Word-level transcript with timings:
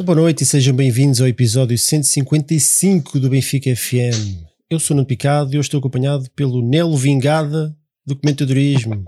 Então, 0.00 0.06
boa 0.14 0.16
noite 0.16 0.44
e 0.44 0.46
sejam 0.46 0.74
bem-vindos 0.74 1.20
ao 1.20 1.28
episódio 1.28 1.76
155 1.76 3.20
do 3.20 3.28
Benfica 3.28 3.76
FM. 3.76 4.40
Eu 4.70 4.80
sou 4.80 4.94
o 4.94 4.96
Nuno 4.96 5.06
Picado 5.06 5.54
e 5.54 5.58
hoje 5.58 5.66
estou 5.66 5.76
acompanhado 5.78 6.24
pelo 6.34 6.66
Nelo 6.66 6.96
Vingada 6.96 7.76
do 8.06 8.16
Comentadorismo. 8.16 9.04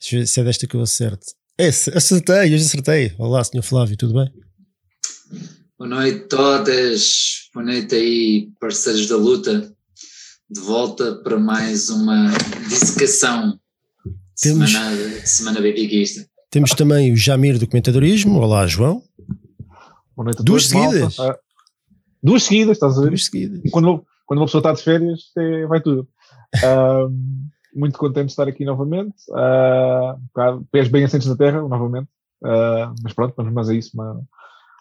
Deixa 0.00 0.16
eu 0.16 0.20
ver 0.20 0.26
se 0.26 0.40
é 0.40 0.44
desta 0.44 0.66
que 0.66 0.74
eu 0.74 0.80
acerto. 0.80 1.26
É, 1.58 1.68
acertei, 1.68 2.54
hoje 2.54 2.64
acertei. 2.64 3.12
Olá, 3.18 3.44
Sr. 3.44 3.60
Flávio, 3.62 3.94
tudo 3.94 4.14
bem? 4.14 4.32
Boa 5.78 5.90
noite 5.90 6.22
a 6.24 6.28
todas, 6.28 7.10
boa 7.52 7.66
noite 7.66 7.94
aí, 7.94 8.48
parceiros 8.58 9.06
da 9.08 9.18
luta. 9.18 9.70
De 10.48 10.60
volta 10.62 11.16
para 11.16 11.38
mais 11.38 11.90
uma 11.90 12.30
dissecação 12.70 13.60
Temos- 14.40 14.70
semana, 14.72 15.26
semana 15.26 15.60
benfiquista. 15.60 16.26
Temos 16.50 16.70
também 16.70 17.12
o 17.12 17.16
Jamir 17.16 17.58
do 17.58 17.66
Comentadorismo. 17.66 18.38
Olá, 18.38 18.66
João. 18.66 19.02
Boa 20.16 20.24
noite 20.24 20.40
a 20.40 20.42
Duas 20.44 20.68
todos, 20.68 20.72
malta. 20.82 21.10
seguidas? 21.10 21.20
Ah, 21.20 21.38
duas 22.22 22.42
seguidas, 22.42 22.72
estás 22.76 22.96
a 22.96 23.00
ver? 23.00 23.06
Vamos 23.06 23.24
seguir. 23.26 23.60
Quando, 23.70 24.04
quando 24.24 24.40
uma 24.40 24.46
pessoa 24.46 24.60
está 24.60 24.72
de 24.72 24.82
férias, 24.82 25.20
é- 25.36 25.66
vai 25.66 25.80
tudo. 25.80 26.08
Ah, 26.64 27.06
muito 27.74 27.98
contente 27.98 28.26
de 28.26 28.32
estar 28.32 28.48
aqui 28.48 28.64
novamente. 28.64 29.14
Ah, 29.34 30.16
um 30.18 30.22
bocado, 30.26 30.66
pés 30.72 30.88
bem 30.88 31.04
assentes 31.04 31.28
na 31.28 31.36
terra, 31.36 31.60
novamente. 31.62 32.08
Ah, 32.42 32.92
mas 33.02 33.12
pronto, 33.12 33.34
vamos 33.36 33.52
mais 33.52 33.68
a 33.68 33.74
isso, 33.74 33.90
uma- 33.94 34.20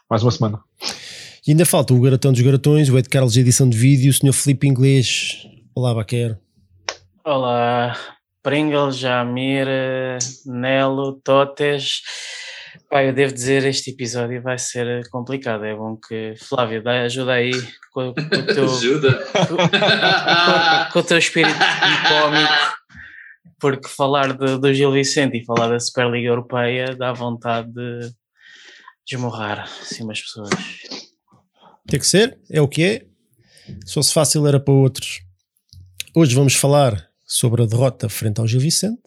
mais 0.09 0.23
uma 0.23 0.31
semana. 0.31 0.59
E 1.47 1.51
ainda 1.51 1.65
falta 1.65 1.93
o 1.93 2.01
Garatão 2.01 2.31
dos 2.31 2.41
Garatões, 2.41 2.89
o 2.89 2.97
Ed 2.97 3.07
Carlos 3.09 3.33
de 3.33 3.41
edição 3.41 3.69
de 3.69 3.77
vídeo, 3.77 4.09
o 4.09 4.13
Sr. 4.13 4.33
Filipe 4.33 4.67
Inglês. 4.67 5.45
Olá, 5.75 5.93
Baquer. 5.93 6.39
Olá, 7.23 7.95
Pringles, 8.41 8.97
Jamir, 8.97 9.67
Nelo, 10.45 11.19
Totes. 11.23 12.01
Pá, 12.89 13.03
eu 13.03 13.13
devo 13.13 13.33
dizer, 13.33 13.63
este 13.65 13.91
episódio 13.91 14.41
vai 14.41 14.57
ser 14.57 15.07
complicado. 15.09 15.63
É 15.65 15.75
bom 15.75 15.97
que, 15.97 16.33
Flávio, 16.37 16.83
dá, 16.83 17.01
ajuda 17.03 17.33
aí 17.33 17.51
com, 17.91 18.13
com 18.13 18.21
o 18.21 18.45
teu, 18.45 18.65
Ajuda! 18.71 19.13
com, 19.25 20.93
com 20.93 20.99
o 20.99 21.03
teu 21.03 21.17
espírito 21.17 21.55
cómico, 21.57 22.53
porque 23.59 23.87
falar 23.87 24.33
de- 24.37 24.59
do 24.59 24.73
Gil 24.73 24.91
Vicente 24.91 25.37
e 25.37 25.45
falar 25.45 25.67
da 25.69 25.79
Superliga 25.79 26.27
Europeia 26.29 26.95
dá 26.95 27.11
vontade 27.13 27.71
de 27.71 28.11
desmorrar 29.09 29.63
assim 29.81 30.03
umas 30.03 30.21
pessoas. 30.21 30.49
Tem 31.87 31.99
que 31.99 32.07
ser, 32.07 32.37
é 32.49 32.61
o 32.61 32.67
que 32.67 32.83
é. 32.83 33.05
Se 33.85 33.93
fosse 33.95 34.13
fácil 34.13 34.45
era 34.47 34.59
para 34.59 34.73
outros. 34.73 35.21
Hoje 36.15 36.35
vamos 36.35 36.55
falar 36.55 37.07
sobre 37.25 37.63
a 37.63 37.65
derrota 37.65 38.07
frente 38.09 38.39
ao 38.39 38.47
Gil 38.47 38.59
Vicente 38.59 39.01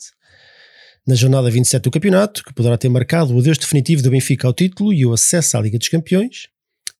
na 1.09 1.14
jornada 1.14 1.51
27 1.51 1.84
do 1.84 1.91
campeonato, 1.91 2.45
que 2.45 2.53
poderá 2.53 2.77
ter 2.77 2.91
marcado 2.91 3.34
o 3.34 3.39
adeus 3.39 3.56
definitivo 3.56 4.03
do 4.03 4.11
Benfica 4.11 4.47
ao 4.47 4.53
título 4.53 4.92
e 4.92 5.06
o 5.06 5.12
acesso 5.14 5.56
à 5.56 5.61
Liga 5.62 5.78
dos 5.78 5.89
Campeões, 5.89 6.48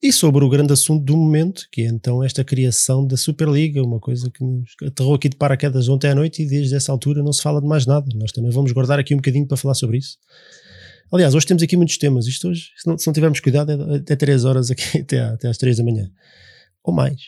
e 0.03 0.11
sobre 0.11 0.43
o 0.43 0.49
grande 0.49 0.73
assunto 0.73 1.05
do 1.05 1.15
momento, 1.15 1.69
que 1.71 1.83
é 1.83 1.87
então 1.87 2.25
esta 2.25 2.43
criação 2.43 3.07
da 3.07 3.19
Superliga, 3.19 3.83
uma 3.83 4.01
coisa 4.01 4.31
que 4.31 4.43
nos 4.43 4.71
aterrou 4.83 5.15
aqui 5.15 5.29
de 5.29 5.37
paraquedas 5.37 5.91
ontem 5.91 6.09
à 6.09 6.15
noite 6.15 6.43
e 6.43 6.47
desde 6.47 6.75
essa 6.75 6.91
altura 6.91 7.23
não 7.23 7.35
se 7.35 7.43
fala 7.43 7.61
de 7.61 7.67
mais 7.67 7.85
nada. 7.85 8.07
Nós 8.15 8.33
também 8.33 8.51
vamos 8.51 8.73
guardar 8.73 8.99
aqui 8.99 9.13
um 9.13 9.19
bocadinho 9.19 9.47
para 9.47 9.59
falar 9.59 9.75
sobre 9.75 9.99
isso. 9.99 10.17
Aliás, 11.13 11.35
hoje 11.35 11.47
temos 11.47 11.63
aqui 11.63 11.77
muitos 11.77 11.99
temas. 11.99 12.27
Isto 12.27 12.49
hoje, 12.49 12.71
se 12.77 12.89
não, 12.89 12.97
se 12.97 13.07
não 13.07 13.13
tivermos 13.13 13.41
cuidado, 13.41 13.73
é 13.73 13.97
até 13.97 14.17
3 14.17 14.45
horas 14.47 14.71
aqui, 14.71 14.99
até, 15.03 15.21
até 15.21 15.49
às 15.49 15.59
3 15.59 15.77
da 15.77 15.85
manhã. 15.85 16.09
Ou 16.83 16.95
mais. 16.95 17.21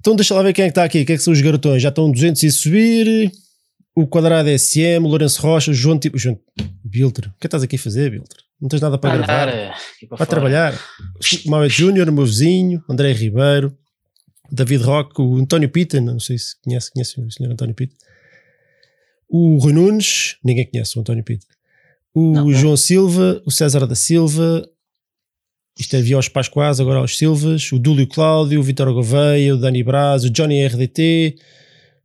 Então 0.00 0.16
deixa 0.16 0.34
lá 0.34 0.42
ver 0.42 0.54
quem 0.54 0.64
é 0.64 0.68
que 0.68 0.72
está 0.72 0.84
aqui. 0.84 1.04
Quem 1.04 1.14
é 1.14 1.16
que 1.18 1.22
são 1.22 1.32
os 1.32 1.40
garotões? 1.40 1.82
Já 1.82 1.90
estão 1.90 2.10
200 2.10 2.42
e 2.42 2.50
subir. 2.50 3.32
O 3.98 4.06
Quadrado 4.06 4.50
SM, 4.50 5.00
o 5.02 5.08
Lourenço 5.08 5.40
Rocha, 5.40 5.70
o 5.70 5.74
João 5.74 5.98
Tipo. 5.98 6.18
João 6.18 6.38
Biltre. 6.84 7.28
O 7.28 7.30
que 7.30 7.36
é 7.36 7.40
que 7.40 7.46
estás 7.46 7.62
aqui 7.62 7.76
a 7.76 7.78
fazer, 7.78 8.10
Biltre? 8.10 8.44
Não 8.60 8.68
tens 8.68 8.82
nada 8.82 8.98
para 8.98 9.16
gravar? 9.16 9.48
Andar, 9.48 9.48
eh, 9.56 9.72
para 10.06 10.18
fora. 10.18 10.30
trabalhar. 10.30 10.74
O 11.46 11.50
Mohamed 11.50 11.74
Júnior, 11.74 12.08
o 12.08 12.12
meu 12.12 12.24
vizinho, 12.26 12.84
André 12.88 13.12
Ribeiro, 13.12 13.76
David 14.52 14.84
Roque, 14.84 15.20
o 15.20 15.36
António 15.38 15.68
Pita, 15.70 16.00
não 16.00 16.20
sei 16.20 16.36
se 16.38 16.54
conhece, 16.62 16.92
conhece 16.92 17.20
o 17.20 17.30
senhor 17.30 17.50
António 17.52 17.74
Pita. 17.74 17.94
O 19.28 19.56
Rui 19.58 19.72
Nunes, 19.72 20.36
ninguém 20.44 20.66
conhece 20.70 20.96
o 20.96 21.00
António 21.00 21.24
Pita. 21.24 21.46
O 22.14 22.32
Não, 22.32 22.44
não. 22.44 22.52
João 22.52 22.76
Silva, 22.76 23.42
o 23.44 23.50
César 23.50 23.86
da 23.86 23.94
Silva, 23.94 24.62
isto 25.78 25.96
é 25.96 26.00
via 26.00 26.16
aos 26.16 26.28
Pascoais, 26.28 26.80
agora 26.80 26.98
aos 27.00 27.16
Silvas, 27.18 27.70
o 27.72 27.78
Dúlio 27.78 28.06
Cláudio, 28.06 28.60
o 28.60 28.62
Vitor 28.62 28.92
Gouveia, 28.92 29.54
o 29.54 29.58
Dani 29.58 29.82
Braz, 29.82 30.24
o 30.24 30.30
Johnny 30.30 30.64
RDT, 30.66 31.36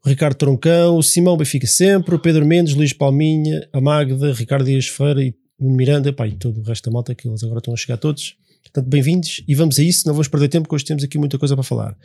o 0.04 0.10
Ricardo 0.10 0.36
Troncão, 0.36 0.98
o 0.98 1.04
Simão 1.04 1.38
Benfica 1.38 1.68
Sempre, 1.68 2.16
o 2.16 2.20
Pedro 2.20 2.46
Mendes, 2.46 2.74
Luís 2.74 2.92
Palminha, 2.92 3.68
a 3.72 3.80
Magda, 3.80 4.34
Ricardo 4.34 4.66
Dias 4.66 4.88
Feira 4.88 5.24
e 5.24 5.34
o 5.60 5.70
Miranda, 5.70 6.12
pá, 6.12 6.28
e 6.28 6.36
todo 6.36 6.60
o 6.60 6.64
resto 6.64 6.90
da 6.90 6.94
malta 6.94 7.14
que 7.14 7.28
eles 7.28 7.44
agora 7.44 7.60
estão 7.60 7.74
a 7.74 7.78
chegar 7.78 7.98
todos. 7.98 8.36
Portanto, 8.64 8.88
bem-vindos 8.88 9.44
e 9.48 9.54
vamos 9.54 9.78
a 9.78 9.84
isso, 9.84 10.08
não 10.08 10.14
vamos 10.14 10.28
perder 10.28 10.48
tempo, 10.48 10.64
porque 10.64 10.76
hoje 10.76 10.86
temos 10.86 11.04
aqui 11.04 11.18
muita 11.20 11.38
coisa 11.38 11.56
para 11.56 11.64
falar. 11.64 11.96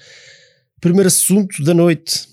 Primeiro 0.79 1.07
assunto 1.07 1.63
da 1.65 1.73
noite, 1.73 2.29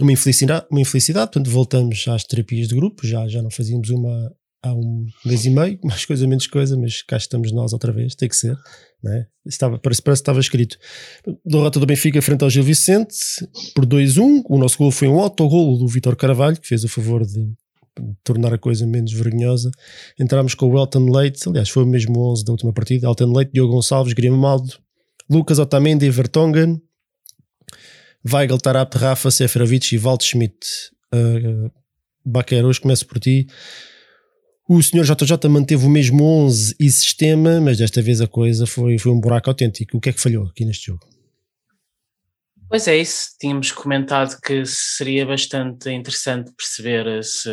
uma 0.00 0.12
infelicidade, 0.12 0.66
uma 0.70 0.80
infelicidade 0.80 1.32
portanto, 1.32 1.50
voltamos 1.50 2.06
às 2.08 2.24
terapias 2.24 2.68
de 2.68 2.74
grupo, 2.74 3.06
já, 3.06 3.28
já 3.28 3.42
não 3.42 3.50
fazíamos 3.50 3.90
uma 3.90 4.32
há 4.66 4.74
um 4.74 5.06
mês 5.24 5.44
e 5.44 5.50
meio, 5.50 5.78
mais 5.84 6.04
coisa, 6.04 6.26
menos 6.26 6.46
coisa, 6.46 6.76
mas 6.76 7.02
cá 7.02 7.16
estamos 7.16 7.52
nós 7.52 7.72
outra 7.72 7.92
vez, 7.92 8.14
tem 8.14 8.28
que 8.28 8.36
ser, 8.36 8.56
né? 9.02 9.26
Estava, 9.44 9.78
parece, 9.78 10.02
parece 10.02 10.20
que 10.20 10.22
estava 10.22 10.40
escrito. 10.40 10.78
Derrota 11.44 11.78
do 11.78 11.86
Benfica 11.86 12.20
frente 12.20 12.42
ao 12.42 12.50
Gil 12.50 12.64
Vicente 12.64 13.16
por 13.74 13.86
2-1. 13.86 14.42
O 14.48 14.58
nosso 14.58 14.76
gol 14.76 14.90
foi 14.90 15.06
um 15.06 15.20
autogolo 15.20 15.78
do 15.78 15.86
Vitor 15.86 16.16
Carvalho, 16.16 16.60
que 16.60 16.66
fez 16.66 16.82
o 16.82 16.88
favor 16.88 17.24
de 17.24 17.52
tornar 18.24 18.52
a 18.52 18.58
coisa 18.58 18.86
menos 18.86 19.12
vergonhosa. 19.12 19.70
Entramos 20.18 20.54
com 20.54 20.68
o 20.68 20.78
Elton 20.78 21.10
Leite, 21.10 21.48
aliás, 21.48 21.68
foi 21.68 21.84
o 21.84 21.86
mesmo 21.86 22.18
11 22.32 22.44
da 22.44 22.52
última 22.52 22.72
partida. 22.72 23.06
Elton 23.06 23.32
Leite, 23.32 23.52
Diogo 23.52 23.72
Gonçalves, 23.72 24.12
Grimaldo, 24.12 24.78
Lucas 25.30 25.58
Otamendi, 25.58 26.08
Vertonghen, 26.10 26.80
Weigl, 28.24 28.58
Tarap, 28.58 28.94
Rafa, 28.96 29.30
Seferovic 29.30 29.94
e 29.94 29.98
Walt 29.98 30.22
Schmidt. 30.22 30.56
Uh, 31.14 31.70
Baquer, 32.24 32.64
hoje 32.64 32.80
começo 32.80 33.06
por 33.06 33.18
ti. 33.20 33.46
O 34.68 34.82
senhor 34.82 35.04
JJ 35.04 35.48
manteve 35.48 35.86
o 35.86 35.90
mesmo 35.90 36.24
11 36.24 36.74
e 36.80 36.90
sistema, 36.90 37.60
mas 37.60 37.78
desta 37.78 38.02
vez 38.02 38.20
a 38.20 38.26
coisa 38.26 38.66
foi, 38.66 38.98
foi 38.98 39.12
um 39.12 39.20
buraco 39.20 39.48
autêntico. 39.48 39.96
O 39.96 40.00
que 40.00 40.08
é 40.08 40.12
que 40.12 40.20
falhou 40.20 40.46
aqui 40.46 40.64
neste 40.64 40.86
jogo? 40.86 41.06
Pois 42.68 42.88
é 42.88 42.96
isso, 42.96 43.28
tínhamos 43.40 43.70
comentado 43.70 44.40
que 44.40 44.66
seria 44.66 45.24
bastante 45.24 45.88
interessante 45.88 46.50
perceber 46.52 47.22
se 47.22 47.48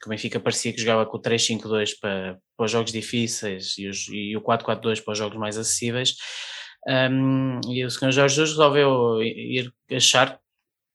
que 0.00 0.06
o 0.06 0.10
Benfica 0.10 0.38
parecia 0.38 0.72
que 0.72 0.80
jogava 0.80 1.04
com 1.06 1.16
o 1.16 1.20
3-5-2 1.20 1.98
para, 2.00 2.38
para 2.56 2.64
os 2.66 2.70
jogos 2.70 2.92
difíceis 2.92 3.76
e, 3.76 3.88
os- 3.88 4.06
e 4.08 4.36
o 4.36 4.40
4-4-2 4.40 5.00
para 5.02 5.10
os 5.12 5.18
jogos 5.18 5.36
mais 5.36 5.58
acessíveis. 5.58 6.14
Um, 6.88 7.60
e 7.68 7.84
o 7.84 7.90
Sr. 7.90 8.12
Jorge 8.12 8.36
Jesus 8.36 8.50
resolveu 8.50 9.20
ir 9.22 9.72
achar, 9.90 10.38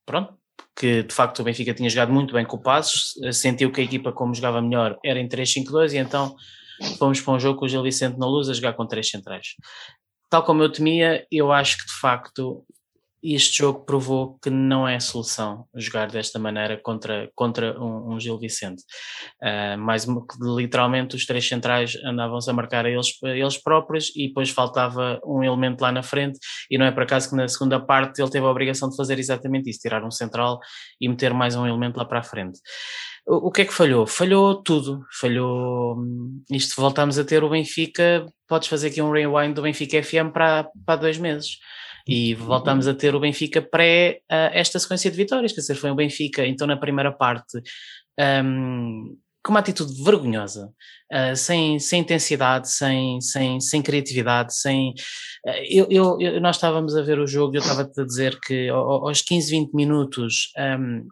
pronto, 0.05 0.33
que 0.75 1.03
de 1.03 1.13
facto 1.13 1.39
o 1.39 1.43
Benfica 1.43 1.73
tinha 1.73 1.89
jogado 1.89 2.11
muito 2.11 2.33
bem 2.33 2.45
com 2.45 2.57
o 2.57 2.61
Passos, 2.61 3.13
sentiu 3.31 3.71
que 3.71 3.81
a 3.81 3.83
equipa 3.83 4.11
como 4.11 4.33
jogava 4.33 4.61
melhor 4.61 4.97
era 5.03 5.19
em 5.19 5.27
3-5-2 5.27 5.93
e 5.93 5.97
então 5.97 6.35
fomos 6.97 7.21
para 7.21 7.33
um 7.33 7.39
jogo 7.39 7.59
com 7.59 7.65
o 7.65 7.69
Gil 7.69 7.83
Vicente 7.83 8.17
na 8.17 8.25
luz 8.25 8.49
a 8.49 8.53
jogar 8.53 8.73
com 8.73 8.87
três 8.87 9.09
centrais. 9.09 9.55
Tal 10.29 10.43
como 10.43 10.63
eu 10.63 10.71
temia, 10.71 11.25
eu 11.31 11.51
acho 11.51 11.77
que 11.77 11.85
de 11.85 11.93
facto 11.99 12.65
este 13.23 13.59
jogo 13.59 13.85
provou 13.85 14.37
que 14.41 14.49
não 14.49 14.87
é 14.87 14.99
solução 14.99 15.65
jogar 15.75 16.09
desta 16.09 16.37
maneira 16.37 16.77
contra, 16.81 17.29
contra 17.35 17.79
um, 17.79 18.13
um 18.13 18.19
Gil 18.19 18.37
Vicente. 18.37 18.83
Ah, 19.41 19.77
mais 19.77 20.05
literalmente 20.41 21.15
os 21.15 21.25
três 21.25 21.47
centrais 21.47 21.95
andavam-se 22.03 22.49
a 22.49 22.53
marcar 22.53 22.85
a 22.85 22.89
eles, 22.89 23.07
a 23.23 23.29
eles 23.29 23.57
próprios 23.57 24.11
e 24.15 24.27
depois 24.27 24.49
faltava 24.49 25.19
um 25.25 25.43
elemento 25.43 25.81
lá 25.81 25.91
na 25.91 26.03
frente 26.03 26.39
e 26.69 26.77
não 26.77 26.85
é 26.85 26.91
por 26.91 27.03
acaso 27.03 27.29
que 27.29 27.35
na 27.35 27.47
segunda 27.47 27.79
parte 27.79 28.21
ele 28.21 28.31
teve 28.31 28.45
a 28.45 28.49
obrigação 28.49 28.89
de 28.89 28.95
fazer 28.95 29.19
exatamente 29.19 29.69
isso, 29.69 29.79
tirar 29.79 30.03
um 30.03 30.11
central 30.11 30.59
e 30.99 31.07
meter 31.07 31.33
mais 31.33 31.55
um 31.55 31.65
elemento 31.65 31.97
lá 31.97 32.05
para 32.05 32.19
a 32.19 32.23
frente. 32.23 32.59
O, 33.25 33.47
o 33.47 33.51
que 33.51 33.61
é 33.61 33.65
que 33.65 33.73
falhou? 33.73 34.05
Falhou 34.05 34.61
tudo. 34.61 35.05
Falhou. 35.19 35.95
hum, 35.97 36.43
Isto 36.51 36.79
voltámos 36.81 37.17
a 37.17 37.23
ter 37.23 37.43
o 37.43 37.49
Benfica. 37.49 38.25
Podes 38.47 38.67
fazer 38.67 38.87
aqui 38.87 39.01
um 39.01 39.11
rewind 39.11 39.53
do 39.53 39.61
Benfica 39.61 40.01
FM 40.03 40.31
para, 40.33 40.67
para 40.85 40.97
dois 40.97 41.17
meses. 41.17 41.57
E 42.07 42.33
voltámos 42.35 42.87
a 42.87 42.93
ter 42.93 43.15
o 43.15 43.19
Benfica 43.19 43.61
pré 43.61 44.19
ah, 44.29 44.49
esta 44.53 44.77
sequência 44.79 45.09
de 45.09 45.17
vitórias. 45.17 45.53
Quer 45.53 45.61
dizer, 45.61 45.75
foi 45.75 45.89
o 45.91 45.95
Benfica, 45.95 46.45
então 46.45 46.67
na 46.67 46.75
primeira 46.77 47.11
parte, 47.11 47.61
hum, 48.43 49.17
com 49.45 49.51
uma 49.51 49.59
atitude 49.59 50.01
vergonhosa, 50.03 50.69
ah, 51.11 51.35
sem, 51.35 51.79
sem 51.79 52.01
intensidade, 52.01 52.69
sem, 52.69 53.19
sem, 53.21 53.59
sem 53.59 53.81
criatividade, 53.81 54.55
sem. 54.55 54.93
ah, 55.47 55.57
eu, 55.69 55.87
eu- 55.89 56.17
eu- 56.19 56.41
nós 56.41 56.55
estávamos 56.57 56.95
a 56.95 57.01
ver 57.01 57.19
o 57.19 57.27
jogo 57.27 57.55
e 57.55 57.57
eu 57.57 57.61
estava-te 57.61 57.99
a 58.01 58.05
dizer 58.05 58.39
que 58.39 58.69
ao- 58.69 59.07
aos 59.07 59.21
15, 59.21 59.49
20 59.51 59.73
minutos. 59.73 60.51
hum, 60.79 61.07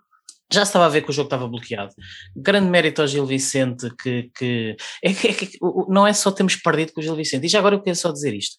já 0.53 0.63
estava 0.63 0.85
a 0.85 0.89
ver 0.89 1.01
que 1.03 1.09
o 1.09 1.13
jogo 1.13 1.27
estava 1.27 1.47
bloqueado. 1.47 1.93
Grande 2.35 2.69
mérito 2.69 2.99
ao 3.01 3.07
Gil 3.07 3.25
Vicente, 3.25 3.89
que, 4.01 4.29
que, 4.37 4.75
é 5.01 5.13
que- 5.13 5.27
é 5.29 5.33
que 5.33 5.57
não 5.87 6.05
é 6.05 6.11
só 6.11 6.29
termos 6.31 6.57
perdido 6.57 6.91
com 6.91 6.99
o 6.99 7.03
Gil 7.03 7.15
Vicente. 7.15 7.45
E 7.45 7.49
já 7.49 7.59
agora 7.59 7.75
eu 7.75 7.81
quero 7.81 7.95
só 7.95 8.11
dizer 8.11 8.33
isto: 8.33 8.57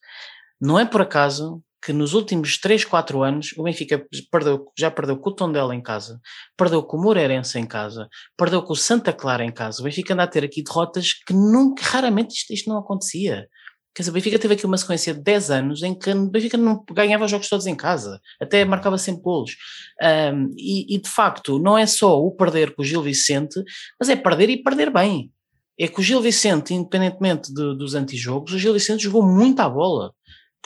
não 0.60 0.78
é 0.78 0.86
por 0.86 1.02
acaso 1.02 1.62
que 1.82 1.92
nos 1.92 2.14
últimos 2.14 2.58
3, 2.58 2.84
4 2.84 3.22
anos 3.22 3.52
o 3.56 3.64
Benfica 3.64 4.06
perdeu, 4.30 4.70
já 4.78 4.90
perdeu 4.90 5.16
com 5.16 5.30
o 5.30 5.34
Tondela 5.34 5.74
em 5.74 5.82
casa, 5.82 6.20
perdeu 6.56 6.82
com 6.82 6.96
o 6.96 7.02
Moreirense 7.02 7.58
em 7.58 7.66
casa, 7.66 8.08
perdeu 8.36 8.62
com 8.62 8.72
o 8.72 8.76
Santa 8.76 9.12
Clara 9.12 9.44
em 9.44 9.52
casa. 9.52 9.80
O 9.80 9.84
Benfica 9.84 10.14
anda 10.14 10.22
a 10.22 10.28
ter 10.28 10.44
aqui 10.44 10.62
derrotas 10.62 11.12
que 11.12 11.34
nunca, 11.34 11.82
raramente 11.82 12.36
isto, 12.36 12.52
isto 12.52 12.70
não 12.70 12.78
acontecia. 12.78 13.48
Quer 13.94 14.02
dizer, 14.02 14.10
o 14.10 14.14
Benfica 14.14 14.38
teve 14.38 14.54
aqui 14.54 14.64
uma 14.64 14.78
sequência 14.78 15.12
de 15.12 15.20
10 15.20 15.50
anos 15.50 15.82
em 15.82 15.94
que 15.94 16.10
o 16.10 16.30
Benfica 16.30 16.56
não 16.56 16.82
ganhava 16.92 17.24
os 17.24 17.30
jogos 17.30 17.48
todos 17.48 17.66
em 17.66 17.74
casa, 17.74 18.20
até 18.40 18.64
marcava 18.64 18.96
sempre 18.96 19.22
golos. 19.22 19.56
Um, 20.00 20.54
e, 20.56 20.94
e, 20.94 21.00
de 21.00 21.08
facto, 21.08 21.58
não 21.58 21.76
é 21.76 21.84
só 21.84 22.18
o 22.18 22.30
perder 22.30 22.74
com 22.74 22.82
o 22.82 22.84
Gil 22.84 23.02
Vicente, 23.02 23.62
mas 23.98 24.08
é 24.08 24.16
perder 24.16 24.48
e 24.48 24.62
perder 24.62 24.90
bem. 24.90 25.30
É 25.78 25.88
que 25.88 26.00
o 26.00 26.02
Gil 26.02 26.22
Vicente, 26.22 26.72
independentemente 26.72 27.52
de, 27.52 27.76
dos 27.76 27.94
antijogos, 27.94 28.52
o 28.52 28.58
Gil 28.58 28.72
Vicente 28.72 29.02
jogou 29.02 29.22
muito 29.22 29.60
à 29.60 29.68
bola 29.68 30.12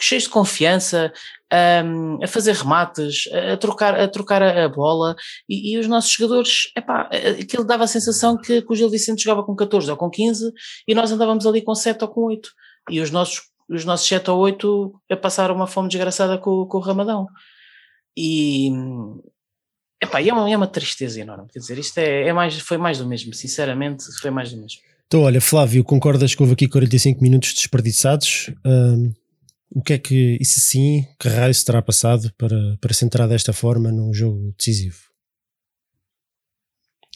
cheio 0.01 0.21
de 0.21 0.29
confiança, 0.29 1.13
a 1.51 2.27
fazer 2.27 2.55
remates, 2.55 3.29
a 3.33 3.57
trocar, 3.57 3.99
a, 3.99 4.09
trocar 4.09 4.43
a, 4.43 4.69
bola 4.69 5.15
e, 5.49 5.75
e, 5.75 5.79
os 5.79 5.87
nossos 5.87 6.11
jogadores, 6.11 6.71
epá, 6.77 7.09
aquilo 7.41 7.65
dava 7.65 7.85
a 7.85 7.89
sensação 7.89 8.37
que, 8.37 8.63
que, 8.63 8.73
o 8.73 8.75
Gil 8.75 8.91
Vicente 8.91 9.23
jogava 9.23 9.45
com 9.45 9.55
14 9.55 9.91
ou 9.91 9.97
com 9.97 10.11
15 10.11 10.53
e 10.89 10.95
nós 10.95 11.13
andávamos 11.13 11.47
ali 11.47 11.63
com 11.63 11.75
7 11.75 12.03
ou 12.03 12.09
com 12.09 12.23
8 12.23 12.51
e 12.91 13.01
os 13.01 13.11
nossos, 13.11 13.43
os 13.69 13.85
nossos 13.85 14.07
7 14.09 14.29
ou 14.31 14.39
8 14.41 15.01
a 15.11 15.17
passar 15.17 15.51
uma 15.51 15.67
fome 15.67 15.89
desgraçada 15.89 16.37
com, 16.37 16.67
com 16.67 16.79
o 16.79 16.81
Ramadão 16.81 17.29
e 18.17 18.71
epá, 20.03 20.21
é, 20.21 20.33
uma, 20.33 20.51
é 20.51 20.57
uma 20.57 20.67
tristeza 20.67 21.21
enorme, 21.21 21.49
quer 21.53 21.61
dizer, 21.61 21.79
isto 21.79 21.99
é, 21.99 22.29
é 22.29 22.33
mais, 22.33 22.59
foi 22.59 22.77
mais 22.77 22.99
do 22.99 23.07
mesmo, 23.07 23.33
sinceramente 23.33 24.05
foi 24.21 24.31
mais 24.31 24.51
do 24.51 24.61
mesmo. 24.61 24.81
Então 25.07 25.23
olha 25.23 25.41
Flávio, 25.41 25.85
concordas 25.85 26.35
que 26.35 26.43
houve 26.43 26.55
aqui 26.55 26.67
45 26.67 27.23
minutos 27.23 27.55
desperdiçados? 27.55 28.51
Um 28.65 29.13
o 29.71 29.83
que 29.83 29.93
é 29.95 29.99
que, 29.99 30.39
isso 30.41 30.61
sim, 30.61 31.07
que 31.19 31.29
raio 31.29 31.55
se 31.55 31.65
terá 31.65 31.83
passado 31.83 32.33
para, 32.39 32.77
para 32.81 32.95
se 32.95 33.05
entrar 33.05 33.27
desta 33.27 33.53
forma 33.53 33.91
num 33.91 34.13
jogo 34.13 34.55
decisivo? 34.57 34.99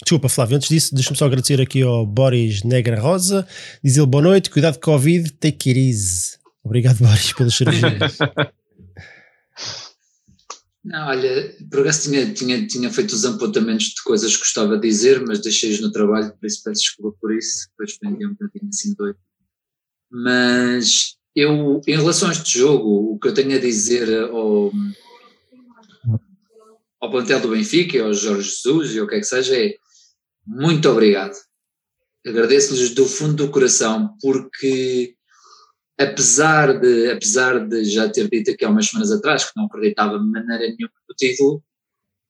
Desculpa, 0.03 0.29
Flávio, 0.29 0.57
antes 0.57 0.69
disso, 0.69 0.95
deixa-me 0.95 1.17
só 1.17 1.27
agradecer 1.27 1.61
aqui 1.61 1.83
ao 1.83 2.07
Boris 2.07 2.63
Negra 2.63 2.99
Rosa. 2.99 3.47
Diz 3.85 3.97
ele 3.97 4.07
boa 4.07 4.23
noite, 4.23 4.49
cuidado 4.49 4.77
com 4.77 4.93
Covid, 4.93 5.31
take 5.33 5.71
it 5.71 5.79
easy. 5.79 6.39
Obrigado, 6.65 6.99
Boris, 7.05 7.33
pelas 7.33 7.55
cervejas. 7.55 8.19
Não, 10.83 11.09
olha, 11.09 11.55
por 11.71 11.81
acaso 11.81 12.11
tinha, 12.11 12.33
tinha, 12.33 12.67
tinha 12.67 12.91
feito 12.91 13.13
os 13.13 13.27
apontamentos 13.27 13.89
de 13.89 14.03
coisas 14.03 14.33
que 14.35 14.41
gostava 14.41 14.77
de 14.79 14.89
dizer, 14.89 15.23
mas 15.27 15.41
deixei-os 15.41 15.81
no 15.81 15.93
trabalho, 15.93 16.33
por 16.33 16.47
isso 16.47 16.63
peço 16.65 16.81
desculpa 16.81 17.19
por 17.21 17.37
isso, 17.37 17.69
depois 17.69 17.99
vendi 18.03 18.27
um 18.27 18.31
bocadinho 18.31 18.71
assim 18.71 18.95
doido. 18.95 19.19
Mas 20.11 21.20
eu, 21.41 21.81
em 21.87 21.97
relação 21.97 22.29
a 22.29 22.33
este 22.33 22.59
jogo, 22.59 23.13
o 23.15 23.19
que 23.19 23.29
eu 23.29 23.35
tenho 23.35 23.57
a 23.57 23.61
dizer 23.61 24.25
ao, 24.25 24.71
ao 27.01 27.11
plantel 27.11 27.41
do 27.41 27.49
Benfica, 27.49 28.03
ao 28.03 28.13
Jorge 28.13 28.51
Jesus 28.51 28.95
e 28.95 29.01
o 29.01 29.07
que 29.07 29.17
é 29.17 29.21
que 29.21 29.27
seja, 29.27 29.57
é 29.57 29.75
muito 30.47 30.89
obrigado. 30.89 31.35
Agradeço-lhes 32.27 32.95
do 32.95 33.07
fundo 33.07 33.47
do 33.47 33.51
coração, 33.51 34.15
porque 34.21 35.15
apesar 35.99 36.79
de, 36.79 37.11
apesar 37.11 37.67
de 37.67 37.85
já 37.85 38.09
ter 38.09 38.29
dito 38.29 38.51
aqui 38.51 38.65
há 38.65 38.71
umas 38.71 38.87
semanas 38.87 39.11
atrás 39.11 39.45
que 39.45 39.53
não 39.57 39.67
acreditava 39.67 40.19
de 40.19 40.27
maneira 40.27 40.65
nenhuma 40.65 40.93
no 41.09 41.15
título, 41.17 41.63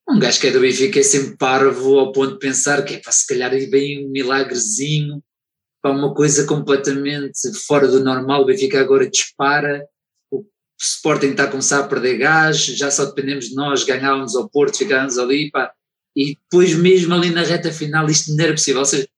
um 0.08 0.18
gajo 0.18 0.40
que 0.40 0.48
é 0.48 0.50
do 0.50 0.60
Benfica 0.60 0.98
é 0.98 1.02
sempre 1.02 1.36
parvo 1.36 1.98
ao 1.98 2.12
ponto 2.12 2.32
de 2.32 2.38
pensar 2.38 2.84
que 2.84 2.94
é 2.94 2.98
para 2.98 3.12
se 3.12 3.26
calhar 3.26 3.52
aí 3.52 3.66
vem 3.66 4.06
um 4.06 4.10
milagrezinho 4.10 5.22
para 5.82 5.90
uma 5.90 6.14
coisa 6.14 6.46
completamente 6.46 7.52
fora 7.66 7.88
do 7.88 8.04
normal. 8.04 8.42
O 8.42 8.46
Benfica 8.46 8.80
agora 8.80 9.08
dispara, 9.08 9.84
o 10.30 10.44
Sporting 10.78 11.28
está 11.28 11.44
a 11.44 11.50
começar 11.50 11.80
a 11.80 11.88
perder 11.88 12.18
gás, 12.18 12.58
já 12.58 12.90
só 12.90 13.06
dependemos 13.06 13.46
de 13.46 13.54
nós, 13.54 13.84
ganhávamos 13.84 14.36
ao 14.36 14.48
Porto, 14.48 14.78
ficávamos 14.78 15.18
ali, 15.18 15.50
pá. 15.50 15.72
E 16.16 16.36
depois, 16.36 16.74
mesmo 16.74 17.14
ali 17.14 17.30
na 17.30 17.42
reta 17.42 17.72
final, 17.72 18.08
isto 18.10 18.34
não 18.34 18.44
era 18.44 18.52
possível. 18.52 18.80
Ou 18.80 18.86
seja, 18.86 19.08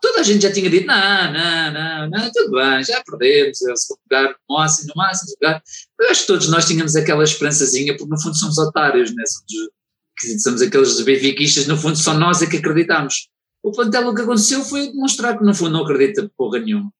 toda 0.00 0.20
a 0.20 0.22
gente 0.22 0.42
já 0.42 0.52
tinha 0.52 0.68
dito: 0.68 0.86
não, 0.86 1.32
não, 1.32 1.72
não, 1.72 2.10
não, 2.10 2.32
tudo 2.32 2.52
bem, 2.52 2.82
já 2.84 3.02
perdemos, 3.04 3.62
é 3.62 3.72
o 3.72 3.76
segundo 3.76 4.00
lugar, 4.10 4.36
no 4.48 4.56
máximo, 4.56 4.88
no 4.88 5.02
máximo 5.02 5.32
lugar. 5.40 5.62
Eu 6.00 6.10
acho 6.10 6.22
que 6.22 6.26
todos 6.26 6.48
nós 6.48 6.66
tínhamos 6.66 6.96
aquela 6.96 7.22
esperançazinha, 7.22 7.96
porque 7.96 8.10
no 8.10 8.20
fundo 8.20 8.36
somos 8.36 8.58
otários, 8.58 9.14
né? 9.14 9.22
somos, 9.26 10.42
somos 10.42 10.62
aqueles 10.62 11.00
benfiquistas, 11.00 11.66
no 11.66 11.76
fundo 11.76 11.96
só 11.96 12.14
nós 12.14 12.42
é 12.42 12.46
que 12.46 12.56
acreditamos. 12.56 13.29
O 13.62 13.72
plantel 13.72 14.08
o 14.08 14.14
que 14.14 14.22
aconteceu 14.22 14.64
foi 14.64 14.88
demonstrar 14.88 15.38
que 15.38 15.44
no 15.44 15.54
fundo 15.54 15.72
não 15.72 15.82
acredita 15.82 16.30
porra 16.36 16.58
nenhuma. 16.58 16.92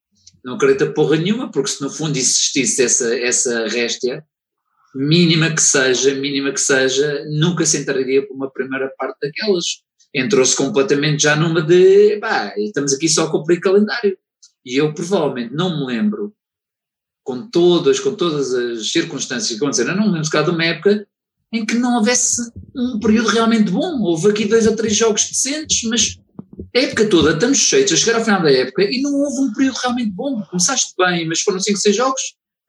Não 0.44 0.54
acredita 0.54 0.92
porra 0.92 1.16
nenhuma, 1.16 1.50
porque 1.50 1.70
se 1.70 1.82
no 1.82 1.90
fundo 1.90 2.16
existisse 2.16 2.82
essa, 2.82 3.18
essa 3.18 3.66
réstia, 3.66 4.24
mínima 4.94 5.54
que 5.54 5.62
seja, 5.62 6.14
mínima 6.14 6.52
que 6.52 6.60
seja, 6.60 7.24
nunca 7.30 7.64
se 7.64 7.78
entraria 7.78 8.26
por 8.26 8.34
uma 8.34 8.50
primeira 8.50 8.92
parte 8.98 9.18
daquelas. 9.22 9.64
Entrou-se 10.14 10.56
completamente 10.56 11.22
já 11.22 11.36
numa 11.36 11.62
de, 11.62 12.18
pá, 12.18 12.52
estamos 12.56 12.92
aqui 12.92 13.08
só 13.08 13.24
a 13.24 13.30
cumprir 13.30 13.60
calendário. 13.60 14.18
E 14.64 14.76
eu 14.76 14.92
provavelmente 14.92 15.54
não 15.54 15.80
me 15.80 15.86
lembro, 15.86 16.34
com 17.22 17.48
todas, 17.48 18.00
com 18.00 18.14
todas 18.14 18.52
as 18.52 18.90
circunstâncias 18.90 19.50
que 19.50 19.56
aconteceram, 19.56 19.96
não 19.96 20.08
me 20.08 20.14
lembro 20.14 20.44
de 20.44 20.50
uma 20.50 20.64
época 20.64 21.06
em 21.52 21.64
que 21.64 21.74
não 21.74 21.96
houvesse 21.96 22.50
um 22.74 22.98
período 23.00 23.28
realmente 23.28 23.70
bom. 23.70 24.00
Houve 24.02 24.30
aqui 24.30 24.44
dois 24.44 24.66
ou 24.66 24.76
três 24.76 24.94
jogos 24.96 25.28
decentes, 25.28 25.88
mas 25.88 26.18
a 26.74 26.78
época 26.78 27.08
toda 27.08 27.32
estamos 27.32 27.58
cheios 27.58 27.92
a 27.92 27.96
chegar 27.96 28.18
ao 28.18 28.24
final 28.24 28.42
da 28.42 28.52
época 28.52 28.82
e 28.84 29.00
não 29.02 29.12
houve 29.14 29.40
um 29.40 29.52
período 29.52 29.76
realmente 29.76 30.10
bom. 30.10 30.42
Começaste 30.42 30.94
bem, 30.96 31.26
mas 31.26 31.40
foram 31.40 31.58
5, 31.58 31.78
6 31.78 31.96
jogos. 31.96 32.20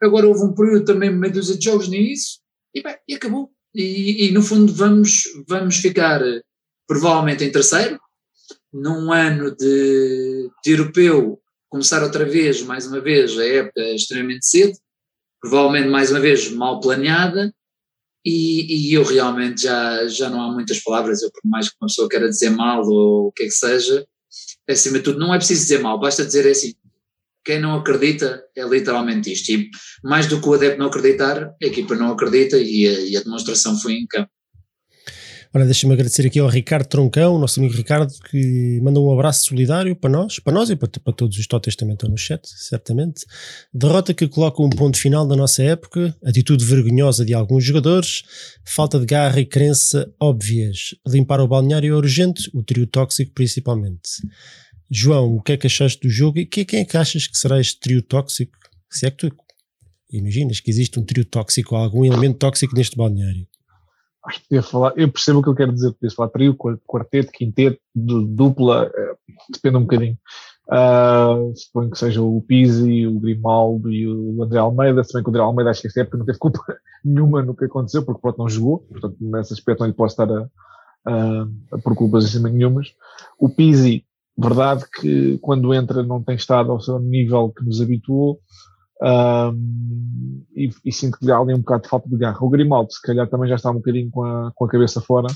Agora 0.01 0.27
houve 0.27 0.43
um 0.43 0.53
período 0.53 0.85
também 0.85 1.11
meio 1.11 1.33
dúzia 1.33 1.57
de 1.57 1.63
jogos 1.63 1.87
no 1.87 1.95
início 1.95 2.39
e, 2.73 2.81
bem, 2.81 2.95
e 3.07 3.13
acabou. 3.13 3.51
E, 3.73 4.27
e, 4.27 4.31
no 4.31 4.41
fundo 4.41 4.73
vamos, 4.73 5.23
vamos 5.47 5.77
ficar 5.77 6.21
provavelmente 6.87 7.43
em 7.43 7.51
terceiro, 7.51 7.99
num 8.73 9.13
ano 9.13 9.55
de, 9.55 10.49
de 10.63 10.71
europeu, 10.71 11.39
começar 11.69 12.03
outra 12.03 12.25
vez, 12.25 12.61
mais 12.63 12.85
uma 12.85 12.99
vez, 12.99 13.37
a 13.37 13.45
época 13.45 13.81
extremamente 13.93 14.45
cedo, 14.45 14.77
provavelmente 15.39 15.87
mais 15.87 16.11
uma 16.11 16.19
vez 16.19 16.51
mal 16.51 16.81
planeada, 16.81 17.53
e, 18.25 18.89
e, 18.89 18.93
eu 18.93 19.03
realmente 19.03 19.63
já, 19.63 20.07
já 20.07 20.29
não 20.29 20.41
há 20.41 20.51
muitas 20.51 20.79
palavras, 20.79 21.21
eu 21.21 21.31
por 21.31 21.41
mais 21.43 21.69
que 21.69 21.75
uma 21.81 21.87
pessoa 21.87 22.09
queira 22.09 22.29
dizer 22.29 22.51
mal 22.51 22.83
ou 22.85 23.27
o 23.27 23.31
que 23.31 23.43
é 23.43 23.45
que 23.47 23.51
seja, 23.51 24.05
acima 24.69 24.99
de 24.99 25.03
tudo 25.03 25.19
não 25.19 25.33
é 25.33 25.37
preciso 25.37 25.61
dizer 25.61 25.79
mal, 25.79 25.99
basta 25.99 26.25
dizer 26.25 26.47
assim, 26.47 26.73
quem 27.43 27.59
não 27.59 27.75
acredita 27.75 28.43
é 28.55 28.63
literalmente 28.63 29.31
isto, 29.31 29.51
e 29.51 29.69
mais 30.03 30.27
do 30.27 30.39
que 30.39 30.47
o 30.47 30.53
adepto 30.53 30.79
não 30.79 30.87
acreditar, 30.87 31.55
a 31.61 31.65
equipa 31.65 31.95
não 31.95 32.11
acredita 32.11 32.57
e 32.57 32.87
a, 32.87 32.99
e 33.01 33.17
a 33.17 33.21
demonstração 33.21 33.79
foi 33.79 33.93
em 33.93 34.07
campo. 34.07 34.29
Ora, 35.53 35.65
deixa-me 35.65 35.91
agradecer 35.91 36.25
aqui 36.25 36.39
ao 36.39 36.47
Ricardo 36.47 36.87
Troncão, 36.87 37.37
nosso 37.37 37.59
amigo 37.59 37.75
Ricardo, 37.75 38.09
que 38.29 38.79
manda 38.81 39.01
um 39.01 39.11
abraço 39.11 39.43
solidário 39.43 39.93
para 39.93 40.09
nós, 40.09 40.39
para 40.39 40.53
nós 40.53 40.69
e 40.69 40.77
para, 40.77 40.89
para 40.89 41.11
todos 41.11 41.37
os 41.37 41.45
totes 41.45 41.75
também 41.75 41.93
estão 41.93 42.09
no 42.09 42.17
chat, 42.17 42.41
certamente. 42.45 43.25
Derrota 43.73 44.13
que 44.13 44.29
coloca 44.29 44.63
um 44.63 44.69
ponto 44.69 44.97
final 44.97 45.27
da 45.27 45.35
nossa 45.35 45.61
época, 45.61 46.15
atitude 46.23 46.63
vergonhosa 46.63 47.25
de 47.25 47.33
alguns 47.33 47.65
jogadores, 47.65 48.23
falta 48.65 48.97
de 48.97 49.05
garra 49.05 49.41
e 49.41 49.45
crença 49.45 50.09
óbvias. 50.17 50.95
Limpar 51.05 51.41
o 51.41 51.47
balneário 51.49 51.95
é 51.95 51.97
urgente, 51.97 52.49
o 52.53 52.63
trio 52.63 52.87
tóxico 52.87 53.33
principalmente. 53.33 54.09
João, 54.89 55.35
o 55.35 55.41
que 55.41 55.51
é 55.51 55.57
que 55.57 55.67
achaste 55.67 55.99
do 56.07 56.09
jogo 56.09 56.39
e 56.39 56.45
quem 56.45 56.79
é 56.79 56.85
que 56.85 56.95
achas 56.95 57.27
que 57.27 57.37
será 57.37 57.59
este 57.59 57.77
trio 57.77 58.01
tóxico? 58.01 58.57
Se 58.89 59.05
é 59.05 59.11
que 59.11 59.27
tu 59.27 59.35
imaginas 60.13 60.61
que 60.61 60.71
existe 60.71 60.97
um 60.97 61.03
trio 61.03 61.25
tóxico 61.25 61.75
algum 61.75 62.05
elemento 62.05 62.37
tóxico 62.37 62.73
neste 62.73 62.95
balneário? 62.95 63.50
Acho 64.25 64.41
que 64.47 64.61
falar, 64.61 64.93
eu 64.95 65.11
percebo 65.11 65.39
o 65.39 65.43
que 65.43 65.49
ele 65.49 65.57
quer 65.57 65.71
dizer, 65.71 65.91
podia 65.93 66.15
falar 66.15 66.29
trio, 66.29 66.55
quarteto, 66.55 67.31
quinteto, 67.31 67.79
dupla, 67.95 68.91
é, 68.93 69.15
depende 69.51 69.77
um 69.77 69.81
bocadinho. 69.81 70.17
Uh, 70.67 71.53
suponho 71.55 71.89
que 71.89 71.97
seja 71.97 72.21
o 72.21 72.41
Pizzi, 72.41 73.05
o 73.05 73.19
Grimaldo 73.19 73.91
e 73.91 74.07
o 74.07 74.41
André 74.41 74.59
Almeida, 74.59 75.03
se 75.03 75.13
bem 75.13 75.23
que 75.23 75.29
o 75.29 75.31
André 75.31 75.41
Almeida 75.41 75.69
acho 75.69 75.81
que 75.81 75.87
esta 75.87 76.01
época 76.01 76.17
não 76.17 76.25
teve 76.25 76.37
culpa 76.37 76.59
nenhuma 77.03 77.41
no 77.41 77.55
que 77.55 77.65
aconteceu, 77.65 78.05
porque 78.05 78.21
pronto, 78.21 78.37
não 78.37 78.47
jogou, 78.47 78.79
portanto 78.79 79.17
nesse 79.19 79.53
aspecto 79.53 79.81
não 79.81 79.87
lhe 79.87 79.93
posso 79.93 80.13
estar 80.13 80.31
a, 80.31 80.47
a, 81.05 81.47
a 81.73 81.77
por 81.79 81.95
culpas 81.95 82.25
acima 82.25 82.47
nenhumas. 82.47 82.93
O 83.37 83.49
Pizzi, 83.49 84.05
verdade 84.37 84.85
que 85.01 85.37
quando 85.39 85.73
entra 85.73 86.03
não 86.03 86.23
tem 86.23 86.35
estado 86.35 86.71
ao 86.71 86.79
seu 86.79 86.99
nível 86.99 87.49
que 87.49 87.65
nos 87.65 87.81
habituou, 87.81 88.39
um, 89.01 90.43
e, 90.55 90.69
e, 90.85 90.91
sinto 90.91 91.17
que 91.17 91.31
há 91.31 91.37
ali 91.37 91.53
um 91.53 91.59
bocado 91.59 91.83
de 91.83 91.89
falta 91.89 92.07
de 92.07 92.17
garra. 92.17 92.37
O 92.41 92.49
Grimaldo, 92.49 92.91
se 92.91 93.01
calhar, 93.01 93.27
também 93.27 93.49
já 93.49 93.55
está 93.55 93.71
um 93.71 93.75
bocadinho 93.75 94.11
com 94.11 94.23
a, 94.23 94.51
com 94.53 94.65
a 94.65 94.69
cabeça 94.69 95.01
fora. 95.01 95.27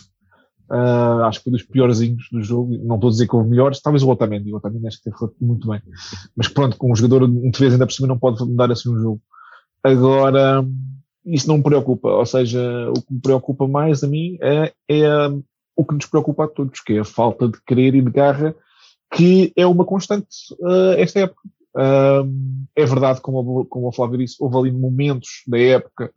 Uh, 0.70 1.24
acho 1.24 1.40
que 1.40 1.46
foi 1.46 1.54
dos 1.54 1.64
piorzinhos 1.64 2.28
do 2.32 2.42
jogo. 2.42 2.78
Não 2.84 2.96
estou 2.96 3.08
a 3.08 3.12
dizer 3.12 3.28
que 3.28 3.36
houve 3.36 3.50
melhores, 3.50 3.82
talvez 3.82 4.04
o 4.04 4.10
Otamendi. 4.10 4.54
O 4.54 4.58
Otamendi 4.58 4.88
acho 4.88 5.02
que 5.02 5.10
muito 5.42 5.68
bem. 5.68 5.82
Mas 6.36 6.48
pronto, 6.48 6.78
com 6.78 6.92
um 6.92 6.96
jogador 6.96 7.28
de 7.28 7.60
vez 7.60 7.74
ainda 7.74 7.86
por 7.86 7.94
cima 7.94 8.08
não 8.08 8.20
pode 8.20 8.44
mudar 8.44 8.72
assim 8.72 8.90
um 8.90 9.00
jogo. 9.00 9.22
Agora, 9.84 10.66
isso 11.26 11.48
não 11.48 11.58
me 11.58 11.64
preocupa. 11.64 12.10
Ou 12.10 12.26
seja, 12.26 12.62
o 12.90 13.02
que 13.02 13.14
me 13.14 13.22
preocupa 13.22 13.68
mais 13.68 14.04
a 14.04 14.08
mim 14.08 14.38
é, 14.42 14.74
é 14.90 15.08
o 15.76 15.86
que 15.86 15.94
nos 15.94 16.06
preocupa 16.06 16.46
a 16.46 16.48
todos, 16.48 16.82
que 16.82 16.94
é 16.94 17.00
a 17.00 17.06
falta 17.06 17.48
de 17.48 17.58
querer 17.66 17.96
e 17.96 18.02
de 18.02 18.12
garra, 18.12 18.56
que 19.14 19.54
é 19.56 19.66
uma 19.66 19.86
constante 19.86 20.28
uh, 20.60 20.94
esta 20.98 21.22
época 21.22 21.42
é 22.76 22.86
verdade, 22.86 23.22
como, 23.22 23.66
como 23.66 23.88
o 23.88 23.92
Flávio 23.92 24.18
disse, 24.18 24.38
houve 24.40 24.58
ali 24.58 24.72
momentos 24.72 25.44
da 25.48 25.60
época 25.60 26.12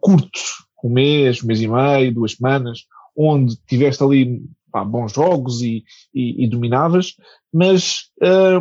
curtos, 0.00 0.64
um 0.84 0.90
mês, 0.90 1.42
um 1.42 1.46
mês 1.46 1.60
e 1.60 1.68
meio, 1.68 2.14
duas 2.14 2.32
semanas, 2.32 2.86
onde 3.16 3.56
tiveste 3.66 4.02
ali 4.02 4.44
pá, 4.70 4.84
bons 4.84 5.12
jogos 5.12 5.62
e, 5.62 5.82
e, 6.14 6.44
e 6.44 6.48
dominavas, 6.48 7.14
mas 7.52 8.10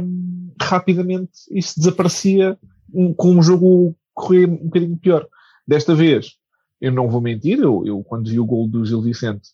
hum, 0.01 0.51
rapidamente 0.59 1.31
isso 1.51 1.77
desaparecia 1.77 2.57
com 3.17 3.31
um 3.31 3.41
jogo 3.41 3.95
correr 4.13 4.45
um 4.45 4.65
bocadinho 4.65 4.97
pior. 4.97 5.27
Desta 5.67 5.93
vez, 5.93 6.31
eu 6.79 6.91
não 6.91 7.09
vou 7.09 7.21
mentir, 7.21 7.59
eu, 7.59 7.83
eu 7.85 8.03
quando 8.03 8.29
vi 8.29 8.39
o 8.39 8.45
gol 8.45 8.67
do 8.67 8.85
Gil 8.85 9.01
Vicente, 9.01 9.49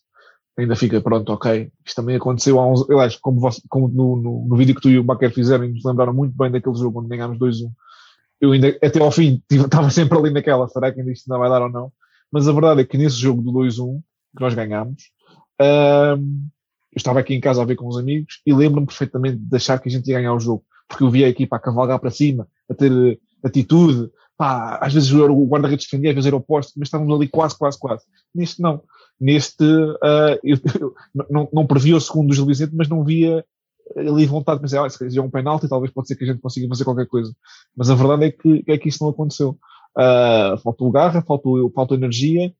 ainda 0.58 0.76
fica 0.76 1.00
pronto, 1.00 1.32
ok. 1.32 1.70
Isto 1.84 1.96
também 1.96 2.16
aconteceu 2.16 2.58
há 2.60 2.66
uns. 2.70 2.88
Aliás, 2.88 3.16
como, 3.16 3.40
como 3.68 3.88
no, 3.88 4.16
no, 4.16 4.46
no, 4.48 4.56
vídeo 4.56 4.74
que 4.74 4.80
tu 4.80 4.90
e 4.90 4.98
o 4.98 5.04
Baquer 5.04 5.32
fizeram, 5.32 5.66
nos 5.68 5.84
lembraram 5.84 6.12
muito 6.12 6.36
bem 6.36 6.50
daquele 6.50 6.76
jogo 6.76 7.00
onde 7.00 7.08
ganhámos 7.08 7.38
2-1. 7.38 7.70
Eu 8.40 8.52
ainda, 8.52 8.68
até 8.82 9.00
ao 9.00 9.10
fim, 9.10 9.42
estava 9.50 9.90
sempre 9.90 10.18
ali 10.18 10.30
naquela, 10.30 10.68
será 10.68 10.92
que 10.92 11.00
ainda 11.00 11.12
isto 11.12 11.30
ainda 11.30 11.38
vai 11.38 11.48
dar 11.48 11.62
ou 11.62 11.70
não? 11.70 11.92
Mas 12.30 12.48
a 12.48 12.52
verdade 12.52 12.80
é 12.80 12.84
que 12.84 12.98
nesse 12.98 13.16
jogo 13.16 13.42
do 13.42 13.52
2-1, 13.52 14.00
que 14.36 14.42
nós 14.42 14.54
ganhámos, 14.54 15.10
eu 15.60 16.96
estava 16.96 17.20
aqui 17.20 17.34
em 17.34 17.40
casa 17.40 17.62
a 17.62 17.64
ver 17.64 17.76
com 17.76 17.86
os 17.86 17.98
amigos 17.98 18.40
e 18.46 18.52
lembro-me 18.52 18.86
perfeitamente 18.86 19.36
de 19.36 19.56
achar 19.56 19.78
que 19.78 19.88
a 19.88 19.92
gente 19.92 20.10
ia 20.10 20.18
ganhar 20.18 20.34
o 20.34 20.40
jogo, 20.40 20.64
porque 20.88 21.04
eu 21.04 21.10
via 21.10 21.26
a 21.26 21.28
equipa 21.28 21.56
a 21.56 21.60
cavalgar 21.60 21.98
para 21.98 22.10
cima, 22.10 22.46
a 22.68 22.74
ter 22.74 22.90
eh, 22.90 23.18
atitude, 23.44 24.10
pá, 24.36 24.78
às 24.80 24.92
vezes 24.92 25.12
o 25.12 25.46
guarda-redes 25.46 25.86
defendia, 25.86 26.10
às 26.10 26.14
vezes 26.14 26.26
era 26.26 26.36
oposto, 26.36 26.72
mas 26.76 26.88
estávamos 26.88 27.14
ali 27.14 27.28
quase, 27.28 27.56
quase, 27.56 27.78
quase. 27.78 28.04
Neste 28.34 28.60
não. 28.60 28.82
Neste, 29.22 29.64
uh, 29.64 30.38
eu, 30.42 30.58
não, 31.30 31.48
não 31.52 31.66
previa 31.66 31.96
o 31.96 32.00
segundo 32.00 32.28
do 32.28 32.34
Gil 32.34 32.46
Vicente, 32.46 32.74
mas 32.74 32.88
não 32.88 33.04
via 33.04 33.44
ali 33.96 34.26
vontade 34.26 34.58
de 34.58 34.62
pensar, 34.62 34.84
ah, 34.84 34.90
se 34.90 35.18
é 35.18 35.22
um 35.22 35.30
penalti, 35.30 35.68
talvez 35.68 35.92
pode 35.92 36.08
ser 36.08 36.16
que 36.16 36.24
a 36.24 36.26
gente 36.26 36.40
consiga 36.40 36.66
fazer 36.68 36.84
qualquer 36.84 37.06
coisa. 37.06 37.32
Mas 37.76 37.88
a 37.88 37.94
verdade 37.94 38.24
é 38.24 38.30
que, 38.32 38.64
é 38.66 38.78
que 38.78 38.88
isso 38.88 39.04
não 39.04 39.10
aconteceu. 39.10 39.56
Uh, 39.96 40.58
faltou 40.58 40.90
garra, 40.90 41.22
faltou, 41.22 41.70
faltou 41.70 41.96
energia. 41.96 42.52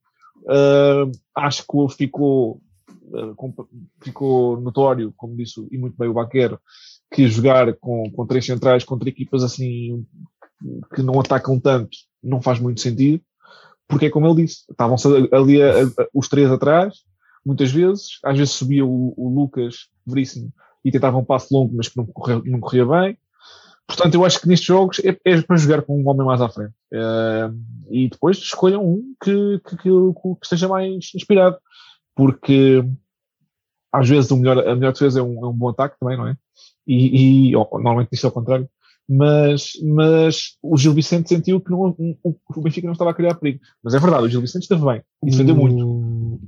Uh, 0.43 1.11
acho 1.35 1.65
que 1.67 1.97
ficou 1.97 2.61
eh, 3.15 3.35
ficou 4.01 4.61
notório, 4.61 5.13
como 5.17 5.37
disse 5.37 5.67
e 5.71 5.77
muito 5.77 5.97
bem 5.99 6.09
o 6.09 6.15
Baquer, 6.15 6.57
que 7.13 7.29
jogar 7.29 7.75
com, 7.75 8.11
com 8.11 8.27
três 8.27 8.45
centrais 8.47 8.85
contra 8.85 9.09
equipas 9.09 9.43
assim 9.43 10.07
que 10.95 11.03
não 11.03 11.21
atacam 11.21 11.59
tanto 11.59 11.91
não 12.23 12.41
faz 12.41 12.59
muito 12.59 12.81
sentido, 12.81 13.23
porque 13.93 14.07
é 14.07 14.11
como 14.11 14.27
ele 14.27 14.47
disse, 14.47 14.65
estavam 14.71 14.97
ali 15.31 15.63
a, 15.63 15.83
a, 15.83 16.07
os 16.15 16.27
três 16.27 16.51
atrás, 16.51 17.03
muitas 17.45 17.71
vezes, 17.71 18.19
às 18.25 18.39
vezes 18.39 18.55
subia 18.55 18.87
o, 18.87 19.13
o 19.15 19.29
Lucas 19.29 19.91
Veríssimo 20.07 20.51
e 20.83 20.91
tentava 20.91 21.19
um 21.19 21.25
passo 21.25 21.55
longo, 21.55 21.77
mas 21.77 21.89
que 21.89 21.99
não 21.99 22.07
corria, 22.07 22.41
não 22.43 22.59
corria 22.59 22.87
bem. 22.87 23.19
Portanto, 23.87 24.15
eu 24.15 24.25
acho 24.25 24.41
que 24.41 24.49
nestes 24.49 24.67
jogos 24.67 24.99
é, 25.01 25.15
é 25.27 25.43
para 25.43 25.57
jogar 25.59 25.83
com 25.83 26.01
um 26.01 26.09
homem 26.09 26.27
mais 26.27 26.41
à 26.41 26.49
frente. 26.49 26.73
Eh, 26.91 27.51
e 27.91 28.09
depois 28.09 28.39
escolham 28.39 28.83
um 28.83 29.15
que, 29.23 29.61
que, 29.69 29.77
que, 29.77 29.91
que 29.91 30.39
esteja 30.43 30.69
mais 30.69 31.11
inspirado. 31.15 31.59
Porque 32.15 32.83
às 33.93 34.09
vezes 34.09 34.31
o 34.31 34.39
melhor, 34.39 34.67
a 34.67 34.75
melhor 34.75 34.95
defesa 34.95 35.21
é 35.21 35.23
um, 35.23 35.45
é 35.45 35.49
um 35.49 35.53
bom 35.53 35.69
ataque 35.69 35.99
também, 36.01 36.17
não 36.17 36.29
é? 36.29 36.37
E, 36.87 37.51
e 37.51 37.53
normalmente 37.53 38.09
isso 38.13 38.25
é 38.25 38.31
o 38.31 38.33
contrário. 38.33 38.67
Mas, 39.09 39.73
mas 39.83 40.57
o 40.63 40.77
Gil 40.77 40.95
Vicente 40.95 41.29
sentiu 41.29 41.61
que 41.61 41.71
não, 41.71 41.97
o 42.25 42.63
Benfica 42.63 42.87
não 42.87 42.93
estava 42.93 43.11
a 43.11 43.15
criar 43.15 43.35
perigo. 43.35 43.61
Mas 43.83 43.95
é 43.95 43.99
verdade, 43.99 44.25
o 44.25 44.29
Gil 44.29 44.41
Vicente 44.41 44.63
esteve 44.63 44.85
bem 44.85 45.03
e 45.25 45.31
defendeu 45.31 45.57
muito. 45.57 46.41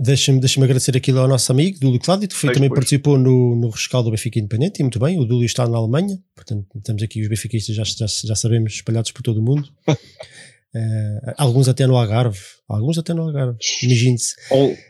Deixa-me 0.00 0.38
deixa 0.38 0.62
agradecer 0.62 0.96
aquilo 0.96 1.18
ao 1.18 1.26
nosso 1.26 1.50
amigo 1.50 1.78
Dúlio 1.80 1.98
Cláudio, 1.98 2.28
que 2.28 2.34
foi, 2.34 2.52
também 2.52 2.68
depois. 2.68 2.78
participou 2.78 3.18
no, 3.18 3.56
no 3.56 3.68
rescaldo 3.68 4.08
do 4.08 4.12
Benfica 4.12 4.38
Independente, 4.38 4.78
e 4.78 4.82
muito 4.84 4.98
bem. 5.00 5.18
O 5.18 5.24
Dúlio 5.24 5.44
está 5.44 5.66
na 5.68 5.76
Alemanha, 5.76 6.16
portanto, 6.36 6.66
estamos 6.76 7.02
aqui 7.02 7.20
os 7.20 7.28
benfiquistas, 7.28 7.74
já, 7.74 7.82
já, 7.82 8.06
já 8.06 8.34
sabemos, 8.36 8.74
espalhados 8.74 9.10
por 9.10 9.22
todo 9.22 9.38
o 9.38 9.42
mundo. 9.42 9.68
Uh, 10.78 11.34
alguns 11.36 11.68
até 11.68 11.86
no 11.86 11.96
Algarve, 11.96 12.38
alguns 12.68 12.98
até 12.98 13.12
no 13.12 13.22
Algarve, 13.22 13.58
imagine-se. 13.82 14.34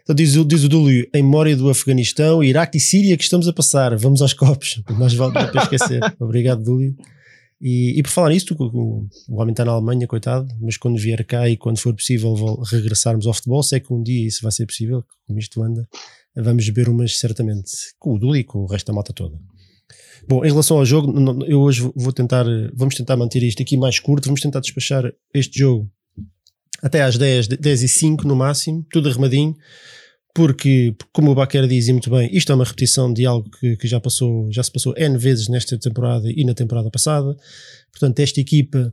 Então 0.02 0.14
diz, 0.14 0.32
diz 0.46 0.64
o 0.64 0.68
Dúlio, 0.68 1.08
em 1.14 1.22
memória 1.22 1.56
do 1.56 1.70
Afeganistão, 1.70 2.44
Iraque 2.44 2.76
e 2.76 2.80
Síria 2.80 3.16
que 3.16 3.22
estamos 3.22 3.48
a 3.48 3.52
passar, 3.52 3.96
vamos 3.96 4.20
aos 4.20 4.34
copos, 4.34 4.82
nós 4.98 5.14
vamos 5.14 5.32
para 5.50 5.62
esquecer. 5.62 6.00
Obrigado, 6.20 6.62
Dúlio. 6.62 6.94
E, 7.60 7.98
e 7.98 8.02
por 8.02 8.10
falar 8.10 8.30
nisto, 8.30 8.54
o, 8.58 9.06
o 9.28 9.40
homem 9.40 9.52
está 9.52 9.64
na 9.64 9.72
Alemanha, 9.72 10.06
coitado, 10.06 10.46
mas 10.60 10.76
quando 10.76 10.98
vier 10.98 11.24
cá 11.24 11.48
e 11.48 11.56
quando 11.56 11.78
for 11.78 11.94
possível 11.94 12.34
regressarmos 12.70 13.26
ao 13.26 13.32
futebol, 13.32 13.62
sei 13.62 13.80
que 13.80 13.92
um 13.92 14.02
dia 14.02 14.26
isso 14.26 14.40
vai 14.42 14.52
ser 14.52 14.66
possível, 14.66 15.04
como 15.26 15.38
isto 15.38 15.62
anda, 15.62 15.88
vamos 16.36 16.66
beber 16.66 16.88
umas 16.88 17.18
certamente, 17.18 17.70
com 17.98 18.14
o 18.14 18.18
Dúlio 18.18 18.40
e 18.40 18.44
com 18.44 18.58
o 18.58 18.66
resto 18.66 18.86
da 18.86 18.92
malta 18.92 19.12
toda. 19.12 19.38
Bom, 20.26 20.44
em 20.44 20.48
relação 20.48 20.78
ao 20.78 20.84
jogo, 20.84 21.44
eu 21.46 21.60
hoje 21.60 21.90
vou 21.94 22.12
tentar, 22.12 22.44
vamos 22.74 22.94
tentar 22.94 23.16
manter 23.16 23.42
isto 23.42 23.62
aqui 23.62 23.76
mais 23.76 23.98
curto, 23.98 24.26
vamos 24.26 24.40
tentar 24.40 24.60
despachar 24.60 25.10
este 25.32 25.58
jogo 25.58 25.90
até 26.82 27.02
às 27.02 27.16
10, 27.16 27.48
10 27.48 27.82
e 27.82 27.88
5 27.88 28.26
no 28.26 28.36
máximo, 28.36 28.86
tudo 28.90 29.08
arrumadinho, 29.08 29.56
porque, 30.34 30.94
como 31.12 31.30
o 31.30 31.34
Baquer 31.34 31.66
diz 31.66 31.88
muito 31.88 32.10
bem, 32.10 32.28
isto 32.32 32.52
é 32.52 32.54
uma 32.54 32.64
repetição 32.64 33.12
de 33.12 33.26
algo 33.26 33.50
que, 33.58 33.76
que, 33.76 33.88
já 33.88 33.98
passou, 33.98 34.52
já 34.52 34.62
se 34.62 34.70
passou 34.70 34.94
N 34.96 35.18
vezes 35.18 35.48
nesta 35.48 35.76
temporada 35.78 36.30
e 36.30 36.44
na 36.44 36.54
temporada 36.54 36.90
passada. 36.90 37.36
Portanto, 37.90 38.20
esta 38.20 38.40
equipa 38.40 38.92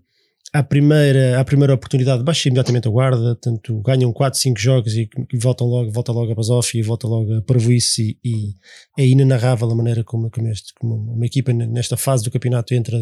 à 0.55 0.63
primeira, 0.63 1.37
à 1.37 1.43
primeira 1.43 1.73
oportunidade 1.73 2.23
baixa 2.23 2.47
imediatamente 2.47 2.87
a 2.87 2.91
guarda, 2.91 3.35
tanto 3.35 3.81
ganham 3.81 4.13
4, 4.13 4.39
5 4.39 4.57
jogos 4.57 4.93
e, 4.93 5.09
voltam 5.33 5.67
logo, 5.67 5.91
volta 5.91 6.13
logo 6.13 6.31
a 6.31 6.35
Basófia 6.35 6.79
e 6.79 6.81
volta 6.81 7.05
logo 7.07 7.33
a 7.33 7.41
Parvoíce 7.41 8.17
e, 8.23 8.29
e 8.29 8.55
é 8.97 9.05
inenarrável 9.05 9.69
a 9.69 9.75
maneira 9.75 10.01
como, 10.01 10.31
como, 10.31 10.47
este, 10.47 10.73
como 10.79 10.95
uma 10.95 11.25
equipa 11.25 11.51
nesta 11.51 11.97
fase 11.97 12.23
do 12.23 12.31
campeonato 12.31 12.73
entra, 12.73 12.97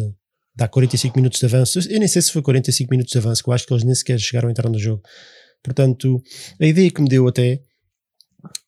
dá 0.52 0.66
45 0.66 1.16
minutos 1.16 1.38
de 1.38 1.46
avanço, 1.46 1.78
eu 1.88 2.00
nem 2.00 2.08
sei 2.08 2.22
se 2.22 2.32
foi 2.32 2.42
45 2.42 2.90
minutos 2.90 3.12
de 3.12 3.18
avanço, 3.18 3.44
que 3.44 3.48
eu 3.48 3.54
acho 3.54 3.64
que 3.64 3.72
eles 3.72 3.84
nem 3.84 3.94
sequer 3.94 4.18
chegaram 4.18 4.48
a 4.48 4.50
entrar 4.50 4.68
no 4.68 4.78
jogo. 4.78 5.02
Portanto, 5.62 6.20
a 6.60 6.66
ideia 6.66 6.90
que 6.90 7.00
me 7.00 7.08
deu 7.08 7.28
até 7.28 7.62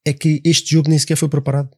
é 0.05 0.13
que 0.13 0.41
este 0.45 0.71
jogo 0.71 0.89
nem 0.89 0.99
sequer 0.99 1.17
foi 1.17 1.29
preparado. 1.29 1.71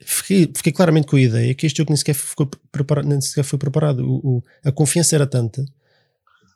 Fiquei, 0.00 0.48
fiquei 0.56 0.72
claramente 0.72 1.08
com 1.08 1.16
a 1.16 1.20
ideia 1.20 1.52
que 1.52 1.66
este 1.66 1.78
jogo 1.78 1.90
nem 1.90 1.96
sequer 1.96 2.14
foi 2.14 2.46
preparado, 2.70 3.08
nem 3.08 3.20
sequer 3.20 3.42
foi 3.42 3.58
preparado. 3.58 4.08
O, 4.08 4.36
o, 4.36 4.42
a 4.64 4.70
confiança 4.70 5.16
era 5.16 5.26
tanta 5.26 5.64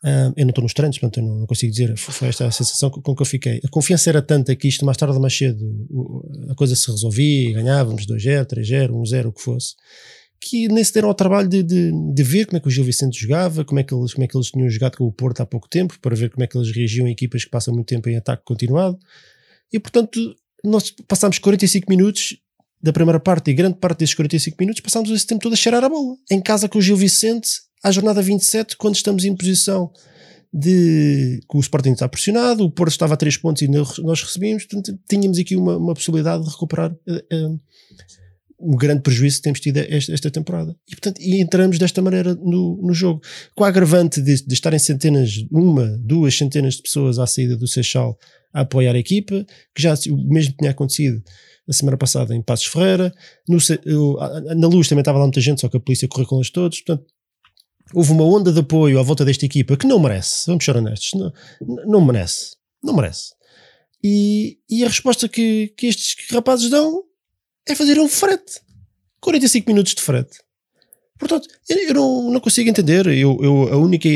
Uh, 0.05 0.33
eu 0.37 0.45
não 0.45 0.51
estou 0.51 0.63
nos 0.63 0.73
treinos, 0.73 0.97
portanto 0.97 1.19
eu 1.19 1.27
não, 1.27 1.47
consigo 1.47 1.73
dizer, 1.73 1.97
foi 1.97 2.29
esta 2.29 2.47
a 2.47 2.53
sensação 2.53 2.89
com, 2.89 3.03
com 3.03 3.17
que 3.17 3.23
eu 3.23 3.27
fiquei. 3.27 3.61
A 3.65 3.69
confiança 3.69 4.09
era 4.09 4.23
tanta 4.23 4.55
que 4.55 4.69
isto 4.69 4.85
mais 4.85 4.97
tarde 4.97 5.15
ou 5.15 5.21
mais 5.21 5.37
cedo 5.37 5.59
a 6.49 6.55
coisa 6.55 6.77
se 6.77 6.89
resolvia, 6.89 7.53
ganhávamos 7.53 8.07
2-0, 8.07 8.47
3-0, 8.47 8.91
1-0, 8.91 9.27
o 9.27 9.33
que 9.33 9.43
fosse, 9.43 9.75
que 10.41 10.69
nem 10.69 10.85
se 10.85 10.95
deram 10.95 11.09
ao 11.09 11.15
trabalho 11.15 11.49
de, 11.49 11.65
de, 11.65 11.91
de, 12.15 12.23
ver 12.23 12.47
como 12.47 12.59
é 12.59 12.61
que 12.61 12.69
o 12.69 12.71
Gil 12.71 12.85
Vicente 12.85 13.21
jogava, 13.21 13.65
como 13.65 13.81
é, 13.81 13.83
que 13.83 13.93
eles, 13.93 14.15
como 14.15 14.25
é 14.25 14.29
que 14.29 14.37
eles 14.37 14.51
tinham 14.51 14.71
jogado 14.71 14.97
com 14.97 15.05
o 15.05 15.13
Porto 15.13 15.41
há 15.41 15.47
pouco 15.47 15.69
tempo, 15.69 15.99
para 16.01 16.15
ver 16.15 16.31
como 16.31 16.45
é 16.45 16.47
que 16.47 16.57
eles 16.57 16.71
reagiam 16.71 17.07
a 17.07 17.11
equipas 17.11 17.45
que 17.45 17.51
passam 17.51 17.75
muito 17.75 17.89
tempo 17.89 18.09
em 18.09 18.17
ataque 18.17 18.45
continuado. 18.45 18.97
E 19.73 19.81
portanto, 19.81 20.35
nós 20.65 20.91
passámos 21.09 21.39
45 21.41 21.87
minutos 21.91 22.37
da 22.81 22.93
primeira 22.93 23.19
parte 23.19 23.51
e 23.51 23.55
grande 23.55 23.77
parte 23.79 23.99
desses 23.99 24.15
45 24.15 24.57
minutos 24.61 24.81
passámos 24.81 25.11
esse 25.11 25.27
tempo 25.27 25.43
todo 25.43 25.53
a 25.53 25.57
cheirar 25.57 25.83
a 25.83 25.89
bola. 25.89 26.17
Em 26.31 26.41
casa 26.41 26.69
com 26.69 26.79
o 26.79 26.83
Gil 26.83 26.97
Vicente, 26.97 27.49
à 27.83 27.91
jornada 27.91 28.23
27, 28.23 28.77
quando 28.77 28.97
estamos 28.97 29.25
em 29.25 29.35
posição 29.35 29.91
de 30.53 31.41
que 31.49 31.57
o 31.57 31.61
Sporting 31.61 31.93
está 31.93 32.09
pressionado, 32.09 32.65
o 32.65 32.71
Porto 32.71 32.93
estava 32.93 33.15
a 33.15 33.17
3 33.17 33.37
pontos 33.37 33.63
e 33.63 33.69
nós 33.69 34.23
recebíamos, 34.23 34.65
portanto, 34.65 34.99
tínhamos 35.09 35.39
aqui 35.39 35.57
uma, 35.57 35.77
uma 35.77 35.95
possibilidade 35.95 36.45
de 36.45 36.51
recuperar 36.51 36.91
uh, 36.91 37.47
uh, 37.47 37.61
um 38.61 38.77
grande 38.77 39.03
prejuízo 39.03 39.37
que 39.37 39.43
temos 39.43 39.61
tido 39.61 39.77
esta, 39.77 40.13
esta, 40.13 40.31
temporada. 40.31 40.75
E, 40.89 40.93
portanto, 40.93 41.21
e 41.21 41.41
entramos 41.41 41.79
desta 41.79 42.03
maneira 42.03 42.35
no, 42.35 42.81
no 42.83 42.93
jogo. 42.93 43.21
Com 43.55 43.63
a 43.65 43.69
agravante 43.69 44.21
de, 44.21 44.43
de 44.45 44.55
estarem 44.55 44.79
centenas, 44.79 45.45
uma, 45.51 45.97
duas 45.99 46.37
centenas 46.37 46.75
de 46.75 46.83
pessoas 46.83 47.19
à 47.19 47.27
saída 47.27 47.57
do 47.57 47.69
Seixal 47.69 48.19
a 48.53 48.63
apoiar 48.63 48.95
a 48.95 48.99
equipa, 48.99 49.47
que 49.75 49.83
já 49.83 49.95
o 50.11 50.17
mesmo 50.33 50.55
tinha 50.59 50.71
acontecido 50.71 51.23
a 51.69 51.73
semana 51.73 51.97
passada 51.97 52.35
em 52.35 52.43
Passos 52.43 52.67
Ferreira. 52.67 53.13
No, 53.47 53.59
na 54.57 54.67
luz 54.67 54.89
também 54.89 55.03
estava 55.03 55.19
lá 55.19 55.25
muita 55.25 55.41
gente, 55.41 55.61
só 55.61 55.69
que 55.69 55.77
a 55.77 55.81
polícia 55.81 56.09
correu 56.09 56.27
com 56.27 56.37
eles 56.37 56.51
todos. 56.51 56.81
Portanto, 56.81 57.07
houve 57.95 58.13
uma 58.13 58.25
onda 58.25 58.53
de 58.53 58.61
apoio 58.61 58.99
à 58.99 59.03
volta 59.03 59.25
desta 59.25 59.45
equipa 59.45 59.77
que 59.77 59.87
não 59.87 59.99
merece, 59.99 60.47
vamos 60.47 60.65
ser 60.65 60.77
honestos, 60.77 61.13
não, 61.15 61.33
não 61.87 62.05
merece, 62.05 62.57
não 62.83 62.95
merece. 62.95 63.33
E, 64.03 64.59
e 64.71 64.85
a 64.85 64.89
resposta 64.89 65.29
que, 65.29 65.73
que 65.77 65.87
estes 65.87 66.31
rapazes 66.31 66.71
dão 66.71 67.03
é 67.67 67.75
fazer 67.75 67.99
um 67.99 68.09
frete. 68.09 68.61
45 69.21 69.69
minutos 69.69 69.95
de 69.95 70.03
frete. 70.03 70.39
Portanto, 71.19 71.49
eu 71.69 71.95
não, 71.95 72.31
não 72.31 72.41
consigo 72.41 72.71
entender. 72.71 73.07
Eu, 73.09 73.37
eu, 73.43 73.73
a 73.73 73.77
única, 73.77 74.09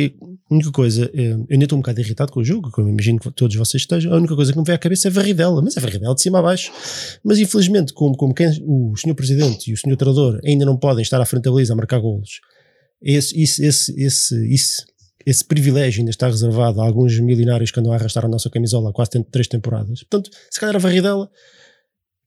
única 0.49 0.71
coisa, 0.71 1.11
eh, 1.12 1.33
eu 1.33 1.47
ainda 1.50 1.64
estou 1.64 1.76
um 1.76 1.83
bocado 1.83 2.00
irritado 2.00 2.31
com 2.31 2.38
o 2.38 2.45
jogo, 2.45 2.71
como 2.71 2.88
imagino 2.88 3.19
que 3.19 3.29
todos 3.33 3.57
vocês 3.57 3.83
estejam. 3.83 4.12
A 4.12 4.17
única 4.17 4.37
coisa 4.37 4.52
que 4.52 4.59
me 4.59 4.64
vem 4.64 4.75
à 4.75 4.79
cabeça 4.79 5.09
é 5.09 5.11
varridela, 5.11 5.61
mas 5.61 5.76
é 5.76 5.81
varridela 5.81 6.14
de 6.14 6.23
cima 6.23 6.38
a 6.38 6.43
baixo. 6.43 6.71
Mas 7.25 7.41
infelizmente, 7.41 7.93
como, 7.93 8.17
como 8.17 8.33
quem, 8.33 8.49
o 8.64 8.97
senhor 8.97 9.17
Presidente 9.17 9.69
e 9.69 9.75
o 9.75 9.76
senhor 9.76 9.97
Treinador 9.97 10.38
ainda 10.45 10.64
não 10.64 10.76
podem 10.76 11.02
estar 11.02 11.21
à 11.21 11.25
frente 11.25 11.43
da 11.43 11.50
baliza 11.50 11.73
a 11.73 11.76
marcar 11.76 11.99
golos 11.99 12.41
esse, 13.02 13.40
esse, 13.40 13.64
esse, 13.64 14.00
esse, 14.00 14.54
esse, 14.54 14.85
esse 15.26 15.44
privilégio 15.44 16.00
ainda 16.00 16.11
está 16.11 16.26
reservado 16.26 16.80
a 16.80 16.85
alguns 16.85 17.18
milionários 17.18 17.71
que 17.71 17.80
andam 17.80 17.92
a 17.92 17.97
arrastar 17.97 18.25
a 18.25 18.28
nossa 18.28 18.49
camisola 18.49 18.90
há 18.90 18.92
quase 18.92 19.11
três 19.30 19.49
temporadas. 19.49 20.02
Portanto, 20.02 20.30
se 20.50 20.61
calhar 20.61 20.76
a 20.76 20.78
varridela 20.78 21.30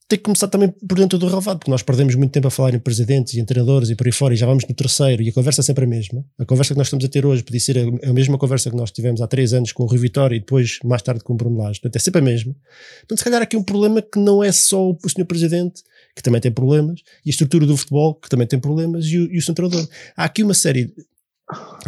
tem 0.08 0.20
que 0.20 0.24
começar 0.24 0.48
também 0.48 0.70
por 0.70 1.00
dentro 1.00 1.18
do 1.18 1.28
relevado, 1.28 1.58
porque 1.58 1.72
nós 1.72 1.82
perdemos 1.82 2.14
muito 2.14 2.32
tempo 2.32 2.48
a 2.48 2.52
falar 2.52 2.76
em 2.76 2.80
presidentes 2.80 3.34
e 3.34 3.40
em 3.40 3.46
treinadores 3.46 3.90
e 3.90 3.96
por 3.96 4.06
aí 4.06 4.14
fora 4.14 4.36
e 4.36 4.38
já 4.38 4.46
vamos 4.46 4.64
no 4.68 4.76
terceiro 4.76 5.24
e 5.24 5.30
a 5.30 5.34
conversa 5.34 5.62
é 5.62 5.64
sempre 5.64 5.86
a 5.86 5.88
mesma. 5.88 6.24
A 6.38 6.46
conversa 6.46 6.74
que 6.74 6.78
nós 6.78 6.88
estamos 6.88 7.04
a 7.06 7.08
ter 7.08 7.26
hoje 7.26 7.42
podia 7.42 7.60
ser 7.60 7.78
a, 7.80 8.14
mesma 8.14 8.38
conversa 8.38 8.70
que 8.70 8.76
nós 8.76 8.92
tivemos 8.92 9.20
há 9.20 9.28
três 9.28 9.52
anos 9.52 9.72
com 9.72 9.84
o 9.84 9.88
Rui 9.88 9.98
Vitória 9.98 10.36
e 10.36 10.40
depois 10.40 10.78
mais 10.84 11.02
tarde 11.02 11.24
com 11.24 11.34
o 11.34 11.36
Bruno 11.36 11.58
Lage. 11.58 11.80
Portanto, 11.80 11.96
é 11.96 12.00
sempre 12.00 12.22
a 12.22 12.24
mesma. 12.24 12.56
Portanto, 13.00 13.18
se 13.18 13.24
calhar 13.24 13.42
aqui 13.42 13.58
um 13.58 13.64
problema 13.64 14.00
que 14.00 14.20
não 14.20 14.44
é 14.44 14.52
só 14.52 14.92
o 14.92 15.10
senhor 15.10 15.26
presidente, 15.26 15.82
que 16.16 16.24
também 16.24 16.40
tem 16.40 16.52
problemas, 16.52 17.02
e 17.26 17.30
a 17.30 17.32
estrutura 17.32 17.66
do 17.66 17.76
futebol, 17.76 18.16
que 18.16 18.30
também 18.30 18.48
tem 18.48 18.60
problemas, 18.60 19.06
e 19.06 19.18
o, 19.18 19.34
e 19.34 19.38
o 19.38 19.42
seu 19.42 19.54
treinador. 19.54 19.88
Há 20.16 20.26
aqui 20.26 20.44
uma 20.44 20.54
série 20.54 20.94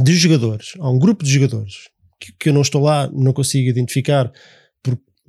de 0.02 0.16
jogadores, 0.16 0.74
há 0.80 0.90
um 0.90 1.00
grupo 1.00 1.24
de 1.24 1.32
jogadores 1.32 1.90
que, 2.20 2.32
que 2.34 2.50
eu 2.50 2.54
não 2.54 2.62
estou 2.62 2.82
lá, 2.82 3.10
não 3.12 3.34
consigo 3.34 3.70
identificar 3.70 4.32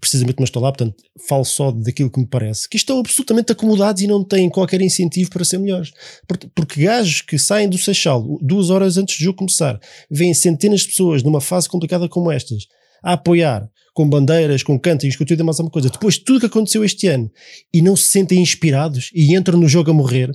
precisamente 0.01 0.39
não 0.39 0.45
estou 0.45 0.63
lá, 0.63 0.71
portanto, 0.71 0.97
falo 1.29 1.45
só 1.45 1.71
daquilo 1.71 2.11
que 2.11 2.21
me 2.21 2.27
parece, 2.27 2.69
que 2.69 2.77
estão 2.77 2.99
absolutamente 2.99 3.53
acomodados 3.53 4.03
e 4.03 4.07
não 4.07 4.25
têm 4.25 4.49
qualquer 4.49 4.81
incentivo 4.81 5.31
para 5.31 5.45
ser 5.45 5.59
melhores. 5.59 5.93
Porque, 6.27 6.49
porque 6.55 6.85
gajos 6.85 7.21
que 7.21 7.39
saem 7.39 7.69
do 7.69 7.79
Seixal 7.79 8.39
duas 8.41 8.71
horas 8.71 8.97
antes 8.97 9.19
do 9.19 9.25
jogo 9.25 9.39
começar, 9.39 9.79
veem 10.11 10.35
centenas 10.35 10.81
de 10.81 10.89
pessoas 10.89 11.23
numa 11.23 11.41
fase 11.41 11.69
complicada 11.69 12.09
como 12.09 12.31
estas, 12.31 12.67
a 13.03 13.15
apoiar, 13.15 13.69
com 13.93 14.09
bandeiras, 14.09 14.63
com 14.63 14.79
cânticos, 14.79 15.17
com 15.17 15.25
tudo 15.25 15.41
e 15.41 15.43
mais 15.43 15.59
alguma 15.59 15.73
coisa, 15.73 15.89
depois 15.89 16.15
de 16.15 16.25
tudo 16.25 16.41
que 16.41 16.47
aconteceu 16.47 16.85
este 16.85 17.07
ano, 17.09 17.31
e 17.73 17.83
não 17.83 17.97
se 17.97 18.09
sentem 18.09 18.41
inspirados 18.41 19.11
e 19.15 19.35
entram 19.35 19.59
no 19.59 19.69
jogo 19.69 19.91
a 19.91 19.95
morrer, 19.95 20.31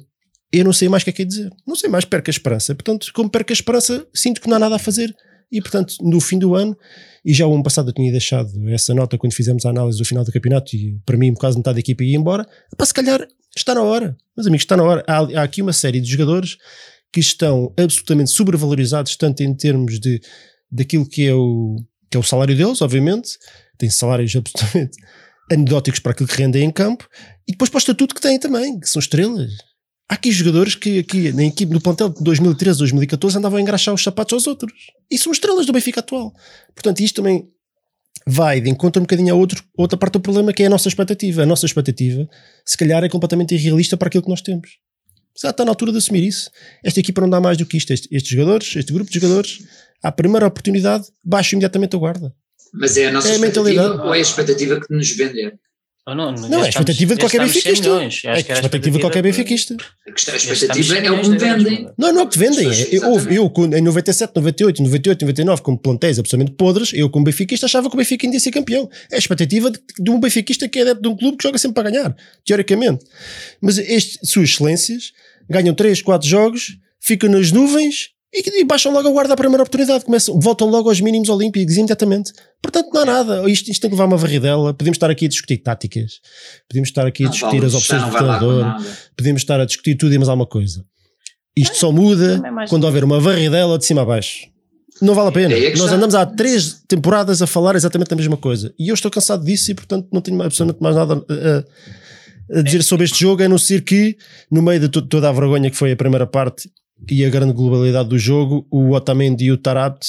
eu 0.52 0.64
não 0.64 0.74
sei 0.74 0.88
mais 0.88 1.02
o 1.02 1.06
que 1.06 1.10
é 1.10 1.14
que 1.14 1.22
é 1.24 1.26
dizer. 1.26 1.50
Não 1.66 1.76
sei 1.76 1.90
mais, 1.90 2.06
perco 2.06 2.30
a 2.30 2.32
esperança. 2.32 2.76
Portanto, 2.76 3.08
como 3.14 3.28
perco 3.28 3.52
a 3.52 3.56
esperança, 3.56 4.06
sinto 4.14 4.40
que 4.40 4.48
não 4.48 4.58
há 4.58 4.60
nada 4.60 4.76
a 4.76 4.80
fazer 4.80 5.14
e, 5.52 5.60
portanto, 5.62 5.96
no 6.02 6.20
fim 6.20 6.38
do 6.38 6.56
ano, 6.56 6.78
e 7.26 7.34
já 7.34 7.46
o 7.48 7.54
ano 7.54 7.64
passado 7.64 7.90
eu 7.90 7.94
tinha 7.94 8.12
deixado 8.12 8.52
essa 8.70 8.94
nota 8.94 9.18
quando 9.18 9.34
fizemos 9.34 9.66
a 9.66 9.70
análise 9.70 9.98
do 9.98 10.06
final 10.06 10.24
do 10.24 10.32
campeonato, 10.32 10.76
e 10.76 11.00
para 11.06 11.18
mim, 11.18 11.34
quase 11.34 11.58
metade 11.58 11.76
da 11.76 11.80
equipa 11.80 12.04
ia 12.04 12.18
embora, 12.18 12.48
para 12.76 12.86
se 12.86 12.94
calhar 12.94 13.28
está 13.56 13.76
na 13.76 13.82
hora. 13.84 14.16
Meus 14.36 14.48
amigos, 14.48 14.64
está 14.64 14.78
na 14.78 14.84
hora. 14.84 15.04
Há, 15.08 15.20
há 15.40 15.44
aqui 15.44 15.62
uma 15.62 15.74
série 15.74 16.02
de 16.02 16.10
jogadores 16.10 16.58
que 17.12 17.20
estão 17.20 17.72
absolutamente 17.78 18.32
sobrevalorizados, 18.32 19.16
tanto 19.16 19.42
em 19.42 19.54
termos 19.56 20.00
de 20.00 20.20
daquilo 20.72 21.08
que 21.08 21.28
é 21.28 21.34
o, 21.34 21.78
que 22.14 22.18
é 22.18 22.20
o 22.20 22.24
salário 22.24 22.56
deles, 22.56 22.80
obviamente, 22.80 23.40
tem 23.76 23.90
salários 23.90 24.36
absolutamente 24.36 24.96
anedóticos 25.52 26.00
para 26.00 26.12
aquilo 26.12 26.30
que 26.30 26.38
rendem 26.38 26.64
em 26.64 26.70
campo, 26.70 27.10
e 27.48 27.54
depois 27.54 27.72
para 27.72 27.78
o 27.78 27.80
estatuto 27.80 28.14
que 28.14 28.22
têm 28.22 28.38
também, 28.38 28.80
que 28.80 28.88
são 28.88 29.00
estrelas. 29.00 29.52
Há 30.08 30.14
aqui 30.14 30.32
jogadores 30.32 30.76
que 30.76 31.00
aqui 31.00 31.32
na 31.32 31.44
equipe, 31.44 31.74
no 31.74 31.82
plantel 31.82 32.10
de 32.10 32.24
2013, 32.24 32.78
2014 32.78 33.40
andavam 33.40 33.58
a 33.58 33.62
engraxar 33.62 33.96
os 33.96 34.04
sapatos 34.04 34.34
aos 34.34 34.46
outros. 34.46 34.72
E 35.10 35.18
são 35.18 35.32
estrelas 35.32 35.66
do 35.66 35.74
Benfica 35.74 36.02
atual. 36.02 36.32
Portanto, 36.76 37.00
isto 37.00 37.16
também 37.16 37.48
vai 38.28 38.62
de 38.62 38.70
encontro 38.70 39.02
um 39.02 39.06
bocadinho 39.06 39.34
a 39.34 39.38
outro, 39.38 39.64
outra 39.76 39.98
parte 39.98 40.14
do 40.14 40.20
problema 40.20 40.54
que 40.54 40.62
é 40.62 40.68
a 40.68 40.70
nossa 40.70 40.88
expectativa. 40.88 41.42
A 41.42 41.46
nossa 41.48 41.66
expectativa, 41.66 42.30
se 42.64 42.78
calhar, 42.78 43.04
é 43.04 43.10
completamente 43.10 43.56
irrealista 43.56 43.98
para 43.98 44.10
aquilo 44.10 44.24
que 44.24 44.30
nós 44.30 44.42
temos. 44.42 44.70
Já 45.42 45.50
está 45.50 45.66
na 45.66 45.72
altura 45.72 45.92
de 45.92 45.98
assumir 45.98 46.24
isso. 46.28 46.52
Esta 46.84 47.00
equipa 47.00 47.22
não 47.22 47.30
dá 47.30 47.42
mais 47.42 47.58
do 47.58 47.66
que 47.66 47.78
isto. 47.78 47.92
Este, 47.92 48.08
estes 48.16 48.32
jogadores, 48.32 48.76
este 48.76 48.94
grupo 48.94 49.10
de 49.10 49.20
jogadores, 49.20 49.64
à 50.04 50.12
primeira 50.12 50.46
oportunidade, 50.46 51.08
baixo 51.24 51.56
imediatamente 51.56 51.96
a 51.96 52.00
guarda. 52.00 52.36
Mas 52.74 52.98
é 52.98 53.08
a 53.08 53.12
nossa 53.12 53.30
é 53.30 53.32
a 53.32 53.36
expectativa 53.36 54.04
ou 54.04 54.14
é 54.14 54.18
a 54.18 54.22
expectativa 54.22 54.80
que 54.80 54.94
nos 54.94 55.10
vendem? 55.12 55.54
Oh, 56.06 56.14
não, 56.14 56.34
não, 56.34 56.60
é 56.60 56.66
a 56.66 56.70
expectativa 56.70 57.16
de 57.16 57.22
qualquer 57.22 57.40
benfiquista. 57.40 57.88
É 58.26 58.30
a 58.32 58.38
expectativa 58.38 58.98
de 58.98 59.02
qualquer 59.02 59.24
benfiquista. 59.24 59.78
A 60.06 60.36
expectativa 60.36 60.98
é 60.98 61.10
o 61.10 61.22
que 61.22 61.30
me 61.30 61.38
vendem. 61.38 61.90
Não, 61.98 62.12
não 62.12 62.22
é 62.22 62.24
o 62.24 62.28
que 62.28 62.34
te 62.34 62.40
vendem. 62.40 62.68
Eu, 62.92 63.20
eu, 63.32 63.54
em 63.78 63.82
97, 63.82 64.34
98, 64.36 64.84
98, 64.84 65.22
99, 65.22 65.62
com 65.62 65.78
plantéis 65.78 66.20
absolutamente 66.20 66.58
podres, 66.58 66.92
eu 66.94 67.10
como 67.10 67.24
benfiquista 67.24 67.68
achava 67.68 67.90
que 67.90 67.96
o 67.96 67.98
Benfica 67.98 68.28
ainda 68.28 68.36
ia 68.36 68.40
ser 68.42 68.52
campeão. 68.52 68.90
É 69.10 69.16
a 69.16 69.18
expectativa 69.18 69.72
de, 69.72 69.80
de 69.98 70.12
um 70.12 70.20
benfiquista 70.20 70.68
que 70.68 70.80
é 70.80 70.82
adepto 70.82 71.04
de 71.04 71.08
um 71.08 71.16
clube 71.16 71.38
que 71.38 71.44
joga 71.44 71.58
sempre 71.58 71.76
para 71.76 71.90
ganhar, 71.90 72.14
teoricamente. 72.46 73.06
Mas 73.62 73.78
estes, 73.78 74.30
suas 74.30 74.50
excelências, 74.50 75.14
ganham 75.50 75.74
3, 75.74 76.02
4 76.02 76.28
jogos, 76.28 76.78
ficam 77.00 77.30
nas 77.30 77.54
nuvens 77.54 78.10
e, 78.34 78.62
e, 78.62 78.64
baixam 78.64 78.92
logo 78.92 79.08
a 79.08 79.12
guarda 79.12 79.34
à 79.34 79.38
primeira 79.38 79.62
oportunidade, 79.62 80.06
começam, 80.06 80.40
voltam 80.40 80.68
logo 80.68 80.90
aos 80.90 81.00
mínimos 81.00 81.30
olímpicos 81.30 81.76
imediatamente. 81.76 82.34
Portanto, 82.62 82.90
não 82.92 83.02
há 83.02 83.06
nada. 83.06 83.50
Isto, 83.50 83.70
isto 83.70 83.82
tem 83.82 83.90
que 83.90 83.96
levar 83.96 84.06
uma 84.06 84.18
varridela. 84.18 84.74
Podemos 84.74 84.96
estar 84.96 85.12
aqui 85.12 85.26
a 85.26 85.30
discutir 85.30 85.58
táticas, 85.58 86.20
podemos 86.68 86.90
estar 86.90 87.06
aqui 87.06 87.26
a 87.26 87.30
discutir 87.30 87.58
vale, 87.58 87.68
as 87.68 87.76
opções 87.76 88.04
do 88.04 88.12
treinador, 88.12 88.66
podemos 89.16 89.42
estar 89.42 89.60
a 89.60 89.66
discutir 89.66 89.96
tudo 89.96 90.14
e 90.14 90.18
mais 90.18 90.30
alguma 90.30 90.48
coisa. 90.48 90.84
Isto 91.56 91.78
só 91.78 91.92
muda 91.92 92.42
é 92.44 92.68
quando 92.68 92.86
houver 92.86 93.04
uma 93.04 93.20
varridela 93.20 93.78
de 93.78 93.86
cima 93.86 94.02
a 94.02 94.06
baixo. 94.06 94.48
Não 95.02 95.14
vale 95.14 95.30
a 95.30 95.32
pena. 95.32 95.54
É 95.54 95.76
Nós 95.76 95.92
andamos 95.92 96.16
há 96.16 96.26
três 96.26 96.84
temporadas 96.88 97.42
a 97.42 97.48
falar 97.48 97.76
exatamente 97.76 98.14
a 98.14 98.16
mesma 98.18 98.38
coisa. 98.38 98.74
E 98.80 98.90
eu 98.90 98.94
estou 98.94 99.12
cansado 99.12 99.44
disso 99.44 99.72
e, 99.72 99.76
portanto, 99.76 100.08
não 100.12 100.22
tenho 100.22 100.42
absolutamente 100.42 100.82
mais 100.82 100.96
nada 100.96 101.14
a, 101.14 102.58
a, 102.58 102.60
a 102.60 102.62
dizer 102.62 102.84
sobre 102.84 103.06
este 103.06 103.20
jogo, 103.20 103.44
a 103.44 103.50
não 103.50 103.58
ser 103.58 103.82
que, 103.82 104.18
no 104.52 104.62
meio 104.62 104.80
de 104.80 104.90
toda 104.90 105.30
a 105.30 105.32
vergonha 105.32 105.70
que 105.70 105.76
foi 105.78 105.92
a 105.92 105.96
primeira 105.96 106.26
parte, 106.26 106.70
e 107.10 107.26
a 107.26 107.30
grande 107.30 107.54
globalidade 107.54 108.10
do 108.10 108.18
jogo, 108.18 108.66
o 108.72 108.92
Otamendi 108.92 109.46
e 109.46 109.52
o 109.52 109.58
Tarat 109.58 110.06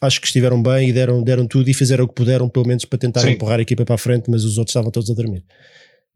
acho 0.00 0.20
que 0.20 0.26
estiveram 0.26 0.62
bem 0.62 0.90
e 0.90 0.92
deram, 0.92 1.22
deram 1.22 1.46
tudo 1.46 1.68
e 1.68 1.74
fizeram 1.74 2.04
o 2.04 2.08
que 2.08 2.14
puderam, 2.14 2.48
pelo 2.48 2.66
menos 2.66 2.84
para 2.84 2.98
tentar 2.98 3.20
Sim. 3.20 3.30
empurrar 3.30 3.58
a 3.58 3.62
equipa 3.62 3.84
para 3.84 3.94
a 3.94 3.98
frente, 3.98 4.30
mas 4.30 4.44
os 4.44 4.58
outros 4.58 4.72
estavam 4.72 4.90
todos 4.90 5.10
a 5.10 5.14
dormir. 5.14 5.44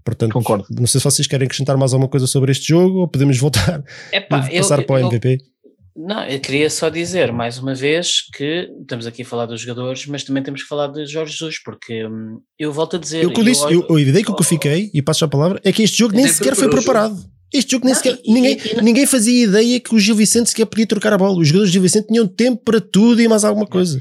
Portanto, 0.04 0.32
Concordo. 0.32 0.66
não 0.70 0.86
sei 0.86 1.00
se 1.00 1.04
vocês 1.04 1.28
querem 1.28 1.46
acrescentar 1.46 1.76
mais 1.76 1.92
alguma 1.92 2.08
coisa 2.08 2.26
sobre 2.26 2.50
este 2.50 2.68
jogo 2.68 3.00
ou 3.00 3.08
podemos 3.08 3.38
voltar 3.38 3.82
Epá, 4.12 4.48
e 4.50 4.58
passar 4.58 4.80
eu, 4.80 4.84
para 4.84 4.96
o 4.96 5.08
MVP. 5.08 5.38
não, 5.96 6.24
eu 6.24 6.40
queria 6.40 6.68
só 6.68 6.88
dizer 6.88 7.32
mais 7.32 7.58
uma 7.58 7.74
vez 7.74 8.22
que 8.34 8.68
estamos 8.80 9.06
aqui 9.06 9.22
a 9.22 9.24
falar 9.24 9.46
dos 9.46 9.60
jogadores, 9.60 10.06
mas 10.06 10.24
também 10.24 10.42
temos 10.42 10.62
que 10.62 10.68
falar 10.68 10.88
de 10.88 11.06
Jorge 11.06 11.32
Jesus, 11.32 11.62
porque 11.62 12.04
hum, 12.04 12.40
eu 12.58 12.72
volto 12.72 12.96
a 12.96 12.98
dizer. 12.98 13.22
Eu, 13.22 13.32
eu, 13.32 13.44
disse, 13.44 13.62
eu, 13.72 13.96
a 13.96 14.00
ideia 14.00 14.24
que 14.24 14.32
eu 14.32 14.42
fiquei, 14.42 14.90
e 14.92 15.00
passo 15.00 15.24
a 15.24 15.28
palavra, 15.28 15.60
é 15.64 15.72
que 15.72 15.84
este 15.84 15.98
jogo 15.98 16.16
nem 16.16 16.26
sequer 16.26 16.56
foi 16.56 16.68
preparado. 16.68 17.16
Este 17.52 17.72
jogo 17.72 17.84
nem 17.84 17.94
sequer. 17.94 18.18
E, 18.24 18.32
ninguém, 18.32 18.58
e, 18.58 18.82
ninguém 18.82 19.06
fazia 19.06 19.44
ideia 19.44 19.80
que 19.80 19.94
o 19.94 19.98
Gil 19.98 20.14
Vicente 20.14 20.50
sequer 20.50 20.66
podia 20.66 20.86
trocar 20.86 21.12
a 21.12 21.18
bola. 21.18 21.38
Os 21.38 21.48
jogadores 21.48 21.70
do 21.70 21.72
Gil 21.72 21.82
Vicente 21.82 22.08
tinham 22.08 22.26
tempo 22.26 22.62
para 22.64 22.80
tudo 22.80 23.20
e 23.20 23.28
mais 23.28 23.44
alguma 23.44 23.66
coisa. 23.66 24.00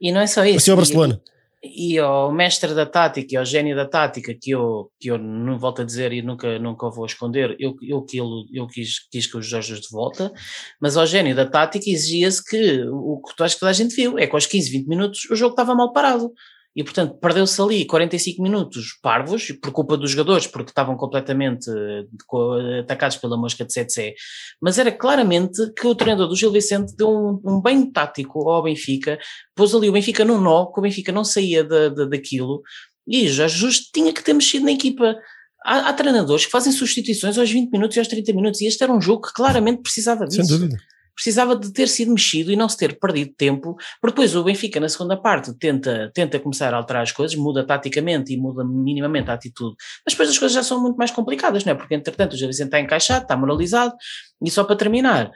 E 0.00 0.12
não 0.12 0.20
é 0.20 0.26
só 0.26 0.44
isso. 0.44 0.58
Assim 0.58 0.70
ao 0.70 0.76
Barcelona. 0.76 1.20
E, 1.62 1.98
ao 1.98 2.32
mestre 2.32 2.74
da 2.74 2.86
tática 2.86 3.34
e 3.34 3.36
ao 3.36 3.44
gênio 3.44 3.76
da 3.76 3.84
tática, 3.84 4.34
que 4.34 4.50
eu, 4.50 4.90
que 4.98 5.10
eu 5.10 5.18
não 5.18 5.58
volto 5.58 5.82
a 5.82 5.84
dizer 5.84 6.10
e 6.10 6.22
nunca, 6.22 6.58
nunca 6.58 6.86
o 6.86 6.90
vou 6.90 7.04
esconder, 7.04 7.54
eu, 7.58 7.76
eu, 7.82 8.06
eu, 8.14 8.26
eu 8.50 8.66
quis, 8.66 9.06
quis 9.10 9.26
que 9.26 9.36
os 9.36 9.46
Jorge 9.46 9.78
de 9.78 9.88
volta, 9.90 10.32
mas 10.80 10.96
ao 10.96 11.06
gênio 11.06 11.36
da 11.36 11.44
tática 11.44 11.90
exigia-se 11.90 12.42
que 12.42 12.82
o 12.90 13.20
que 13.20 13.42
acho 13.42 13.56
que 13.56 13.60
toda 13.60 13.70
a 13.70 13.74
gente 13.74 13.94
viu 13.94 14.18
é 14.18 14.26
que 14.26 14.34
aos 14.34 14.46
15, 14.46 14.70
20 14.70 14.86
minutos 14.86 15.30
o 15.30 15.36
jogo 15.36 15.52
estava 15.52 15.74
mal 15.74 15.92
parado 15.92 16.32
e 16.74 16.84
portanto 16.84 17.18
perdeu-se 17.18 17.60
ali 17.60 17.84
45 17.84 18.42
minutos 18.42 18.98
parvos, 19.02 19.50
por 19.60 19.72
culpa 19.72 19.96
dos 19.96 20.10
jogadores, 20.12 20.46
porque 20.46 20.70
estavam 20.70 20.96
completamente 20.96 21.68
eh, 21.70 22.80
atacados 22.80 23.16
pela 23.16 23.36
mosca 23.36 23.64
de 23.64 23.72
CTC, 23.72 24.14
mas 24.60 24.78
era 24.78 24.92
claramente 24.92 25.72
que 25.72 25.86
o 25.86 25.94
treinador 25.94 26.28
do 26.28 26.36
Gil 26.36 26.52
Vicente 26.52 26.94
deu 26.96 27.08
um, 27.08 27.40
um 27.44 27.60
bem 27.60 27.90
tático 27.90 28.48
ao 28.48 28.62
Benfica, 28.62 29.18
pôs 29.54 29.74
ali 29.74 29.88
o 29.88 29.92
Benfica 29.92 30.24
num 30.24 30.40
nó, 30.40 30.66
que 30.66 30.78
o 30.78 30.82
Benfica 30.82 31.12
não 31.12 31.24
saía 31.24 31.64
de, 31.64 31.90
de, 31.90 32.08
daquilo, 32.08 32.62
e 33.06 33.28
já 33.28 33.48
justo 33.48 33.86
tinha 33.92 34.12
que 34.12 34.22
ter 34.22 34.32
mexido 34.32 34.64
na 34.64 34.72
equipa. 34.72 35.16
Há, 35.64 35.90
há, 35.90 35.92
treinadores 35.92 36.46
que 36.46 36.50
fazem 36.52 36.72
substituições 36.72 37.36
aos 37.36 37.50
20 37.50 37.70
minutos 37.70 37.96
e 37.96 37.98
aos 37.98 38.08
30 38.08 38.32
minutos, 38.32 38.60
e 38.60 38.66
este 38.66 38.82
era 38.82 38.92
um 38.92 39.00
jogo 39.00 39.26
que 39.26 39.34
claramente 39.34 39.82
precisava 39.82 40.24
disso. 40.24 40.44
Sem 40.44 40.58
dúvida 40.58 40.78
precisava 41.14 41.56
de 41.56 41.72
ter 41.72 41.88
sido 41.88 42.12
mexido 42.12 42.50
e 42.50 42.56
não 42.56 42.68
se 42.68 42.76
ter 42.76 42.98
perdido 42.98 43.32
tempo, 43.36 43.76
porque 44.00 44.14
depois 44.14 44.34
o 44.34 44.44
Benfica 44.44 44.80
na 44.80 44.88
segunda 44.88 45.16
parte 45.16 45.52
tenta, 45.58 46.10
tenta 46.14 46.38
começar 46.38 46.72
a 46.72 46.76
alterar 46.76 47.02
as 47.02 47.12
coisas, 47.12 47.36
muda 47.36 47.64
taticamente 47.64 48.32
e 48.32 48.36
muda 48.36 48.64
minimamente 48.64 49.30
a 49.30 49.34
atitude, 49.34 49.76
mas 50.04 50.14
depois 50.14 50.28
as 50.28 50.38
coisas 50.38 50.54
já 50.54 50.62
são 50.62 50.80
muito 50.80 50.96
mais 50.96 51.10
complicadas, 51.10 51.64
não 51.64 51.72
é? 51.72 51.74
Porque 51.74 51.94
entretanto 51.94 52.34
o 52.34 52.36
Vicente 52.36 52.66
está 52.66 52.80
encaixado, 52.80 53.22
está 53.22 53.36
moralizado, 53.36 53.94
e 54.42 54.50
só 54.50 54.64
para 54.64 54.76
terminar, 54.76 55.30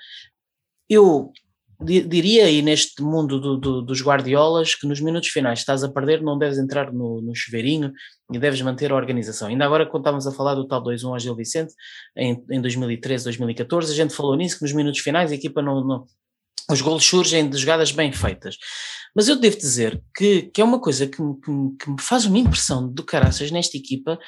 eu 0.89 1.33
diria 1.81 2.47
aí 2.47 2.63
neste 2.63 3.03
mundo 3.03 3.41
do, 3.41 3.59
do, 3.59 3.83
dos 3.83 4.01
guardiolas 4.01 4.75
que 4.75 4.87
nos 4.87 5.01
minutos 5.01 5.29
finais 5.29 5.59
estás 5.59 5.83
a 5.83 5.91
perder 5.91 6.23
não 6.23 6.39
deves 6.39 6.59
entrar 6.59 6.93
no, 6.93 7.21
no 7.21 7.35
chuveirinho 7.35 7.93
e 8.33 8.39
deves 8.39 8.61
manter 8.63 8.91
a 8.91 8.97
organização. 8.97 9.49
Ainda 9.49 9.65
agora 9.65 9.87
quando 9.87 10.03
estávamos 10.03 10.27
a 10.27 10.33
falar 10.33 10.55
do 10.55 10.67
tal 10.67 10.83
2-1 10.83 11.13
ao 11.13 11.19
Gil 11.19 11.37
Vicente 11.37 11.75
em, 12.17 12.43
em 12.51 12.61
2013, 12.61 13.25
2014, 13.25 13.93
a 13.93 13.95
gente 13.95 14.15
falou 14.15 14.37
nisso 14.37 14.57
que 14.59 14.63
nos 14.63 14.73
minutos 14.73 15.01
finais 15.01 15.31
a 15.31 15.35
equipa 15.35 15.61
não, 15.61 15.85
não 15.85 16.05
os 16.71 16.81
golos 16.81 17.05
surgem 17.05 17.49
de 17.49 17.59
jogadas 17.59 17.93
bem 17.93 18.11
feitas. 18.11 18.57
Mas 19.15 19.29
eu 19.29 19.37
devo 19.37 19.57
dizer 19.57 20.03
que, 20.17 20.43
que 20.43 20.61
é 20.61 20.65
uma 20.65 20.81
coisa 20.81 21.07
que, 21.07 21.17
que, 21.17 21.85
que 21.85 21.91
me 21.91 22.01
faz 22.01 22.25
uma 22.25 22.39
impressão 22.39 22.89
do 22.91 23.05
caraças 23.05 23.51
nesta 23.51 23.77
equipa 23.77 24.19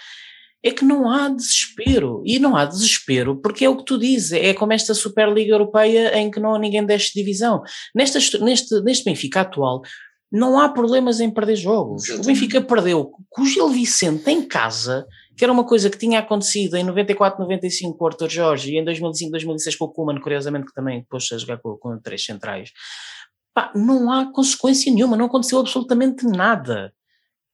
é 0.63 0.71
que 0.71 0.85
não 0.85 1.11
há 1.11 1.29
desespero. 1.29 2.23
E 2.25 2.39
não 2.39 2.57
há 2.57 2.65
desespero 2.65 3.41
porque 3.41 3.65
é 3.65 3.69
o 3.69 3.77
que 3.77 3.85
tu 3.85 3.99
dizes, 3.99 4.33
é 4.33 4.53
como 4.53 4.73
esta 4.73 4.95
Superliga 4.95 5.55
Europeia 5.55 6.19
em 6.19 6.31
que 6.31 6.41
não 6.41 6.55
há 6.55 6.59
ninguém 6.59 6.85
deste 6.85 7.15
divisão. 7.19 7.63
Neste, 7.95 8.39
neste 8.83 9.05
Benfica 9.05 9.41
atual, 9.41 9.83
não 10.31 10.59
há 10.59 10.69
problemas 10.69 11.21
em 11.21 11.31
perder 11.31 11.57
jogos. 11.57 12.09
O 12.09 12.23
Benfica 12.25 12.61
perdeu 12.61 13.13
com 13.31 13.43
o 13.43 13.47
Gil 13.47 13.69
Vicente 13.69 14.29
em 14.31 14.43
casa, 14.47 15.07
que 15.37 15.45
era 15.45 15.53
uma 15.53 15.65
coisa 15.65 15.89
que 15.89 15.99
tinha 15.99 16.19
acontecido 16.19 16.77
em 16.77 16.85
94, 16.85 17.41
95 17.41 17.97
com 17.97 18.05
o 18.05 18.09
Arthur 18.09 18.31
Jorge 18.31 18.73
e 18.73 18.79
em 18.79 18.85
2005, 18.85 19.31
2006 19.31 19.77
com 19.77 19.85
o 19.85 19.93
Kuman, 19.93 20.21
curiosamente, 20.21 20.67
que 20.67 20.75
também 20.75 21.05
pôs 21.09 21.31
a 21.33 21.39
jogar 21.39 21.59
com, 21.59 21.77
com 21.77 21.99
três 21.99 22.25
centrais. 22.25 22.73
Pá, 23.55 23.73
não 23.75 24.11
há 24.11 24.31
consequência 24.33 24.93
nenhuma, 24.93 25.17
não 25.17 25.27
aconteceu 25.27 25.59
absolutamente 25.59 26.27
nada. 26.27 26.93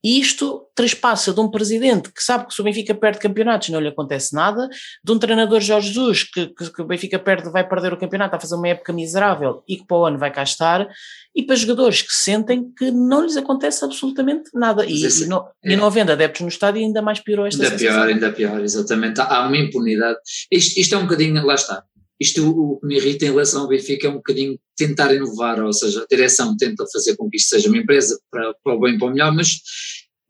E 0.05 0.19
isto 0.19 0.67
trespassa 0.75 1.33
de 1.33 1.41
um 1.41 1.51
presidente 1.51 2.11
que 2.13 2.23
sabe 2.23 2.47
que 2.47 2.55
se 2.55 2.61
o 2.61 2.65
Benfica 2.65 2.95
perde 2.95 3.21
campeonatos 3.21 3.69
não 3.69 3.79
lhe 3.79 3.89
acontece 3.89 4.35
nada, 4.35 4.69
de 5.05 5.13
um 5.13 5.19
treinador 5.19 5.61
Jorge 5.61 5.89
Jesus 5.89 6.25
que, 6.25 6.47
que, 6.49 6.73
que 6.73 6.83
o 6.83 6.87
Benfica 6.87 7.19
perde, 7.19 7.51
vai 7.51 7.69
perder 7.69 7.93
o 7.93 7.97
campeonato, 7.97 8.35
a 8.35 8.41
fazer 8.41 8.57
uma 8.57 8.69
época 8.69 8.93
miserável 8.93 9.63
e 9.69 9.77
que 9.77 9.87
para 9.87 9.97
o 9.97 10.05
ano 10.07 10.19
vai 10.19 10.33
cá 10.33 10.43
estar, 10.43 10.89
e 11.35 11.43
para 11.43 11.55
jogadores 11.55 12.03
que 12.03 12.13
sentem 12.13 12.73
que 12.77 12.91
não 12.91 13.23
lhes 13.23 13.37
acontece 13.37 13.85
absolutamente 13.85 14.51
nada. 14.55 14.85
E, 14.85 15.05
esse, 15.05 15.25
e, 15.25 15.27
não, 15.29 15.47
é. 15.65 15.73
e 15.73 15.77
não 15.77 15.87
havendo 15.87 16.11
adeptos 16.11 16.41
no 16.41 16.49
estádio 16.49 16.83
ainda 16.83 17.01
mais 17.01 17.21
piorou 17.21 17.47
esta 17.47 17.63
Ainda 17.63 17.79
sensação. 17.79 18.03
pior, 18.03 18.13
ainda 18.13 18.33
pior, 18.33 18.61
exatamente. 18.61 19.21
Há 19.21 19.47
uma 19.47 19.57
impunidade. 19.57 20.19
Isto, 20.51 20.81
isto 20.81 20.95
é 20.95 20.99
um 20.99 21.03
bocadinho, 21.03 21.45
lá 21.47 21.55
está, 21.55 21.85
isto 22.23 22.49
o 22.49 22.79
que 22.79 22.87
me 22.87 22.97
irrita 22.97 23.25
em 23.25 23.31
relação 23.31 23.63
ao 23.63 23.69
Benfica 23.69 24.07
é 24.07 24.11
um 24.11 24.15
bocadinho 24.15 24.57
tentar 24.77 25.13
inovar, 25.13 25.61
ou 25.61 25.73
seja, 25.73 26.03
a 26.03 26.07
direção 26.09 26.57
tenta 26.57 26.85
fazer 26.93 27.17
com 27.17 27.29
que 27.29 27.37
isto 27.37 27.49
seja 27.49 27.69
uma 27.69 27.79
empresa 27.79 28.17
para, 28.31 28.55
para 28.63 28.75
o 28.75 28.81
bem 28.81 28.95
e 28.95 28.99
para 28.99 29.09
o 29.09 29.11
melhor, 29.11 29.35
mas 29.35 29.57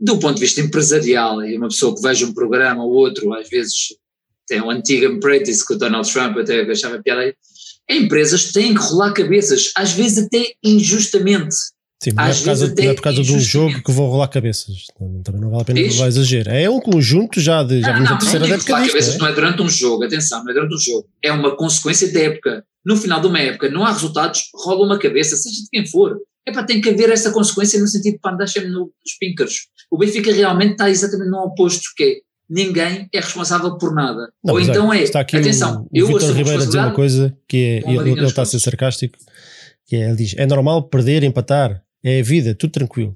do 0.03 0.19
ponto 0.19 0.35
de 0.35 0.41
vista 0.41 0.61
empresarial, 0.61 1.45
e 1.45 1.57
uma 1.57 1.69
pessoa 1.69 1.95
que 1.95 2.03
veja 2.03 2.27
um 2.27 2.35
programa 2.35 2.85
ou 2.85 2.91
outro, 2.91 3.33
às 3.33 3.49
vezes 3.49 3.95
tem 4.49 4.61
um 4.61 4.69
antigo 4.69 5.07
apprentice 5.07 5.65
com 5.65 5.75
o 5.75 5.79
Donald 5.79 6.13
Trump, 6.13 6.37
até 6.37 6.61
achava 6.63 7.01
piada, 7.01 7.33
empresas 7.89 8.51
têm 8.51 8.75
que 8.75 8.81
rolar 8.81 9.13
cabeças, 9.13 9.71
às 9.77 9.93
vezes 9.93 10.27
até 10.27 10.55
injustamente. 10.63 11.55
Sim, 12.03 12.11
não 12.17 12.25
é, 12.25 12.35
por 12.35 12.45
causa, 12.45 12.67
não 12.67 12.85
é 12.85 12.95
por 12.95 13.03
causa 13.03 13.21
um 13.21 13.39
jogo 13.39 13.81
que 13.81 13.93
vão 13.93 14.07
rolar 14.07 14.27
cabeças. 14.27 14.87
Também 15.23 15.41
não 15.41 15.51
vale 15.51 15.63
a 15.63 15.65
pena 15.67 15.81
levar 15.81 16.09
exagero. 16.09 16.51
É 16.51 16.69
um 16.69 16.81
conjunto 16.81 17.41
já 17.41 17.63
de. 17.63 17.81
Já 17.81 17.93
vimos 17.93 18.11
a 18.11 18.17
terceira 18.17 18.47
não, 18.49 18.55
época. 18.57 18.73
Rolar 18.73 18.87
cabeças 18.89 19.15
é? 19.15 19.19
não 19.19 19.27
é 19.29 19.33
durante 19.33 19.63
um 19.63 19.69
jogo, 19.69 20.03
atenção, 20.03 20.43
não 20.43 20.51
é 20.51 20.55
durante 20.55 20.75
um 20.75 20.79
jogo. 20.79 21.09
É 21.23 21.31
uma 21.31 21.57
consequência 21.57 22.13
da 22.13 22.21
época. 22.21 22.65
No 22.85 22.97
final 22.97 23.21
de 23.21 23.29
uma 23.29 23.39
época, 23.39 23.71
não 23.71 23.85
há 23.85 23.93
resultados, 23.93 24.51
rola 24.53 24.85
uma 24.85 24.99
cabeça, 24.99 25.37
seja 25.37 25.63
de 25.63 25.69
quem 25.71 25.87
for. 25.87 26.19
É 26.45 26.51
para 26.51 26.65
tem 26.65 26.81
que 26.81 26.89
haver 26.89 27.09
essa 27.09 27.31
consequência 27.31 27.79
no 27.81 27.87
sentido 27.87 28.19
de 28.19 28.37
deixa-me 28.37 28.69
nos 28.69 28.91
píncaros. 29.21 29.69
O 29.93 29.99
Benfica 29.99 30.33
realmente 30.33 30.73
está 30.73 30.89
exatamente 30.89 31.29
no 31.29 31.37
oposto, 31.41 31.83
que 31.95 32.03
é 32.03 32.17
ninguém 32.49 33.09
é 33.13 33.21
responsável 33.21 33.77
por 33.77 33.95
nada. 33.95 34.33
Não, 34.43 34.55
Ou 34.55 34.61
então 34.61 34.91
é, 34.91 35.03
está 35.03 35.21
aqui 35.21 35.37
atenção, 35.37 35.83
o, 35.83 35.85
o 35.85 35.89
eu 35.93 36.07
Vitor 36.07 36.33
Ribeiro 36.33 36.63
a 36.63 36.65
dizer 36.65 36.79
uma 36.79 36.93
coisa 36.93 37.37
que 37.47 37.83
é, 37.85 37.91
ele, 37.91 38.13
ele 38.13 38.25
está 38.25 38.41
a 38.41 38.47
ser 38.47 38.59
sarcástico, 38.59 39.19
que 39.87 39.97
é, 39.97 40.09
ele 40.09 40.17
diz, 40.17 40.35
é 40.39 40.47
normal 40.47 40.85
perder, 40.85 41.23
empatar, 41.25 41.83
é 42.03 42.21
a 42.21 42.23
vida, 42.23 42.55
tudo 42.55 42.71
tranquilo. 42.71 43.15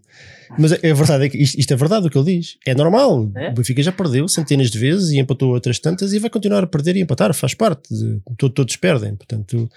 Mas 0.58 0.74
a, 0.74 0.76
verdade 0.76 1.24
é 1.24 1.28
que 1.30 1.38
isto, 1.38 1.58
isto, 1.58 1.72
é 1.72 1.76
verdade 1.76 2.06
o 2.06 2.10
que 2.10 2.18
ele 2.18 2.36
diz. 2.36 2.58
É 2.66 2.74
normal. 2.74 3.32
É? 3.34 3.48
O 3.48 3.54
Benfica 3.54 3.82
já 3.82 3.90
perdeu 3.90 4.28
centenas 4.28 4.70
de 4.70 4.78
vezes 4.78 5.10
e 5.10 5.18
empatou 5.18 5.54
outras 5.54 5.78
tantas 5.78 6.12
e 6.12 6.18
vai 6.18 6.28
continuar 6.28 6.62
a 6.62 6.66
perder 6.66 6.94
e 6.94 7.00
empatar, 7.00 7.34
faz 7.34 7.54
parte. 7.54 7.88
De, 7.92 8.20
todos 8.36 8.76
perdem. 8.76 9.16
Portanto, 9.16 9.68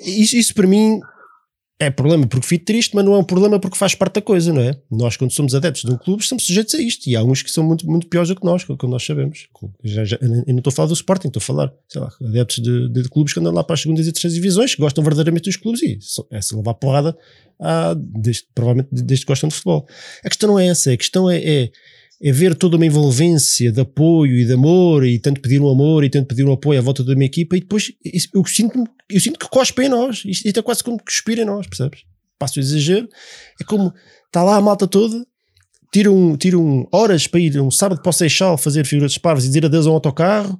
isso, 0.00 0.36
isso 0.36 0.54
para 0.54 0.66
mim 0.66 1.00
é 1.78 1.90
problema 1.90 2.26
porque 2.26 2.46
fico 2.46 2.64
triste, 2.64 2.94
mas 2.96 3.04
não 3.04 3.14
é 3.14 3.18
um 3.18 3.24
problema 3.24 3.60
porque 3.60 3.76
faz 3.76 3.94
parte 3.94 4.14
da 4.14 4.22
coisa, 4.22 4.50
não 4.50 4.62
é? 4.62 4.74
Nós, 4.90 5.16
quando 5.16 5.30
somos 5.30 5.54
adeptos 5.54 5.82
de 5.82 5.90
um 5.90 5.98
clube, 5.98 6.22
estamos 6.22 6.46
sujeitos 6.46 6.74
a 6.74 6.80
isto. 6.80 7.06
E 7.06 7.14
há 7.14 7.22
uns 7.22 7.42
que 7.42 7.50
são 7.50 7.62
muito, 7.62 7.86
muito 7.86 8.06
piores 8.06 8.30
do 8.30 8.36
que 8.36 8.44
nós, 8.44 8.64
como 8.64 8.90
nós 8.90 9.04
sabemos. 9.04 9.46
Já, 9.84 10.02
já, 10.04 10.18
eu 10.20 10.28
não 10.28 10.58
estou 10.58 10.70
a 10.70 10.74
falar 10.74 10.88
do 10.88 10.94
Sporting, 10.94 11.28
estou 11.28 11.40
a 11.40 11.44
falar, 11.44 11.72
sei 11.86 12.00
lá, 12.00 12.10
adeptos 12.22 12.62
de, 12.62 12.88
de, 12.88 13.08
clubes 13.10 13.34
que 13.34 13.40
andam 13.40 13.52
lá 13.52 13.62
para 13.62 13.74
as 13.74 13.82
segundas 13.82 14.06
e 14.06 14.12
terceiras 14.12 14.34
divisões, 14.34 14.74
que 14.74 14.80
gostam 14.80 15.04
verdadeiramente 15.04 15.50
dos 15.50 15.56
clubes 15.56 15.82
e 15.82 15.98
é 16.30 16.40
se 16.40 16.56
levar 16.56 16.74
porrada, 16.74 17.16
ah, 17.60 17.94
desde, 17.94 18.44
provavelmente 18.54 18.88
desde 18.90 19.26
que 19.26 19.30
gostam 19.30 19.48
de 19.48 19.54
futebol. 19.54 19.86
A 20.24 20.28
questão 20.28 20.48
não 20.48 20.58
é 20.58 20.68
essa, 20.68 20.92
a 20.92 20.96
questão 20.96 21.30
é, 21.30 21.36
é 21.36 21.70
é 22.22 22.32
ver 22.32 22.54
toda 22.54 22.76
uma 22.76 22.86
envolvência 22.86 23.70
de 23.70 23.80
apoio 23.80 24.36
e 24.36 24.44
de 24.44 24.52
amor 24.52 25.06
e 25.06 25.18
tanto 25.18 25.40
pedir 25.40 25.60
um 25.60 25.68
amor 25.68 26.04
e 26.04 26.10
tanto 26.10 26.26
pedir 26.26 26.44
um 26.44 26.52
apoio 26.52 26.78
à 26.78 26.82
volta 26.82 27.04
da 27.04 27.14
minha 27.14 27.26
equipa 27.26 27.56
e 27.56 27.60
depois 27.60 27.92
eu 28.32 28.44
sinto, 28.46 28.84
eu 29.10 29.20
sinto 29.20 29.38
que 29.38 29.48
cospe 29.48 29.82
em 29.82 29.88
nós 29.88 30.22
isto, 30.24 30.46
isto 30.46 30.58
é 30.58 30.62
quase 30.62 30.82
como 30.82 31.02
cuspir 31.02 31.38
em 31.38 31.44
nós, 31.44 31.66
percebes? 31.66 32.00
Passo 32.38 32.58
o 32.58 32.62
exagero, 32.62 33.08
é 33.60 33.64
como 33.64 33.92
está 34.26 34.42
lá 34.42 34.56
a 34.56 34.60
malta 34.60 34.86
toda 34.86 35.26
tiram, 35.92 36.36
tiram 36.36 36.88
horas 36.92 37.26
para 37.26 37.40
ir 37.40 37.60
um 37.60 37.70
sábado 37.70 38.02
para 38.02 38.10
o 38.10 38.12
Seixal 38.12 38.56
fazer 38.56 38.84
figuras 38.86 39.12
de 39.12 39.20
parvos 39.20 39.44
e 39.44 39.48
dizer 39.48 39.66
adeus 39.66 39.86
um 39.86 39.92
autocarro 39.92 40.58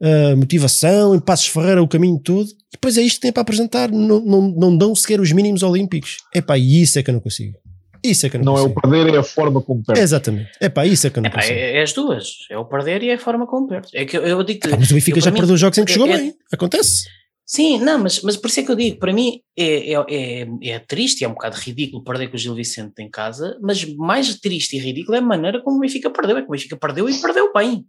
uh, 0.00 0.36
motivação, 0.36 1.14
em 1.14 1.20
Passos 1.20 1.48
Ferreira 1.48 1.82
o 1.82 1.88
caminho 1.88 2.18
todo, 2.18 2.48
depois 2.72 2.96
é 2.96 3.02
isto 3.02 3.16
que 3.16 3.22
tem 3.22 3.32
para 3.32 3.42
apresentar, 3.42 3.90
não, 3.90 4.20
não, 4.20 4.48
não 4.50 4.76
dão 4.76 4.94
sequer 4.94 5.20
os 5.20 5.32
mínimos 5.32 5.62
olímpicos. 5.62 6.18
É 6.34 6.40
pá, 6.40 6.58
e 6.58 6.82
isso 6.82 6.98
é 6.98 7.02
que 7.02 7.10
eu 7.10 7.14
não 7.14 7.20
consigo. 7.20 7.56
Isso 8.02 8.26
é 8.26 8.30
que 8.30 8.36
eu 8.36 8.40
não, 8.44 8.54
não 8.54 8.62
consigo. 8.62 8.74
é 8.74 8.78
o 8.78 8.90
perder, 8.90 9.14
é 9.14 9.18
a 9.18 9.22
forma 9.22 9.62
como 9.62 9.84
perde. 9.84 10.00
Exatamente. 10.00 10.50
É 10.60 10.68
pá, 10.68 10.86
isso 10.86 11.06
é 11.06 11.10
que 11.10 11.18
eu 11.18 11.22
não 11.22 11.28
Epá, 11.28 11.40
consigo. 11.40 11.58
É, 11.58 11.82
as 11.82 11.92
duas. 11.92 12.26
É 12.50 12.58
o 12.58 12.64
perder 12.64 13.02
e 13.02 13.10
é 13.10 13.14
a 13.14 13.18
forma 13.18 13.46
como 13.46 13.66
perde. 13.66 13.88
É 13.94 14.04
que 14.04 14.16
eu, 14.16 14.22
eu 14.22 14.42
digo 14.42 14.66
Epá, 14.66 14.76
Mas 14.78 14.90
o 14.90 14.94
Benfica 14.94 15.20
já 15.20 15.30
mim, 15.30 15.38
perdeu 15.38 15.56
jogos 15.56 15.78
em 15.78 15.84
que 15.84 15.92
chegou 15.92 16.08
é, 16.08 16.16
bem. 16.16 16.34
Acontece. 16.52 17.04
Sim, 17.50 17.78
não, 17.78 17.98
mas, 17.98 18.20
mas 18.20 18.36
por 18.36 18.48
isso 18.48 18.60
é 18.60 18.62
que 18.62 18.70
eu 18.70 18.76
digo, 18.76 18.98
para 18.98 19.10
mim 19.10 19.40
é, 19.56 19.94
é, 19.94 20.04
é, 20.10 20.48
é 20.68 20.78
triste, 20.80 21.24
é 21.24 21.28
um 21.28 21.32
bocado 21.32 21.56
ridículo 21.56 22.04
perder 22.04 22.28
com 22.28 22.36
o 22.36 22.38
Gil 22.38 22.54
Vicente 22.54 23.00
em 23.00 23.08
casa, 23.10 23.58
mas 23.62 23.82
mais 23.96 24.34
triste 24.38 24.76
e 24.76 24.78
ridículo 24.78 25.16
é 25.16 25.18
a 25.20 25.22
maneira 25.22 25.62
como 25.62 25.78
o 25.78 25.80
Benfica 25.80 26.10
perdeu. 26.10 26.36
É 26.36 26.42
que 26.42 26.48
o 26.48 26.50
Benfica 26.50 26.76
perdeu 26.76 27.08
e 27.08 27.18
perdeu 27.18 27.50
bem. 27.54 27.86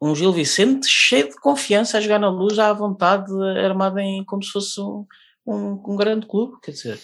Um 0.00 0.14
Gil 0.14 0.32
Vicente 0.32 0.86
cheio 0.88 1.28
de 1.28 1.36
confiança 1.36 1.98
a 1.98 2.00
jogar 2.00 2.18
na 2.18 2.30
luz 2.30 2.58
à 2.58 2.72
vontade, 2.72 3.30
armado 3.62 3.98
em 3.98 4.24
como 4.24 4.42
se 4.42 4.50
fosse 4.50 4.80
um, 4.80 5.04
um, 5.46 5.82
um 5.86 5.96
grande 5.96 6.26
clube, 6.26 6.60
quer 6.62 6.72
dizer, 6.72 7.00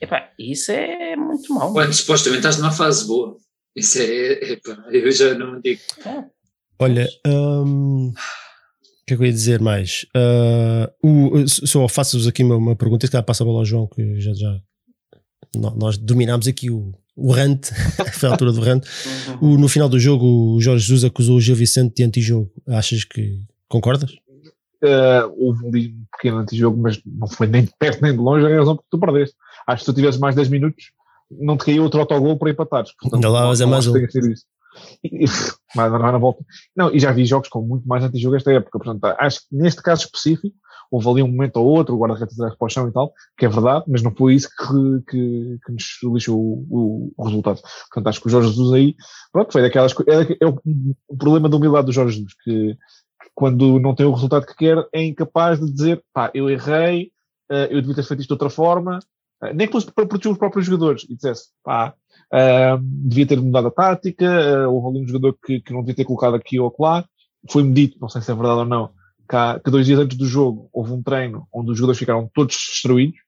epá, 0.00 0.30
isso 0.38 0.72
é 0.72 1.16
muito 1.16 1.52
mau. 1.52 1.72
Quando 1.72 1.92
supostamente 1.92 2.40
estás 2.40 2.58
numa 2.58 2.72
fase 2.72 3.06
boa, 3.06 3.36
isso 3.76 3.98
é, 4.00 4.52
epá, 4.52 4.84
eu 4.90 5.10
já 5.10 5.34
não 5.34 5.60
digo. 5.60 5.80
É. 6.06 6.24
Olha, 6.78 7.08
um, 7.26 8.08
o 8.08 9.06
que 9.06 9.14
é 9.14 9.16
que 9.16 9.22
eu 9.22 9.26
ia 9.26 9.32
dizer 9.32 9.60
mais? 9.60 10.06
Uh, 10.16 11.38
o, 11.42 11.48
só 11.48 11.86
faço-vos 11.88 12.26
aqui 12.26 12.42
uma, 12.42 12.56
uma 12.56 12.76
pergunta, 12.76 13.06
que 13.06 13.22
passa 13.22 13.42
a 13.42 13.46
bola 13.46 13.60
ao 13.60 13.64
João, 13.64 13.86
que 13.86 14.20
já, 14.20 14.32
já 14.32 14.58
nós 15.54 15.96
dominámos 15.96 16.48
aqui 16.48 16.70
o, 16.70 16.92
o 17.16 17.32
rant, 17.32 17.66
foi 18.14 18.28
a 18.28 18.32
altura 18.32 18.52
do 18.52 18.60
rant. 18.60 18.84
Uhum. 19.40 19.54
O, 19.54 19.58
no 19.58 19.68
final 19.68 19.88
do 19.88 20.00
jogo, 20.00 20.26
o 20.54 20.60
Jorge 20.60 20.86
Jesus 20.86 21.04
acusou 21.04 21.36
o 21.36 21.40
Gil 21.40 21.54
Vicente 21.54 21.94
de 21.96 22.02
antijogo. 22.02 22.50
Achas 22.66 23.04
que 23.04 23.40
concordas? 23.68 24.10
Uh, 24.84 25.32
houve 25.38 25.66
ali 25.66 25.88
um 25.88 26.04
pequeno 26.12 26.38
antijogo, 26.38 26.76
mas 26.76 27.00
não 27.06 27.26
foi 27.26 27.46
nem 27.46 27.64
de 27.64 27.72
perto 27.78 28.02
nem 28.02 28.12
de 28.12 28.18
longe 28.18 28.44
a 28.44 28.58
razão 28.58 28.76
porque 28.76 28.88
tu 28.90 28.98
perdeste. 28.98 29.34
Acho 29.66 29.78
que 29.78 29.84
se 29.86 29.92
tu 29.92 29.96
tivesse 29.96 30.20
mais 30.20 30.34
10 30.34 30.48
minutos, 30.50 30.92
não 31.30 31.56
te 31.56 31.64
caiu 31.64 31.82
outro 31.82 32.00
autogol 32.00 32.38
para 32.38 32.50
empatares. 32.50 32.92
Portanto, 32.92 33.14
Ainda 33.14 33.30
lá, 33.30 33.46
mas 33.46 33.60
é 33.60 33.66
mais 33.66 33.86
um. 33.86 33.92
Mas 33.92 34.14
não, 35.92 35.98
na 35.98 36.18
volta. 36.18 36.44
Não, 36.76 36.94
e 36.94 36.98
já 36.98 37.12
vi 37.12 37.24
jogos 37.24 37.48
com 37.48 37.62
muito 37.62 37.86
mais 37.86 38.04
antijogo 38.04 38.36
esta 38.36 38.52
época. 38.52 38.78
Portanto, 38.78 39.04
acho 39.18 39.40
que 39.40 39.56
neste 39.56 39.82
caso 39.82 40.04
específico, 40.04 40.54
houve 40.90 41.08
ali 41.08 41.22
um 41.22 41.28
momento 41.28 41.56
ou 41.56 41.66
outro, 41.66 41.94
o 41.94 41.98
guarda-redes 41.98 42.36
para 42.36 42.66
o 42.66 42.68
chão 42.68 42.88
e 42.88 42.92
tal, 42.92 43.12
que 43.36 43.46
é 43.46 43.48
verdade, 43.48 43.84
mas 43.88 44.02
não 44.02 44.14
foi 44.14 44.34
isso 44.34 44.48
que, 44.48 45.10
que, 45.10 45.58
que 45.64 45.72
nos 45.72 46.14
lixou 46.14 46.38
o, 46.38 47.12
o, 47.16 47.24
resultado. 47.24 47.60
Portanto, 47.88 48.08
acho 48.08 48.20
que 48.20 48.26
o 48.26 48.30
Jorge 48.30 48.48
Jesus 48.50 48.72
aí, 48.72 48.94
pronto, 49.32 49.52
foi 49.52 49.62
daquelas 49.62 49.92
é, 49.92 50.36
é 50.40 50.46
o, 50.46 50.60
o 51.08 51.16
problema 51.16 51.48
da 51.48 51.56
humildade 51.56 51.86
do 51.86 51.92
Jorge 51.92 52.16
Jesus, 52.16 52.34
que 52.44 52.76
quando 53.34 53.80
não 53.80 53.94
tem 53.94 54.06
o 54.06 54.12
resultado 54.12 54.46
que 54.46 54.56
quer, 54.56 54.86
é 54.92 55.02
incapaz 55.02 55.58
de 55.58 55.70
dizer, 55.70 56.02
pá, 56.12 56.30
eu 56.32 56.48
errei, 56.48 57.10
uh, 57.50 57.66
eu 57.70 57.80
devia 57.80 57.96
ter 57.96 58.04
feito 58.04 58.20
isto 58.20 58.28
de 58.28 58.34
outra 58.34 58.48
forma, 58.48 59.00
uh, 59.42 59.54
nem 59.54 59.66
que 59.66 59.72
fosse 59.72 59.90
para 59.90 60.06
proteger 60.06 60.32
os 60.32 60.38
próprios 60.38 60.66
jogadores, 60.66 61.04
e 61.08 61.14
dissesse, 61.14 61.48
pá, 61.62 61.94
uh, 62.32 62.78
devia 62.80 63.26
ter 63.26 63.40
mudado 63.40 63.68
a 63.68 63.70
tática, 63.70 64.24
uh, 64.24 64.72
houve 64.72 64.88
ali 64.88 65.04
um 65.04 65.08
jogador 65.08 65.36
que, 65.44 65.60
que 65.60 65.72
não 65.72 65.80
devia 65.80 65.96
ter 65.96 66.04
colocado 66.04 66.36
aqui 66.36 66.60
ou 66.60 66.74
lá, 66.78 67.04
foi-me 67.50 67.72
dito, 67.72 67.98
não 68.00 68.08
sei 68.08 68.22
se 68.22 68.30
é 68.30 68.34
verdade 68.34 68.60
ou 68.60 68.64
não, 68.64 68.90
que, 69.28 69.60
que, 69.64 69.70
dois 69.70 69.86
dias 69.86 69.98
antes 69.98 70.16
do 70.16 70.26
jogo 70.26 70.68
houve 70.72 70.92
um 70.92 71.02
treino 71.02 71.48
onde 71.52 71.72
os 71.72 71.76
jogadores 71.76 71.98
ficaram 71.98 72.30
todos 72.32 72.54
destruídos, 72.54 73.18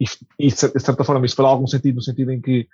e, 0.00 0.06
e 0.38 0.48
de 0.48 0.56
certa 0.56 1.04
forma 1.04 1.24
isso 1.24 1.36
fará 1.36 1.50
algum 1.50 1.66
sentido, 1.66 1.96
no 1.96 2.02
sentido 2.02 2.32
em 2.32 2.40
que 2.40 2.66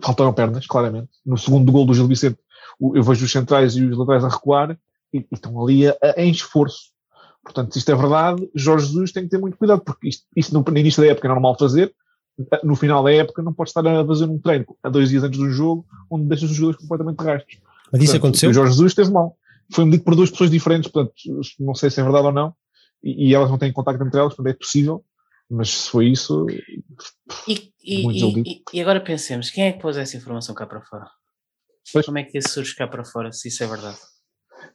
faltaram 0.00 0.32
pernas, 0.32 0.66
claramente. 0.66 1.10
No 1.26 1.36
segundo 1.36 1.70
gol 1.72 1.84
do 1.84 1.94
Gil 1.94 2.06
Vicente, 2.06 2.38
eu 2.80 3.02
vejo 3.02 3.24
os 3.24 3.32
centrais 3.32 3.76
e 3.76 3.84
os 3.84 3.98
laterais 3.98 4.24
a 4.24 4.28
recuar, 4.28 4.78
e, 5.12 5.18
e 5.18 5.26
estão 5.32 5.60
ali 5.62 5.88
a, 5.88 5.96
a, 6.02 6.22
em 6.22 6.30
esforço. 6.30 6.92
Portanto, 7.42 7.72
se 7.72 7.78
isto 7.80 7.90
é 7.90 7.94
verdade, 7.94 8.48
Jorge 8.54 8.86
Jesus 8.86 9.12
tem 9.12 9.24
que 9.24 9.30
ter 9.30 9.38
muito 9.38 9.56
cuidado, 9.56 9.82
porque 9.84 10.08
isto, 10.08 10.24
isto 10.36 10.54
no, 10.54 10.62
no 10.62 10.78
início 10.78 11.02
da 11.02 11.10
época 11.10 11.26
é 11.26 11.30
normal 11.30 11.56
fazer, 11.58 11.92
no 12.62 12.76
final 12.76 13.02
da 13.02 13.12
época 13.12 13.42
não 13.42 13.52
pode 13.52 13.70
estar 13.70 13.86
a 13.86 14.06
fazer 14.06 14.24
um 14.24 14.38
treino 14.38 14.64
a 14.82 14.88
dois 14.88 15.10
dias 15.10 15.22
antes 15.22 15.38
do 15.38 15.50
jogo, 15.50 15.84
onde 16.10 16.26
deixa 16.26 16.44
os 16.44 16.52
jogadores 16.52 16.80
completamente 16.80 17.18
rastos. 17.18 17.58
Mas 17.92 18.02
isso 18.02 18.12
portanto, 18.12 18.16
aconteceu? 18.16 18.50
O 18.50 18.54
Jorge 18.54 18.72
Jesus 18.72 18.92
esteve 18.92 19.10
mal. 19.10 19.36
Foi 19.72 19.84
medido 19.84 20.04
por 20.04 20.14
duas 20.14 20.30
pessoas 20.30 20.50
diferentes, 20.50 20.90
portanto, 20.90 21.14
não 21.58 21.74
sei 21.74 21.90
se 21.90 22.00
é 22.00 22.02
verdade 22.02 22.26
ou 22.26 22.32
não, 22.32 22.54
e, 23.02 23.28
e 23.28 23.34
elas 23.34 23.50
não 23.50 23.58
têm 23.58 23.72
contacto 23.72 24.02
entre 24.04 24.18
elas, 24.18 24.34
portanto 24.34 24.54
é 24.54 24.58
possível, 24.58 25.04
mas 25.50 25.70
se 25.70 25.90
foi 25.90 26.08
isso. 26.08 26.46
E, 27.46 27.72
e, 27.82 28.62
e, 28.72 28.80
agora 28.80 29.00
pensemos, 29.00 29.50
quem 29.50 29.64
é 29.64 29.72
que 29.72 29.80
pôs 29.80 29.96
essa 29.96 30.16
informação 30.16 30.54
cá 30.54 30.66
para 30.66 30.80
fora? 30.82 31.10
Pois. 31.92 32.06
Como 32.06 32.18
é 32.18 32.22
que 32.22 32.38
isso 32.38 32.50
surge 32.50 32.74
cá 32.74 32.86
para 32.86 33.04
fora, 33.04 33.32
se 33.32 33.48
isso 33.48 33.62
é 33.62 33.66
verdade? 33.66 33.98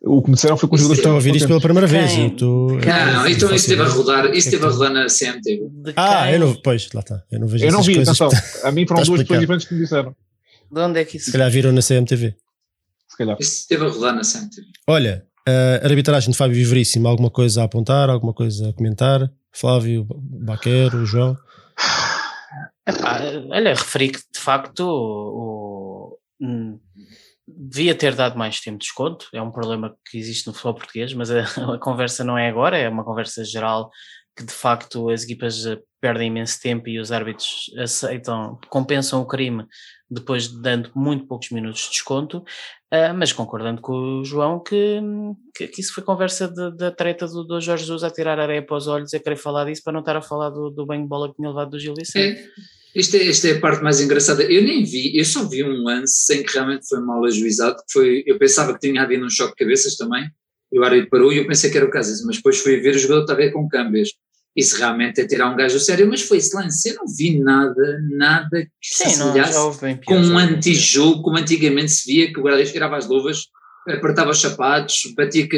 O 0.02 0.22
que 0.22 0.30
me 0.30 0.36
disseram 0.36 0.58
foi 0.58 0.70
que 0.70 0.76
os 0.76 0.82
jogadores 0.82 1.00
estão 1.00 1.12
a 1.14 1.16
ouvir 1.16 1.36
isto 1.36 1.48
pela 1.48 1.60
primeira 1.60 1.88
vez. 1.88 2.12
Quem? 2.12 2.30
Tô, 2.30 2.68
não, 2.68 3.28
então 3.28 3.50
isso 3.50 3.56
esteve 3.56 3.82
a 3.82 3.86
rodar, 3.86 4.26
isso 4.28 4.48
esteve 4.50 4.66
a 4.66 4.70
rodar 4.70 4.92
na 4.92 5.08
CMTV. 5.08 5.94
Ah, 5.96 6.32
eu 6.32 6.40
não, 6.40 6.56
pois, 6.56 6.90
lá 6.94 7.02
está. 7.02 7.24
Eu 7.32 7.40
não 7.40 7.48
vejo 7.48 7.66
Eu 7.66 7.72
não 7.72 7.82
vi, 7.82 8.00
atenção. 8.00 8.30
A 8.64 8.72
mim 8.72 8.86
foram 8.86 9.04
duas 9.04 9.22
pessoas 9.22 9.40
diferentes 9.40 9.68
que 9.68 9.74
me 9.74 9.82
disseram. 9.82 10.16
De 10.72 10.80
onde 10.80 11.00
é 11.00 11.06
que 11.06 11.18
isso? 11.18 11.28
Se 11.28 11.32
calhar 11.32 11.50
viram 11.50 11.72
na 11.72 11.82
CMTV. 11.82 12.36
Se 13.08 13.18
calhar. 13.18 13.38
Isso 13.40 13.62
esteve 13.62 13.86
a 13.86 13.90
rodar 13.90 14.14
na 14.14 14.22
CMTV. 14.22 14.68
Olha, 14.88 15.26
a 15.48 15.86
arbitragem 15.86 16.32
de 16.32 16.38
Fábio 16.38 16.56
Viveríssimo, 16.56 17.08
alguma 17.08 17.32
coisa 17.32 17.62
a 17.62 17.66
apontar, 17.66 18.10
alguma 18.10 18.34
coisa 18.34 18.70
a 18.70 18.74
comentar? 18.74 19.32
Flávio, 19.52 20.06
Baquero, 20.10 21.06
João? 21.06 21.38
Epá, 22.88 23.20
olha, 23.50 23.74
referi 23.74 24.10
que 24.10 24.20
de 24.20 24.40
facto, 24.40 24.82
o, 24.82 26.18
o, 26.40 26.46
hum, 26.46 26.80
devia 27.58 27.96
ter 27.96 28.14
dado 28.14 28.38
mais 28.38 28.60
tempo 28.60 28.78
de 28.78 28.86
desconto, 28.86 29.28
é 29.34 29.42
um 29.42 29.52
problema 29.52 29.96
que 30.10 30.18
existe 30.18 30.46
no 30.46 30.54
futebol 30.54 30.76
português, 30.76 31.14
mas 31.14 31.32
a, 31.32 31.42
a, 31.74 31.80
conversa 31.80 32.24
não 32.24 32.38
é 32.38 32.48
agora, 32.48 32.78
é 32.78 32.88
uma 32.88 33.04
conversa 33.04 33.44
geral 33.44 33.90
que 34.38 34.46
de 34.46 34.54
facto 34.54 35.10
as 35.10 35.24
equipas 35.24 35.66
eh, 35.66 35.80
perdem 36.00 36.28
imenso 36.28 36.62
tempo 36.62 36.88
e 36.88 37.00
os 37.00 37.12
árbitros 37.12 37.72
aceitam, 37.76 38.60
compensam 38.70 39.20
o 39.20 39.26
crime 39.26 39.66
depois 40.10 40.48
dando 40.48 40.92
muito 40.96 41.26
poucos 41.26 41.50
minutos 41.50 41.82
de 41.82 41.90
desconto, 41.90 42.38
uh, 42.38 43.14
mas 43.16 43.34
concordando 43.34 43.82
com 43.82 44.20
o 44.20 44.24
João 44.24 44.60
que, 44.60 45.02
que, 45.56 45.68
que 45.68 45.82
isso 45.82 45.94
foi 45.94 46.04
conversa 46.04 46.48
da 46.48 46.92
treta 46.92 47.28
do, 47.28 47.44
do, 47.44 47.60
Jorge 47.60 47.84
Jesus 47.84 48.04
a 48.04 48.12
tirar 48.12 48.40
areia 48.40 48.66
para 48.66 48.78
os 48.78 48.88
olhos 48.88 49.12
e 49.12 49.18
a 49.18 49.20
querer 49.20 49.36
falar 49.36 49.66
disso 49.66 49.84
para 49.84 49.94
não 49.94 50.00
estar 50.00 50.16
a 50.16 50.22
falar 50.22 50.50
do, 50.50 50.70
do 50.70 50.86
de 50.86 51.08
bola 51.08 51.30
que 51.30 51.36
tinha 51.36 51.50
levado 51.50 51.72
do 51.72 51.80
Gil 51.80 51.94
Vicente. 51.96 52.40
É. 52.40 52.77
Isto 52.98 53.16
é, 53.16 53.28
esta 53.28 53.48
é 53.48 53.52
a 53.52 53.60
parte 53.60 53.84
mais 53.84 54.02
engraçada. 54.02 54.44
Eu 54.44 54.64
nem 54.64 54.84
vi, 54.84 55.16
eu 55.16 55.24
só 55.24 55.48
vi 55.48 55.64
um 55.64 55.84
lance 55.84 56.34
em 56.34 56.42
que 56.42 56.52
realmente 56.52 56.88
foi 56.90 57.00
mal 57.00 57.24
ajuizado, 57.24 57.76
que 57.76 57.94
foi, 57.94 58.24
eu 58.26 58.40
pensava 58.40 58.74
que 58.74 58.80
tinha 58.80 59.04
havido 59.04 59.24
um 59.24 59.30
choque 59.30 59.52
de 59.52 59.66
cabeças 59.66 59.96
também, 59.96 60.28
e 60.72 60.80
o 60.80 60.84
árbitro 60.84 61.12
parou 61.12 61.32
e 61.32 61.38
eu 61.38 61.46
pensei 61.46 61.70
que 61.70 61.78
era 61.78 61.86
o 61.86 61.92
caso, 61.92 62.26
mas 62.26 62.38
depois 62.38 62.58
fui 62.58 62.78
ver 62.78 62.96
o 62.96 63.00
jogador 63.00 63.22
estava 63.22 63.40
a 63.40 63.46
ver 63.46 63.52
com 63.52 63.70
câmbios. 63.70 64.10
Isso 64.56 64.76
realmente 64.78 65.22
é 65.22 65.28
tirar 65.28 65.54
um 65.54 65.56
gajo 65.56 65.80
sério, 65.80 66.08
mas 66.10 66.24
foi 66.24 66.38
esse 66.38 66.56
lance. 66.56 66.90
Eu 66.90 66.96
não 66.96 67.06
vi 67.16 67.38
nada, 67.38 68.00
nada 68.10 68.64
que 68.82 68.96
se 68.96 69.04
assemelhasse 69.04 69.56
com 70.04 70.16
um 70.18 70.36
antijogo, 70.36 71.22
como 71.22 71.38
antigamente 71.38 71.92
se 71.92 72.12
via, 72.12 72.34
que 72.34 72.40
o 72.40 72.44
guarda-redes 72.44 72.74
tirava 72.74 72.98
as 72.98 73.08
luvas, 73.08 73.44
apertava 73.88 74.32
os 74.32 74.42
sapatos, 74.42 75.14
batia 75.16 75.48
com 75.48 75.56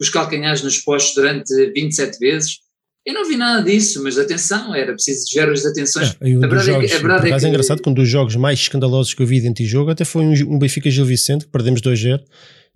os 0.00 0.10
calcanhares 0.10 0.62
nos 0.62 0.78
postos 0.78 1.14
durante 1.14 1.54
27 1.70 2.18
vezes. 2.18 2.63
Eu 3.06 3.12
não 3.12 3.28
vi 3.28 3.36
nada 3.36 3.62
disso, 3.62 4.02
mas 4.02 4.18
atenção, 4.18 4.74
era 4.74 4.92
preciso 4.92 5.24
desviar 5.24 5.50
as 5.50 5.66
atenções. 5.66 6.16
É, 6.20 6.32
a 6.32 6.38
verdade 6.38 6.66
jogos, 6.66 6.84
é 6.84 6.88
que, 6.88 6.94
a 6.94 6.98
verdade 6.98 7.30
é, 7.30 7.38
que, 7.38 7.44
é 7.44 7.48
engraçado 7.48 7.82
que 7.82 7.88
um 7.88 7.92
dos 7.92 8.08
jogos 8.08 8.34
mais 8.34 8.58
escandalosos 8.58 9.12
que 9.12 9.22
eu 9.22 9.26
vi 9.26 9.40
de 9.40 9.48
antijogo 9.48 9.90
até 9.90 10.04
foi 10.04 10.24
um, 10.24 10.32
um 10.54 10.58
Benfica 10.58 10.90
Gil 10.90 11.04
Vicente, 11.04 11.44
que 11.44 11.52
perdemos 11.52 11.82
2-0, 11.82 12.20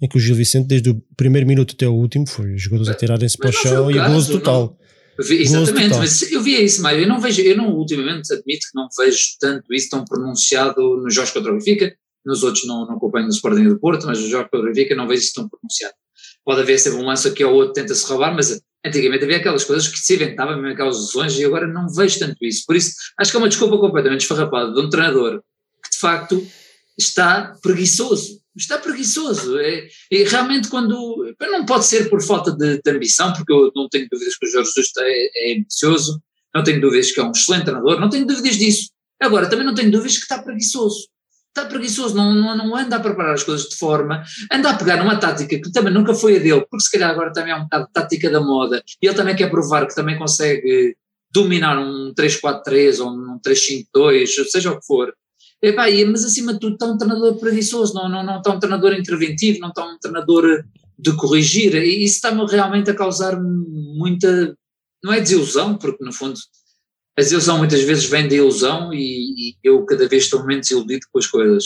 em 0.03 0.09
que 0.09 0.17
o 0.17 0.21
Gil 0.21 0.37
Vicente, 0.37 0.67
desde 0.67 0.91
o 0.91 1.03
primeiro 1.17 1.47
minuto 1.47 1.75
até 1.75 1.89
o 1.89 1.95
último, 1.95 2.29
foi 2.29 2.55
os 2.55 2.63
jogadores 2.63 2.91
a 2.91 2.95
tirarem-se 2.95 3.39
para 3.39 3.49
o 3.49 3.53
chão 3.53 3.91
e 3.91 3.95
gozo 3.95 4.33
total. 4.33 4.77
Não, 4.79 4.89
Exatamente, 5.19 5.97
mas 5.97 6.31
eu 6.31 6.41
via 6.41 6.61
isso, 6.61 6.81
Mário. 6.81 7.01
Eu 7.01 7.09
não 7.09 7.21
vejo, 7.21 7.43
eu 7.43 7.57
não, 7.57 7.75
ultimamente, 7.75 8.33
admito 8.33 8.67
que 8.71 8.79
não 8.79 8.87
vejo 8.97 9.19
tanto 9.41 9.75
isso 9.75 9.89
tão 9.91 10.05
pronunciado 10.05 10.81
nos 11.03 11.13
jogos 11.13 11.33
contra 11.33 11.51
o 11.51 11.57
Benfica. 11.57 11.93
Nos 12.25 12.43
outros 12.45 12.67
não, 12.67 12.87
não 12.87 12.97
acompanho 12.97 13.27
no 13.27 13.33
Sporting 13.33 13.65
do 13.65 13.81
Porto, 13.81 14.07
mas 14.07 14.21
nos 14.21 14.29
jogos 14.29 14.49
contra 14.51 14.69
o 14.69 14.73
Benfica 14.73 14.95
não 14.95 15.09
vejo 15.09 15.23
isso 15.23 15.33
tão 15.35 15.49
pronunciado. 15.49 15.95
Pode 16.45 16.61
haver 16.61 16.79
sempre 16.79 17.01
um 17.01 17.07
lance 17.07 17.27
aqui 17.27 17.43
ou 17.43 17.55
outro 17.55 17.73
tenta-se 17.73 18.07
roubar, 18.07 18.33
mas 18.35 18.61
antigamente 18.85 19.25
havia 19.25 19.39
aquelas 19.39 19.65
coisas 19.65 19.89
que 19.89 19.99
se 19.99 20.15
inventavam, 20.15 20.57
mesmo 20.57 20.73
aquelas 20.73 20.99
lesões, 20.99 21.39
e 21.39 21.45
agora 21.45 21.67
não 21.67 21.89
vejo 21.89 22.19
tanto 22.19 22.37
isso. 22.45 22.65
Por 22.67 22.77
isso, 22.77 22.93
acho 23.19 23.31
que 23.31 23.37
é 23.37 23.41
uma 23.41 23.49
desculpa 23.49 23.79
completamente 23.79 24.23
esfarrapada 24.23 24.73
de 24.73 24.81
um 24.81 24.89
treinador 24.89 25.43
que, 25.83 25.91
de 25.91 25.99
facto, 25.99 26.47
está 26.99 27.55
preguiçoso 27.63 28.39
está 28.59 28.79
preguiçoso. 28.79 29.59
É, 29.59 29.89
e 30.11 30.25
realmente 30.25 30.69
quando. 30.69 31.35
Não 31.41 31.65
pode 31.65 31.87
ser 31.87 32.11
por 32.11 32.23
falta 32.23 32.53
de, 32.53 32.81
de, 32.83 32.91
ambição, 32.91 33.33
porque 33.33 33.53
eu 33.53 33.71
não 33.75 33.89
tenho 33.89 34.09
dúvidas 34.11 34.37
que 34.37 34.47
o 34.47 34.51
Jorge 34.51 34.71
Jesus 34.75 34.93
é, 34.99 35.51
é 35.51 35.57
ambicioso, 35.57 36.21
não 36.55 36.63
tenho 36.63 36.81
dúvidas 36.81 37.13
que 37.13 37.21
é 37.21 37.25
um 37.25 37.31
excelente 37.31 37.65
treinador, 37.65 38.01
não 38.01 38.11
tenho 38.11 38.27
dúvidas 38.27 38.57
disso. 38.57 38.91
Agora, 39.21 39.49
também 39.49 39.67
não 39.67 39.75
tenho 39.75 39.91
dúvidas 39.91 40.17
que 40.17 40.23
está 40.23 40.43
preguiçoso. 40.43 41.09
Está 41.59 41.69
preguiçoso, 41.69 42.15
não, 42.15 42.33
não, 42.33 42.57
não 42.57 42.77
anda 42.77 42.97
a 42.97 43.01
preparar 43.01 43.35
as 43.35 43.43
coisas 43.43 43.69
de 43.69 43.75
forma, 43.75 44.23
anda 44.53 44.71
a 44.71 44.77
pegar 44.77 44.97
numa 44.97 45.19
tática 45.19 45.59
que 45.59 45.73
também 45.73 45.93
nunca 45.93 46.15
foi 46.15 46.37
a 46.37 46.39
dele, 46.39 46.65
porque 46.71 46.85
se 46.85 46.91
calhar 46.93 47.11
agora 47.11 47.33
também 47.33 47.53
é 47.53 47.57
um 47.57 47.65
bocado 47.65 47.87
de 47.87 47.93
tática 47.93 48.31
da 48.31 48.41
moda, 48.41 48.81
e 49.03 49.07
ele 49.07 49.17
também 49.17 49.35
quer 49.35 49.51
provar 49.51 49.85
que 49.89 49.95
também 49.95 50.17
consegue 50.17 50.97
dominar 51.33 51.77
um 51.77 52.15
3-4-3 52.15 53.01
ou 53.01 53.11
um 53.11 53.41
3-5-2, 53.45 54.27
seja 54.49 54.71
o 54.71 54.79
que 54.79 54.87
for, 54.87 55.13
Epá, 55.61 55.87
mas 56.09 56.25
acima 56.25 56.53
de 56.53 56.61
tudo 56.61 56.75
está 56.75 56.87
um 56.87 56.97
treinador 56.97 57.35
preguiçoso, 57.41 57.93
não, 57.93 58.09
não, 58.09 58.23
não 58.23 58.39
está 58.39 58.53
um 58.53 58.61
treinador 58.61 58.93
interventivo, 58.93 59.59
não 59.59 59.71
está 59.71 59.85
um 59.85 59.99
treinador 59.99 60.63
de 60.97 61.17
corrigir, 61.17 61.75
e 61.75 62.05
isso 62.05 62.15
está-me 62.15 62.47
realmente 62.47 62.89
a 62.89 62.95
causar 62.95 63.37
muita, 63.43 64.57
não 65.03 65.13
é 65.13 65.21
desilusão, 65.21 65.77
porque 65.77 66.05
no 66.05 66.13
fundo 66.13 66.39
a 67.19 67.21
desilusão 67.21 67.59
muitas 67.59 67.83
vezes 67.83 68.05
vem 68.05 68.29
da 68.29 68.37
ilusão 68.37 68.95
e, 68.95 69.51
e, 69.51 69.57
eu 69.65 69.85
cada 69.85 70.07
vez 70.07 70.25
estou 70.25 70.47
menos 70.47 70.71
iludido 70.71 71.05
com 71.13 71.19
as 71.19 71.27
coisas. 71.27 71.65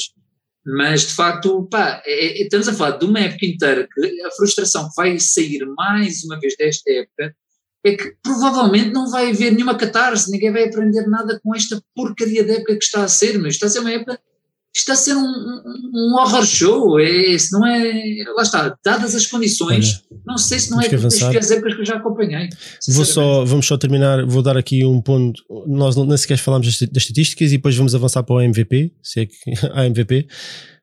Mas 0.65 1.03
de 1.03 1.13
facto, 1.13 1.69
pá, 1.71 2.03
é, 2.07 2.41
é, 2.41 2.43
estamos 2.45 2.69
a 2.69 2.73
falar 2.73 2.97
de 2.97 3.05
uma 3.05 3.21
época 3.21 3.45
inteira 3.45 3.87
que 3.93 4.23
a 4.23 4.31
frustração 4.31 4.89
que 4.89 4.95
vai 4.97 5.19
sair 5.21 5.67
mais 5.77 6.25
uma 6.25 6.41
vez 6.41 6.57
desta 6.57 6.91
época 6.91 7.37
é 7.85 7.97
que 7.97 8.15
provavelmente 8.23 8.93
não 8.93 9.11
vai 9.11 9.29
haver 9.31 9.53
nenhuma 9.53 9.77
catarse, 9.77 10.31
ninguém 10.31 10.53
vai 10.53 10.65
aprender 10.65 11.07
nada 11.07 11.39
com 11.43 11.55
esta 11.55 11.83
porcaria 11.95 12.45
de 12.45 12.53
época 12.53 12.77
que 12.79 12.85
está 12.85 13.05
a 13.05 13.09
ser, 13.09 13.39
mas 13.39 13.55
está 13.55 13.67
a 13.67 13.69
ser 13.69 13.81
uma 13.81 13.93
época, 13.93 14.19
está 14.75 14.95
a 14.95 14.97
ser 14.97 15.15
um, 15.15 15.23
um, 15.23 16.15
horror 16.19 16.47
show, 16.47 16.99
é, 16.99 17.37
se 17.37 17.53
não 17.53 17.67
é, 17.67 18.25
lá 18.35 18.43
está, 18.43 18.77
dadas 18.85 19.15
as 19.15 19.27
condições, 19.27 20.03
Olha, 20.11 20.21
não 20.27 20.39
sei 20.39 20.59
se 20.59 20.71
não 20.71 20.81
é 20.81 20.89
das 20.89 21.19
piores 21.19 21.51
épocas 21.51 21.75
que 21.75 21.81
eu 21.83 21.87
já 21.87 21.97
acompanhei. 21.97 22.49
Vou 22.89 23.05
só, 23.05 23.45
vamos 23.45 23.67
só 23.67 23.77
terminar, 23.77 24.25
vou 24.25 24.43
dar 24.43 24.57
aqui 24.57 24.85
um 24.85 25.01
ponto, 25.01 25.43
nós 25.67 25.95
nem 25.97 26.17
sequer 26.17 26.39
falamos 26.39 26.67
das, 26.67 26.89
das 26.89 27.03
estatísticas 27.03 27.53
e 27.53 27.57
depois 27.57 27.77
vamos 27.77 27.95
avançar 27.95 28.23
para 28.23 28.37
o 28.37 28.41
MVP, 28.41 28.93
se 29.03 29.21
é 29.21 29.27
que 29.27 29.37
há 29.75 29.85
MVP, 29.85 30.27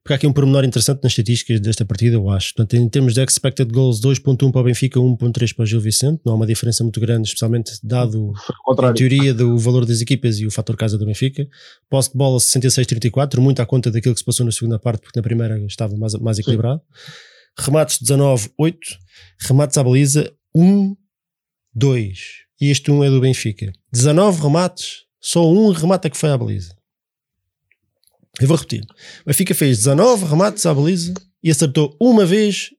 porque 0.10 0.14
há 0.14 0.16
aqui 0.16 0.26
um 0.26 0.34
pormenor 0.34 0.66
interessante 0.66 1.04
nas 1.04 1.12
estatísticas 1.12 1.60
desta 1.60 1.86
partida, 1.86 2.16
eu 2.16 2.32
acho. 2.32 2.56
Portanto, 2.56 2.76
em 2.76 2.90
termos 2.90 3.14
de 3.14 3.24
expected 3.24 3.72
goals, 3.72 4.02
2.1 4.02 4.52
para 4.52 4.62
o 4.62 4.64
Benfica, 4.64 5.00
1.3 5.00 5.54
para 5.54 5.62
o 5.62 5.66
Gil 5.68 5.80
Vicente. 5.80 6.20
Não 6.26 6.34
há 6.34 6.36
uma 6.36 6.48
diferença 6.48 6.84
muito 6.84 7.00
grande, 7.00 7.28
especialmente 7.28 7.74
dado 7.84 8.34
a 8.68 8.92
teoria 8.92 9.36
do 9.36 9.56
valor 9.60 9.86
das 9.86 10.02
equipas 10.02 10.40
e 10.40 10.48
o 10.48 10.52
fator 10.52 10.76
casa 10.76 10.98
do 10.98 11.06
Benfica. 11.06 11.48
Posse 11.88 12.12
de 12.12 12.18
bola 12.18 12.40
66-34, 12.40 13.38
muito 13.38 13.62
à 13.62 13.68
conta 13.68 13.92
daquilo 13.92 14.16
que 14.16 14.20
se 14.20 14.26
passou 14.26 14.44
na 14.44 14.52
segunda 14.52 14.80
parte, 14.80 15.02
porque 15.02 15.20
na 15.20 15.22
primeira 15.22 15.64
estava 15.68 15.96
mais, 15.96 16.16
mais 16.16 16.40
equilibrado. 16.40 16.82
Sim. 16.82 17.66
Remates 17.66 18.00
19-8, 18.00 18.48
remates 19.42 19.78
à 19.78 19.84
baliza 19.84 20.34
1-2. 20.58 20.96
E 22.60 22.72
este 22.72 22.90
1 22.90 23.04
é 23.04 23.10
do 23.12 23.22
Benfica. 23.22 23.72
19 23.94 24.42
remates, 24.42 25.04
só 25.22 25.48
um 25.48 25.70
remate 25.70 26.08
é 26.08 26.10
que 26.10 26.18
foi 26.18 26.32
à 26.32 26.38
baliza. 26.38 26.79
Eu 28.40 28.48
vou 28.48 28.58
repetir. 28.58 28.84
O 29.22 29.28
Benfica 29.28 29.54
fez 29.54 29.78
19 29.80 30.26
remates 30.26 30.66
à 30.66 30.74
baliza 30.74 31.14
e 31.44 31.52
acertou 31.52 31.96
uma 32.00 32.26
vez 32.26 32.70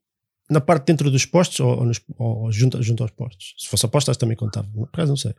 na 0.50 0.60
parte 0.60 0.86
dentro 0.86 1.10
dos 1.10 1.24
postos 1.24 1.60
ou, 1.60 1.78
ou, 1.78 1.84
nos, 1.84 2.00
ou 2.18 2.50
junto, 2.50 2.82
junto, 2.82 3.02
aos 3.02 3.12
postos. 3.12 3.54
Se 3.58 3.68
fosse 3.68 3.86
apostas 3.86 4.16
também 4.16 4.36
contava. 4.36 4.68
Por 4.72 4.88
acaso 4.92 5.10
não 5.10 5.16
sei. 5.16 5.34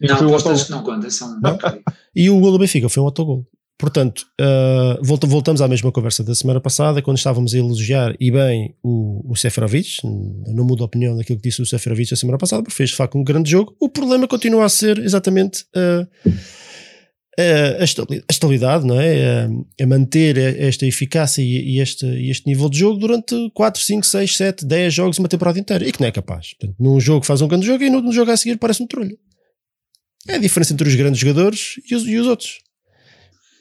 Não, 0.00 0.16
apostas 0.28 0.68
não 0.68 0.82
contam. 0.84 1.10
São... 1.10 1.40
Não? 1.40 1.58
E 2.14 2.30
o 2.30 2.38
gol 2.38 2.52
do 2.52 2.58
Benfica 2.58 2.88
foi 2.88 3.02
um 3.02 3.06
autogol. 3.06 3.44
Portanto, 3.78 4.26
uh, 4.40 5.00
voltamos 5.04 5.62
à 5.62 5.68
mesma 5.68 5.92
conversa 5.92 6.24
da 6.24 6.34
semana 6.34 6.60
passada, 6.60 7.00
quando 7.00 7.16
estávamos 7.16 7.54
a 7.54 7.58
elogiar 7.58 8.12
e 8.18 8.28
bem 8.28 8.74
o, 8.82 9.32
o 9.32 9.36
Seferovic. 9.36 9.98
Não 10.04 10.64
mudo 10.64 10.82
a 10.82 10.86
opinião 10.86 11.16
daquilo 11.16 11.38
que 11.38 11.48
disse 11.48 11.62
o 11.62 11.66
Seferovic 11.66 12.12
a 12.12 12.16
semana 12.16 12.38
passada, 12.38 12.62
porque 12.62 12.76
fez 12.76 12.90
de 12.90 12.96
facto 12.96 13.16
um 13.16 13.22
grande 13.22 13.50
jogo. 13.50 13.76
O 13.80 13.88
problema 13.88 14.26
continua 14.26 14.64
a 14.64 14.68
ser 14.68 14.98
exatamente. 14.98 15.64
Uh, 15.76 16.30
a 17.40 17.84
estabilidade, 18.32 18.84
não 18.84 19.00
é? 19.00 19.48
A, 19.80 19.86
manter 19.86 20.36
esta 20.36 20.84
eficácia 20.84 21.40
e 21.40 21.78
este, 21.78 22.04
este 22.28 22.46
nível 22.46 22.68
de 22.68 22.78
jogo 22.78 22.98
durante 22.98 23.34
4, 23.54 23.80
5, 23.80 24.06
6, 24.06 24.36
7, 24.36 24.66
10 24.66 24.94
jogos 24.94 25.18
uma 25.18 25.28
temporada 25.28 25.58
inteira 25.58 25.86
e 25.86 25.92
que 25.92 26.00
não 26.00 26.08
é 26.08 26.12
capaz. 26.12 26.54
Portanto, 26.54 26.76
num 26.80 26.98
jogo 26.98 27.24
faz 27.24 27.40
um 27.40 27.48
grande 27.48 27.66
jogo 27.66 27.84
e 27.84 27.90
no, 27.90 28.12
jogo 28.12 28.30
a 28.32 28.36
seguir 28.36 28.56
parece 28.56 28.82
um 28.82 28.86
trolho. 28.86 29.16
É 30.26 30.34
a 30.34 30.38
diferença 30.38 30.72
entre 30.72 30.88
os 30.88 30.94
grandes 30.94 31.20
jogadores 31.20 31.74
e 31.88 31.94
os, 31.94 32.06
e 32.06 32.16
os 32.16 32.26
outros. 32.26 32.58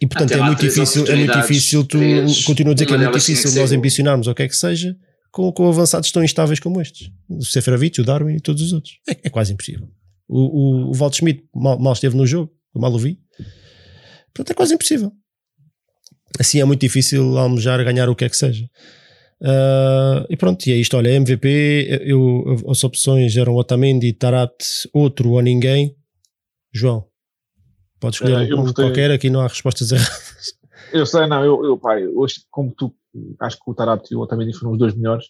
E 0.02 0.08
portanto 0.08 0.32
é 0.34 0.42
muito, 0.42 0.60
difícil, 0.60 1.08
é 1.08 1.16
muito 1.16 1.40
difícil, 1.40 1.84
tu 1.84 1.98
continuo 2.46 2.72
a 2.72 2.74
dizer 2.74 2.86
que 2.86 2.94
é 2.94 2.98
muito 2.98 3.18
difícil 3.18 3.52
nós 3.60 3.72
ambicionarmos 3.72 4.28
ou 4.28 4.34
o 4.34 4.36
que 4.36 4.44
é 4.44 4.48
que 4.48 4.56
seja 4.56 4.96
com, 5.32 5.52
com 5.52 5.68
avançados 5.68 6.12
tão 6.12 6.24
instáveis 6.24 6.60
como 6.60 6.82
estes. 6.82 7.12
O 7.30 7.44
Seferovic, 7.44 8.02
o 8.02 8.04
Darwin 8.04 8.36
e 8.36 8.40
todos 8.40 8.62
os 8.62 8.74
outros. 8.74 9.00
É, 9.08 9.18
é 9.24 9.30
quase 9.30 9.54
impossível. 9.54 9.88
O, 10.28 10.40
o, 10.40 10.90
o 10.90 10.94
Walt 10.94 11.16
Schmidt 11.16 11.44
mal, 11.54 11.80
mal 11.80 11.94
esteve 11.94 12.16
no 12.16 12.26
jogo, 12.26 12.52
eu 12.74 12.82
mal 12.82 12.92
o 12.92 13.00
vi. 13.00 13.20
Portanto, 14.38 14.52
é 14.52 14.54
quase 14.54 14.76
impossível. 14.76 15.12
Assim 16.40 16.62
é 16.62 16.66
muito 16.66 16.82
difícil 16.82 17.38
almejar 17.38 17.84
ganhar 17.84 18.08
o 18.08 18.16
que 18.16 18.26
é 18.26 18.30
que 18.30 18.38
seja. 18.38 18.66
Uh, 19.42 20.26
e 20.30 20.38
pronto, 20.38 20.66
e 20.68 20.72
é 20.72 20.76
isto. 20.76 20.96
Olha, 20.96 21.10
MVP, 21.10 22.04
eu, 22.06 22.44
as 22.70 22.84
opções 22.84 23.36
eram 23.36 23.56
Otamendi, 23.56 24.14
Tarat, 24.14 24.64
outro 24.94 25.32
ou 25.32 25.42
ninguém. 25.42 25.96
João, 26.72 27.06
pode 28.00 28.18
escolher 28.18 28.54
uh, 28.54 28.60
um 28.60 28.74
qualquer, 28.74 29.10
aqui 29.10 29.30
não 29.30 29.42
há 29.42 29.48
respostas 29.48 29.92
erradas. 29.92 30.56
Eu 30.94 31.06
sei, 31.06 31.28
não, 31.28 31.44
eu, 31.44 31.66
eu 31.66 31.78
pai, 31.78 32.08
hoje, 32.08 32.42
como 32.52 32.72
tu, 32.72 32.96
acho 33.42 33.58
que 33.58 33.70
o 33.70 33.74
Tarat 33.74 34.10
e 34.12 34.16
o 34.16 34.22
Otamendi 34.22 34.54
foram 34.54 34.74
os 34.74 34.78
dois 34.78 34.96
melhores. 34.96 35.26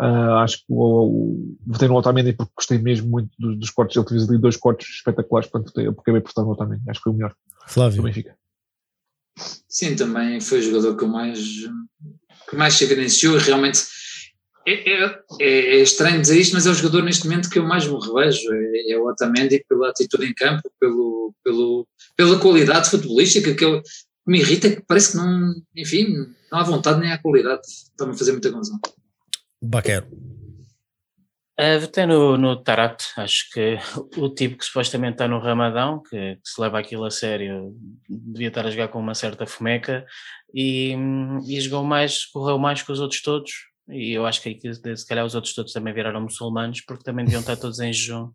Uh, 0.00 0.34
acho 0.38 0.58
que 0.58 0.64
o, 0.68 1.56
votei 1.66 1.88
no 1.88 1.96
Otamendi 1.96 2.32
porque 2.32 2.52
gostei 2.56 2.78
mesmo 2.78 3.08
muito 3.08 3.30
dos, 3.38 3.58
dos 3.58 3.70
cortes. 3.70 3.96
Ele 3.96 4.08
fez 4.08 4.28
ali 4.28 4.38
dois 4.38 4.56
cortes 4.56 4.88
espetaculares, 4.88 5.50
portanto, 5.50 5.68
votei, 5.68 5.86
porque 5.86 6.02
acabei 6.02 6.20
por 6.20 6.28
estar 6.28 6.42
no 6.42 6.50
Otamendi. 6.50 6.82
Acho 6.88 7.00
que 7.00 7.04
foi 7.04 7.12
o 7.12 7.16
melhor. 7.16 7.34
Flávio. 7.66 7.96
Do 7.96 8.02
Benfica. 8.04 8.36
Sim, 9.68 9.96
também 9.96 10.40
foi 10.40 10.58
o 10.58 10.62
jogador 10.62 10.96
que 10.96 11.04
mais, 11.04 11.38
que 12.48 12.56
mais 12.56 12.74
se 12.74 12.84
evidenciou. 12.84 13.38
Realmente 13.38 13.82
é, 14.66 14.92
é, 14.92 15.22
é, 15.40 15.76
é, 15.76 15.82
estranho 15.82 16.20
dizer 16.20 16.38
isto, 16.38 16.54
mas 16.54 16.66
é 16.66 16.70
o 16.70 16.74
jogador 16.74 17.02
neste 17.02 17.26
momento 17.26 17.50
que 17.50 17.58
eu 17.58 17.64
mais 17.64 17.86
me 17.86 17.98
revejo. 17.98 18.52
É, 18.52 18.92
é 18.92 18.98
o 18.98 19.08
Otamendi 19.08 19.64
pela 19.68 19.90
atitude 19.90 20.26
em 20.26 20.34
campo, 20.34 20.70
pelo, 20.78 21.34
pelo, 21.42 21.86
pela 22.16 22.38
qualidade 22.38 22.90
futebolística 22.90 23.54
que 23.54 23.64
ele. 23.64 23.82
me 24.26 24.38
irrita 24.40 24.70
que 24.70 24.82
parece 24.86 25.12
que 25.12 25.16
não, 25.16 25.54
enfim, 25.76 26.26
não 26.50 26.58
há 26.58 26.62
vontade 26.62 27.00
nem 27.00 27.12
há 27.12 27.18
qualidade. 27.18 27.62
Está-me 27.66 28.12
a 28.12 28.16
fazer 28.16 28.32
muita 28.32 28.52
confusão. 28.52 28.78
Baquero. 29.60 30.06
Uh, 31.62 31.78
votei 31.78 32.06
no, 32.06 32.36
no 32.36 32.56
Tarat, 32.56 33.04
acho 33.16 33.48
que 33.52 33.78
o 34.18 34.28
tipo 34.28 34.58
que 34.58 34.64
supostamente 34.64 35.12
está 35.12 35.28
no 35.28 35.38
Ramadão, 35.38 36.02
que, 36.02 36.34
que, 36.34 36.40
se 36.42 36.60
leva 36.60 36.80
aquilo 36.80 37.04
a 37.04 37.10
sério, 37.10 37.72
devia 38.08 38.48
estar 38.48 38.66
a 38.66 38.70
jogar 38.70 38.88
com 38.88 38.98
uma 38.98 39.14
certa 39.14 39.46
fomeca 39.46 40.04
e, 40.52 40.96
e 41.46 41.60
jogou 41.60 41.84
mais, 41.84 42.24
correu 42.26 42.58
mais 42.58 42.82
que 42.82 42.90
os 42.90 42.98
outros 42.98 43.22
todos. 43.22 43.52
E 43.88 44.10
eu 44.12 44.26
acho 44.26 44.42
que 44.42 44.58
se 44.96 45.06
calhar 45.06 45.24
os 45.24 45.36
outros 45.36 45.54
todos 45.54 45.72
também 45.72 45.94
viraram 45.94 46.20
muçulmanos, 46.20 46.80
porque 46.80 47.04
também 47.04 47.24
deviam 47.24 47.42
estar 47.42 47.56
todos 47.56 47.78
em 47.78 47.92
jejum. 47.92 48.32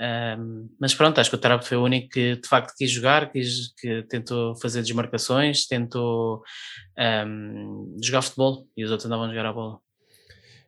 Um, 0.00 0.70
mas 0.80 0.94
pronto, 0.94 1.20
acho 1.20 1.28
que 1.28 1.36
o 1.36 1.38
Tarap 1.38 1.62
foi 1.62 1.76
o 1.76 1.84
único 1.84 2.08
que 2.08 2.36
de 2.36 2.48
facto 2.48 2.74
quis 2.78 2.90
jogar, 2.90 3.30
quis, 3.30 3.74
que 3.78 4.04
tentou 4.04 4.56
fazer 4.56 4.80
desmarcações, 4.80 5.66
tentou 5.66 6.42
um, 7.26 7.98
jogar 8.02 8.22
futebol 8.22 8.66
e 8.74 8.84
os 8.84 8.90
outros 8.90 9.06
andavam 9.06 9.26
a 9.26 9.28
jogar 9.28 9.46
a 9.46 9.52
bola. 9.52 9.91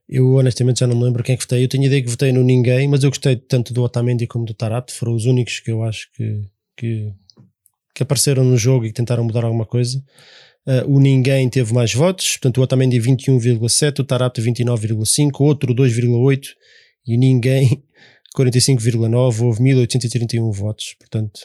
Eu 0.08 0.34
honestamente 0.34 0.80
já 0.80 0.86
não 0.86 0.96
me 0.96 1.04
lembro 1.04 1.22
quem 1.22 1.34
é 1.34 1.36
que 1.36 1.44
votei. 1.44 1.64
Eu 1.64 1.68
tenho 1.68 1.84
ideia 1.84 2.02
que 2.02 2.10
votei 2.10 2.30
no 2.32 2.42
ninguém, 2.42 2.86
mas 2.88 3.02
eu 3.02 3.10
gostei 3.10 3.36
tanto 3.36 3.72
do 3.72 3.82
Otamendi 3.82 4.26
como 4.26 4.44
do 4.44 4.54
Tarap. 4.54 4.90
Foram 4.92 5.14
os 5.14 5.24
únicos 5.24 5.60
que 5.60 5.70
eu 5.70 5.82
acho 5.82 6.10
que, 6.12 6.42
que, 6.76 7.12
que 7.94 8.02
apareceram 8.02 8.44
no 8.44 8.56
jogo 8.56 8.84
e 8.84 8.88
que 8.88 8.94
tentaram 8.94 9.24
mudar 9.24 9.44
alguma 9.44 9.64
coisa. 9.64 10.02
Uh, 10.66 10.96
o 10.96 10.98
ninguém 10.98 11.48
teve 11.50 11.74
mais 11.74 11.92
votos, 11.92 12.38
portanto 12.38 12.58
o 12.58 12.62
Otamendi 12.62 12.98
21,7, 12.98 14.00
o 14.00 14.04
Tarap 14.04 14.34
29,5, 14.38 15.40
outro 15.40 15.74
2,8 15.74 16.48
e 17.06 17.18
ninguém 17.18 17.84
45,9, 18.34 19.42
houve 19.42 19.62
1831 19.62 20.50
votos, 20.50 20.94
portanto 20.98 21.40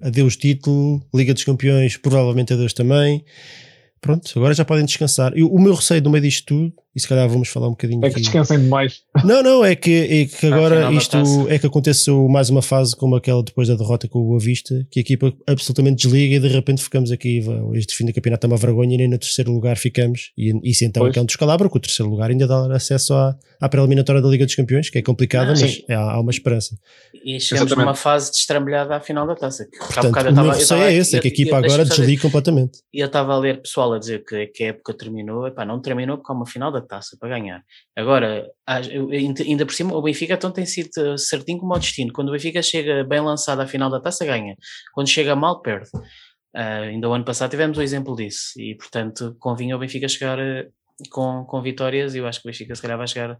adeus 0.00 0.36
título, 0.36 1.04
Liga 1.12 1.34
dos 1.34 1.42
Campeões 1.42 1.96
provavelmente 1.96 2.52
adeus 2.52 2.72
também 2.72 3.24
pronto, 4.00 4.30
agora 4.36 4.52
já 4.52 4.64
podem 4.64 4.84
descansar. 4.84 5.32
E 5.36 5.42
o 5.42 5.58
meu 5.58 5.74
receio 5.74 6.02
no 6.02 6.10
meio 6.10 6.22
disto 6.22 6.46
tudo, 6.46 6.74
e 6.94 7.00
se 7.00 7.08
calhar 7.08 7.28
vamos 7.28 7.48
falar 7.48 7.68
um 7.68 7.70
bocadinho. 7.70 8.04
É 8.04 8.10
que 8.10 8.20
descansem 8.20 8.58
demais. 8.58 9.00
Não, 9.24 9.42
não, 9.42 9.64
é 9.64 9.74
que, 9.74 9.90
é 9.90 10.26
que 10.26 10.46
agora 10.46 10.92
isto 10.92 11.16
é 11.48 11.58
que 11.58 11.66
aconteceu 11.66 12.28
mais 12.28 12.50
uma 12.50 12.60
fase 12.60 12.94
como 12.94 13.16
aquela 13.16 13.42
depois 13.42 13.68
da 13.68 13.74
derrota 13.74 14.06
com 14.08 14.18
o 14.18 14.24
Boa 14.24 14.40
Vista, 14.40 14.86
que 14.90 15.00
a 15.00 15.02
equipa 15.02 15.32
absolutamente 15.46 16.02
desliga 16.02 16.36
e 16.36 16.40
de 16.40 16.48
repente 16.48 16.82
ficamos 16.82 17.10
aqui. 17.10 17.42
Este 17.74 17.96
fim 17.96 18.04
de 18.04 18.12
campeonato 18.12 18.46
é 18.46 18.48
uma 18.48 18.56
vergonha 18.56 18.94
e 18.94 18.98
nem 18.98 19.08
no 19.08 19.18
terceiro 19.18 19.50
lugar 19.52 19.76
ficamos. 19.76 20.32
E 20.36 20.52
isso 20.70 20.84
então 20.84 21.02
pois. 21.02 21.16
é 21.16 21.20
um 21.20 21.24
descalabro, 21.24 21.70
que 21.70 21.76
o 21.76 21.80
terceiro 21.80 22.10
lugar 22.10 22.30
ainda 22.30 22.46
dá 22.46 22.74
acesso 22.74 23.14
à, 23.14 23.36
à 23.60 23.68
pré-eliminatória 23.68 24.20
da 24.20 24.28
Liga 24.28 24.44
dos 24.44 24.54
Campeões, 24.54 24.90
que 24.90 24.98
é 24.98 25.02
complicada, 25.02 25.52
ah, 25.52 25.56
mas 25.58 25.82
é, 25.88 25.94
há 25.94 26.20
uma 26.20 26.30
esperança. 26.30 26.76
E 27.14 27.40
chegamos 27.40 27.68
Exatamente. 27.70 27.78
numa 27.78 27.94
fase 27.94 28.30
destrambelhada 28.30 28.96
à 28.96 29.00
final 29.00 29.26
da 29.26 29.34
taça. 29.34 29.66
Portanto, 29.78 30.30
o 30.30 30.34
meu 30.34 30.50
receio 30.50 30.82
é 30.82 30.94
esse, 30.94 31.16
é 31.16 31.20
que 31.20 31.28
a 31.28 31.30
equipa 31.30 31.56
agora 31.56 31.84
desliga 31.84 32.22
completamente. 32.22 32.80
E 32.92 33.00
eu 33.00 33.06
estava 33.06 33.32
a 33.32 33.38
ler 33.38 33.62
pessoal 33.62 33.94
a 33.94 33.98
dizer 33.98 34.24
que, 34.24 34.46
que 34.48 34.64
a 34.64 34.66
época 34.68 34.92
terminou, 34.94 35.46
epá, 35.46 35.64
não 35.64 35.80
terminou 35.80 36.18
porque 36.18 36.30
há 36.30 36.34
uma 36.34 36.46
final 36.46 36.70
da 36.70 36.81
taça 36.82 37.16
para 37.18 37.30
ganhar. 37.30 37.62
Agora, 37.96 38.46
ainda 38.66 39.66
por 39.66 39.72
cima, 39.72 39.96
o 39.96 40.02
Benfica 40.02 40.34
então 40.34 40.50
tem 40.50 40.66
sido 40.66 41.16
certinho 41.18 41.58
como 41.58 41.74
o 41.74 41.78
destino. 41.78 42.12
Quando 42.12 42.28
o 42.28 42.32
Benfica 42.32 42.62
chega 42.62 43.04
bem 43.04 43.20
lançado 43.20 43.60
à 43.60 43.66
final 43.66 43.90
da 43.90 44.00
taça, 44.00 44.24
ganha. 44.24 44.56
Quando 44.94 45.08
chega 45.08 45.36
mal, 45.36 45.60
perde. 45.62 45.88
Uh, 46.54 46.84
ainda 46.90 47.08
o 47.08 47.12
ano 47.14 47.24
passado 47.24 47.50
tivemos 47.50 47.78
o 47.78 47.82
exemplo 47.82 48.14
disso 48.14 48.52
e, 48.58 48.74
portanto, 48.74 49.34
convinha 49.38 49.74
o 49.74 49.78
Benfica 49.78 50.06
chegar 50.06 50.38
uh, 50.38 50.70
com, 51.10 51.44
com 51.46 51.62
vitórias 51.62 52.14
e 52.14 52.18
eu 52.18 52.26
acho 52.26 52.42
que 52.42 52.48
o 52.48 52.50
Benfica 52.50 52.74
se 52.74 52.82
calhar 52.82 52.98
vai 52.98 53.06
chegar 53.06 53.38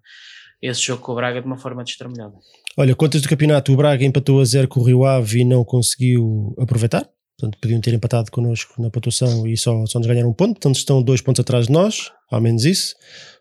esse 0.62 0.80
jogo 0.80 1.02
com 1.02 1.12
o 1.12 1.14
Braga 1.16 1.40
de 1.40 1.46
uma 1.46 1.58
forma 1.58 1.84
destrambelhada. 1.84 2.34
Olha, 2.78 2.94
contas 2.94 3.20
do 3.20 3.28
campeonato, 3.28 3.72
o 3.72 3.76
Braga 3.76 4.04
empatou 4.04 4.40
a 4.40 4.44
zero 4.44 4.68
com 4.68 4.80
o 4.80 4.84
Rio 4.84 5.04
Ave 5.04 5.40
e 5.40 5.44
não 5.44 5.64
conseguiu 5.64 6.54
aproveitar. 6.58 7.06
Portanto, 7.36 7.58
podiam 7.60 7.80
ter 7.80 7.92
empatado 7.92 8.30
connosco 8.30 8.80
na 8.80 8.88
pontuação 8.88 9.46
e 9.46 9.56
só, 9.56 9.84
só 9.86 9.98
nos 9.98 10.06
ganharam 10.06 10.30
um 10.30 10.34
ponto. 10.34 10.52
Portanto, 10.52 10.76
estão 10.76 11.02
dois 11.02 11.20
pontos 11.20 11.40
atrás 11.40 11.66
de 11.66 11.72
nós, 11.72 12.12
ao 12.30 12.40
menos 12.40 12.64
isso. 12.64 12.94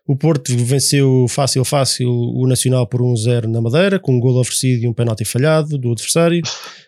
O 0.04 0.16
Porto 0.16 0.52
venceu 0.56 1.26
fácil, 1.28 1.64
fácil 1.64 2.10
o 2.10 2.44
Nacional 2.48 2.88
por 2.88 3.00
1-0 3.00 3.44
na 3.44 3.60
Madeira, 3.60 4.00
com 4.00 4.16
um 4.16 4.18
gol 4.20 4.36
oferecido 4.40 4.82
e 4.82 4.88
um 4.88 4.92
penalti 4.92 5.24
falhado 5.24 5.78
do 5.78 5.92
adversário. 5.92 6.42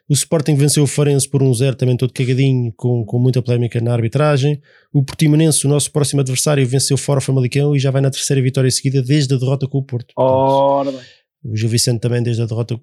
O 0.09 0.15
Sporting 0.15 0.57
venceu 0.57 0.83
o 0.83 0.87
Farense 0.87 1.29
por 1.29 1.41
1-0, 1.41 1.77
também 1.77 1.97
todo 1.97 2.13
cagadinho, 2.13 2.73
com, 2.77 3.05
com 3.05 3.19
muita 3.21 3.41
polémica 3.41 3.81
na 3.81 3.93
arbitragem. 3.93 4.61
O 4.93 5.05
Portimonense, 5.05 5.65
o 5.65 5.71
nosso 5.71 5.93
próximo 5.93 6.23
adversário, 6.23 6.67
venceu 6.67 6.97
fora 6.97 7.19
o 7.19 7.23
Famalicão 7.23 7.75
e 7.77 7.79
já 7.79 7.93
vai 7.93 8.03
na 8.03 8.11
terceira 8.11 8.43
vitória 8.43 8.71
seguida 8.71 9.01
desde 9.01 9.33
a 9.33 9.39
derrota 9.39 9.69
com 9.69 9.79
o 9.79 9.85
Porto. 9.85 10.13
Ora 10.17 10.91
bem. 10.91 11.01
O 11.45 11.55
Gil 11.55 11.69
Vicente 11.69 12.01
também, 12.01 12.23
desde 12.23 12.43
a 12.43 12.47
derrota 12.47 12.77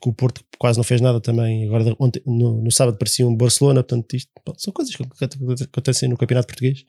com 0.00 0.10
o 0.10 0.14
Porto, 0.14 0.40
quase 0.58 0.78
não 0.78 0.84
fez 0.84 1.00
nada 1.00 1.20
também. 1.20 1.66
Agora, 1.66 1.94
ontem, 2.00 2.22
no, 2.26 2.62
no 2.62 2.72
sábado, 2.72 2.96
parecia 2.96 3.28
um 3.28 3.36
Barcelona. 3.36 3.82
Portanto, 3.82 4.16
isto 4.16 4.30
são 4.56 4.72
coisas 4.72 4.96
que 4.96 5.04
acontecem 5.62 6.08
no 6.08 6.16
Campeonato 6.16 6.48
Português. 6.48 6.84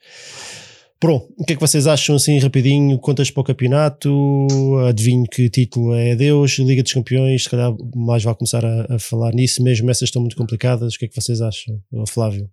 Pronto, 0.99 1.33
o 1.37 1.45
que 1.45 1.53
é 1.53 1.55
que 1.55 1.61
vocês 1.61 1.87
acham 1.87 2.17
assim 2.17 2.39
rapidinho? 2.39 2.99
Contas 2.99 3.31
para 3.31 3.39
o 3.39 3.43
campeonato? 3.45 4.09
Adivinho 4.85 5.23
que 5.31 5.49
título 5.49 5.93
é 5.93 6.13
Deus, 6.13 6.59
Liga 6.59 6.83
dos 6.83 6.91
Campeões, 6.91 7.43
se 7.43 7.49
calhar 7.49 7.73
mais 7.95 8.21
vai 8.21 8.35
começar 8.35 8.65
a, 8.65 8.95
a, 8.95 8.99
falar 8.99 9.33
nisso, 9.33 9.63
mesmo 9.63 9.89
essas 9.89 10.09
estão 10.09 10.21
muito 10.21 10.35
complicadas. 10.35 10.95
O 10.95 10.99
que 10.99 11.05
é 11.05 11.07
que 11.07 11.15
vocês 11.15 11.39
acham, 11.39 11.81
Flávio? 12.05 12.49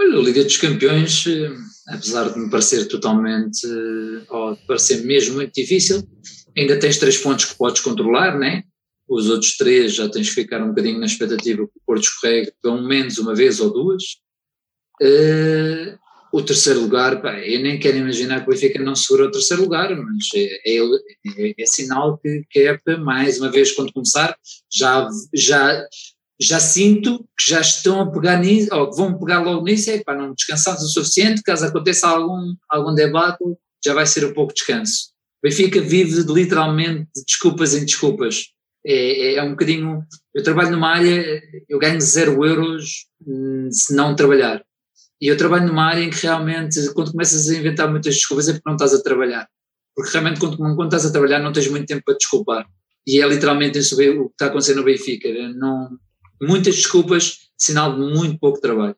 Olha, 0.00 0.18
a 0.18 0.20
Liga 0.20 0.42
dos 0.42 0.56
Campeões, 0.56 1.26
eh, 1.28 1.48
apesar 1.90 2.28
de 2.32 2.40
me 2.40 2.50
parecer 2.50 2.86
totalmente, 2.88 3.64
eh, 3.64 4.26
ou 4.28 4.56
de 4.56 4.62
parecer 4.66 5.04
mesmo 5.04 5.36
muito 5.36 5.52
difícil, 5.54 6.02
ainda 6.56 6.76
tens 6.76 6.98
três 6.98 7.18
pontos 7.18 7.44
que 7.44 7.56
podes 7.56 7.82
controlar, 7.82 8.36
né? 8.36 8.64
Os 9.08 9.30
outros 9.30 9.56
três 9.56 9.94
já 9.94 10.08
tens 10.08 10.28
que 10.28 10.34
ficar 10.34 10.60
um 10.60 10.70
bocadinho 10.70 10.98
na 10.98 11.06
expectativa 11.06 11.58
que 11.58 11.78
o 11.78 11.82
Porto 11.86 12.02
escorregue 12.02 12.52
pelo 12.60 12.82
menos 12.82 13.16
uma 13.18 13.32
vez 13.32 13.60
ou 13.60 13.72
duas. 13.72 14.02
Uh, 15.00 15.96
o 16.32 16.42
terceiro 16.42 16.80
lugar, 16.80 17.22
pá, 17.22 17.38
eu 17.38 17.60
nem 17.60 17.78
quero 17.78 17.96
imaginar 17.96 18.40
que 18.40 18.50
o 18.50 18.52
Benfica 18.52 18.82
não 18.82 18.94
segura 18.94 19.28
o 19.28 19.30
terceiro 19.30 19.62
lugar, 19.62 19.94
mas 19.96 20.26
é, 20.34 20.76
é, 20.76 20.78
é, 20.78 21.54
é 21.58 21.66
sinal 21.66 22.18
que, 22.18 22.44
que 22.50 22.60
é 22.60 22.96
mais 22.96 23.40
uma 23.40 23.50
vez, 23.50 23.72
quando 23.72 23.92
começar, 23.92 24.36
já, 24.72 25.08
já, 25.34 25.86
já 26.40 26.60
sinto 26.60 27.18
que 27.38 27.50
já 27.50 27.60
estão 27.60 28.00
a 28.00 28.10
pegar 28.10 28.38
nisso, 28.38 28.68
ou 28.74 28.90
que 28.90 28.96
vão 28.96 29.18
pegar 29.18 29.40
logo 29.40 29.64
nisso, 29.64 29.90
é 29.90 30.02
para 30.02 30.18
não 30.18 30.34
descansados 30.34 30.84
o 30.84 30.88
suficiente, 30.88 31.42
caso 31.42 31.64
aconteça 31.64 32.08
algum, 32.08 32.54
algum 32.68 32.94
debate, 32.94 33.42
já 33.84 33.94
vai 33.94 34.06
ser 34.06 34.24
um 34.24 34.34
pouco 34.34 34.52
de 34.52 34.58
descanso. 34.58 35.10
O 35.42 35.48
Benfica 35.48 35.80
vive 35.80 36.22
literalmente 36.32 37.08
de 37.14 37.24
desculpas 37.24 37.74
em 37.74 37.84
desculpas. 37.84 38.46
É, 38.84 38.94
é, 38.94 39.34
é, 39.34 39.42
um 39.42 39.50
bocadinho. 39.50 40.02
Eu 40.34 40.42
trabalho 40.42 40.70
numa 40.70 40.88
área, 40.88 41.42
eu 41.68 41.78
ganho 41.78 42.00
zero 42.00 42.44
euros 42.44 43.06
hum, 43.26 43.68
se 43.70 43.94
não 43.94 44.14
trabalhar. 44.14 44.62
E 45.20 45.26
eu 45.26 45.36
trabalho 45.36 45.66
numa 45.66 45.84
área 45.84 46.02
em 46.02 46.10
que 46.10 46.22
realmente, 46.22 46.92
quando 46.92 47.12
começas 47.12 47.48
a 47.48 47.56
inventar 47.56 47.90
muitas 47.90 48.14
desculpas, 48.14 48.48
é 48.48 48.52
porque 48.52 48.68
não 48.68 48.76
estás 48.76 48.94
a 48.94 49.02
trabalhar. 49.02 49.48
Porque 49.94 50.12
realmente, 50.12 50.38
quando, 50.38 50.56
quando 50.56 50.84
estás 50.84 51.06
a 51.06 51.10
trabalhar, 51.10 51.40
não 51.40 51.52
tens 51.52 51.68
muito 51.68 51.86
tempo 51.86 52.02
para 52.04 52.14
desculpar. 52.14 52.66
E 53.06 53.20
é 53.20 53.26
literalmente 53.26 53.78
isso 53.78 53.94
o 53.94 53.98
que 53.98 54.32
está 54.32 54.46
acontecendo 54.46 54.76
no 54.76 54.84
Benfica. 54.84 55.28
Não, 55.54 55.88
muitas 56.40 56.76
desculpas, 56.76 57.38
sinal 57.56 57.94
de 57.94 58.00
muito 58.00 58.38
pouco 58.38 58.60
trabalho. 58.60 58.94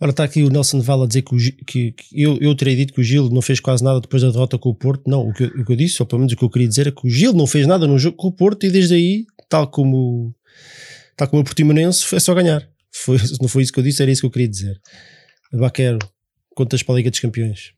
Ora, 0.00 0.10
está 0.10 0.24
aqui 0.24 0.42
o 0.42 0.48
Nelson 0.48 0.80
Val 0.80 1.02
a 1.02 1.06
dizer 1.06 1.22
que, 1.22 1.34
o, 1.34 1.38
que, 1.38 1.92
que, 1.92 2.22
eu, 2.22 2.36
eu 2.40 2.54
terei 2.56 2.74
dito 2.74 2.92
que 2.92 3.00
o 3.00 3.04
Gil 3.04 3.30
não 3.30 3.40
fez 3.40 3.60
quase 3.60 3.84
nada 3.84 4.00
depois 4.00 4.22
da 4.22 4.30
derrota 4.30 4.58
com 4.58 4.70
o 4.70 4.74
Porto. 4.74 5.08
Não, 5.08 5.28
o 5.28 5.32
que, 5.32 5.44
o 5.44 5.64
que 5.64 5.72
eu 5.72 5.76
disse, 5.76 6.02
ou 6.02 6.06
pelo 6.06 6.20
menos 6.20 6.32
o 6.32 6.36
que 6.36 6.44
eu 6.44 6.50
queria 6.50 6.68
dizer, 6.68 6.88
é 6.88 6.90
que 6.90 7.06
o 7.06 7.10
Gil 7.10 7.32
não 7.32 7.46
fez 7.46 7.66
nada 7.66 7.86
no 7.86 7.98
jogo 7.98 8.16
com 8.16 8.28
o 8.28 8.32
Porto 8.32 8.66
e 8.66 8.70
desde 8.70 8.94
aí, 8.94 9.24
tal 9.48 9.70
como, 9.70 10.34
tal 11.16 11.28
como 11.28 11.42
o 11.42 11.44
Portimonense, 11.44 12.14
é 12.14 12.18
só 12.18 12.34
ganhar. 12.34 12.68
Foi, 12.92 13.18
não 13.40 13.48
foi 13.48 13.62
isso 13.62 13.72
que 13.72 13.78
eu 13.78 13.84
disse, 13.84 14.02
era 14.02 14.10
isso 14.10 14.22
que 14.22 14.26
eu 14.26 14.30
queria 14.30 14.48
dizer. 14.48 14.80
Baquero, 15.58 15.98
contas 16.54 16.82
para 16.82 16.94
a 16.94 16.96
Liga 16.96 17.10
dos 17.10 17.20
Campeões. 17.20 17.74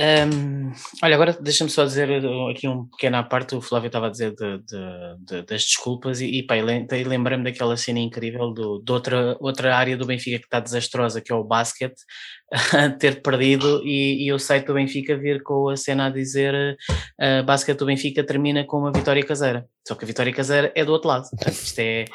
Um, 0.00 0.72
olha, 1.02 1.14
agora 1.14 1.36
deixa-me 1.38 1.68
só 1.68 1.84
dizer 1.84 2.08
aqui 2.50 2.66
um 2.66 2.86
pequeno 2.86 3.18
à 3.18 3.22
parte, 3.22 3.54
o 3.54 3.60
Flávio 3.60 3.88
estava 3.88 4.06
a 4.06 4.10
dizer 4.10 4.34
de, 4.34 4.58
de, 4.58 5.16
de, 5.18 5.42
das 5.42 5.64
desculpas 5.64 6.20
e, 6.22 6.40
e 6.40 7.04
lembrei-me 7.04 7.44
daquela 7.44 7.76
cena 7.76 7.98
incrível 7.98 8.52
do, 8.52 8.82
de 8.82 8.90
outra, 8.90 9.36
outra 9.38 9.76
área 9.76 9.96
do 9.96 10.06
Benfica 10.06 10.38
que 10.38 10.46
está 10.46 10.60
desastrosa, 10.60 11.20
que 11.20 11.30
é 11.30 11.34
o 11.34 11.44
basquete, 11.44 12.00
ter 12.98 13.20
perdido 13.20 13.82
e, 13.84 14.26
e, 14.26 14.32
o 14.32 14.38
site 14.38 14.66
do 14.66 14.74
Benfica 14.74 15.16
vir 15.16 15.42
com 15.42 15.68
a 15.68 15.76
cena 15.76 16.06
a 16.06 16.10
dizer 16.10 16.76
uh, 17.20 17.44
basquete 17.44 17.78
do 17.78 17.86
Benfica 17.86 18.24
termina 18.24 18.64
com 18.64 18.78
uma 18.78 18.92
vitória 18.92 19.24
caseira, 19.24 19.66
só 19.86 19.94
que 19.94 20.04
a 20.04 20.08
vitória 20.08 20.32
caseira 20.32 20.72
é 20.74 20.84
do 20.86 20.92
outro 20.92 21.08
lado, 21.08 21.28
isto 21.46 21.78
é 21.78 22.06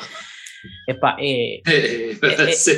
Epá, 0.88 1.18
é, 1.20 1.62
é, 1.68 2.12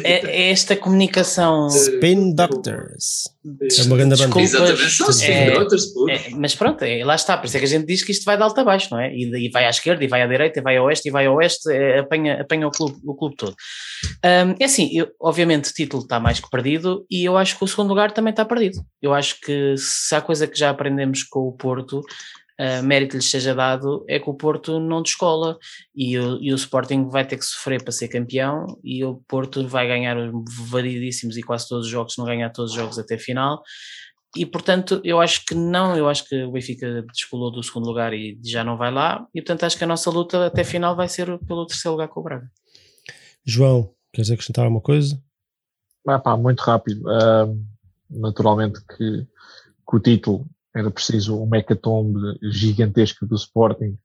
é, 0.03 0.25
é, 0.25 0.51
esta 0.51 0.75
comunicação. 0.75 1.67
Spin 1.67 2.33
Doctors. 2.33 3.23
É 3.45 3.83
uma 3.83 3.95
grande 3.95 4.15
banda. 4.17 4.41
Exatamente, 4.41 4.83
Spin 4.87 5.53
Doctors, 5.53 5.85
é, 6.07 6.29
Mas 6.31 6.55
pronto, 6.55 6.83
é, 6.83 7.03
lá 7.05 7.15
está. 7.15 7.37
Por 7.37 7.45
isso 7.45 7.57
é 7.57 7.59
que 7.59 7.65
a 7.65 7.69
gente 7.69 7.85
diz 7.85 8.03
que 8.03 8.11
isto 8.11 8.25
vai 8.25 8.35
de 8.35 8.43
alto 8.43 8.59
a 8.59 8.63
baixo, 8.63 8.87
não 8.91 8.99
é? 8.99 9.13
E, 9.13 9.45
e 9.45 9.49
vai 9.49 9.65
à 9.65 9.69
esquerda, 9.69 10.03
e 10.03 10.07
vai 10.07 10.21
à 10.21 10.27
direita, 10.27 10.59
e 10.59 10.63
vai 10.63 10.77
ao 10.77 10.85
oeste, 10.85 11.07
e 11.07 11.11
vai 11.11 11.25
ao 11.27 11.35
oeste, 11.35 11.71
é, 11.71 11.99
apanha, 11.99 12.41
apanha 12.41 12.67
o, 12.67 12.71
clube, 12.71 12.97
o 13.05 13.15
clube 13.15 13.35
todo. 13.35 13.55
Um, 14.25 14.55
é 14.59 14.65
assim, 14.65 14.89
eu, 14.93 15.07
obviamente 15.19 15.69
o 15.69 15.73
título 15.73 16.03
está 16.03 16.19
mais 16.19 16.39
que 16.39 16.49
perdido, 16.49 17.05
e 17.09 17.25
eu 17.25 17.37
acho 17.37 17.57
que 17.57 17.63
o 17.63 17.67
segundo 17.67 17.89
lugar 17.89 18.11
também 18.11 18.31
está 18.31 18.43
perdido. 18.43 18.83
Eu 19.01 19.13
acho 19.13 19.39
que 19.39 19.75
se 19.77 20.15
há 20.15 20.21
coisa 20.21 20.47
que 20.47 20.57
já 20.57 20.69
aprendemos 20.69 21.23
com 21.23 21.41
o 21.41 21.53
Porto 21.53 22.01
uh, 22.59 22.83
mérito 22.83 23.15
lhes 23.15 23.29
seja 23.29 23.55
dado, 23.55 24.03
é 24.07 24.19
que 24.19 24.29
o 24.29 24.33
Porto 24.33 24.79
não 24.79 25.01
descola 25.01 25.57
e 25.95 26.17
o, 26.19 26.41
e 26.41 26.51
o 26.51 26.55
Sporting 26.55 27.07
vai 27.09 27.25
ter 27.25 27.37
que 27.37 27.45
sofrer 27.45 27.81
para 27.81 27.91
ser 27.91 28.09
campeão 28.09 28.65
e 28.83 29.03
o 29.03 29.15
Porto 29.27 29.67
vai 29.67 29.87
ganhar 29.87 30.17
variedíssimos 30.69 31.37
e 31.37 31.43
quase 31.43 31.67
todos 31.67 31.85
os 31.85 31.91
jogos, 31.91 32.13
se 32.13 32.19
não 32.19 32.25
ganhar 32.25 32.49
todos 32.49 32.71
os 32.71 32.77
jogos 32.77 32.99
até 32.99 33.17
final. 33.17 33.61
E 34.35 34.45
portanto, 34.45 35.01
eu 35.03 35.19
acho 35.19 35.43
que 35.45 35.55
não, 35.55 35.95
eu 35.97 36.07
acho 36.07 36.27
que 36.27 36.43
o 36.43 36.51
Benfica 36.51 37.03
descolou 37.11 37.51
do 37.51 37.63
segundo 37.63 37.87
lugar 37.87 38.13
e 38.13 38.39
já 38.45 38.63
não 38.63 38.77
vai 38.77 38.91
lá, 38.91 39.25
e 39.33 39.41
portanto 39.41 39.63
acho 39.63 39.77
que 39.77 39.83
a 39.83 39.87
nossa 39.87 40.09
luta 40.11 40.45
até 40.45 40.63
final 40.63 40.95
vai 40.95 41.07
ser 41.07 41.25
pelo 41.45 41.65
terceiro 41.65 41.93
lugar 41.93 42.09
com 42.09 42.19
o 42.19 42.23
Braga. 42.23 42.47
João, 43.43 43.91
queres 44.13 44.29
acrescentar 44.29 44.65
alguma 44.65 44.81
coisa? 44.81 45.19
Ah, 46.07 46.19
pá, 46.19 46.37
muito 46.37 46.59
rápido. 46.59 47.01
Uh, 47.07 47.65
naturalmente 48.09 48.79
que, 48.85 49.25
que, 49.25 49.95
o 49.95 49.99
título 49.99 50.45
era 50.79 50.91
preciso 50.91 51.37
uma 51.37 51.57
hecatombe 51.57 52.19
gigantesca 52.43 53.25
do 53.25 53.35
Sporting, 53.35 53.97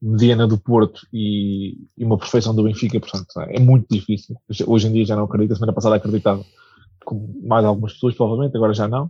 mediana 0.00 0.46
do 0.46 0.58
Porto 0.58 1.06
e, 1.12 1.78
e, 1.96 2.04
uma 2.04 2.18
perfeição 2.18 2.54
do 2.54 2.64
Benfica, 2.64 3.00
portanto 3.00 3.40
é 3.40 3.58
muito 3.58 3.86
difícil. 3.90 4.36
Hoje 4.66 4.88
em 4.88 4.92
dia 4.92 5.06
já 5.06 5.16
não 5.16 5.24
acredito, 5.24 5.52
a 5.52 5.56
semana 5.56 5.72
passada 5.72 5.96
acreditava, 5.96 6.44
com 7.04 7.40
mais 7.42 7.64
algumas 7.64 7.94
pessoas 7.94 8.14
provavelmente, 8.14 8.56
agora 8.56 8.74
já 8.74 8.86
não. 8.86 9.06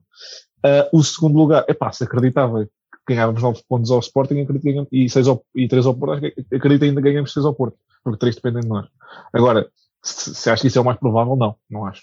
Uh, 0.64 0.88
o 0.92 1.02
segundo 1.02 1.36
lugar, 1.36 1.64
é 1.68 1.74
pá, 1.74 1.92
se 1.92 2.04
acreditava 2.04 2.64
que 2.64 3.14
ganhávamos 3.14 3.42
9 3.42 3.62
pontos 3.68 3.90
ao 3.90 3.98
Sporting 3.98 4.46
e, 4.90 5.08
6 5.08 5.28
ao, 5.28 5.44
e 5.54 5.68
3 5.68 5.86
ao 5.86 5.94
Porto, 5.94 6.24
acredito 6.54 6.84
ainda 6.84 7.00
ganhamos 7.00 7.32
6 7.32 7.44
ao 7.44 7.54
Porto, 7.54 7.76
porque 8.02 8.18
3 8.18 8.36
dependem 8.36 8.62
de 8.62 8.68
nós. 8.68 8.86
Agora, 9.32 9.68
se, 10.02 10.34
se 10.34 10.50
acho 10.50 10.62
que 10.62 10.68
isso 10.68 10.78
é 10.78 10.80
o 10.80 10.84
mais 10.84 10.98
provável, 10.98 11.36
não, 11.36 11.56
não 11.68 11.84
acho. 11.84 12.02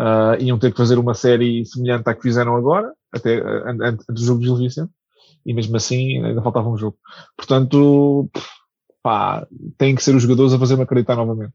Uh, 0.00 0.40
iam 0.42 0.58
ter 0.58 0.70
que 0.70 0.78
fazer 0.78 0.98
uma 0.98 1.12
série 1.12 1.62
semelhante 1.66 2.08
à 2.08 2.14
que 2.14 2.22
fizeram 2.22 2.56
agora, 2.56 2.90
até 3.12 3.38
antes 3.82 4.06
do 4.08 4.24
jogo 4.24 4.40
de 4.40 4.46
Gil 4.46 4.56
Vicente, 4.56 4.90
e 5.44 5.52
mesmo 5.52 5.76
assim 5.76 6.24
ainda 6.24 6.40
faltava 6.40 6.70
um 6.70 6.76
jogo. 6.76 6.96
Portanto, 7.36 8.30
pá, 9.02 9.46
têm 9.76 9.94
que 9.94 10.02
ser 10.02 10.14
os 10.14 10.22
jogadores 10.22 10.54
a 10.54 10.58
fazer-me 10.58 10.84
acreditar 10.84 11.16
novamente. 11.16 11.52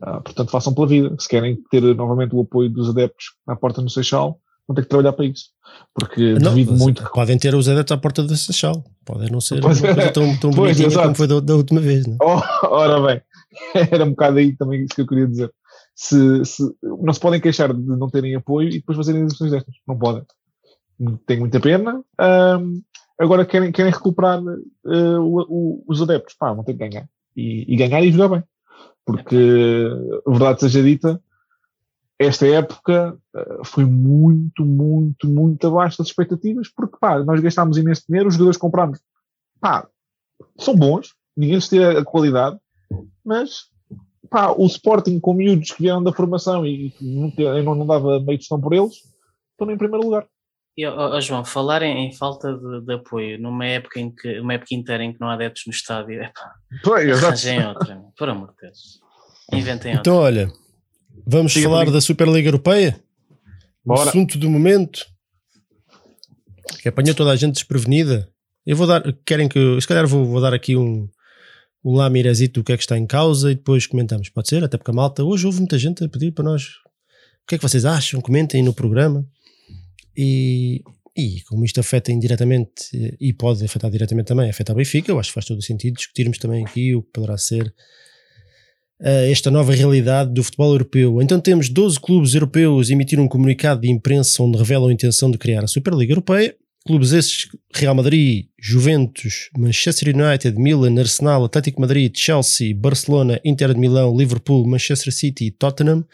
Uh, 0.00 0.22
portanto, 0.22 0.50
façam 0.50 0.72
pela 0.72 0.86
vida. 0.86 1.14
Se 1.18 1.28
querem 1.28 1.58
ter 1.70 1.82
novamente 1.94 2.34
o 2.34 2.40
apoio 2.40 2.70
dos 2.70 2.88
adeptos 2.88 3.34
à 3.46 3.54
porta 3.54 3.82
no 3.82 3.90
Seixal, 3.90 4.40
vão 4.66 4.74
ter 4.74 4.82
que 4.82 4.88
trabalhar 4.88 5.12
para 5.12 5.26
isso. 5.26 5.50
Porque 5.94 6.32
não, 6.34 6.54
devido 6.54 6.72
muito. 6.72 7.04
Podem 7.12 7.38
ter 7.38 7.54
os 7.54 7.68
adeptos 7.68 7.94
à 7.94 8.00
porta 8.00 8.22
do 8.22 8.36
Seixal. 8.36 8.84
Podem 9.04 9.30
não 9.30 9.40
ser 9.40 9.60
pois 9.60 9.80
uma 9.80 9.90
é. 9.90 9.94
coisa 9.94 10.12
tão, 10.12 10.36
tão 10.38 10.50
pois, 10.50 10.78
bonitinha 10.78 11.02
como 11.02 11.14
foi 11.14 11.26
da, 11.26 11.40
da 11.40 11.54
última 11.54 11.80
vez. 11.80 12.06
Não? 12.06 12.16
Oh, 12.22 12.40
ora 12.68 13.00
bem, 13.02 13.22
era 13.90 14.04
um 14.04 14.10
bocado 14.10 14.38
aí 14.38 14.56
também 14.56 14.82
isso 14.82 14.94
que 14.94 15.00
eu 15.02 15.06
queria 15.06 15.26
dizer. 15.26 15.52
Se, 15.98 16.44
se, 16.44 16.62
não 16.82 17.12
se 17.12 17.18
podem 17.18 17.40
queixar 17.40 17.72
de 17.72 17.80
não 17.80 18.10
terem 18.10 18.34
apoio 18.34 18.68
e 18.68 18.78
depois 18.78 18.98
fazerem 18.98 19.22
exibições 19.22 19.50
destas. 19.50 19.74
Não 19.88 19.98
podem. 19.98 20.22
Tenho 21.26 21.40
muita 21.40 21.58
pena. 21.58 22.04
Um, 22.20 22.82
agora 23.18 23.46
querem, 23.46 23.72
querem 23.72 23.90
recuperar 23.90 24.42
uh, 24.42 25.20
o, 25.20 25.40
o, 25.48 25.84
os 25.88 26.02
adeptos. 26.02 26.34
Pá, 26.34 26.52
vão 26.52 26.62
ter 26.62 26.74
que 26.74 26.86
ganhar. 26.86 27.08
E, 27.34 27.72
e 27.72 27.76
ganhar 27.76 28.02
e 28.02 28.12
jogar 28.12 28.28
bem. 28.28 28.44
Porque, 29.06 29.88
verdade 30.26 30.60
seja 30.60 30.82
dita, 30.82 31.22
esta 32.18 32.46
época 32.46 33.16
uh, 33.34 33.64
foi 33.64 33.84
muito, 33.84 34.64
muito, 34.64 35.28
muito 35.28 35.66
abaixo 35.66 35.98
das 35.98 36.08
expectativas, 36.08 36.68
porque 36.68 36.96
pá, 36.98 37.22
nós 37.22 37.40
gastámos 37.40 37.76
imenso 37.76 38.04
dinheiro, 38.08 38.28
os 38.28 38.34
jogadores 38.34 38.58
comprámos, 38.58 39.00
pá, 39.60 39.86
são 40.58 40.74
bons, 40.74 41.14
ninguém 41.36 41.60
se 41.60 41.70
tira 41.70 42.00
a 42.00 42.04
qualidade, 42.04 42.58
mas 43.24 43.70
pá, 44.36 44.54
o 44.54 44.66
Sporting 44.66 45.18
com 45.18 45.32
miúdos 45.32 45.72
que 45.72 45.82
vieram 45.82 46.02
da 46.02 46.12
formação 46.12 46.66
e 46.66 46.92
não, 47.00 47.74
não 47.74 47.86
dava 47.86 48.20
meio 48.20 48.36
de 48.36 48.44
gestão 48.44 48.60
por 48.60 48.74
eles, 48.74 48.96
estão 49.52 49.70
em 49.70 49.78
primeiro 49.78 50.04
lugar. 50.04 50.26
E, 50.76 50.86
oh, 50.86 51.18
João, 51.22 51.42
falar 51.42 51.80
em, 51.80 52.06
em 52.06 52.12
falta 52.12 52.52
de, 52.52 52.82
de, 52.82 52.92
apoio 52.92 53.40
numa 53.40 53.64
época 53.64 53.98
em 53.98 54.14
que 54.14 54.38
uma 54.40 54.52
época 54.52 54.74
inteira 54.74 55.02
em 55.02 55.14
que 55.14 55.18
não 55.18 55.30
há 55.30 55.32
adeptos 55.32 55.62
no 55.66 55.72
estádio, 55.72 56.20
é 56.20 56.30
pá, 56.34 56.54
arranjem 57.14 57.66
outra, 57.66 57.98
por 58.18 58.28
amor 58.28 58.48
de 58.48 58.56
Deus. 58.60 59.00
Inventem 59.54 59.96
outra. 59.96 60.00
Então, 60.00 60.16
olha, 60.16 60.52
vamos 61.26 61.54
Siga 61.54 61.70
falar 61.70 61.90
da 61.90 62.00
Superliga 62.02 62.48
Europeia? 62.48 63.02
Bora. 63.82 64.10
Assunto 64.10 64.36
do 64.36 64.50
momento 64.50 65.06
que 66.82 66.90
apanhou 66.90 67.14
toda 67.14 67.30
a 67.30 67.36
gente 67.36 67.54
desprevenida. 67.54 68.28
Eu 68.66 68.76
vou 68.76 68.86
dar, 68.86 69.02
querem 69.24 69.48
que, 69.48 69.80
se 69.80 69.88
calhar 69.88 70.06
vou, 70.06 70.26
vou 70.26 70.42
dar 70.42 70.52
aqui 70.52 70.76
um, 70.76 71.08
o 71.86 71.94
lamirazito 71.94 72.58
do 72.58 72.64
que 72.64 72.72
é 72.72 72.76
que 72.76 72.82
está 72.82 72.98
em 72.98 73.06
causa 73.06 73.52
e 73.52 73.54
depois 73.54 73.86
comentamos. 73.86 74.28
Pode 74.28 74.48
ser? 74.48 74.64
Até 74.64 74.76
porque 74.76 74.90
a 74.90 74.94
malta, 74.94 75.22
hoje 75.22 75.46
houve 75.46 75.60
muita 75.60 75.78
gente 75.78 76.02
a 76.02 76.08
pedir 76.08 76.32
para 76.32 76.44
nós 76.44 76.64
o 76.64 77.46
que 77.46 77.54
é 77.54 77.58
que 77.58 77.62
vocês 77.62 77.84
acham, 77.84 78.20
comentem 78.20 78.60
no 78.60 78.74
programa. 78.74 79.24
E, 80.16 80.82
e 81.16 81.42
como 81.42 81.64
isto 81.64 81.78
afeta 81.78 82.10
indiretamente 82.10 83.16
e 83.20 83.32
pode 83.32 83.64
afetar 83.64 83.88
diretamente 83.88 84.26
também, 84.26 84.50
afeta 84.50 84.72
a 84.72 84.74
Benfica, 84.74 85.12
eu 85.12 85.20
acho 85.20 85.30
que 85.30 85.34
faz 85.34 85.46
todo 85.46 85.60
o 85.60 85.62
sentido 85.62 85.94
discutirmos 85.94 86.38
também 86.38 86.64
aqui 86.64 86.92
o 86.92 87.02
que 87.02 87.10
poderá 87.12 87.38
ser 87.38 87.72
uh, 89.00 89.30
esta 89.30 89.48
nova 89.48 89.72
realidade 89.72 90.34
do 90.34 90.42
futebol 90.42 90.72
europeu. 90.72 91.22
Então 91.22 91.40
temos 91.40 91.68
12 91.68 92.00
clubes 92.00 92.34
europeus 92.34 92.90
emitir 92.90 93.20
um 93.20 93.28
comunicado 93.28 93.82
de 93.82 93.88
imprensa 93.88 94.42
onde 94.42 94.58
revelam 94.58 94.88
a 94.88 94.92
intenção 94.92 95.30
de 95.30 95.38
criar 95.38 95.62
a 95.62 95.68
Superliga 95.68 96.14
Europeia 96.14 96.52
Clubes 96.86 97.12
esses: 97.12 97.48
Real 97.74 97.94
Madrid, 97.94 98.46
Juventus, 98.58 99.50
Manchester 99.56 100.14
United, 100.14 100.58
Milan, 100.58 100.98
Arsenal, 100.98 101.44
Atlético 101.44 101.80
Madrid, 101.80 102.16
Chelsea, 102.16 102.74
Barcelona, 102.74 103.40
Inter 103.44 103.74
de 103.74 103.80
Milão, 103.80 104.16
Liverpool, 104.16 104.66
Manchester 104.66 105.12
City 105.12 105.46
e 105.46 105.50
Tottenham. 105.50 106.04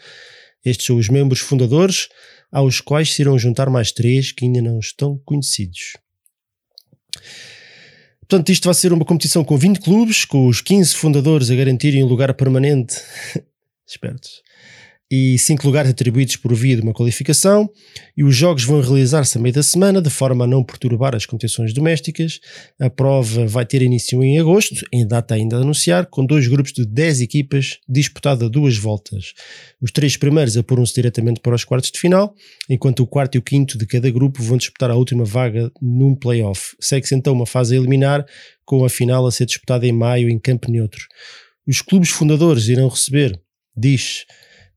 Estes 0.65 0.87
são 0.87 0.97
os 0.97 1.09
membros 1.09 1.39
fundadores, 1.41 2.09
aos 2.51 2.81
quais 2.81 3.13
se 3.13 3.21
irão 3.21 3.37
juntar 3.37 3.69
mais 3.69 3.91
três 3.91 4.31
que 4.31 4.45
ainda 4.45 4.61
não 4.61 4.79
estão 4.79 5.19
conhecidos. 5.25 5.93
Portanto, 8.21 8.49
isto 8.51 8.65
vai 8.65 8.73
ser 8.73 8.93
uma 8.93 9.05
competição 9.05 9.43
com 9.43 9.57
20 9.57 9.79
clubes, 9.79 10.25
com 10.25 10.47
os 10.47 10.61
15 10.61 10.95
fundadores 10.95 11.51
a 11.51 11.55
garantirem 11.55 12.03
um 12.03 12.07
lugar 12.07 12.33
permanente. 12.33 12.95
Espertos 13.85 14.41
e 15.15 15.37
cinco 15.37 15.67
lugares 15.67 15.91
atribuídos 15.91 16.37
por 16.37 16.55
via 16.55 16.75
de 16.75 16.81
uma 16.81 16.91
qualificação, 16.91 17.69
e 18.17 18.23
os 18.23 18.35
jogos 18.35 18.63
vão 18.63 18.81
realizar-se 18.81 19.37
a 19.37 19.41
meio 19.41 19.53
da 19.53 19.61
semana, 19.61 20.01
de 20.01 20.09
forma 20.09 20.45
a 20.45 20.47
não 20.47 20.63
perturbar 20.63 21.13
as 21.13 21.23
competições 21.23 21.71
domésticas. 21.71 22.39
A 22.81 22.89
prova 22.89 23.45
vai 23.45 23.63
ter 23.63 23.83
início 23.83 24.23
em 24.23 24.39
agosto, 24.39 24.83
em 24.91 25.05
data 25.07 25.35
ainda 25.35 25.57
a 25.57 25.59
anunciar, 25.59 26.07
com 26.07 26.25
dois 26.25 26.47
grupos 26.47 26.73
de 26.73 26.83
10 26.83 27.21
equipas 27.21 27.77
disputada 27.87 28.49
duas 28.49 28.75
voltas. 28.75 29.33
Os 29.79 29.91
três 29.91 30.17
primeiros 30.17 30.57
apuram-se 30.57 30.95
diretamente 30.95 31.41
para 31.41 31.53
os 31.53 31.63
quartos 31.63 31.91
de 31.91 31.99
final, 31.99 32.33
enquanto 32.67 33.01
o 33.01 33.07
quarto 33.07 33.35
e 33.35 33.37
o 33.37 33.43
quinto 33.43 33.77
de 33.77 33.85
cada 33.85 34.09
grupo 34.09 34.41
vão 34.41 34.57
disputar 34.57 34.89
a 34.89 34.95
última 34.95 35.23
vaga 35.23 35.71
num 35.79 36.15
play-off. 36.15 36.75
Segue-se 36.81 37.13
então 37.13 37.33
uma 37.33 37.45
fase 37.45 37.75
a 37.75 37.77
eliminar, 37.77 38.25
com 38.65 38.83
a 38.83 38.89
final 38.89 39.27
a 39.27 39.31
ser 39.31 39.45
disputada 39.45 39.85
em 39.85 39.91
maio 39.91 40.27
em 40.27 40.39
campo 40.39 40.71
neutro. 40.71 41.05
Os 41.67 41.83
clubes 41.83 42.09
fundadores 42.09 42.67
irão 42.67 42.87
receber, 42.87 43.39
diz 43.77 44.25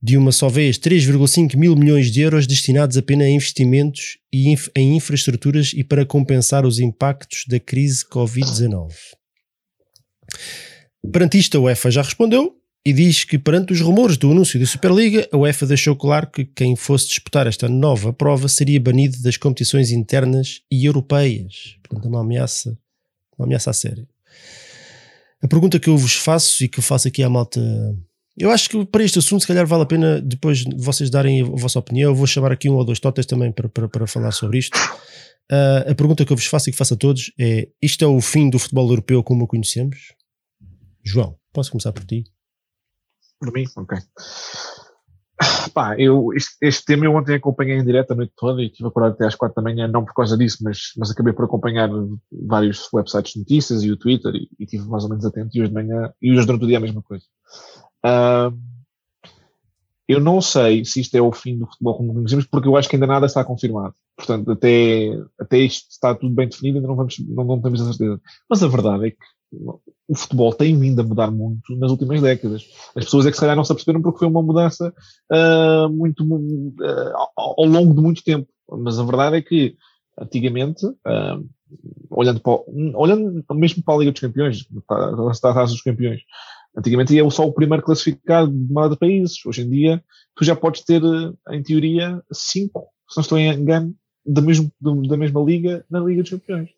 de 0.06 0.16
uma 0.16 0.30
só 0.30 0.48
vez 0.48 0.78
3,5 0.78 1.56
mil 1.56 1.74
milhões 1.74 2.12
de 2.12 2.20
euros 2.20 2.46
destinados 2.46 2.96
apenas 2.96 3.26
a 3.26 3.30
investimentos 3.30 4.18
e 4.32 4.50
inf 4.50 4.68
em 4.76 4.94
infraestruturas 4.94 5.72
e 5.74 5.82
para 5.82 6.06
compensar 6.06 6.64
os 6.64 6.78
impactos 6.78 7.42
da 7.48 7.58
crise 7.58 8.04
Covid-19. 8.08 8.92
Perante 11.12 11.38
isto, 11.38 11.58
a 11.58 11.60
UEFA 11.60 11.90
já 11.90 12.02
respondeu 12.02 12.54
e 12.84 12.92
diz 12.92 13.24
que, 13.24 13.36
perante 13.36 13.72
os 13.72 13.80
rumores 13.80 14.16
do 14.16 14.30
anúncio 14.30 14.60
da 14.60 14.66
Superliga, 14.66 15.28
a 15.32 15.38
UEFA 15.38 15.66
deixou 15.66 15.96
claro 15.96 16.30
que 16.30 16.44
quem 16.44 16.76
fosse 16.76 17.08
disputar 17.08 17.48
esta 17.48 17.68
nova 17.68 18.12
prova 18.12 18.46
seria 18.46 18.80
banido 18.80 19.20
das 19.22 19.36
competições 19.36 19.90
internas 19.90 20.60
e 20.70 20.86
europeias. 20.86 21.78
Portanto, 21.82 22.06
é 22.06 22.08
uma 22.08 22.20
ameaça, 22.20 22.78
uma 23.36 23.44
ameaça 23.44 23.70
a 23.70 23.72
sério. 23.72 24.06
A 25.42 25.48
pergunta 25.48 25.80
que 25.80 25.88
eu 25.88 25.98
vos 25.98 26.14
faço 26.14 26.62
e 26.62 26.68
que 26.68 26.78
eu 26.78 26.82
faço 26.82 27.08
aqui 27.08 27.24
à 27.24 27.28
malta 27.28 27.60
eu 28.38 28.50
acho 28.50 28.68
que 28.68 28.84
para 28.84 29.02
este 29.02 29.18
assunto, 29.18 29.40
se 29.40 29.46
calhar, 29.46 29.66
vale 29.66 29.82
a 29.82 29.86
pena 29.86 30.20
depois 30.20 30.64
vocês 30.76 31.08
darem 31.08 31.42
a 31.42 31.44
vossa 31.44 31.78
opinião. 31.78 32.10
Eu 32.10 32.14
vou 32.14 32.26
chamar 32.26 32.52
aqui 32.52 32.68
um 32.68 32.74
ou 32.74 32.84
dois 32.84 33.00
totas 33.00 33.24
também 33.24 33.50
para, 33.50 33.68
para, 33.68 33.88
para 33.88 34.06
falar 34.06 34.32
sobre 34.32 34.58
isto. 34.58 34.76
Uh, 35.50 35.90
a 35.90 35.94
pergunta 35.94 36.24
que 36.24 36.32
eu 36.32 36.36
vos 36.36 36.46
faço 36.46 36.68
e 36.68 36.72
que 36.72 36.78
faço 36.78 36.94
a 36.94 36.96
todos 36.96 37.32
é: 37.38 37.68
isto 37.80 38.04
é 38.04 38.08
o 38.08 38.20
fim 38.20 38.50
do 38.50 38.58
futebol 38.58 38.88
europeu 38.88 39.22
como 39.22 39.44
o 39.44 39.46
conhecemos? 39.46 40.14
João, 41.04 41.38
posso 41.52 41.70
começar 41.70 41.92
por 41.92 42.04
ti? 42.04 42.24
Por 43.38 43.52
mim? 43.52 43.64
Ok. 43.76 43.96
Pá, 45.72 45.94
eu, 45.98 46.28
este, 46.34 46.56
este, 46.62 46.84
tema 46.84 47.04
eu 47.04 47.14
ontem 47.14 47.34
acompanhei 47.34 47.76
em 47.76 47.84
direto 47.84 48.12
a 48.12 48.14
noite 48.16 48.32
toda 48.36 48.62
e 48.62 48.70
tive 48.70 48.88
acordado 48.88 49.12
até 49.12 49.26
às 49.26 49.34
quatro 49.34 49.54
da 49.54 49.62
manhã, 49.62 49.86
não 49.86 50.04
por 50.04 50.14
causa 50.14 50.36
disso, 50.36 50.58
mas, 50.62 50.92
mas 50.96 51.10
acabei 51.10 51.32
por 51.32 51.44
acompanhar 51.44 51.90
vários 52.46 52.88
websites 52.92 53.34
de 53.34 53.40
notícias 53.40 53.82
e 53.82 53.90
o 53.90 53.96
Twitter 53.96 54.34
e, 54.34 54.48
e 54.58 54.66
tive 54.66 54.88
mais 54.88 55.04
ou 55.04 55.10
menos 55.10 55.24
atento 55.24 55.50
e 55.54 55.60
hoje 55.60 55.68
de 55.68 55.74
manhã, 55.74 56.10
e 56.20 56.32
hoje 56.32 56.46
durante 56.46 56.64
o 56.64 56.66
dia 56.66 56.78
a 56.78 56.80
mesma 56.80 57.02
coisa. 57.02 57.24
Eu 60.08 60.20
não 60.20 60.40
sei 60.40 60.84
se 60.84 61.00
isto 61.00 61.16
é 61.16 61.20
o 61.20 61.32
fim 61.32 61.58
do 61.58 61.66
futebol 61.66 61.96
como 61.96 62.14
conhecemos, 62.14 62.46
porque 62.46 62.68
eu 62.68 62.76
acho 62.76 62.88
que 62.88 62.94
ainda 62.94 63.08
nada 63.08 63.26
está 63.26 63.44
confirmado. 63.44 63.94
Portanto, 64.16 64.52
até, 64.52 65.10
até 65.38 65.58
isto 65.58 65.90
está 65.90 66.14
tudo 66.14 66.32
bem 66.34 66.48
definido, 66.48 66.78
ainda 66.78 66.88
não, 66.88 66.96
vamos, 66.96 67.18
não, 67.18 67.44
não 67.44 67.60
temos 67.60 67.80
a 67.80 67.86
certeza. 67.86 68.20
Mas 68.48 68.62
a 68.62 68.68
verdade 68.68 69.08
é 69.08 69.10
que 69.10 69.16
o 70.08 70.14
futebol 70.14 70.52
tem 70.52 70.78
vindo 70.78 71.00
a 71.00 71.04
mudar 71.04 71.30
muito 71.30 71.74
nas 71.76 71.90
últimas 71.90 72.20
décadas. 72.20 72.64
As 72.94 73.04
pessoas 73.04 73.26
é 73.26 73.30
que 73.30 73.36
se 73.36 73.40
calhar 73.40 73.56
não 73.56 73.64
se 73.64 73.72
aperceberam 73.72 74.02
porque 74.02 74.20
foi 74.20 74.28
uma 74.28 74.42
mudança 74.42 74.94
uh, 75.32 75.88
muito 75.88 76.22
uh, 76.24 77.12
ao 77.36 77.64
longo 77.64 77.94
de 77.94 78.00
muito 78.00 78.22
tempo. 78.22 78.48
Mas 78.70 78.98
a 78.98 79.04
verdade 79.04 79.36
é 79.36 79.42
que 79.42 79.76
antigamente 80.20 80.86
uh, 80.86 81.48
olhando, 82.10 82.40
para, 82.40 82.60
olhando 82.94 83.44
mesmo 83.54 83.82
para 83.82 83.94
a 83.94 83.98
Liga 83.98 84.12
dos 84.12 84.20
Campeões, 84.20 84.68
para 84.86 85.10
a 85.10 85.30
Taça 85.32 85.72
dos 85.72 85.82
Campeões, 85.82 86.20
antigamente 86.76 87.14
ia 87.14 87.28
só 87.30 87.46
o 87.46 87.52
primeiro 87.52 87.82
classificado 87.82 88.50
de 88.50 88.72
uma 88.72 88.88
de 88.88 88.96
países. 88.96 89.44
Hoje 89.46 89.62
em 89.62 89.70
dia, 89.70 90.04
tu 90.34 90.44
já 90.44 90.54
podes 90.54 90.82
ter, 90.82 91.00
em 91.50 91.62
teoria, 91.62 92.22
cinco, 92.32 92.88
se 93.08 93.16
não 93.16 93.22
estou 93.22 93.38
em 93.38 93.50
engano, 93.50 93.94
da, 94.24 94.42
mesmo, 94.42 94.70
da 94.80 95.16
mesma 95.16 95.40
liga 95.40 95.84
na 95.90 96.00
Liga 96.00 96.22
dos 96.22 96.30
Campeões. 96.30 96.68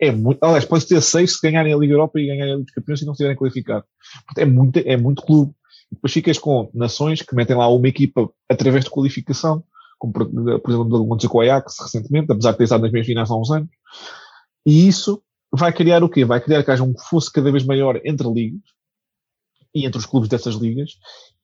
É 0.00 0.10
muito, 0.10 0.42
aliás, 0.42 0.64
podes 0.64 0.86
ter 0.86 1.00
seis 1.00 1.34
se 1.34 1.38
ganharem 1.42 1.72
a 1.72 1.76
Liga 1.76 1.92
Europa 1.92 2.18
e 2.18 2.26
ganharem 2.26 2.54
a 2.54 2.56
Liga 2.56 2.64
dos 2.64 2.74
Campeões 2.74 3.02
e 3.02 3.04
não 3.04 3.12
estiverem 3.12 3.36
qualificados. 3.36 3.88
É 4.36 4.44
muito, 4.44 4.78
é 4.78 4.96
muito 4.96 5.22
clube. 5.22 5.52
Depois 5.90 6.12
ficas 6.12 6.38
com 6.38 6.70
nações 6.72 7.20
que 7.20 7.34
metem 7.34 7.54
lá 7.54 7.68
uma 7.68 7.86
equipa 7.86 8.30
através 8.48 8.84
de 8.84 8.90
qualificação, 8.90 9.62
como 9.98 10.12
por, 10.12 10.26
por 10.26 10.70
exemplo 10.70 11.04
aconteceu 11.04 11.30
com 11.30 11.38
o 11.38 11.40
Ajax 11.42 11.76
recentemente, 11.80 12.32
apesar 12.32 12.52
de 12.52 12.58
ter 12.58 12.64
estado 12.64 12.80
nas 12.80 12.92
meias 12.92 13.06
finais 13.06 13.30
há 13.30 13.36
uns 13.36 13.50
anos. 13.50 13.68
E 14.64 14.88
isso 14.88 15.22
vai 15.52 15.72
criar 15.72 16.02
o 16.02 16.08
quê? 16.08 16.24
Vai 16.24 16.40
criar 16.40 16.64
que 16.64 16.70
haja 16.70 16.82
um 16.82 16.94
fosso 16.96 17.30
cada 17.30 17.52
vez 17.52 17.64
maior 17.64 18.00
entre 18.04 18.26
ligas 18.26 18.62
e 19.74 19.86
entre 19.86 19.98
os 19.98 20.06
clubes 20.06 20.28
dessas 20.28 20.54
ligas 20.54 20.92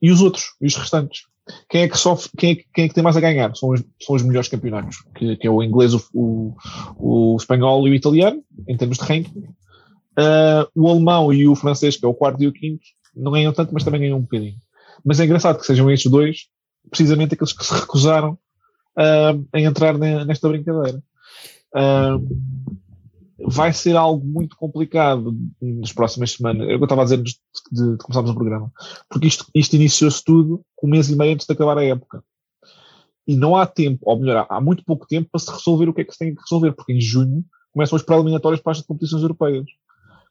e 0.00 0.10
os 0.10 0.20
outros, 0.20 0.54
e 0.60 0.66
os 0.66 0.76
restantes. 0.76 1.22
Quem 1.68 1.82
é 1.82 1.88
que 1.88 1.96
sofre, 1.96 2.30
quem 2.36 2.52
é, 2.52 2.54
quem 2.74 2.84
é 2.84 2.88
que 2.88 2.94
tem 2.94 3.02
mais 3.02 3.16
a 3.16 3.20
ganhar? 3.20 3.54
São 3.56 3.70
os, 3.70 3.82
são 4.02 4.16
os 4.16 4.22
melhores 4.22 4.48
campeonatos, 4.48 5.02
que, 5.14 5.36
que 5.36 5.46
é 5.46 5.50
o 5.50 5.62
inglês, 5.62 5.94
o, 5.94 6.02
o, 6.12 6.54
o, 6.98 7.36
espanhol 7.36 7.88
e 7.88 7.90
o 7.90 7.94
italiano, 7.94 8.42
em 8.66 8.76
termos 8.76 8.98
de 8.98 9.04
ranking. 9.04 9.44
Uh, 10.18 10.68
o 10.74 10.88
alemão 10.88 11.32
e 11.32 11.46
o 11.48 11.54
francês, 11.54 11.96
que 11.96 12.04
é 12.04 12.08
o 12.08 12.14
quarto 12.14 12.42
e 12.42 12.46
o 12.46 12.52
quinto, 12.52 12.82
não 13.14 13.32
ganham 13.32 13.52
tanto, 13.52 13.72
mas 13.72 13.84
também 13.84 14.00
ganham 14.00 14.18
um 14.18 14.22
bocadinho. 14.22 14.56
Mas 15.04 15.20
é 15.20 15.24
engraçado 15.24 15.58
que 15.58 15.66
sejam 15.66 15.90
estes 15.90 16.10
dois, 16.10 16.48
precisamente 16.90 17.34
aqueles 17.34 17.52
que 17.52 17.64
se 17.64 17.72
recusaram 17.72 18.32
uh, 18.32 19.46
a 19.52 19.60
entrar 19.60 19.96
nesta 19.96 20.48
brincadeira. 20.48 21.02
Uh, 21.74 22.78
vai 23.38 23.72
ser 23.72 23.96
algo 23.96 24.26
muito 24.26 24.56
complicado 24.56 25.36
nas 25.60 25.92
próximas 25.92 26.32
semanas. 26.32 26.68
Eu 26.68 26.82
estava 26.82 27.02
a 27.02 27.04
dizer 27.04 27.22
de, 27.22 27.32
de, 27.70 27.92
de 27.92 27.98
começarmos 27.98 28.30
o 28.30 28.34
programa. 28.34 28.72
Porque 29.08 29.28
isto, 29.28 29.46
isto 29.54 29.76
iniciou-se 29.76 30.24
tudo 30.24 30.62
um 30.82 30.88
mês 30.88 31.08
e 31.08 31.16
meio 31.16 31.34
antes 31.34 31.46
de 31.46 31.52
acabar 31.52 31.78
a 31.78 31.84
época. 31.84 32.22
E 33.26 33.36
não 33.36 33.54
há 33.54 33.66
tempo, 33.66 34.00
ou 34.02 34.18
melhor, 34.18 34.46
há 34.48 34.60
muito 34.60 34.82
pouco 34.84 35.06
tempo 35.06 35.28
para 35.30 35.38
se 35.38 35.50
resolver 35.50 35.88
o 35.88 35.94
que 35.94 36.00
é 36.00 36.04
que 36.04 36.12
se 36.12 36.18
tem 36.18 36.34
que 36.34 36.40
resolver, 36.42 36.72
porque 36.72 36.92
em 36.92 37.00
junho 37.00 37.44
começam 37.72 37.94
as 37.94 38.02
pré-eliminatórias 38.02 38.60
para 38.60 38.72
as 38.72 38.80
competições 38.80 39.22
europeias. 39.22 39.66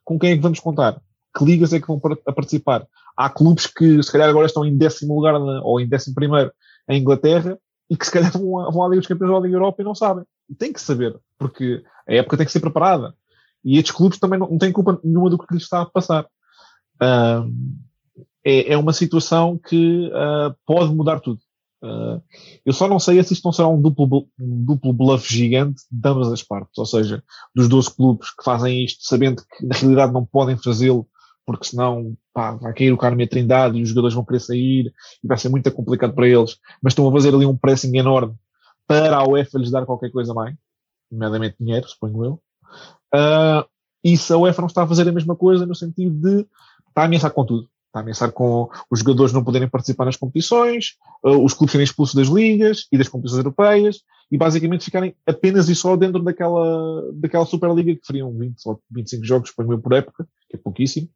Com 0.04 0.18
quem 0.18 0.32
é 0.32 0.36
que 0.36 0.42
vamos 0.42 0.60
contar? 0.60 1.00
Que 1.36 1.44
ligas 1.44 1.72
é 1.72 1.80
que 1.80 1.86
vão 1.86 2.00
a 2.26 2.32
participar? 2.32 2.86
Há 3.16 3.30
clubes 3.30 3.66
que 3.66 4.02
se 4.02 4.12
calhar 4.12 4.28
agora 4.28 4.46
estão 4.46 4.64
em 4.64 4.76
décimo 4.76 5.14
lugar 5.14 5.38
na, 5.38 5.62
ou 5.62 5.80
em 5.80 5.88
décimo 5.88 6.14
primeiro 6.14 6.52
em 6.88 7.00
Inglaterra 7.00 7.58
e 7.88 7.96
que 7.96 8.04
se 8.04 8.12
calhar 8.12 8.32
vão 8.32 8.84
à 8.84 8.88
Liga 8.88 9.00
dos 9.00 9.06
Campeões 9.06 9.30
ou 9.30 9.36
à 9.38 9.40
Liga 9.40 9.56
Europa 9.56 9.80
e 9.80 9.84
não 9.84 9.94
sabem. 9.94 10.24
Tem 10.56 10.72
que 10.72 10.80
saber, 10.80 11.18
porque 11.38 11.82
a 12.08 12.14
época 12.14 12.36
tem 12.36 12.46
que 12.46 12.52
ser 12.52 12.60
preparada. 12.60 13.14
E 13.64 13.76
estes 13.76 13.94
clubes 13.94 14.18
também 14.18 14.38
não, 14.38 14.48
não 14.48 14.58
têm 14.58 14.72
culpa 14.72 14.98
nenhuma 15.02 15.28
do 15.28 15.38
que 15.38 15.52
lhes 15.52 15.64
está 15.64 15.82
a 15.82 15.86
passar. 15.86 16.26
É, 18.44 18.72
é, 18.72 18.78
uma 18.78 18.92
situação 18.92 19.58
que 19.58 20.08
uh, 20.08 20.54
pode 20.64 20.94
mudar 20.94 21.20
tudo. 21.20 21.40
Uh, 21.82 22.20
eu 22.64 22.72
só 22.72 22.88
não 22.88 22.98
sei 22.98 23.22
se 23.22 23.34
isto 23.34 23.44
não 23.44 23.52
será 23.52 23.68
um 23.68 23.80
duplo, 23.80 24.26
um 24.40 24.64
duplo 24.64 24.92
bluff 24.92 25.32
gigante 25.32 25.82
de 25.90 26.08
ambas 26.08 26.32
as 26.32 26.42
partes, 26.42 26.76
ou 26.76 26.86
seja, 26.86 27.22
dos 27.54 27.68
12 27.68 27.94
clubes 27.94 28.30
que 28.34 28.42
fazem 28.42 28.84
isto 28.84 29.04
sabendo 29.04 29.42
que 29.42 29.66
na 29.66 29.76
realidade 29.76 30.12
não 30.12 30.24
podem 30.24 30.56
fazê-lo 30.56 31.06
porque 31.46 31.66
senão 31.66 32.16
pá, 32.34 32.52
vai 32.56 32.74
cair 32.74 32.92
o 32.92 32.98
Carme 32.98 33.26
Trindade 33.26 33.78
e 33.78 33.82
os 33.82 33.88
jogadores 33.88 34.14
vão 34.14 34.24
querer 34.24 34.40
sair 34.40 34.92
e 35.22 35.26
vai 35.26 35.38
ser 35.38 35.48
muito 35.48 35.70
complicado 35.72 36.14
para 36.14 36.28
eles, 36.28 36.58
mas 36.82 36.92
estão 36.92 37.08
a 37.08 37.12
fazer 37.12 37.34
ali 37.34 37.46
um 37.46 37.56
pressing 37.56 37.96
enorme 37.96 38.34
para 38.88 39.18
a 39.18 39.28
UEFA 39.28 39.58
lhes 39.58 39.70
dar 39.70 39.84
qualquer 39.84 40.10
coisa 40.10 40.32
mais, 40.32 40.56
nomeadamente 41.12 41.56
dinheiro, 41.60 41.86
suponho 41.86 42.24
eu. 42.24 42.42
Uh, 43.14 43.68
e 44.02 44.16
se 44.16 44.32
a 44.32 44.38
UEFA 44.38 44.62
não 44.62 44.66
está 44.66 44.82
a 44.82 44.86
fazer 44.86 45.06
a 45.06 45.12
mesma 45.12 45.36
coisa 45.36 45.66
no 45.66 45.74
sentido 45.74 46.14
de 46.14 46.46
está 46.88 47.02
a 47.02 47.04
ameaçar 47.04 47.30
com 47.30 47.44
tudo. 47.44 47.68
Está 47.86 48.00
a 48.00 48.02
ameaçar 48.02 48.32
com 48.32 48.68
os 48.90 49.00
jogadores 49.00 49.32
não 49.32 49.44
poderem 49.44 49.68
participar 49.68 50.06
nas 50.06 50.16
competições, 50.16 50.96
uh, 51.22 51.42
os 51.44 51.52
clubes 51.52 51.72
serem 51.72 51.84
expulsos 51.84 52.14
das 52.14 52.28
ligas 52.28 52.86
e 52.90 52.96
das 52.96 53.08
competições 53.08 53.38
europeias 53.38 54.00
e 54.30 54.38
basicamente 54.38 54.84
ficarem 54.84 55.14
apenas 55.26 55.68
e 55.68 55.74
só 55.74 55.96
dentro 55.96 56.22
daquela, 56.22 57.12
daquela 57.14 57.46
Superliga 57.46 57.94
que 57.94 58.06
fariam 58.06 58.32
20 58.32 58.56
ou 58.66 58.80
25 58.90 59.24
jogos 59.24 59.50
por 59.50 59.92
época, 59.94 60.26
que 60.48 60.56
é 60.56 60.58
pouquíssimo, 60.58 61.08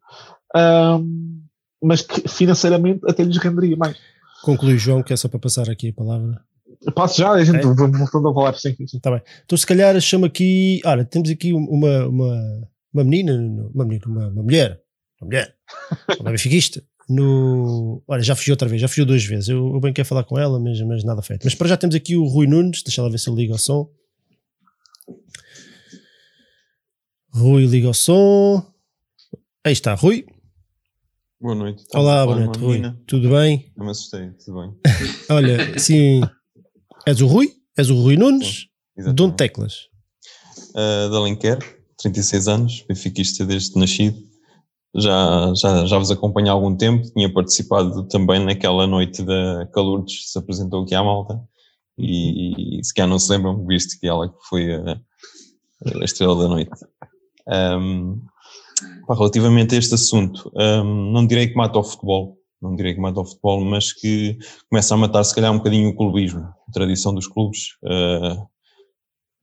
um, 0.54 1.42
mas 1.82 2.02
que 2.02 2.26
financeiramente 2.28 3.00
até 3.06 3.22
lhes 3.22 3.36
renderia 3.38 3.76
mais. 3.76 3.98
Conclui, 4.42 4.78
João, 4.78 5.02
que 5.02 5.12
é 5.12 5.16
só 5.16 5.28
para 5.28 5.38
passar 5.38 5.68
aqui 5.70 5.90
a 5.90 5.92
palavra. 5.92 6.42
Passo 6.90 7.18
já, 7.18 7.30
a 7.30 7.44
gente 7.44 7.58
é? 7.58 7.62
vamos 7.62 7.98
voltando 7.98 8.28
a 8.28 8.34
falar, 8.34 8.54
sim, 8.54 8.74
sim. 8.86 8.98
Tá 8.98 9.10
bem. 9.12 9.22
Então, 9.44 9.56
se 9.56 9.66
calhar, 9.66 9.98
chama 10.00 10.26
aqui. 10.26 10.80
Olha, 10.84 11.04
temos 11.04 11.30
aqui 11.30 11.52
uma, 11.52 12.06
uma, 12.06 12.68
uma 12.92 13.04
menina, 13.04 13.34
uma 13.72 13.84
menina, 13.84 14.04
uma, 14.06 14.28
uma 14.28 14.42
mulher, 14.42 14.80
uma 15.20 15.26
mulher, 15.28 15.54
uma 16.18 16.30
benfiquista, 16.30 16.82
no. 17.08 18.02
Olha, 18.08 18.22
já 18.22 18.34
fugiu 18.34 18.52
outra 18.52 18.68
vez, 18.68 18.80
já 18.80 18.88
fugiu 18.88 19.06
duas 19.06 19.24
vezes. 19.24 19.48
Eu, 19.48 19.74
eu 19.74 19.80
bem 19.80 19.92
quero 19.92 20.08
falar 20.08 20.24
com 20.24 20.38
ela, 20.38 20.58
mas, 20.58 20.80
mas 20.80 21.04
nada 21.04 21.22
feito. 21.22 21.44
Mas 21.44 21.54
para 21.54 21.68
já 21.68 21.76
temos 21.76 21.94
aqui 21.94 22.16
o 22.16 22.24
Rui 22.24 22.48
Nunes, 22.48 22.82
deixa 22.82 23.00
lá 23.00 23.08
ver 23.08 23.18
se 23.18 23.30
ele 23.30 23.42
liga 23.42 23.54
o 23.54 23.58
som. 23.58 23.88
Rui 27.32 27.64
liga 27.66 27.88
o 27.88 27.94
som. 27.94 28.66
Aí 29.64 29.72
está, 29.72 29.94
Rui. 29.94 30.26
Boa 31.40 31.54
noite. 31.54 31.84
Olá, 31.94 32.24
boa 32.26 32.38
noite, 32.38 32.58
Rui. 32.58 32.80
Tudo 33.06 33.30
bem? 33.30 33.72
Não 33.76 33.86
me 33.86 33.92
assustei, 33.92 34.30
tudo 34.44 34.60
bem. 34.60 34.74
Olha, 35.30 35.78
sim, 35.78 36.20
és 37.07 37.20
o 37.20 37.26
Rui? 37.26 37.53
És 37.78 37.90
o 37.90 37.94
Rui 37.94 38.16
Nunes? 38.16 38.66
Sim, 38.98 39.14
de 39.14 39.22
onde 39.22 39.36
teclas? 39.36 39.88
Uh, 40.70 41.11
da 41.11 41.18
Alenquer, 41.18 41.59
36 41.98 42.48
anos, 42.48 42.84
benfiquista 42.88 43.44
desde 43.44 43.78
nascido 43.78 44.32
já, 44.94 45.53
já, 45.55 45.86
já 45.86 45.98
vos 45.98 46.11
acompanho 46.11 46.48
há 46.48 46.53
algum 46.53 46.76
tempo, 46.76 47.03
tinha 47.12 47.32
participado 47.32 48.07
também 48.09 48.44
naquela 48.44 48.86
noite 48.86 49.22
da 49.22 49.66
Calurdes, 49.72 50.30
se 50.30 50.38
apresentou 50.38 50.82
aqui 50.82 50.94
à 50.94 51.03
malta, 51.03 51.40
e, 51.98 52.78
e 52.78 52.84
se 52.84 52.92
calhar 52.92 53.09
não 53.09 53.18
se 53.18 53.30
lembram, 53.30 53.66
visto 53.66 53.98
que 53.98 54.07
ela 54.07 54.32
foi 54.48 54.74
a, 54.74 55.00
a 56.00 56.05
estrela 56.05 56.36
da 56.36 56.48
noite. 56.48 56.70
Um, 57.48 58.20
relativamente 59.09 59.74
a 59.74 59.78
este 59.78 59.94
assunto, 59.94 60.50
um, 60.55 61.12
não 61.12 61.26
direi 61.26 61.48
que 61.48 61.57
mata 61.57 61.78
o 61.78 61.84
futebol, 61.84 62.36
não 62.62 62.76
direi 62.76 62.94
que 62.94 63.00
mata 63.00 63.20
o 63.20 63.24
futebol, 63.24 63.64
mas 63.64 63.92
que 63.92 64.38
começa 64.70 64.94
a 64.94 64.96
matar 64.96 65.24
se 65.24 65.34
calhar 65.34 65.52
um 65.52 65.58
bocadinho 65.58 65.88
o 65.88 65.96
clubismo, 65.96 66.40
a 66.40 66.72
tradição 66.72 67.12
dos 67.12 67.26
clubes. 67.26 67.76
Uh, 67.82 68.46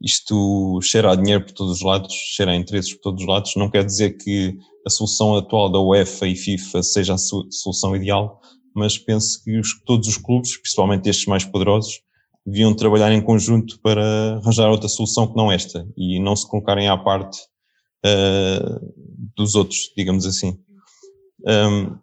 isto 0.01 0.79
cheira 0.81 1.11
a 1.11 1.15
dinheiro 1.15 1.43
por 1.43 1.51
todos 1.51 1.73
os 1.73 1.81
lados, 1.81 2.13
cheira 2.13 2.53
a 2.53 2.55
interesses 2.55 2.93
por 2.93 3.01
todos 3.01 3.21
os 3.21 3.27
lados, 3.27 3.55
não 3.57 3.69
quer 3.69 3.83
dizer 3.83 4.17
que 4.17 4.57
a 4.87 4.89
solução 4.89 5.35
atual 5.35 5.69
da 5.69 5.79
UEFA 5.79 6.27
e 6.27 6.35
FIFA 6.35 6.81
seja 6.81 7.13
a 7.15 7.17
solução 7.17 7.95
ideal, 7.95 8.39
mas 8.73 8.97
penso 8.97 9.43
que 9.43 9.59
os, 9.59 9.83
todos 9.83 10.07
os 10.07 10.17
clubes, 10.17 10.55
principalmente 10.57 11.09
estes 11.09 11.25
mais 11.25 11.43
poderosos, 11.43 11.99
deviam 12.45 12.73
trabalhar 12.73 13.11
em 13.11 13.21
conjunto 13.21 13.79
para 13.81 14.37
arranjar 14.37 14.69
outra 14.69 14.87
solução 14.87 15.27
que 15.27 15.35
não 15.35 15.51
esta 15.51 15.85
e 15.97 16.19
não 16.19 16.35
se 16.35 16.47
colocarem 16.47 16.87
à 16.87 16.97
parte 16.97 17.37
uh, 18.05 18.93
dos 19.35 19.55
outros, 19.55 19.91
digamos 19.97 20.25
assim. 20.25 20.57
Um, 21.45 21.97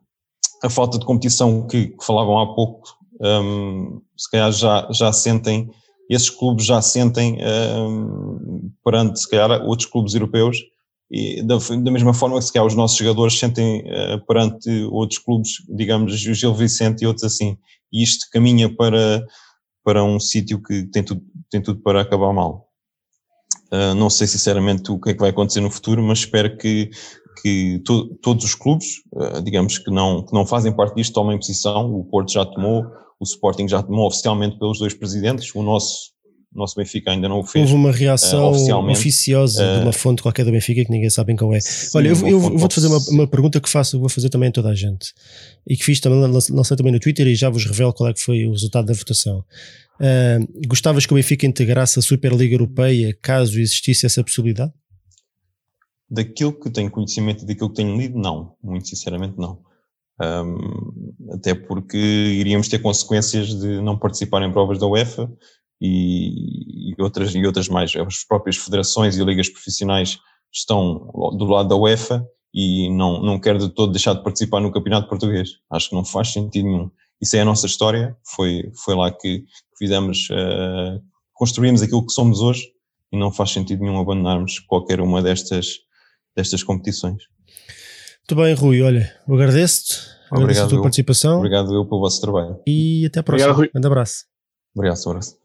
a 0.63 0.71
falta 0.71 0.99
de 0.99 1.05
competição 1.05 1.67
que, 1.67 1.89
que 1.89 2.05
falavam 2.05 2.39
há 2.39 2.55
pouco, 2.55 2.97
um, 3.21 4.01
se 4.17 4.31
calhar 4.31 4.53
já, 4.53 4.89
já 4.91 5.13
sentem, 5.13 5.71
esses 6.09 6.31
clubes 6.31 6.65
já 6.67 6.81
sentem 6.81 7.39
um, 7.79 8.71
perante, 8.85 9.21
se 9.21 9.29
calhar, 9.29 9.63
outros 9.63 9.89
clubes 9.89 10.15
europeus, 10.15 10.59
e 11.11 11.43
da, 11.43 11.57
da, 11.57 11.91
mesma 11.91 12.13
forma 12.13 12.39
que 12.39 12.45
se 12.45 12.53
calhar 12.53 12.67
os 12.67 12.75
nossos 12.75 12.97
jogadores 12.97 13.39
sentem 13.39 13.81
uh, 13.83 14.25
perante 14.27 14.69
outros 14.91 15.21
clubes, 15.21 15.51
digamos, 15.69 16.13
o 16.13 16.35
Gil 16.35 16.55
Vicente 16.55 17.03
e 17.03 17.07
outros 17.07 17.25
assim, 17.25 17.57
e 17.93 18.03
isto 18.03 18.27
caminha 18.33 18.75
para, 18.75 19.25
para 19.85 20.03
um 20.03 20.19
sítio 20.19 20.61
que 20.61 20.85
tem 20.87 21.03
tudo, 21.03 21.23
tem 21.51 21.63
tudo 21.63 21.81
para 21.81 22.01
acabar 22.01 22.33
mal. 22.33 22.67
Uh, 23.73 23.95
não 23.95 24.11
sei 24.11 24.27
sinceramente 24.27 24.91
o 24.91 25.01
que 25.01 25.11
é 25.11 25.15
que 25.15 25.21
vai 25.21 25.31
acontecer 25.31 25.61
no 25.61 25.71
futuro, 25.71 26.03
mas 26.03 26.21
espero 26.21 26.57
que, 26.57 26.91
que 27.47 27.79
to, 27.85 28.09
todos 28.21 28.45
os 28.45 28.57
clubes, 28.57 29.03
uh, 29.13 29.41
digamos, 29.41 29.79
que 29.79 29.89
não, 29.89 30.25
que 30.25 30.35
não 30.35 30.45
fazem 30.45 30.73
parte 30.73 30.97
disto, 30.97 31.13
tomem 31.13 31.39
posição. 31.39 31.95
O 31.95 32.05
Porto 32.05 32.33
já 32.33 32.45
tomou, 32.45 32.85
o 33.21 33.25
Sporting 33.25 33.69
já 33.69 33.81
tomou 33.85 34.09
oficialmente 34.09 34.59
pelos 34.59 34.81
dois 34.81 34.93
presidentes, 34.93 35.55
o 35.55 35.63
nosso 35.63 36.17
o 36.53 36.59
nosso 36.59 36.75
Benfica 36.75 37.11
ainda 37.11 37.29
não 37.29 37.41
o 37.41 37.45
fez. 37.45 37.71
Houve 37.71 37.75
uma 37.75 37.93
reação 37.93 38.51
uh, 38.51 38.91
oficiosa 38.91 39.63
uh, 39.63 39.77
de 39.77 39.83
uma 39.85 39.93
fonte 39.93 40.23
qualquer 40.23 40.43
do 40.43 40.51
Benfica 40.51 40.83
que 40.83 40.91
ninguém 40.91 41.11
sabe 41.11 41.37
quem 41.37 41.55
é. 41.55 41.61
Sim, 41.61 41.99
Olha, 41.99 42.09
eu, 42.09 42.29
eu 42.29 42.41
vou-te 42.41 42.75
fazer 42.75 42.87
uma, 42.87 42.99
uma, 43.11 43.27
pergunta 43.29 43.61
que 43.61 43.69
faço, 43.69 44.01
vou 44.01 44.09
fazer 44.09 44.31
também 44.31 44.49
a 44.49 44.53
toda 44.53 44.71
a 44.71 44.75
gente 44.75 45.13
e 45.67 45.77
que 45.77 45.85
fiz 45.85 46.01
também, 46.01 46.19
lancei 46.19 46.77
também 46.77 46.93
no 46.93 46.99
Twitter 46.99 47.27
e 47.27 47.35
já 47.35 47.51
vos 47.51 47.67
revelo 47.67 47.93
qual 47.93 48.09
é 48.09 48.15
que 48.15 48.21
foi 48.21 48.47
o 48.47 48.53
resultado 48.53 48.87
da 48.87 48.95
votação. 48.95 49.45
Uh, 50.01 50.67
gostavas 50.67 51.05
que 51.05 51.13
o 51.13 51.17
Benfica 51.17 51.47
integrasse 51.47 51.99
a 51.99 52.03
Superliga 52.03 52.55
Europeia 52.55 53.15
caso 53.21 53.61
existisse 53.61 54.07
essa 54.07 54.25
possibilidade? 54.25 54.73
Daquilo 56.09 56.53
que 56.53 56.71
tenho 56.71 56.91
conhecimento 56.91 57.43
e 57.43 57.47
daquilo 57.47 57.71
que 57.71 57.77
tenho 57.77 57.97
lido, 57.97 58.19
não. 58.19 58.55
Muito 58.63 58.89
sinceramente, 58.89 59.37
não. 59.39 59.61
Um, 60.21 61.33
até 61.35 61.55
porque 61.55 61.97
iríamos 61.97 62.69
ter 62.69 62.79
consequências 62.79 63.49
de 63.49 63.81
não 63.83 63.99
participar 63.99 64.43
em 64.43 64.53
provas 64.53 64.79
da 64.79 64.87
UEFA 64.87 65.31
e, 65.81 66.93
e, 66.93 67.03
outras, 67.03 67.35
e 67.35 67.45
outras 67.45 67.69
mais. 67.69 67.95
As 67.95 68.25
próprias 68.25 68.57
federações 68.57 69.17
e 69.17 69.25
ligas 69.25 69.49
profissionais 69.49 70.19
estão 70.53 71.11
do 71.37 71.45
lado 71.45 71.69
da 71.69 71.77
UEFA 71.77 72.27
e 72.55 72.89
não, 72.91 73.21
não 73.23 73.39
quer 73.39 73.59
de 73.59 73.69
todo 73.69 73.93
deixar 73.93 74.15
de 74.15 74.23
participar 74.23 74.61
no 74.61 74.73
campeonato 74.73 75.09
português. 75.09 75.51
Acho 75.71 75.91
que 75.91 75.95
não 75.95 76.05
faz 76.05 76.33
sentido 76.33 76.67
nenhum. 76.67 76.91
Isso 77.21 77.37
é 77.37 77.41
a 77.41 77.45
nossa 77.45 77.67
história, 77.67 78.17
foi, 78.35 78.71
foi 78.85 78.95
lá 78.95 79.11
que 79.11 79.45
fizemos, 79.79 80.29
uh, 80.31 81.03
construímos 81.33 81.83
aquilo 81.83 82.05
que 82.05 82.13
somos 82.13 82.41
hoje 82.41 82.69
e 83.13 83.19
não 83.19 83.31
faz 83.31 83.51
sentido 83.51 83.83
nenhum 83.83 83.99
abandonarmos 83.99 84.59
qualquer 84.61 85.01
uma 85.01 85.23
destas, 85.23 85.79
destas 86.37 86.63
competições. 86.63 87.25
Muito 88.29 88.43
bem, 88.43 88.55
Rui, 88.55 88.83
olha, 88.83 89.13
agradeço-te, 89.29 90.01
agradeço 90.31 90.63
a 90.63 90.69
tua 90.69 90.79
eu, 90.79 90.83
participação. 90.83 91.39
Obrigado 91.39 91.75
eu 91.75 91.87
pelo 91.87 92.01
vosso 92.01 92.21
trabalho. 92.21 92.61
E 92.67 93.07
até 93.07 93.21
a 93.21 93.23
próxima. 93.23 93.53
Obrigado, 93.53 93.73
Grande 93.73 93.87
abraço. 93.87 94.25
Obrigado, 94.75 95.01
abraço. 95.07 95.37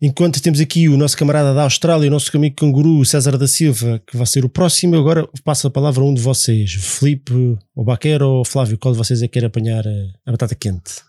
Enquanto 0.00 0.40
temos 0.40 0.60
aqui 0.60 0.88
o 0.88 0.96
nosso 0.96 1.16
camarada 1.16 1.52
da 1.52 1.64
Austrália, 1.64 2.06
o 2.06 2.10
nosso 2.12 2.34
amigo 2.36 2.54
canguru 2.54 3.04
César 3.04 3.36
da 3.36 3.48
Silva, 3.48 4.00
que 4.06 4.16
vai 4.16 4.26
ser 4.26 4.44
o 4.44 4.48
próximo, 4.48 4.96
agora 4.96 5.28
passo 5.42 5.66
a 5.66 5.70
palavra 5.70 6.04
a 6.04 6.06
um 6.06 6.14
de 6.14 6.22
vocês, 6.22 6.72
Felipe, 6.74 7.58
ou 7.74 7.84
Baquero 7.84 8.28
ou 8.28 8.44
Flávio, 8.44 8.78
qual 8.78 8.92
de 8.92 8.98
vocês 8.98 9.22
é 9.22 9.26
que 9.26 9.40
quer 9.40 9.46
apanhar 9.46 9.84
a, 9.84 10.30
batata 10.30 10.54
quente? 10.54 11.02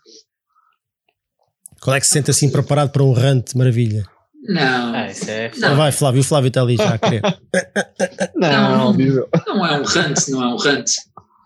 Qual 1.79 1.95
é 1.95 1.99
que 1.99 2.07
se 2.07 2.13
sente 2.13 2.31
assim 2.31 2.49
preparado 2.49 2.89
para 2.89 3.03
um 3.03 3.13
rante 3.13 3.55
maravilha? 3.55 4.03
Não. 4.41 4.95
Ah, 4.95 5.11
isso 5.11 5.29
é... 5.29 5.51
não. 5.57 5.75
Vai, 5.75 5.91
Flávio, 5.91 6.21
o 6.21 6.23
Flávio 6.23 6.47
está 6.47 6.61
ali 6.61 6.77
já 6.77 6.93
a 6.93 6.97
querer. 6.99 7.21
não, 8.35 8.93
não, 8.93 9.27
não, 9.47 9.65
é 9.65 9.79
um 9.79 9.83
rante, 9.83 10.31
não 10.31 10.43
é 10.43 10.53
um 10.53 10.57
rante. 10.57 10.93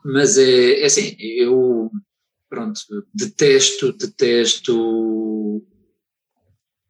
Mas 0.06 0.38
é, 0.38 0.82
é 0.82 0.86
assim, 0.86 1.16
eu 1.20 1.90
pronto, 2.50 2.80
detesto, 3.14 3.94
detesto 3.94 5.64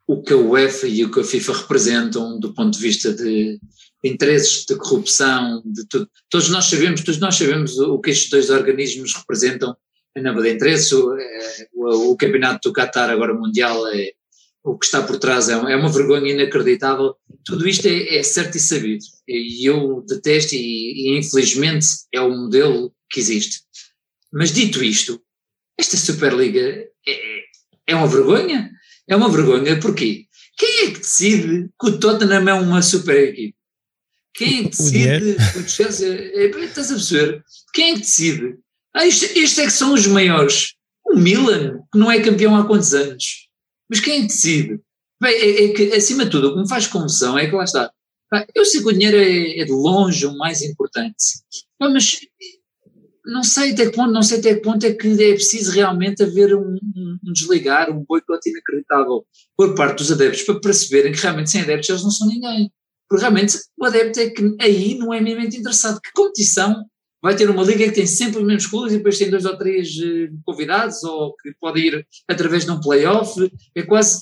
o 0.06 0.22
que 0.22 0.34
a 0.34 0.36
UEFA 0.36 0.86
e 0.86 1.04
o 1.04 1.10
que 1.10 1.20
a 1.20 1.24
FIFA 1.24 1.52
representam 1.54 2.38
do 2.38 2.52
ponto 2.52 2.76
de 2.76 2.82
vista 2.82 3.12
de, 3.14 3.58
interesses, 4.04 4.66
de 4.66 4.76
corrupção, 4.76 5.62
de 5.64 5.86
tudo. 5.88 6.08
Todos 6.28 6.50
nós 6.50 6.66
sabemos, 6.66 7.02
todos 7.02 7.20
nós 7.20 7.34
sabemos 7.34 7.78
o 7.78 7.98
que 7.98 8.10
estes 8.10 8.30
dois 8.30 8.50
organismos 8.50 9.14
representam 9.14 9.74
em 10.16 10.22
nome 10.22 10.42
de 10.42 10.52
interesses. 10.52 10.92
O, 10.92 11.16
é, 11.16 11.68
o, 11.72 12.12
o, 12.12 12.16
campeonato 12.16 12.68
do 12.68 12.72
Qatar 12.74 13.08
agora 13.08 13.32
mundial 13.32 13.86
é 13.88 14.12
o 14.64 14.78
que 14.78 14.86
está 14.86 15.02
por 15.02 15.18
trás 15.18 15.48
é, 15.48 15.52
é 15.52 15.76
uma 15.76 15.92
vergonha 15.92 16.32
inacreditável. 16.32 17.14
Tudo 17.44 17.68
isto 17.68 17.86
é, 17.86 18.16
é 18.16 18.22
certo 18.22 18.56
e 18.56 18.60
sabido. 18.60 19.04
E 19.28 19.68
eu 19.68 20.02
detesto 20.08 20.54
e, 20.54 20.58
e 20.58 21.18
infelizmente 21.18 21.86
é 22.12 22.20
o 22.20 22.30
modelo 22.30 22.92
que 23.10 23.20
existe. 23.20 23.60
Mas 24.32 24.50
dito 24.50 24.82
isto, 24.82 25.20
esta 25.78 25.96
Superliga 25.96 26.86
é, 27.06 27.42
é 27.86 27.94
uma 27.94 28.08
vergonha 28.08 28.74
é 29.06 29.14
uma 29.16 29.30
vergonha, 29.30 29.78
porquê? 29.78 30.26
Quem 30.56 30.86
é 30.86 30.90
que 30.92 31.00
decide 31.00 31.68
que 31.78 31.88
o 31.88 31.98
Tottenham 31.98 32.48
é 32.48 32.54
uma 32.54 32.80
super 32.80 33.16
equipe? 33.16 33.54
Quem 34.34 34.60
é 34.60 34.62
que 34.62 34.68
decide 34.70 35.36
que 35.52 35.58
o 35.58 35.68
Chelsea. 35.68 36.08
É, 36.08 36.46
é, 36.46 36.64
estás 36.64 36.90
a 36.90 36.94
perceber? 36.94 37.44
Quem 37.72 37.90
é 37.90 37.94
que 37.94 38.00
decide? 38.00 38.56
Ah, 38.94 39.06
isto, 39.06 39.24
isto 39.38 39.60
é 39.60 39.64
que 39.64 39.72
são 39.72 39.94
os 39.94 40.06
maiores. 40.06 40.74
O 41.04 41.16
Milan, 41.16 41.80
que 41.92 41.98
não 41.98 42.10
é 42.10 42.20
campeão 42.20 42.56
há 42.56 42.66
quantos 42.66 42.94
anos? 42.94 43.43
Mas 43.88 44.00
quem 44.00 44.22
que 44.22 44.28
decide? 44.28 44.80
Bem, 45.20 45.34
é, 45.34 45.64
é, 45.64 45.68
que, 45.72 45.92
acima 45.92 46.24
de 46.24 46.30
tudo, 46.30 46.48
o 46.48 46.54
que 46.54 46.60
me 46.60 46.68
faz 46.68 46.86
confusão 46.86 47.38
é 47.38 47.46
que 47.46 47.54
lá 47.54 47.64
está. 47.64 47.90
Eu 48.54 48.64
sei 48.64 48.82
que 48.82 48.88
o 48.88 48.92
dinheiro 48.92 49.16
é, 49.16 49.60
é 49.60 49.64
de 49.64 49.72
longe 49.72 50.26
o 50.26 50.36
mais 50.36 50.62
importante. 50.62 51.14
Mas 51.78 52.20
não 53.24 53.42
sei 53.42 53.72
até 53.72 53.86
que 53.86 53.96
ponto, 53.96 54.12
não 54.12 54.22
sei 54.22 54.38
até 54.38 54.54
que 54.54 54.60
ponto 54.60 54.84
é 54.84 54.92
que 54.92 55.08
é 55.08 55.34
preciso 55.34 55.70
realmente 55.72 56.22
haver 56.22 56.54
um, 56.54 56.78
um 57.24 57.32
desligar, 57.32 57.90
um 57.90 58.04
boicote 58.04 58.50
inacreditável 58.50 59.24
por 59.56 59.74
parte 59.74 59.98
dos 59.98 60.12
adeptos 60.12 60.42
para 60.42 60.60
perceberem 60.60 61.12
que 61.12 61.20
realmente 61.20 61.50
sem 61.50 61.62
adeptos 61.62 61.88
eles 61.88 62.02
não 62.02 62.10
são 62.10 62.26
ninguém. 62.26 62.70
Porque 63.08 63.22
realmente 63.22 63.56
o 63.78 63.84
adepto 63.84 64.20
é 64.20 64.30
que 64.30 64.56
aí 64.60 64.98
não 64.98 65.12
é 65.12 65.20
minimamente 65.20 65.56
interessado. 65.56 66.00
Que 66.00 66.10
competição 66.12 66.84
vai 67.24 67.34
ter 67.34 67.48
uma 67.48 67.62
liga 67.62 67.86
que 67.86 67.92
tem 67.92 68.06
sempre 68.06 68.38
os 68.38 68.44
mesmos 68.44 68.66
clubes 68.66 68.92
e 68.92 68.98
depois 68.98 69.16
tem 69.16 69.30
dois 69.30 69.46
ou 69.46 69.56
três 69.56 69.88
eh, 69.98 70.28
convidados 70.44 71.02
ou 71.04 71.34
que 71.34 71.54
pode 71.58 71.80
ir 71.80 72.06
através 72.28 72.66
de 72.66 72.70
um 72.70 72.78
playoff? 72.78 73.50
É 73.74 73.82
quase. 73.82 74.20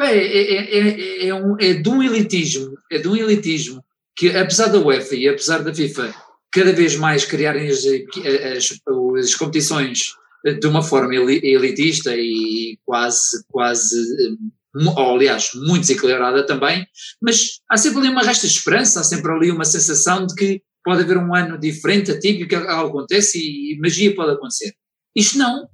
É, 0.00 0.16
é, 0.16 0.78
é, 0.78 1.26
é, 1.26 1.34
um, 1.34 1.56
é 1.58 1.74
de 1.74 1.88
um 1.88 2.00
elitismo, 2.00 2.76
é 2.92 2.98
de 2.98 3.08
um 3.08 3.16
elitismo 3.16 3.84
que 4.16 4.28
apesar 4.36 4.68
da 4.68 4.78
UEFA 4.78 5.16
e 5.16 5.28
apesar 5.28 5.64
da 5.64 5.74
FIFA 5.74 6.14
cada 6.52 6.72
vez 6.72 6.94
mais 6.94 7.24
criarem 7.24 7.68
as, 7.68 7.84
as, 7.84 8.80
as 9.18 9.34
competições 9.34 10.14
de 10.44 10.66
uma 10.68 10.82
forma 10.82 11.12
elitista 11.12 12.14
e 12.14 12.78
quase, 12.84 13.44
quase, 13.48 13.96
ou 14.96 15.14
aliás, 15.14 15.50
muito 15.54 15.80
desequilibrada 15.80 16.46
também, 16.46 16.86
mas 17.20 17.60
há 17.68 17.76
sempre 17.76 18.00
ali 18.00 18.10
uma 18.10 18.22
resta 18.22 18.46
de 18.46 18.52
esperança, 18.52 19.00
há 19.00 19.04
sempre 19.04 19.32
ali 19.32 19.50
uma 19.50 19.64
sensação 19.64 20.24
de 20.24 20.34
que 20.36 20.62
pode 20.84 21.02
haver 21.02 21.16
um 21.16 21.34
ano 21.34 21.58
diferente, 21.58 22.10
atípico, 22.10 22.54
algo 22.68 22.98
acontece 22.98 23.38
e 23.38 23.78
magia 23.80 24.14
pode 24.14 24.32
acontecer. 24.32 24.72
Isto 25.16 25.38
não. 25.38 25.68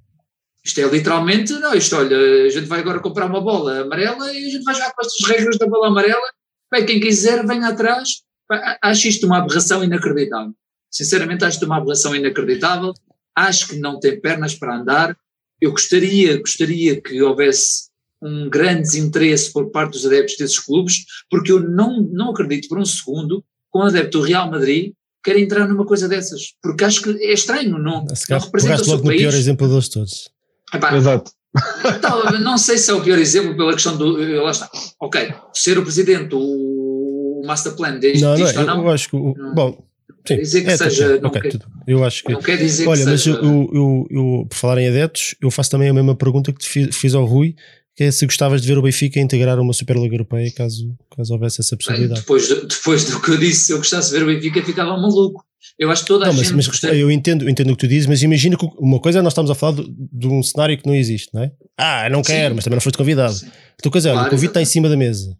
Isto 0.64 0.80
é 0.80 0.88
literalmente, 0.88 1.52
não, 1.54 1.74
isto 1.74 1.96
olha, 1.96 2.16
a 2.44 2.48
gente 2.50 2.66
vai 2.66 2.80
agora 2.80 3.00
comprar 3.00 3.26
uma 3.26 3.40
bola 3.40 3.80
amarela 3.80 4.32
e 4.32 4.46
a 4.46 4.50
gente 4.50 4.62
vai 4.62 4.74
jogar 4.74 4.92
com 4.92 5.02
estas 5.02 5.28
regras 5.28 5.58
da 5.58 5.66
bola 5.66 5.88
amarela, 5.88 6.28
bem, 6.70 6.84
quem 6.84 7.00
quiser 7.00 7.46
venha 7.46 7.68
atrás, 7.68 8.22
acho 8.82 9.08
isto 9.08 9.26
uma 9.26 9.38
aberração 9.38 9.82
inacreditável. 9.82 10.54
Sinceramente, 10.90 11.44
acho 11.44 11.58
de 11.58 11.64
uma 11.64 11.76
aberração 11.76 12.14
inacreditável. 12.14 12.92
Acho 13.34 13.68
que 13.68 13.76
não 13.76 14.00
tem 14.00 14.20
pernas 14.20 14.54
para 14.54 14.76
andar. 14.76 15.16
Eu 15.60 15.70
gostaria, 15.70 16.38
gostaria 16.38 17.00
que 17.00 17.22
houvesse 17.22 17.88
um 18.20 18.50
grande 18.50 18.82
desinteresse 18.82 19.52
por 19.52 19.70
parte 19.70 19.92
dos 19.92 20.04
adeptos 20.04 20.36
desses 20.36 20.58
clubes, 20.58 21.04
porque 21.30 21.52
eu 21.52 21.60
não, 21.60 22.02
não 22.02 22.30
acredito 22.30 22.68
por 22.68 22.78
um 22.78 22.84
segundo 22.84 23.42
que 23.72 23.78
um 23.78 23.82
adepto 23.82 24.18
do 24.18 24.24
Real 24.24 24.50
Madrid 24.50 24.92
quer 25.22 25.36
entrar 25.36 25.68
numa 25.68 25.84
coisa 25.84 26.08
dessas, 26.08 26.54
porque 26.62 26.84
acho 26.84 27.02
que 27.02 27.10
é 27.24 27.32
estranho, 27.32 27.78
não, 27.78 28.04
não 28.04 28.38
representa 28.38 28.82
o 28.82 28.84
seu 28.84 29.02
país. 29.02 29.20
o 29.20 29.22
pior 29.22 29.34
exemplo 29.34 29.68
deles 29.68 29.88
todos. 29.88 30.30
Epá, 30.72 30.96
Exato. 30.96 31.32
Então, 31.98 32.40
não 32.40 32.56
sei 32.56 32.78
se 32.78 32.90
é 32.90 32.94
o 32.94 33.02
pior 33.02 33.18
exemplo 33.18 33.56
pela 33.56 33.72
questão 33.72 33.96
do. 33.96 34.42
Lá 34.42 34.52
está. 34.52 34.70
Ok, 35.00 35.34
ser 35.52 35.78
o 35.78 35.82
presidente, 35.82 36.30
o 36.32 37.42
master 37.44 37.72
plan 37.72 37.98
desde 37.98 38.22
não, 38.22 38.36
não, 38.36 38.64
não, 38.66 38.82
eu 38.84 38.90
acho 38.90 39.08
que. 39.08 39.16
O, 39.16 39.34
bom, 39.52 39.84
Sim, 40.26 40.36
dizer 40.36 40.62
que 40.62 40.70
é, 40.70 40.76
seja. 40.76 41.20
Não 41.20 41.28
okay, 41.28 41.42
quer, 41.42 41.50
tudo. 41.50 41.66
Eu 41.86 42.04
acho 42.04 42.22
que. 42.22 42.32
Não 42.32 42.40
quer 42.40 42.56
dizer 42.56 42.86
olha, 42.86 43.02
que 43.02 43.10
mas 43.10 43.22
seja... 43.22 43.36
eu, 43.38 43.70
eu, 43.72 44.06
eu, 44.10 44.46
por 44.48 44.56
falar 44.56 44.80
em 44.80 44.88
adeptos, 44.88 45.34
eu 45.40 45.50
faço 45.50 45.70
também 45.70 45.88
a 45.88 45.94
mesma 45.94 46.14
pergunta 46.14 46.52
que 46.52 46.58
te 46.58 46.68
fiz, 46.68 46.96
fiz 46.96 47.14
ao 47.14 47.24
Rui, 47.24 47.56
que 47.96 48.04
é 48.04 48.10
se 48.10 48.24
gostavas 48.24 48.62
de 48.62 48.68
ver 48.68 48.78
o 48.78 48.82
Benfica 48.82 49.20
integrar 49.20 49.58
uma 49.58 49.72
Superliga 49.72 50.14
Europeia 50.14 50.50
caso, 50.52 50.96
caso 51.14 51.32
houvesse 51.32 51.60
essa 51.60 51.76
possibilidade. 51.76 52.14
Bem, 52.14 52.20
depois, 52.20 52.48
depois 52.48 53.04
do 53.04 53.20
que 53.20 53.30
eu 53.30 53.36
disse, 53.36 53.66
se 53.66 53.72
eu 53.72 53.78
gostasse 53.78 54.10
de 54.10 54.18
ver 54.18 54.24
o 54.24 54.26
Benfica, 54.26 54.64
ficava 54.64 54.96
maluco. 54.96 55.44
Eu 55.78 55.90
acho 55.90 56.02
que 56.02 56.08
toda 56.08 56.24
a 56.24 56.28
não, 56.28 56.34
mas, 56.34 56.46
gente. 56.46 56.56
Mas, 56.56 56.82
eu 56.82 57.10
entendo, 57.10 57.48
entendo 57.48 57.70
o 57.70 57.76
que 57.76 57.86
tu 57.86 57.88
dizes, 57.88 58.06
mas 58.06 58.22
imagina 58.22 58.56
que 58.56 58.66
uma 58.78 59.00
coisa 59.00 59.18
é 59.18 59.22
nós 59.22 59.32
estamos 59.32 59.50
a 59.50 59.54
falar 59.54 59.76
de, 59.76 59.90
de 59.90 60.26
um 60.26 60.42
cenário 60.42 60.76
que 60.76 60.86
não 60.86 60.94
existe, 60.94 61.30
não 61.34 61.42
é? 61.42 61.52
Ah, 61.76 62.08
não 62.10 62.22
quero, 62.22 62.50
Sim. 62.50 62.56
mas 62.56 62.64
também 62.64 62.76
não 62.76 62.82
foste 62.82 62.96
convidado. 62.96 63.34
Sim. 63.34 63.50
Então, 63.76 63.90
coisa 63.90 64.10
é, 64.10 64.12
claro, 64.12 64.28
o 64.28 64.30
convite 64.30 64.50
está 64.50 64.62
em 64.62 64.66
cima 64.66 64.88
da 64.88 64.96
mesa. 64.96 65.36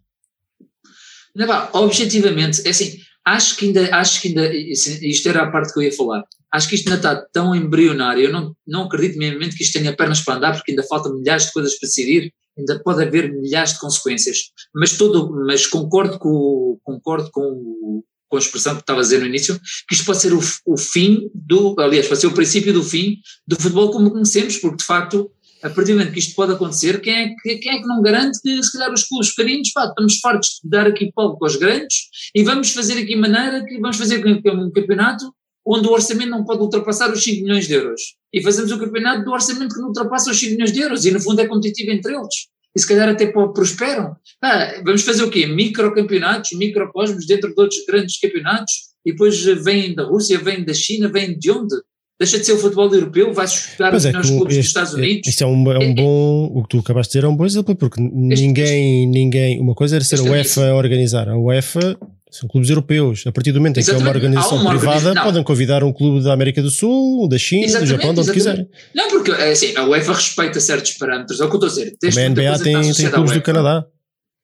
Não, 1.35 1.47
pá, 1.47 1.69
objetivamente, 1.73 2.61
é 2.65 2.69
assim, 2.69 2.99
acho 3.25 3.55
que 3.55 3.65
ainda, 3.65 3.95
acho 3.95 4.21
que 4.21 4.27
ainda, 4.29 4.53
isto 4.53 5.29
era 5.29 5.43
a 5.43 5.51
parte 5.51 5.73
que 5.73 5.79
eu 5.79 5.83
ia 5.83 5.91
falar, 5.91 6.23
acho 6.51 6.67
que 6.67 6.75
isto 6.75 6.87
ainda 6.91 6.97
está 6.97 7.15
tão 7.31 7.55
embrionário, 7.55 8.23
eu 8.23 8.31
não, 8.31 8.55
não 8.67 8.83
acredito 8.83 9.17
minimamente 9.17 9.55
que 9.55 9.63
isto 9.63 9.77
tenha 9.77 9.95
pernas 9.95 10.21
para 10.21 10.35
andar, 10.35 10.53
porque 10.53 10.71
ainda 10.71 10.83
faltam 10.83 11.15
milhares 11.15 11.45
de 11.45 11.53
coisas 11.53 11.77
para 11.77 11.87
decidir, 11.87 12.33
ainda 12.57 12.81
pode 12.83 13.03
haver 13.03 13.31
milhares 13.33 13.73
de 13.73 13.79
consequências, 13.79 14.37
mas 14.73 14.97
todo, 14.97 15.31
mas 15.45 15.65
concordo 15.65 16.19
com, 16.19 16.77
concordo 16.83 17.29
com, 17.31 18.03
com 18.29 18.35
a 18.35 18.39
expressão 18.39 18.75
que 18.75 18.81
estava 18.81 18.99
a 18.99 19.03
dizer 19.03 19.19
no 19.19 19.25
início, 19.25 19.59
que 19.87 19.93
isto 19.93 20.05
pode 20.05 20.19
ser 20.19 20.33
o, 20.33 20.39
o 20.65 20.77
fim 20.77 21.29
do, 21.33 21.75
aliás, 21.79 22.07
pode 22.07 22.21
ser 22.21 22.27
o 22.27 22.33
princípio 22.33 22.73
do 22.73 22.83
fim 22.83 23.17
do 23.47 23.55
futebol 23.55 23.91
como 23.91 24.11
conhecemos, 24.11 24.57
porque 24.57 24.77
de 24.77 24.85
facto 24.85 25.31
a 25.63 25.69
partir 25.69 25.91
do 25.91 25.99
momento 25.99 26.13
que 26.13 26.19
isto 26.19 26.35
pode 26.35 26.53
acontecer, 26.53 26.99
quem 27.01 27.13
é 27.13 27.35
que, 27.35 27.57
quem 27.57 27.73
é 27.73 27.79
que 27.79 27.87
não 27.87 28.01
garante 28.01 28.39
que 28.41 28.63
se 28.63 28.71
calhar 28.71 28.91
os 28.91 29.03
clubes 29.03 29.35
pequeninos, 29.35 29.71
pá, 29.71 29.85
estamos 29.85 30.19
fartos 30.19 30.59
de 30.63 30.69
dar 30.69 30.87
aqui 30.87 31.11
palco 31.13 31.43
aos 31.43 31.55
grandes 31.55 32.09
e 32.33 32.43
vamos 32.43 32.71
fazer 32.71 32.99
aqui 32.99 33.15
maneira 33.15 33.63
que 33.63 33.79
vamos 33.79 33.97
fazer 33.97 34.25
um 34.25 34.71
campeonato 34.71 35.31
onde 35.65 35.87
o 35.87 35.91
orçamento 35.91 36.29
não 36.29 36.43
pode 36.43 36.61
ultrapassar 36.61 37.11
os 37.11 37.23
5 37.23 37.43
milhões 37.43 37.67
de 37.67 37.73
euros. 37.73 38.01
E 38.33 38.41
fazemos 38.41 38.71
o 38.71 38.79
campeonato 38.79 39.23
do 39.23 39.31
orçamento 39.31 39.75
que 39.75 39.81
não 39.81 39.87
ultrapassa 39.87 40.31
os 40.31 40.39
5 40.39 40.53
milhões 40.53 40.71
de 40.71 40.79
euros 40.79 41.05
e 41.05 41.11
no 41.11 41.19
fundo 41.19 41.41
é 41.41 41.47
competitivo 41.47 41.91
entre 41.91 42.13
eles. 42.13 42.35
E 42.75 42.79
se 42.79 42.87
calhar 42.87 43.09
até 43.09 43.27
prosperam. 43.27 44.15
Ah, 44.41 44.81
vamos 44.85 45.03
fazer 45.03 45.23
o 45.23 45.29
quê? 45.29 45.45
Microcampeonatos, 45.45 46.51
microcosmos 46.53 47.27
dentro 47.27 47.53
de 47.53 47.61
outros 47.61 47.85
grandes 47.85 48.19
campeonatos 48.19 48.71
e 49.05 49.11
depois 49.11 49.43
vêm 49.63 49.93
da 49.93 50.03
Rússia, 50.03 50.39
vêm 50.39 50.63
da 50.63 50.73
China, 50.73 51.09
vêm 51.09 51.37
de 51.37 51.51
onde? 51.51 51.75
deixa 52.21 52.37
de 52.37 52.45
ser 52.45 52.53
o 52.53 52.57
futebol 52.59 52.93
europeu, 52.93 53.33
vai-se 53.33 53.71
jogar 53.71 53.91
nos 53.91 54.05
é, 54.05 54.11
clubes 54.11 54.29
este, 54.29 54.57
dos 54.57 54.65
Estados 54.67 54.93
Unidos. 54.93 55.27
Isto 55.27 55.43
é 55.43 55.47
um, 55.47 55.71
é 55.71 55.79
um 55.79 55.81
é, 55.81 55.93
bom, 55.95 56.51
o 56.53 56.61
que 56.61 56.69
tu 56.69 56.77
acabaste 56.77 57.13
de 57.13 57.17
dizer 57.17 57.25
é 57.25 57.29
um 57.29 57.35
bom 57.35 57.47
exemplo, 57.47 57.75
porque 57.75 57.99
este, 57.99 58.13
ninguém, 58.13 59.05
este, 59.05 59.07
ninguém, 59.07 59.59
uma 59.59 59.73
coisa 59.73 59.95
era 59.95 60.05
ser 60.05 60.19
a 60.19 60.23
UEFA 60.23 60.69
a 60.69 60.75
organizar, 60.75 61.27
a 61.27 61.35
UEFA 61.35 61.97
são 62.31 62.47
clubes 62.47 62.69
europeus. 62.69 63.23
A 63.27 63.31
partir 63.31 63.51
do 63.51 63.59
momento 63.59 63.79
em 63.79 63.83
que 63.83 63.91
é 63.91 63.97
uma 63.97 64.09
organização 64.09 64.57
uma 64.57 64.69
privada, 64.69 64.95
organiza 64.95 65.21
podem 65.21 65.43
convidar 65.43 65.83
um 65.83 65.91
clube 65.91 66.23
da 66.23 66.31
América 66.31 66.61
do 66.61 66.71
Sul, 66.71 67.27
da 67.27 67.37
China, 67.37 67.65
exatamente, 67.65 67.89
do 67.89 67.97
Japão, 67.97 68.13
de 68.13 68.19
onde 68.21 68.31
quiserem. 68.31 68.69
Não, 68.95 69.09
porque 69.09 69.31
assim, 69.31 69.75
a 69.75 69.83
UEFA 69.83 70.13
respeita 70.13 70.59
certos 70.61 70.93
parâmetros, 70.93 71.41
é 71.41 71.43
o 71.43 71.49
que 71.49 71.55
eu 71.57 71.67
estou 71.67 71.83
a 71.83 71.85
dizer. 71.85 72.25
a 72.25 72.29
NBA 72.29 72.59
tem, 72.63 72.93
tem 72.93 73.11
clubes 73.11 73.33
do 73.33 73.41
Canadá. 73.41 73.85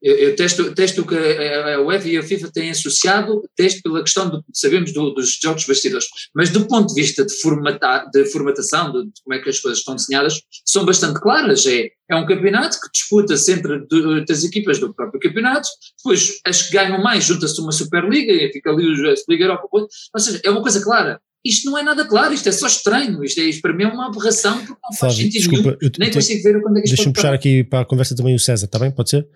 Eu, 0.07 0.15
eu 0.15 0.35
testo, 0.37 0.73
testo 0.73 1.01
o 1.01 1.05
que 1.05 1.17
a 1.17 1.81
UEFA 1.81 2.07
e 2.07 2.17
a 2.17 2.23
FIFA 2.23 2.49
têm 2.53 2.69
associado, 2.69 3.43
testo 3.57 3.81
pela 3.81 4.01
questão 4.01 4.29
de 4.29 4.41
sabemos 4.53 4.93
do, 4.93 5.09
dos 5.11 5.37
jogos 5.43 5.65
bastidores, 5.65 6.07
mas 6.33 6.49
do 6.49 6.65
ponto 6.65 6.93
de 6.93 7.01
vista 7.01 7.25
de, 7.25 7.33
formata, 7.41 8.09
de 8.13 8.23
formatação, 8.27 8.89
de, 8.93 9.03
de, 9.03 9.21
como 9.21 9.33
é 9.33 9.39
que 9.39 9.49
as 9.49 9.59
coisas 9.59 9.79
estão 9.79 9.95
desenhadas, 9.95 10.39
são 10.65 10.85
bastante 10.85 11.19
claras. 11.19 11.65
É, 11.67 11.89
é 12.09 12.15
um 12.15 12.25
campeonato 12.25 12.79
que 12.79 12.89
disputa-se 12.89 13.51
entre 13.51 13.85
as 14.29 14.43
equipas 14.45 14.79
do 14.79 14.93
próprio 14.93 15.19
campeonato, 15.19 15.67
depois 15.97 16.39
as 16.45 16.61
que 16.61 16.71
ganham 16.71 17.03
mais 17.03 17.25
junta-se 17.25 17.59
uma 17.59 17.73
Superliga 17.73 18.31
e 18.31 18.49
fica 18.53 18.69
ali 18.69 18.85
a 18.85 19.13
Liga 19.29 19.43
Europa. 19.43 19.67
Ou 19.73 19.89
seja, 20.21 20.39
é 20.41 20.49
uma 20.49 20.61
coisa 20.61 20.81
clara. 20.81 21.19
Isto 21.43 21.69
não 21.69 21.77
é 21.77 21.83
nada 21.83 22.05
claro, 22.05 22.33
isto 22.33 22.47
é 22.47 22.51
só 22.53 22.67
estranho, 22.67 23.21
isto, 23.25 23.41
é, 23.41 23.43
isto 23.43 23.61
para 23.61 23.73
mim 23.73 23.83
é 23.83 23.87
uma 23.87 24.07
aberração, 24.07 24.57
porque 24.65 24.81
não 24.81 24.97
faz 24.97 25.15
sentido 25.15 25.33
desculpa, 25.33 25.77
nenhum, 25.81 25.91
nem 25.99 26.11
consigo 26.11 26.43
ver 26.43 26.61
quando 26.61 26.77
é 26.77 26.81
que 26.81 26.87
isto 26.87 26.95
Deixa-me 26.95 27.13
puxar 27.13 27.33
aqui 27.33 27.63
para 27.63 27.81
a 27.81 27.85
conversa 27.85 28.15
também 28.15 28.35
o 28.35 28.39
César, 28.39 28.65
está 28.65 28.79
bem? 28.79 28.89
Pode 28.89 29.09
ser? 29.09 29.27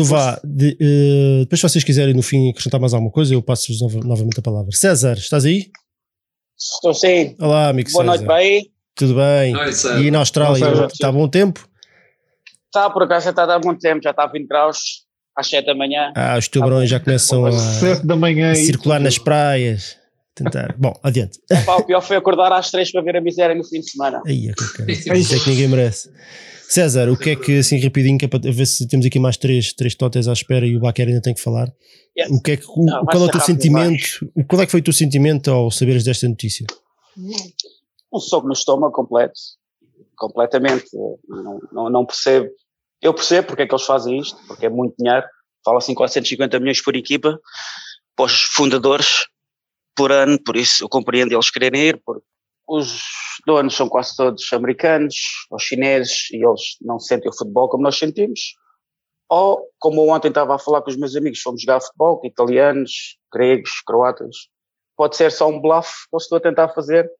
Tu 0.00 0.04
vá, 0.04 0.40
de, 0.42 0.78
uh, 0.80 1.40
depois 1.40 1.60
se 1.60 1.68
vocês 1.68 1.84
quiserem 1.84 2.14
no 2.14 2.22
fim 2.22 2.48
acrescentar 2.48 2.80
mais 2.80 2.94
alguma 2.94 3.12
coisa, 3.12 3.34
eu 3.34 3.42
passo-vos 3.42 3.82
novamente 4.02 4.40
a 4.40 4.42
palavra. 4.42 4.72
César, 4.72 5.12
estás 5.12 5.44
aí? 5.44 5.66
Estou 6.58 6.94
sim. 6.94 7.36
Olá, 7.38 7.68
amigo 7.68 7.92
Boa 7.92 8.04
César. 8.04 8.24
noite, 8.24 8.26
bem? 8.26 8.72
Tudo 8.94 9.14
bem? 9.14 9.54
Oi, 9.54 10.06
e 10.06 10.10
na 10.10 10.20
Austrália, 10.20 10.86
está 10.86 11.12
bom 11.12 11.28
tempo? 11.28 11.68
Está, 12.64 12.88
por 12.88 13.02
acaso 13.02 13.24
já 13.24 13.30
está 13.30 13.42
a 13.42 13.46
dar 13.46 13.58
bom 13.58 13.74
tempo, 13.74 14.02
já 14.02 14.10
está 14.10 14.24
a 14.24 14.26
20 14.26 14.48
graus 14.48 14.78
às 15.36 15.46
7 15.46 15.66
da 15.66 15.74
manhã. 15.74 16.12
Ah, 16.16 16.38
os 16.38 16.48
tubarões 16.48 16.88
já 16.88 16.98
começam 16.98 17.44
a, 17.44 17.52
7 17.52 18.06
da 18.06 18.16
manhã 18.16 18.52
a 18.52 18.54
circular 18.54 19.00
nas 19.00 19.18
praias. 19.18 19.98
Tentar. 20.34 20.74
Bom, 20.78 20.98
adiante. 21.02 21.38
Pá, 21.66 21.76
o 21.76 21.84
pior 21.84 22.00
foi 22.00 22.16
acordar 22.16 22.50
às 22.52 22.70
3 22.70 22.90
para 22.90 23.02
ver 23.02 23.16
a 23.18 23.20
miséria 23.20 23.54
no 23.54 23.64
fim 23.64 23.80
de 23.80 23.90
semana. 23.90 24.22
Aí, 24.26 24.48
é 24.48 24.52
que 24.54 25.34
é 25.34 25.38
que 25.38 25.50
ninguém 25.50 25.68
merece. 25.68 26.10
César, 26.72 27.08
o 27.10 27.16
que 27.16 27.30
é 27.30 27.36
que, 27.36 27.58
assim, 27.58 27.80
rapidinho, 27.80 28.16
que 28.16 28.24
é 28.26 28.28
para 28.28 28.38
ver 28.52 28.66
se 28.66 28.86
temos 28.86 29.04
aqui 29.04 29.18
mais 29.18 29.36
três, 29.36 29.72
três 29.72 29.94
totes 29.94 30.28
à 30.28 30.32
espera 30.32 30.64
e 30.66 30.76
o 30.76 30.80
Baquer 30.80 31.08
ainda 31.08 31.20
tem 31.20 31.34
que 31.34 31.40
falar. 31.40 31.66
Yes. 32.16 32.30
O 32.30 32.40
que 32.40 32.52
é 32.52 32.56
que, 32.56 32.64
o, 32.68 32.84
Não, 32.84 33.04
qual 33.04 33.22
é 33.24 33.26
o 33.26 33.30
teu 33.30 33.40
rápido, 33.40 33.42
sentimento? 33.62 34.30
o- 34.36 34.44
Qual 34.44 34.62
é 34.62 34.66
que 34.66 34.70
foi 34.70 34.80
o 34.80 34.84
teu 34.84 34.92
sentimento 34.92 35.50
ao 35.50 35.70
saberes 35.70 36.04
desta 36.04 36.28
notícia? 36.28 36.66
Um 38.12 38.18
soco 38.20 38.46
no 38.46 38.52
estômago 38.52 38.92
completo. 38.92 39.34
Completamente. 40.16 40.86
Não, 41.28 41.60
não, 41.72 41.90
não 41.90 42.06
percebo. 42.06 42.48
Eu 43.02 43.14
percebo 43.14 43.48
porque 43.48 43.62
é 43.62 43.66
que 43.66 43.74
eles 43.74 43.84
fazem 43.86 44.18
isto, 44.20 44.36
porque 44.46 44.66
é 44.66 44.68
muito 44.68 44.94
dinheiro. 44.98 45.26
Fala-se 45.64 45.90
em 45.90 45.94
450 45.94 46.58
milhões 46.60 46.82
por 46.82 46.94
equipa, 46.94 47.38
para 48.16 48.26
os 48.26 48.42
fundadores, 48.42 49.26
por 49.96 50.12
ano, 50.12 50.38
por 50.42 50.56
isso 50.56 50.84
eu 50.84 50.88
compreendo 50.88 51.32
eles 51.32 51.50
quererem 51.50 51.80
ir, 51.88 52.02
porque 52.04 52.24
os 52.70 53.02
donos 53.44 53.74
são 53.74 53.88
quase 53.88 54.14
todos 54.16 54.52
americanos 54.52 55.16
ou 55.50 55.58
chineses 55.58 56.30
e 56.30 56.36
eles 56.36 56.76
não 56.80 57.00
sentem 57.00 57.28
o 57.28 57.36
futebol 57.36 57.68
como 57.68 57.82
nós 57.82 57.98
sentimos. 57.98 58.54
Ou, 59.28 59.66
como 59.78 60.08
ontem 60.08 60.28
estava 60.28 60.54
a 60.54 60.58
falar 60.58 60.82
com 60.82 60.90
os 60.90 60.96
meus 60.96 61.16
amigos, 61.16 61.40
fomos 61.40 61.62
jogar 61.62 61.80
futebol, 61.80 62.20
italianos, 62.24 63.16
gregos, 63.32 63.80
croatas. 63.84 64.36
Pode 64.96 65.16
ser 65.16 65.32
só 65.32 65.48
um 65.48 65.60
bluff 65.60 65.88
que 66.08 66.14
eu 66.14 66.18
estou 66.18 66.38
a 66.38 66.40
tentar 66.40 66.68
fazer, 66.68 67.10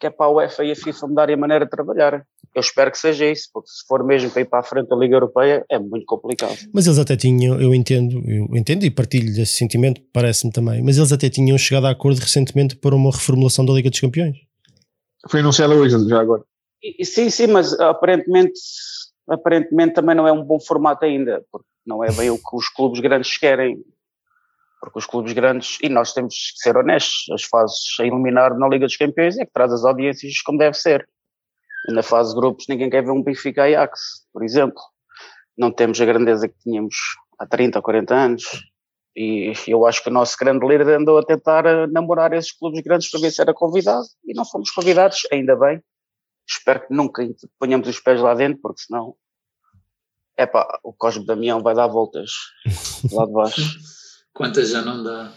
que 0.00 0.06
é 0.06 0.10
para 0.10 0.26
a 0.26 0.30
UEFA 0.30 0.64
e 0.64 0.72
a 0.72 0.76
FIFA 0.76 1.06
mudarem 1.06 1.34
a 1.34 1.38
maneira 1.38 1.64
de 1.64 1.70
trabalhar. 1.70 2.24
Eu 2.54 2.60
espero 2.60 2.90
que 2.90 2.98
seja 2.98 3.30
isso, 3.30 3.48
porque 3.52 3.68
se 3.68 3.86
for 3.86 4.04
mesmo 4.04 4.30
para 4.30 4.42
ir 4.42 4.44
para 4.46 4.60
a 4.60 4.62
frente 4.62 4.88
da 4.88 4.96
Liga 4.96 5.16
Europeia, 5.16 5.64
é 5.70 5.78
muito 5.78 6.06
complicado. 6.06 6.56
Mas 6.72 6.86
eles 6.86 6.98
até 6.98 7.16
tinham, 7.16 7.60
eu 7.60 7.74
entendo, 7.74 8.22
eu 8.26 8.56
entendo 8.56 8.84
e 8.84 8.90
partilho 8.90 9.34
desse 9.34 9.54
sentimento, 9.54 10.00
parece-me 10.12 10.52
também, 10.52 10.82
mas 10.82 10.96
eles 10.96 11.12
até 11.12 11.28
tinham 11.28 11.58
chegado 11.58 11.86
a 11.86 11.90
acordo 11.90 12.20
recentemente 12.20 12.76
para 12.76 12.94
uma 12.94 13.10
reformulação 13.10 13.66
da 13.66 13.72
Liga 13.72 13.90
dos 13.90 14.00
Campeões. 14.00 14.36
Foi 15.28 15.40
anunciado 15.40 15.74
hoje, 15.74 16.08
já 16.08 16.20
agora. 16.20 16.42
E 16.82 17.04
sim, 17.04 17.30
sim, 17.30 17.46
mas 17.46 17.72
aparentemente, 17.80 18.60
aparentemente 19.28 19.94
também 19.94 20.14
não 20.14 20.28
é 20.28 20.32
um 20.32 20.44
bom 20.44 20.60
formato 20.60 21.04
ainda, 21.04 21.42
porque 21.50 21.66
não 21.86 22.04
é 22.04 22.12
bem 22.12 22.30
o 22.30 22.36
que 22.36 22.56
os 22.56 22.68
clubes 22.68 23.00
grandes 23.00 23.38
querem. 23.38 23.82
Porque 24.80 24.98
os 24.98 25.06
clubes 25.06 25.32
grandes, 25.32 25.78
e 25.82 25.88
nós 25.88 26.12
temos 26.12 26.52
que 26.52 26.58
ser 26.58 26.76
honestos, 26.76 27.30
as 27.32 27.42
fases 27.44 27.98
a 27.98 28.04
eliminar 28.04 28.56
na 28.58 28.68
Liga 28.68 28.84
dos 28.84 28.98
Campeões 28.98 29.38
é 29.38 29.46
que 29.46 29.52
traz 29.52 29.72
as 29.72 29.82
audiências 29.82 30.42
como 30.42 30.58
deve 30.58 30.76
ser. 30.76 31.08
E 31.88 31.92
na 31.92 32.02
fase 32.02 32.34
de 32.34 32.40
grupos 32.40 32.66
ninguém 32.68 32.90
quer 32.90 33.02
ver 33.02 33.10
um 33.10 33.22
Benfica 33.22 33.64
Ajax, 33.64 34.26
por 34.30 34.44
exemplo. 34.44 34.80
Não 35.56 35.72
temos 35.72 35.98
a 36.00 36.04
grandeza 36.04 36.48
que 36.48 36.58
tínhamos 36.58 36.94
há 37.38 37.46
30 37.46 37.78
ou 37.78 37.82
40 37.82 38.14
anos. 38.14 38.44
E 39.16 39.52
eu 39.68 39.86
acho 39.86 40.02
que 40.02 40.10
o 40.10 40.12
nosso 40.12 40.36
grande 40.38 40.66
líder 40.66 40.88
andou 40.88 41.18
a 41.18 41.24
tentar 41.24 41.64
eh, 41.66 41.86
namorar 41.86 42.32
esses 42.32 42.50
clubes 42.50 42.80
grandes 42.82 43.08
para 43.08 43.20
ver 43.20 43.30
se 43.30 43.40
era 43.40 43.54
convidado 43.54 44.04
e 44.24 44.34
não 44.34 44.44
fomos 44.44 44.70
convidados, 44.72 45.20
ainda 45.32 45.54
bem. 45.54 45.80
Espero 46.48 46.86
que 46.86 46.92
nunca 46.92 47.24
ponhamos 47.58 47.88
os 47.88 48.00
pés 48.00 48.20
lá 48.20 48.34
dentro, 48.34 48.60
porque 48.60 48.82
senão, 48.82 49.14
é 50.36 50.46
pá, 50.46 50.66
o 50.82 50.92
Cosme 50.92 51.24
Damião 51.24 51.62
vai 51.62 51.74
dar 51.74 51.86
voltas 51.86 52.30
lá 53.12 53.24
de 53.24 53.32
baixo. 53.32 53.78
Quantas 54.34 54.70
já 54.70 54.82
não 54.82 55.02
dá? 55.02 55.32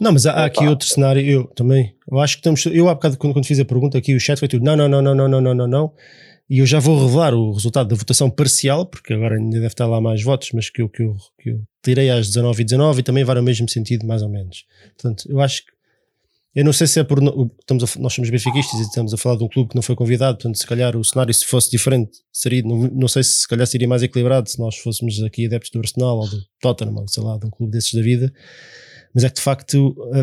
Não, 0.00 0.12
mas 0.12 0.26
há, 0.26 0.32
há 0.32 0.44
aqui 0.44 0.66
outro 0.66 0.86
cenário, 0.86 1.24
eu 1.24 1.46
também. 1.54 1.96
Eu 2.10 2.18
acho 2.18 2.34
que 2.34 2.40
estamos. 2.40 2.66
Eu 2.66 2.88
há 2.88 2.94
bocado, 2.94 3.16
quando, 3.16 3.32
quando 3.32 3.46
fiz 3.46 3.60
a 3.60 3.64
pergunta 3.64 3.96
aqui, 3.96 4.14
o 4.14 4.20
chat 4.20 4.38
foi 4.38 4.48
tudo: 4.48 4.64
não, 4.64 4.76
não, 4.76 4.88
não, 4.88 5.00
não, 5.00 5.14
não, 5.14 5.28
não, 5.28 5.40
não, 5.40 5.54
não, 5.54 5.66
não. 5.66 5.94
E 6.50 6.58
eu 6.58 6.66
já 6.66 6.80
vou 6.80 7.00
revelar 7.06 7.32
o 7.32 7.52
resultado 7.52 7.88
da 7.88 7.94
votação 7.94 8.28
parcial, 8.28 8.84
porque 8.84 9.12
agora 9.14 9.36
ainda 9.36 9.52
deve 9.54 9.68
estar 9.68 9.86
lá 9.86 10.00
mais 10.00 10.20
votos, 10.20 10.50
mas 10.52 10.68
que 10.68 10.82
eu, 10.82 10.88
que 10.88 11.00
eu, 11.04 11.16
que 11.40 11.50
eu 11.50 11.62
tirei 11.80 12.10
às 12.10 12.26
19 12.26 12.60
e 12.60 12.64
19 12.64 13.00
e 13.00 13.02
também 13.04 13.22
vai 13.22 13.36
no 13.36 13.42
mesmo 13.42 13.68
sentido, 13.68 14.04
mais 14.04 14.20
ou 14.20 14.28
menos. 14.28 14.64
Portanto, 14.96 15.24
eu 15.30 15.40
acho 15.40 15.64
que. 15.64 15.70
Eu 16.52 16.64
não 16.64 16.72
sei 16.72 16.88
se 16.88 16.98
é 16.98 17.04
por. 17.04 17.20
Estamos 17.60 17.84
a- 17.84 18.00
nós 18.00 18.12
somos 18.12 18.28
benfiquistas 18.28 18.80
e 18.80 18.82
estamos 18.82 19.14
a 19.14 19.16
falar 19.16 19.36
de 19.36 19.44
um 19.44 19.48
clube 19.48 19.70
que 19.70 19.76
não 19.76 19.82
foi 19.82 19.94
convidado, 19.94 20.38
portanto, 20.38 20.58
se 20.58 20.66
calhar 20.66 20.96
o 20.96 21.04
cenário, 21.04 21.32
se 21.32 21.44
fosse 21.46 21.70
diferente, 21.70 22.10
seria. 22.32 22.62
Não, 22.64 22.76
não 22.88 23.06
sei 23.06 23.22
se 23.22 23.42
se 23.42 23.48
calhar 23.48 23.64
seria 23.68 23.86
mais 23.86 24.02
equilibrado 24.02 24.50
se 24.50 24.58
nós 24.58 24.76
fôssemos 24.76 25.22
aqui 25.22 25.46
adeptos 25.46 25.70
do 25.70 25.78
Arsenal 25.78 26.18
ou 26.18 26.28
do 26.28 26.42
Tottenham, 26.60 27.06
sei 27.06 27.22
lá, 27.22 27.38
de 27.38 27.46
um 27.46 27.50
clube 27.50 27.70
desses 27.70 27.94
da 27.94 28.02
vida 28.02 28.32
mas 29.14 29.24
é 29.24 29.28
que 29.28 29.34
de 29.36 29.40
facto 29.40 29.96
a, 30.12 30.20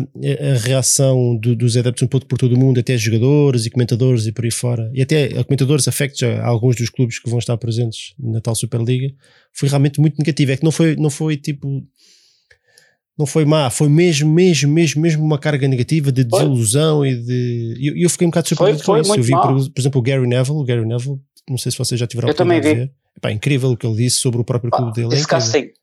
a 0.54 0.58
reação 0.58 1.36
do- 1.36 1.54
dos 1.54 1.76
adeptos 1.76 2.02
um 2.02 2.06
pouco 2.06 2.26
por 2.26 2.38
todo 2.38 2.54
o 2.54 2.58
mundo, 2.58 2.80
até 2.80 2.96
jogadores 2.96 3.66
e 3.66 3.70
comentadores 3.70 4.26
e 4.26 4.32
por 4.32 4.44
aí 4.44 4.50
fora, 4.50 4.90
e 4.94 5.02
até 5.02 5.26
a 5.38 5.44
comentadores 5.44 5.86
afectos 5.88 6.22
a 6.22 6.46
alguns 6.46 6.76
dos 6.76 6.88
clubes 6.88 7.18
que 7.18 7.28
vão 7.28 7.38
estar 7.38 7.56
presentes 7.58 8.14
na 8.18 8.40
tal 8.40 8.54
Superliga, 8.54 9.12
foi 9.52 9.68
realmente 9.68 10.00
muito 10.00 10.16
negativo. 10.18 10.52
É 10.52 10.56
que 10.56 10.64
não 10.64 10.72
foi, 10.72 10.96
não 10.96 11.10
foi 11.10 11.36
tipo. 11.36 11.82
Não 13.18 13.26
foi 13.26 13.44
má, 13.44 13.68
foi 13.68 13.88
mesmo, 13.88 14.32
mesmo, 14.32 14.72
mesmo, 14.72 15.02
mesmo 15.02 15.24
uma 15.24 15.38
carga 15.38 15.66
negativa 15.66 16.12
de 16.12 16.22
Foi. 16.28 16.38
desilusão 16.38 17.04
e 17.04 17.16
de. 17.16 17.74
E 17.80 17.88
eu, 17.88 17.96
eu 18.04 18.08
fiquei 18.10 18.26
um 18.26 18.30
bocado 18.30 18.46
surpreendido 18.48 18.84
Foi- 18.84 19.00
com 19.00 19.04
foi 19.08 19.18
isso. 19.18 19.32
Eu 19.32 19.40
vi, 19.40 19.42
por, 19.64 19.72
por 19.72 19.80
exemplo, 19.80 19.98
o 20.00 20.02
Gary 20.02 20.26
Neville, 20.26 20.56
o 20.58 20.64
Gary 20.64 20.86
Neville, 20.86 21.18
não 21.50 21.58
sei 21.58 21.72
se 21.72 21.78
vocês 21.78 21.98
já 21.98 22.06
tiveram 22.06 22.28
a 22.28 22.30
Eu 22.30 22.34
também 22.36 22.58
oportunidade 22.58 22.90
de 22.90 22.92
ver. 22.92 22.98
Epá, 23.16 23.32
incrível 23.32 23.70
o 23.70 23.76
que 23.76 23.84
ele 23.84 23.96
disse 23.96 24.18
sobre 24.18 24.40
o 24.40 24.44
próprio 24.44 24.70
clube 24.70 24.92
dele. 24.92 25.12
é 25.12 25.16
Esse 25.16 25.26
caso 25.26 25.48
incrível. 25.48 25.74
sim. 25.74 25.78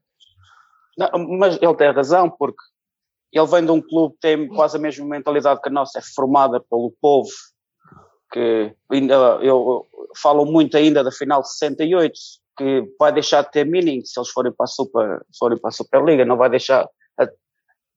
Não, 0.98 1.38
mas 1.38 1.58
ele 1.62 1.76
tem 1.76 1.92
razão, 1.92 2.30
porque 2.40 2.56
ele 3.32 3.48
vem 3.48 3.66
de 3.66 3.72
um 3.72 3.82
clube 3.82 4.14
que 4.16 4.22
tem 4.22 4.48
quase 4.48 4.78
a 4.78 4.80
mesma 4.80 5.06
mentalidade 5.06 5.62
que 5.62 5.70
a 5.70 5.72
nossa, 5.72 6.00
é 6.00 6.02
formada 6.02 6.60
pelo 6.60 6.94
povo, 7.02 7.30
que 8.32 8.74
ainda, 8.92 9.14
eu, 9.42 9.86
falam 10.22 10.46
muito 10.46 10.78
ainda 10.78 11.04
da 11.04 11.12
final 11.12 11.42
de 11.42 11.50
68, 11.52 12.14
que 12.58 12.84
vai 12.98 13.12
deixar 13.12 13.44
de 13.44 13.52
ter 13.52 13.66
meaning 13.66 14.04
se 14.04 14.20
eles 14.20 14.30
forem 14.30 14.52
para 14.52 14.64
a, 14.64 14.68
Super, 14.68 15.26
forem 15.38 15.58
para 15.58 15.70
a 15.70 15.72
Superliga, 15.72 16.26
não 16.26 16.38
vai 16.38 16.50
deixar, 16.50 16.88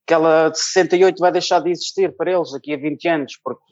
aquela 0.05 0.49
de 0.49 0.59
68 0.59 1.19
vai 1.19 1.33
deixar 1.33 1.61
de 1.61 1.71
existir 1.71 2.17
para 2.17 2.33
eles 2.33 2.53
daqui 2.53 2.75
a 2.75 2.77
20 2.77 3.09
anos, 3.09 3.39
porque 3.43 3.63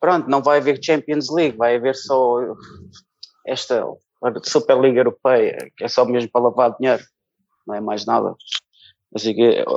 pronto, 0.00 0.28
não 0.28 0.42
vai 0.42 0.58
haver 0.58 0.82
Champions 0.82 1.28
League, 1.30 1.56
vai 1.56 1.76
haver 1.76 1.96
só 1.96 2.38
esta 3.46 3.84
Superliga 4.44 5.00
Europeia, 5.00 5.56
que 5.76 5.84
é 5.84 5.88
só 5.88 6.04
mesmo 6.04 6.30
para 6.30 6.42
lavar 6.42 6.76
dinheiro, 6.78 7.02
não 7.66 7.74
é 7.74 7.80
mais 7.80 8.04
nada. 8.06 8.34
Assim 9.14 9.34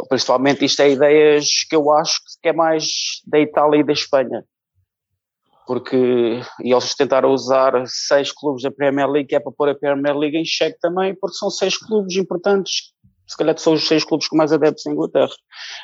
principalmente 0.10 0.66
isto 0.66 0.82
é 0.82 0.92
ideias 0.92 1.46
que 1.70 1.76
eu 1.76 1.92
acho 1.92 2.20
que 2.42 2.50
é 2.50 2.54
mais 2.54 2.86
da 3.26 3.40
Itália 3.40 3.80
e 3.80 3.84
da 3.84 3.94
Espanha. 3.94 4.44
Porque 5.66 6.42
e 6.64 6.72
eles 6.72 6.96
tentaram 6.96 7.32
usar 7.32 7.74
seis 7.88 8.32
clubes 8.32 8.64
da 8.64 8.72
Premier 8.72 9.10
League, 9.10 9.30
que 9.30 9.36
é 9.36 9.40
para 9.40 9.52
pôr 9.52 9.70
a 9.70 9.76
Premier 9.76 10.18
League 10.18 10.38
em 10.38 10.44
xeque 10.44 10.78
também, 10.80 11.16
porque 11.16 11.38
são 11.38 11.50
seis 11.50 11.78
clubes 11.78 12.16
importantes, 12.18 12.94
se 13.28 13.38
calhar 13.38 13.58
são 13.58 13.74
os 13.74 13.88
seis 13.88 14.04
clubes 14.04 14.28
com 14.28 14.36
mais 14.36 14.52
adeptos 14.52 14.86
em 14.86 14.92
Inglaterra. 14.92 15.32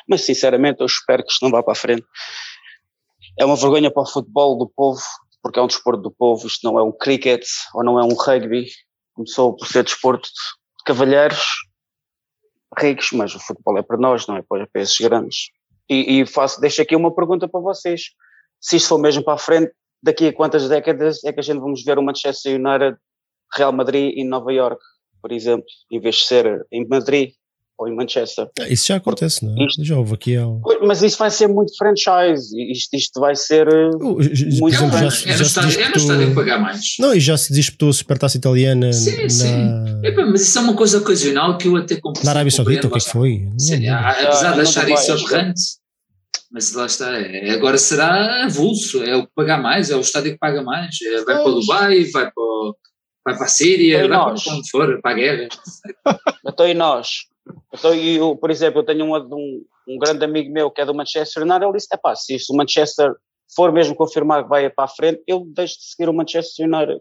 Mas 0.06 0.22
sinceramente 0.22 0.80
eu 0.80 0.86
espero 0.86 1.24
que 1.24 1.32
isto 1.32 1.42
não 1.42 1.50
vá 1.50 1.62
para 1.62 1.72
a 1.72 1.76
frente. 1.76 2.04
É 3.38 3.44
uma 3.44 3.56
vergonha 3.56 3.90
para 3.90 4.02
o 4.02 4.06
futebol 4.06 4.58
do 4.58 4.68
povo, 4.68 5.00
porque 5.42 5.58
é 5.58 5.62
um 5.62 5.66
desporto 5.66 6.02
do 6.02 6.10
povo, 6.10 6.46
isto 6.46 6.68
não 6.68 6.78
é 6.78 6.82
um 6.82 6.92
cricket 6.92 7.46
ou 7.72 7.82
não 7.82 7.98
é 7.98 8.04
um 8.04 8.14
rugby, 8.14 8.66
começou 9.14 9.56
por 9.56 9.66
ser 9.66 9.84
desporto 9.84 10.28
de 10.28 10.84
cavalheiros, 10.84 11.46
ricos, 12.76 13.10
mas 13.12 13.34
o 13.34 13.40
futebol 13.40 13.78
é 13.78 13.82
para 13.82 13.96
nós, 13.96 14.26
não 14.26 14.36
é 14.36 14.42
para 14.42 14.66
esses 14.74 14.98
grandes. 14.98 15.50
E, 15.88 16.20
e 16.20 16.26
faço, 16.26 16.60
deixo 16.60 16.82
aqui 16.82 16.94
uma 16.94 17.14
pergunta 17.14 17.48
para 17.48 17.60
vocês. 17.60 18.10
Se 18.60 18.76
isto 18.76 18.88
for 18.88 18.98
mesmo 18.98 19.24
para 19.24 19.34
a 19.34 19.38
frente, 19.38 19.72
daqui 20.02 20.28
a 20.28 20.32
quantas 20.32 20.68
décadas 20.68 21.24
é 21.24 21.32
que 21.32 21.40
a 21.40 21.42
gente 21.42 21.60
vamos 21.60 21.82
ver 21.84 21.98
o 21.98 22.02
Manchester 22.02 22.54
United, 22.60 22.96
Real 23.56 23.72
Madrid 23.72 24.12
em 24.16 24.26
Nova 24.26 24.52
York, 24.52 24.80
por 25.22 25.32
exemplo, 25.32 25.66
em 25.90 26.00
vez 26.00 26.16
de 26.16 26.24
ser 26.24 26.66
em 26.70 26.86
Madrid 26.86 27.32
ou 27.78 27.86
em 27.88 27.94
Manchester. 27.94 28.48
Ah, 28.58 28.68
Isso 28.68 28.88
já 28.88 28.96
acontece, 28.96 29.44
não 29.44 29.54
é? 29.56 29.66
Isto- 29.66 29.84
Já 29.84 29.96
houve 29.96 30.14
aqui 30.14 30.36
ao. 30.36 30.60
Mas 30.82 31.02
isso 31.02 31.16
vai 31.16 31.30
ser 31.30 31.46
muito 31.46 31.72
franchise. 31.76 32.48
Isto, 32.72 32.96
isto 32.96 33.20
vai 33.20 33.36
ser. 33.36 33.66
Por 33.98 34.16
Muito 34.16 34.26
exemplo, 34.74 34.90
bem. 34.90 35.00
já, 35.04 35.10
se- 35.10 35.28
É 35.28 35.32
no 35.32 35.38
já 35.38 35.44
se 35.44 35.50
estádio, 35.50 35.80
no 35.86 35.92
disputou. 35.92 36.34
pagar 36.34 36.60
mais. 36.60 36.80
Não, 36.98 37.14
e 37.14 37.20
já 37.20 37.36
se 37.36 37.52
disputou 37.52 37.90
a 37.90 37.92
Supertaça 37.92 38.36
Italiana 38.36 38.92
Sim, 38.92 39.22
na, 39.22 39.28
sim. 39.28 39.68
Mas 40.30 40.42
isso 40.42 40.58
é 40.58 40.62
uma 40.62 40.74
coisa 40.74 40.98
ocasional 40.98 41.56
que 41.56 41.68
eu 41.68 41.76
até 41.76 41.94
compreendo. 41.96 42.24
na 42.24 42.30
Arábia 42.32 42.50
Saudita, 42.50 42.86
o 42.86 42.90
que 42.90 42.98
é 42.98 43.00
que 43.00 43.10
foi? 43.10 43.38
Não 43.50 43.58
Sim, 43.58 43.76
lembro. 43.76 43.94
a- 43.94 44.10
apesar 44.10 44.50
Ah, 44.50 44.54
de 44.54 44.60
achar 44.62 44.86
não 44.88 44.94
isso 44.94 45.12
aberrante, 45.12 45.60
mas 46.50 46.72
lá 46.72 46.86
está. 46.86 47.16
é- 47.16 47.50
agora 47.50 47.78
será 47.78 48.44
avulso, 48.44 49.02
é 49.04 49.14
o 49.16 49.22
que 49.26 49.32
paga 49.36 49.56
mais, 49.56 49.90
é 49.90 49.96
o 49.96 50.00
estádio 50.00 50.32
que 50.32 50.38
paga 50.38 50.62
mais. 50.62 50.96
é- 51.02 51.24
vai 51.24 51.36
para 51.36 51.48
o. 51.48 51.60
Dubai, 51.60 52.04
vai 52.04 52.24
para, 52.24 52.32
vai 53.24 53.36
para 53.36 53.44
a 53.44 53.48
Síria, 53.48 54.00
Foi 54.00 54.08
vai 54.08 54.18
para 54.18 54.52
onde 54.54 54.70
for, 54.70 55.00
para 55.00 55.10
a 55.10 55.14
guerra. 55.14 55.48
Então, 56.46 56.66
e 56.68 56.74
nós? 56.74 57.08
Então, 57.72 57.94
eu, 57.94 58.36
por 58.36 58.50
exemplo, 58.50 58.80
eu 58.80 58.84
tenho 58.84 59.04
um, 59.04 59.16
um, 59.16 59.64
um 59.88 59.98
grande 59.98 60.24
amigo 60.24 60.52
meu 60.52 60.70
que 60.70 60.80
é 60.80 60.86
do 60.86 60.94
Manchester 60.94 61.42
United. 61.42 61.64
Ele 61.64 61.76
disse: 61.76 61.88
epá, 61.92 62.14
se 62.14 62.36
isto 62.36 62.52
o 62.52 62.56
Manchester 62.56 63.14
for 63.54 63.72
mesmo 63.72 63.94
confirmar 63.94 64.42
que 64.42 64.48
vai 64.48 64.68
para 64.70 64.84
a 64.84 64.88
frente, 64.88 65.22
eu 65.26 65.46
deixo 65.54 65.78
de 65.78 65.84
seguir 65.84 66.08
o 66.08 66.14
Manchester 66.14 66.66
United. 66.66 67.00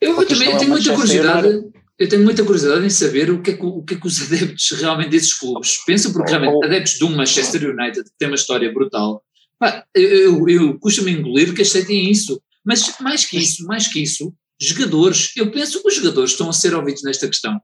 Eu, 0.00 0.26
também 0.26 0.52
é 0.52 0.58
tenho 0.58 0.70
muita 0.70 0.94
curiosidade. 0.94 1.70
Eu 1.96 2.08
tenho 2.08 2.24
muita 2.24 2.44
curiosidade 2.44 2.84
em 2.84 2.90
saber 2.90 3.30
o 3.30 3.40
que, 3.40 3.52
é 3.52 3.56
que, 3.56 3.64
o 3.64 3.82
que 3.82 3.94
é 3.94 4.00
que 4.00 4.06
os 4.06 4.20
adeptos 4.26 4.70
realmente 4.72 5.10
desses 5.10 5.34
clubes 5.34 5.78
pensam, 5.84 6.12
porque 6.12 6.30
realmente 6.30 6.64
adeptos 6.64 6.98
do 6.98 7.08
Manchester 7.10 7.70
United, 7.70 8.04
que 8.04 8.18
tem 8.18 8.28
uma 8.28 8.34
história 8.34 8.72
brutal, 8.72 9.22
pá, 9.58 9.84
eu, 9.94 10.10
eu, 10.10 10.48
eu 10.48 10.78
custa-me 10.78 11.12
engolir 11.12 11.54
que 11.54 11.62
aceitem 11.62 12.10
isso. 12.10 12.40
Mas 12.64 12.98
mais 13.00 13.26
que 13.26 13.36
isso, 13.36 13.64
mais 13.66 13.86
que 13.86 14.02
isso, 14.02 14.32
jogadores, 14.60 15.32
eu 15.36 15.50
penso 15.50 15.82
que 15.82 15.88
os 15.88 15.94
jogadores 15.94 16.30
estão 16.30 16.48
a 16.48 16.52
ser 16.52 16.74
ouvidos 16.74 17.02
nesta 17.02 17.28
questão. 17.28 17.60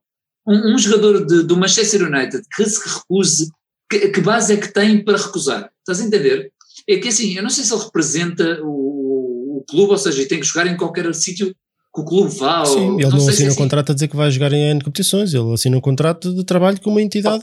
Um, 0.47 0.75
um 0.75 0.79
jogador 0.79 1.25
de- 1.27 1.43
do 1.45 1.57
Manchester 1.57 2.03
United 2.03 2.43
que 2.57 2.65
se 2.65 2.81
recuse, 2.89 3.51
que, 3.91 4.09
que 4.09 4.21
base 4.21 4.55
é 4.55 4.57
que 4.57 4.73
tem 4.73 5.03
para 5.05 5.19
recusar? 5.19 5.71
Estás 5.81 6.01
a 6.01 6.05
entender? 6.07 6.51
É 6.89 6.97
que 6.99 7.09
assim, 7.09 7.35
eu 7.37 7.43
não 7.43 7.51
sei 7.51 7.65
se 7.65 7.73
ele 7.75 7.83
representa 7.83 8.61
o, 8.63 9.59
o 9.59 9.65
clube, 9.69 9.93
ou 9.93 9.99
seja, 9.99 10.27
tem 10.27 10.41
que 10.41 10.47
jogar 10.47 10.67
em 10.67 10.77
qualquer 10.77 11.13
sítio 11.15 11.55
que 11.95 12.01
o 12.01 12.05
clube 12.05 12.35
vá. 12.37 12.65
Sim, 12.65 12.91
ou, 12.93 13.01
ele 13.01 13.11
não, 13.11 13.21
se 13.21 13.31
assina 13.31 13.47
é 13.47 13.49
um 13.49 13.53
assim. 13.53 13.59
contrato 13.63 13.91
a 13.91 13.95
dizer 13.95 14.09
que 14.09 14.17
vai 14.17 14.31
jogar 14.31 14.53
em 14.53 14.71
N 14.71 14.81
competições, 14.83 15.35
ele 15.35 15.53
assina 15.53 15.77
um 15.77 15.81
contrato 15.81 16.33
de 16.35 16.45
trabalho 16.45 16.81
com 16.81 16.91
uma 16.91 17.03
entidade 17.03 17.43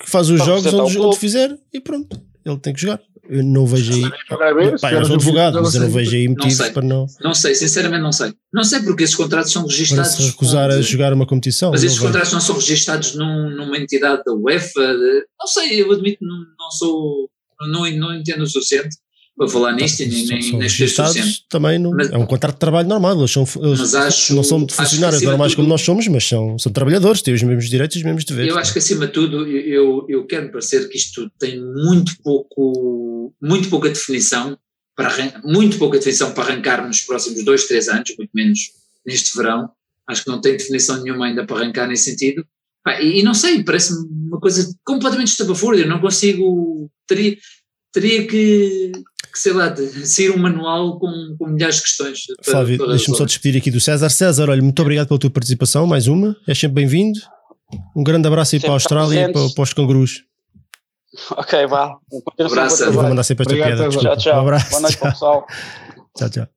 que 0.00 0.08
faz 0.10 0.28
os 0.30 0.36
Para 0.38 0.46
jogos 0.46 0.66
onde, 0.74 0.98
o 0.98 1.08
onde 1.08 1.18
fizer 1.18 1.56
e 1.72 1.80
pronto, 1.80 2.20
ele 2.44 2.58
tem 2.58 2.72
que 2.72 2.80
jogar. 2.80 3.00
Eu 3.28 3.44
não 3.44 3.64
vejo 3.66 3.92
aí. 3.94 4.02
Pá, 4.80 4.92
eu 4.92 5.04
sou 5.06 5.14
advogado, 5.14 5.62
mas 5.62 5.74
eu 5.74 5.82
não 5.82 5.90
vejo 5.90 6.14
aí 6.16 6.26
motivos 6.28 6.68
para 6.70 6.82
não 6.82 7.06
Não 7.22 7.32
sei, 7.34 7.54
sinceramente 7.54 8.02
não 8.02 8.12
sei. 8.12 8.34
Não 8.52 8.64
sei 8.64 8.80
porque 8.82 9.04
esses 9.04 9.14
contratos 9.14 9.52
são 9.52 9.62
para 9.62 9.70
registados. 9.72 10.12
se 10.12 10.22
recusar 10.24 10.70
a 10.70 10.80
jogar 10.80 11.12
uma 11.12 11.26
competição. 11.26 11.70
Mas 11.70 11.84
esses 11.84 11.98
contratos 11.98 12.32
não 12.32 12.40
são 12.40 12.56
registados 12.56 13.14
num- 13.14 13.50
numa 13.50 13.78
entidade 13.78 14.22
da 14.24 14.32
UEFA. 14.32 14.80
de- 14.94 15.24
não 15.38 15.46
sei, 15.46 15.80
eu 15.82 15.92
admito 15.92 16.18
não 16.24 16.70
sou. 16.72 17.28
Não, 17.60 17.88
não 17.96 18.12
entendo 18.14 18.42
o 18.42 18.46
suficiente 18.46 18.96
para 19.36 19.48
falar 19.48 19.72
nisto 19.72 20.00
e 20.00 20.06
nem, 20.06 20.26
nem, 20.26 20.42
são 20.42 20.60
suficiente. 20.68 21.44
também 21.48 21.78
não, 21.78 21.90
Mas- 21.92 22.10
é 22.10 22.18
um 22.18 22.26
contrato 22.26 22.54
de 22.54 22.60
trabalho 22.60 22.86
normal. 22.88 23.18
Eles, 23.18 23.30
são, 23.30 23.46
eles 23.62 23.94
acho- 23.94 24.34
não 24.34 24.44
são 24.44 24.66
funcionários 24.68 25.22
normais 25.22 25.54
como 25.54 25.68
nós 25.68 25.80
somos, 25.80 26.06
mas 26.08 26.24
são, 26.28 26.58
são 26.58 26.70
trabalhadores, 26.70 27.22
têm 27.22 27.32
os 27.34 27.42
mesmos 27.42 27.68
direitos 27.70 27.96
e 27.96 28.00
os 28.00 28.04
mesmos 28.04 28.24
deveres. 28.24 28.52
Eu 28.52 28.58
acho 28.58 28.72
que 28.72 28.78
acima 28.78 29.06
de 29.06 29.12
tudo, 29.12 29.46
eu, 29.48 30.04
eu 30.08 30.26
quero 30.26 30.50
parecer 30.50 30.88
que 30.88 30.96
isto 30.98 31.30
tem 31.38 31.60
muito 31.60 32.12
pouco, 32.22 33.34
muito 33.40 33.68
pouca 33.70 33.88
definição 33.88 34.56
para 34.94 35.10
muito 35.42 35.78
pouca 35.78 35.96
definição 35.98 36.32
para 36.32 36.44
arrancar 36.44 36.86
nos 36.86 37.00
próximos 37.00 37.42
dois, 37.44 37.66
três 37.66 37.88
anos, 37.88 38.14
muito 38.18 38.30
menos 38.34 38.58
neste 39.06 39.34
verão. 39.36 39.70
Acho 40.06 40.24
que 40.24 40.30
não 40.30 40.40
tem 40.40 40.56
definição 40.56 41.02
nenhuma 41.02 41.26
ainda 41.26 41.46
para 41.46 41.56
arrancar 41.62 41.88
nesse 41.88 42.10
sentido. 42.10 42.44
E, 43.00 43.22
não 43.22 43.32
sei, 43.32 43.62
parece-me 43.64 44.06
uma 44.28 44.38
coisa 44.40 44.70
completamente 44.84 45.28
estapafúrdia. 45.28 45.84
Eu 45.84 45.88
não 45.88 46.00
consigo. 46.00 46.90
Teria, 47.06 47.36
teria 47.92 48.26
que, 48.26 48.92
que, 49.32 49.38
sei 49.38 49.52
lá, 49.52 49.68
de- 49.68 50.06
sair 50.06 50.30
um 50.30 50.38
manual 50.38 50.98
com, 50.98 51.36
com 51.38 51.46
milhares 51.48 51.76
de 51.76 51.82
questões. 51.82 52.20
Flávio, 52.42 52.86
deixa-me 52.86 53.16
só 53.16 53.24
despedir 53.24 53.58
aqui 53.58 53.70
do 53.70 53.80
César. 53.80 54.10
César, 54.10 54.50
olha, 54.50 54.62
muito 54.62 54.80
obrigado 54.82 55.08
pela 55.08 55.18
tua 55.18 55.30
participação, 55.30 55.86
mais 55.86 56.06
uma. 56.06 56.36
És 56.46 56.58
sempre 56.58 56.76
bem-vindo. 56.82 57.18
Um 57.96 58.04
grande 58.04 58.28
abraço 58.28 58.54
aí 58.54 58.60
Sempre 58.60 58.66
para 58.66 58.74
a 58.74 58.76
Austrália 58.76 59.28
e 59.28 59.32
para, 59.32 59.48
para 59.54 59.62
os 59.62 59.72
cangurus. 59.72 60.24
Ok, 61.32 61.66
vá. 61.66 61.96
Continuação 62.08 62.86
Abraço, 62.86 62.92
vou 62.92 63.02
mandar 63.02 63.22
sempre 63.22 63.42
esta 63.42 63.54
Obrigado, 63.54 63.90
piada. 63.90 63.98
Tchau, 63.98 64.16
tchau. 64.16 64.36
Um 64.36 64.40
abraço. 64.40 64.70
Boa 64.70 64.82
noite 64.82 64.96
para 64.96 65.08
o 65.08 65.12
tchau. 65.12 65.46
pessoal. 65.46 65.46
tchau, 66.16 66.30
tchau. 66.30 66.48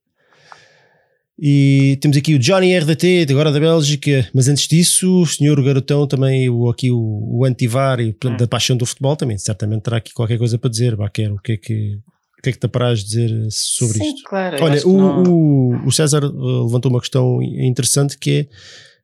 E 1.37 1.97
temos 2.01 2.15
aqui 2.15 2.33
o 2.33 2.39
Johnny 2.39 2.77
RDT, 2.77 3.27
agora 3.29 3.51
da 3.51 3.59
Bélgica, 3.59 4.29
mas 4.33 4.47
antes 4.47 4.67
disso, 4.69 5.21
o 5.21 5.25
senhor 5.25 5.61
Garotão 5.61 6.07
também, 6.07 6.49
o, 6.49 6.69
aqui 6.69 6.89
o, 6.89 6.97
o 6.97 7.43
antivar 7.43 7.99
e 7.99 8.13
portanto, 8.13 8.39
da 8.39 8.47
paixão 8.47 8.77
do 8.77 8.85
futebol, 8.85 9.17
também 9.17 9.37
certamente 9.37 9.81
terá 9.83 9.97
aqui 9.97 10.13
qualquer 10.13 10.37
coisa 10.37 10.57
para 10.57 10.69
dizer. 10.69 10.95
Baquero, 10.95 11.35
o 11.35 11.41
que 11.41 11.51
é 11.53 11.57
que, 11.57 11.99
o 12.37 12.41
que, 12.41 12.49
é 12.49 12.51
que 12.53 12.59
te 12.59 12.65
apraz 12.65 13.03
dizer 13.03 13.31
sobre 13.49 13.97
Sim, 13.99 14.09
isto? 14.09 14.23
claro. 14.29 14.63
Olha, 14.63 14.87
o, 14.87 14.97
não- 14.97 15.23
o, 15.23 15.87
o 15.87 15.91
César 15.91 16.23
uh, 16.23 16.63
levantou 16.65 16.91
uma 16.91 16.99
questão 16.99 17.41
interessante 17.41 18.17
que 18.17 18.47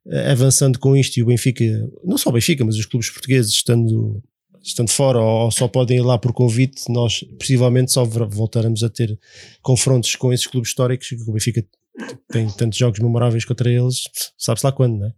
é 0.07 0.27
uh, 0.27 0.31
avançando 0.31 0.77
com 0.79 0.95
isto 0.95 1.17
e 1.17 1.23
o 1.23 1.25
Benfica, 1.27 1.63
não 2.03 2.17
só 2.17 2.29
o 2.29 2.33
Benfica, 2.33 2.63
mas 2.63 2.75
os 2.77 2.85
clubes 2.85 3.09
portugueses 3.09 3.51
estando, 3.51 4.21
estando 4.61 4.89
fora 4.91 5.19
ou 5.19 5.49
só 5.51 5.67
podem 5.67 5.97
ir 5.97 6.01
lá 6.01 6.17
por 6.19 6.33
convite, 6.33 6.83
nós 6.91 7.23
possivelmente 7.39 7.91
só 7.91 8.03
voltaremos 8.05 8.83
a 8.83 8.89
ter 8.89 9.17
confrontos 9.61 10.15
com 10.15 10.31
esses 10.31 10.45
clubes 10.47 10.69
históricos 10.69 11.07
que 11.09 11.15
o 11.15 11.33
Benfica 11.33 11.65
tem 12.31 12.47
tantos 12.49 12.77
jogos 12.77 12.99
memoráveis 12.99 13.43
contra 13.45 13.69
eles, 13.71 14.03
sabe-se 14.37 14.65
lá 14.65 14.71
quando, 14.71 14.99
não 14.99 15.07
é? 15.07 15.13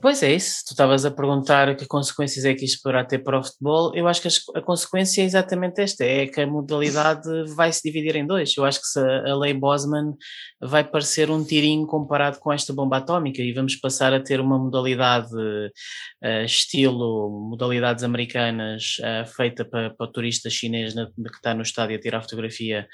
Pois 0.00 0.22
é 0.22 0.32
isso, 0.32 0.62
tu 0.64 0.70
estavas 0.74 1.04
a 1.04 1.10
perguntar 1.10 1.74
que 1.76 1.84
consequências 1.84 2.44
é 2.44 2.54
que 2.54 2.64
isto 2.64 2.80
poderá 2.80 3.04
ter 3.04 3.18
para 3.18 3.40
o 3.40 3.42
futebol. 3.42 3.92
Eu 3.96 4.06
acho 4.06 4.22
que 4.22 4.28
a 4.54 4.62
consequência 4.62 5.22
é 5.22 5.24
exatamente 5.24 5.80
esta: 5.80 6.04
é 6.04 6.24
que 6.28 6.40
a 6.40 6.46
modalidade 6.46 7.28
vai 7.56 7.72
se 7.72 7.82
dividir 7.82 8.14
em 8.14 8.24
dois. 8.24 8.56
Eu 8.56 8.64
acho 8.64 8.80
que 8.80 9.00
a 9.00 9.34
lei 9.34 9.52
Bosman 9.52 10.14
vai 10.60 10.84
parecer 10.84 11.32
um 11.32 11.44
tirinho 11.44 11.84
comparado 11.84 12.38
com 12.38 12.52
esta 12.52 12.72
bomba 12.72 12.98
atómica 12.98 13.42
e 13.42 13.52
vamos 13.52 13.74
passar 13.74 14.14
a 14.14 14.22
ter 14.22 14.40
uma 14.40 14.56
modalidade 14.56 15.30
eh, 16.22 16.44
estilo 16.44 17.48
modalidades 17.50 18.04
americanas 18.04 18.98
eh, 19.02 19.24
feita 19.24 19.64
para, 19.64 19.90
para 19.90 20.06
o 20.06 20.12
turista 20.12 20.48
chinês 20.48 20.94
que 20.94 21.36
está 21.36 21.54
no 21.54 21.62
estádio 21.62 21.96
a 21.96 22.00
tirar 22.00 22.22
fotografia. 22.22 22.86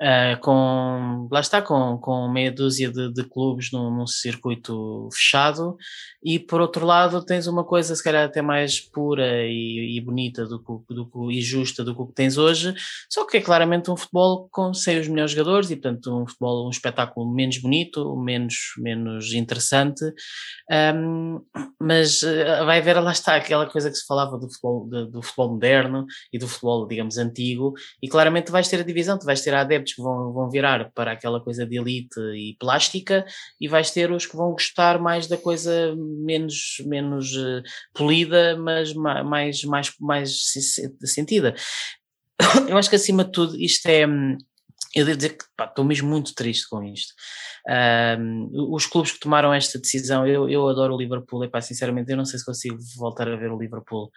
Eh, 0.00 0.36
com 0.36 1.28
lá 1.30 1.40
está 1.40 1.60
com, 1.62 1.98
com 1.98 2.28
meia 2.28 2.50
dúzia 2.52 2.90
de, 2.90 3.12
de 3.12 3.24
clubes 3.24 3.70
num, 3.72 3.90
num 3.90 4.06
circuito 4.06 5.08
fechado. 5.12 5.76
E 6.22 6.38
por 6.38 6.60
outro 6.60 6.84
lado 6.84 7.24
tens 7.24 7.46
uma 7.46 7.64
coisa 7.64 7.94
se 7.94 8.02
calhar 8.04 8.24
até 8.26 8.42
mais 8.42 8.78
pura 8.80 9.46
e, 9.46 9.96
e 9.96 10.00
bonita 10.00 10.44
do 10.46 10.58
que, 10.58 10.94
do 10.94 11.30
e 11.30 11.40
justa 11.40 11.82
do 11.82 11.94
que 12.06 12.12
tens 12.14 12.36
hoje, 12.36 12.74
só 13.08 13.26
que 13.26 13.38
é 13.38 13.40
claramente 13.40 13.90
um 13.90 13.96
futebol 13.96 14.48
com 14.50 14.74
sem 14.74 14.98
os 15.00 15.08
melhores 15.08 15.32
jogadores 15.32 15.70
e 15.70 15.76
portanto 15.76 16.14
um 16.22 16.26
futebol, 16.26 16.66
um 16.66 16.70
espetáculo 16.70 17.30
menos 17.32 17.58
bonito, 17.58 18.16
menos, 18.16 18.54
menos 18.78 19.32
interessante, 19.32 20.04
Ahm, 20.70 21.40
mas 21.80 22.22
eh, 22.22 22.64
vai 22.64 22.78
haver, 22.78 23.00
lá 23.00 23.12
está, 23.12 23.36
aquela 23.36 23.66
coisa 23.66 23.90
que 23.90 23.96
se 23.96 24.06
falava 24.06 24.38
do 24.38 24.48
futebol, 24.48 24.88
de- 24.88 25.06
do 25.10 25.22
futebol 25.22 25.50
moderno 25.52 26.06
e 26.32 26.38
do 26.38 26.46
futebol, 26.48 26.86
digamos, 26.86 27.18
antigo, 27.18 27.72
e 28.02 28.08
claramente 28.08 28.50
vais 28.52 28.68
ter 28.68 28.80
a 28.80 28.84
divisão, 28.84 29.18
tu 29.18 29.26
vais 29.26 29.40
ter 29.42 29.54
adeptos 29.54 29.89
que 29.92 30.02
vão, 30.02 30.32
vão 30.32 30.50
virar 30.50 30.90
para 30.94 31.12
aquela 31.12 31.40
coisa 31.40 31.66
de 31.66 31.78
elite 31.78 32.18
e 32.34 32.56
plástica, 32.58 33.24
e 33.60 33.68
vais 33.68 33.90
ter 33.90 34.10
os 34.10 34.26
que 34.26 34.36
vão 34.36 34.52
gostar 34.52 35.00
mais 35.00 35.26
da 35.26 35.36
coisa 35.36 35.94
menos, 35.96 36.76
menos 36.86 37.34
eh, 37.36 37.62
polida, 37.94 38.56
mas 38.56 38.92
ma- 38.94 39.22
mais, 39.24 39.62
mais, 39.64 39.92
mais 40.00 40.44
se- 40.52 40.62
se- 40.62 40.96
sentida. 41.04 41.54
Eu 42.68 42.76
acho 42.78 42.88
que 42.90 42.96
acima 42.96 43.24
de 43.24 43.32
tudo 43.32 43.56
isto 43.60 43.86
é. 43.86 44.06
Eu 44.92 45.04
devo 45.04 45.16
dizer 45.18 45.36
que 45.38 45.44
pá, 45.56 45.66
estou 45.66 45.84
mesmo 45.84 46.08
muito 46.08 46.34
triste 46.34 46.68
com 46.68 46.82
isto. 46.82 47.14
Ahm, 47.68 48.48
os 48.72 48.86
clubes 48.86 49.12
que 49.12 49.20
tomaram 49.20 49.54
esta 49.54 49.78
decisão, 49.78 50.26
eu, 50.26 50.48
eu 50.48 50.66
adoro 50.68 50.94
o 50.94 50.98
Liverpool, 50.98 51.44
e 51.44 51.48
pá, 51.48 51.60
sinceramente 51.60 52.10
eu 52.10 52.16
não 52.16 52.24
sei 52.24 52.40
se 52.40 52.44
consigo 52.44 52.76
voltar 52.96 53.28
a 53.28 53.36
ver 53.36 53.52
o 53.52 53.58
Liverpool 53.58 54.10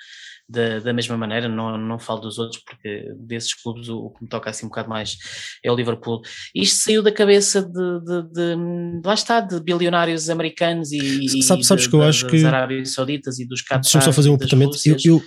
da, 0.50 0.80
da 0.80 0.92
mesma 0.92 1.16
maneira, 1.16 1.48
não, 1.48 1.78
não 1.78 2.00
falo 2.00 2.22
dos 2.22 2.40
outros, 2.40 2.64
porque 2.64 3.06
desses 3.20 3.54
clubes 3.54 3.88
o, 3.88 3.98
o 4.00 4.10
que 4.12 4.24
me 4.24 4.28
toca 4.30 4.50
assim 4.50 4.66
um 4.66 4.70
bocado 4.70 4.90
mais 4.90 5.16
é 5.64 5.72
o 5.72 5.76
Liverpool. 5.76 6.22
Isto 6.56 6.78
saiu 6.86 7.04
da 7.04 7.12
cabeça 7.12 7.62
de, 7.62 7.70
de, 7.70 8.34
de- 8.34 9.02
lá 9.06 9.14
está, 9.14 9.42
de 9.42 9.60
bilionários 9.62 10.28
americanos 10.28 10.92
e, 10.92 10.98
e 11.26 11.44
Sabe- 11.44 11.64
sabes 11.64 11.84
de- 11.84 11.90
que 11.92 11.96
eu 11.96 12.02
acho 12.02 12.24
das 12.24 12.32
que- 12.32 12.46
Arábias 12.48 12.94
Sauditas 12.94 13.38
e 13.40 13.46
dos 13.48 13.62
Qatar 13.62 13.82
Deixa-me 13.82 14.04
só 14.06 14.12
fazer 14.12 14.30
um 14.30 14.34
e 14.34 14.36
apontamento. 14.38 14.78
Eu, 14.86 14.98
eu, 15.06 15.24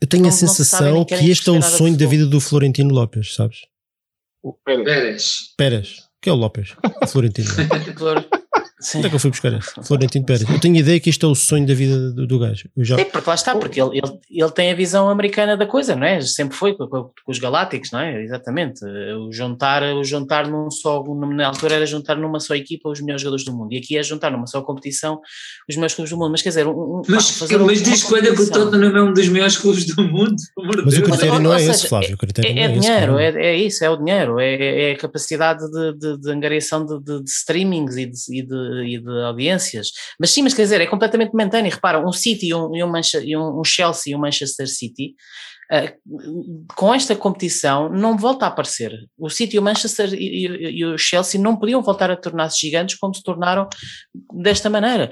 eu 0.00 0.08
tenho 0.08 0.22
Não- 0.24 0.28
a 0.30 0.32
sensação 0.32 1.04
que 1.04 1.14
este 1.14 1.48
é 1.48 1.52
o 1.52 1.62
sonho 1.62 1.96
da 1.96 2.06
vida 2.06 2.26
do 2.26 2.40
Florentino 2.40 2.92
Lopes, 2.92 3.34
sabes? 3.36 3.58
Pera, 4.64 4.84
Pérez. 4.84 5.54
Pérez, 5.56 6.08
que 6.20 6.28
é 6.28 6.32
o 6.32 6.36
Lopes, 6.36 6.74
o 7.02 7.06
Florentino. 7.06 7.48
Flor- 7.96 8.26
Sim. 8.82 8.98
Onde 8.98 9.06
é 9.06 9.10
que 9.10 9.16
eu 9.16 9.20
fui 9.20 9.30
buscar 9.30 9.52
esse? 9.52 9.72
Florentino 9.82 10.24
Pérez. 10.24 10.48
Eu 10.48 10.60
tenho 10.60 10.76
ideia 10.76 10.98
que 10.98 11.08
isto 11.08 11.24
é 11.24 11.28
o 11.28 11.34
sonho 11.34 11.66
da 11.66 11.72
vida 11.72 12.10
do, 12.10 12.26
do 12.26 12.38
gajo. 12.38 12.68
Eu 12.76 12.84
já... 12.84 12.96
Sim, 12.96 13.04
porque 13.04 13.30
lá 13.30 13.34
está, 13.34 13.54
porque 13.56 13.80
ele, 13.80 13.98
ele, 13.98 14.18
ele 14.30 14.50
tem 14.50 14.72
a 14.72 14.74
visão 14.74 15.08
americana 15.08 15.56
da 15.56 15.66
coisa, 15.66 15.94
não 15.94 16.06
é? 16.06 16.20
Sempre 16.20 16.56
foi 16.56 16.74
com, 16.74 16.86
com, 16.88 17.04
com 17.04 17.32
os 17.32 17.38
Galácticos, 17.38 17.92
não 17.92 18.00
é? 18.00 18.22
Exatamente. 18.22 18.84
O 18.84 19.32
juntar, 19.32 19.82
o 19.82 20.02
juntar 20.02 20.48
num 20.48 20.70
só, 20.70 21.02
na 21.04 21.46
altura 21.46 21.76
era 21.76 21.86
juntar 21.86 22.16
numa 22.16 22.40
só 22.40 22.54
equipa 22.54 22.90
os 22.90 23.00
melhores 23.00 23.22
jogadores 23.22 23.44
do 23.44 23.52
mundo. 23.52 23.72
E 23.72 23.78
aqui 23.78 23.96
é 23.96 24.02
juntar 24.02 24.30
numa 24.30 24.46
só 24.46 24.60
competição 24.62 25.20
os 25.68 25.76
melhores 25.76 25.94
clubes 25.94 26.10
do 26.10 26.18
mundo. 26.18 26.32
Mas 26.32 26.42
quer 26.42 26.48
dizer, 26.48 26.66
um, 26.66 27.02
mas, 27.08 27.30
fazer 27.30 27.58
mas 27.58 27.82
diz 27.82 28.02
quando 28.02 28.26
é 28.26 28.34
que 28.34 28.42
o 28.42 28.50
Tottenham 28.50 28.96
é 28.96 29.02
um 29.02 29.12
dos 29.12 29.28
melhores 29.28 29.56
clubes 29.56 29.86
do 29.86 30.02
mundo. 30.02 30.36
Mas 30.84 30.98
o 30.98 31.02
critério 31.02 31.38
não 31.38 31.54
é 31.54 31.62
esse, 31.62 31.88
Flávio. 31.88 32.14
O 32.14 32.18
critério 32.18 32.50
é, 32.50 32.60
é, 32.60 32.64
é 32.64 32.68
dinheiro, 32.68 33.18
é, 33.18 33.28
é, 33.28 33.56
isso, 33.56 33.84
é 33.84 33.90
o 33.90 33.96
dinheiro, 33.96 34.40
é, 34.40 34.90
é 34.90 34.92
a 34.92 34.96
capacidade 34.98 35.60
de, 35.70 35.98
de, 35.98 36.20
de 36.20 36.30
angariação 36.30 36.84
de, 36.84 36.98
de, 37.00 37.22
de 37.22 37.30
streamings 37.30 37.96
e 37.96 38.06
de, 38.06 38.18
e 38.30 38.42
de, 38.42 38.54
e 38.84 38.98
de 38.98 39.22
audiência 39.24 39.52
audiências. 39.52 39.92
Mas 40.18 40.30
sim, 40.30 40.42
mas 40.42 40.54
quer 40.54 40.62
dizer, 40.62 40.80
é 40.80 40.86
completamente 40.86 41.32
momentâneo. 41.32 41.70
Repara, 41.70 42.04
um 42.06 42.12
City 42.12 42.48
e 42.48 42.54
um, 42.54 42.74
e 42.74 43.36
um, 43.36 43.60
um 43.60 43.64
Chelsea 43.64 44.12
e 44.12 44.16
um 44.16 44.20
Manchester 44.20 44.68
City 44.68 45.14
Uh, 45.72 46.68
com 46.74 46.92
esta 46.92 47.16
competição 47.16 47.88
não 47.88 48.14
volta 48.14 48.44
a 48.44 48.48
aparecer. 48.48 48.92
O 49.16 49.30
City, 49.30 49.58
o 49.58 49.62
Manchester 49.62 50.12
e, 50.12 50.46
e, 50.46 50.80
e, 50.80 50.84
o 50.84 50.98
Chelsea 50.98 51.40
não 51.40 51.56
podiam 51.56 51.80
voltar 51.80 52.10
a 52.10 52.16
tornar-se 52.16 52.60
gigantes 52.60 52.98
como 52.98 53.14
se 53.14 53.22
tornaram 53.22 53.66
desta 54.34 54.68
maneira. 54.68 55.10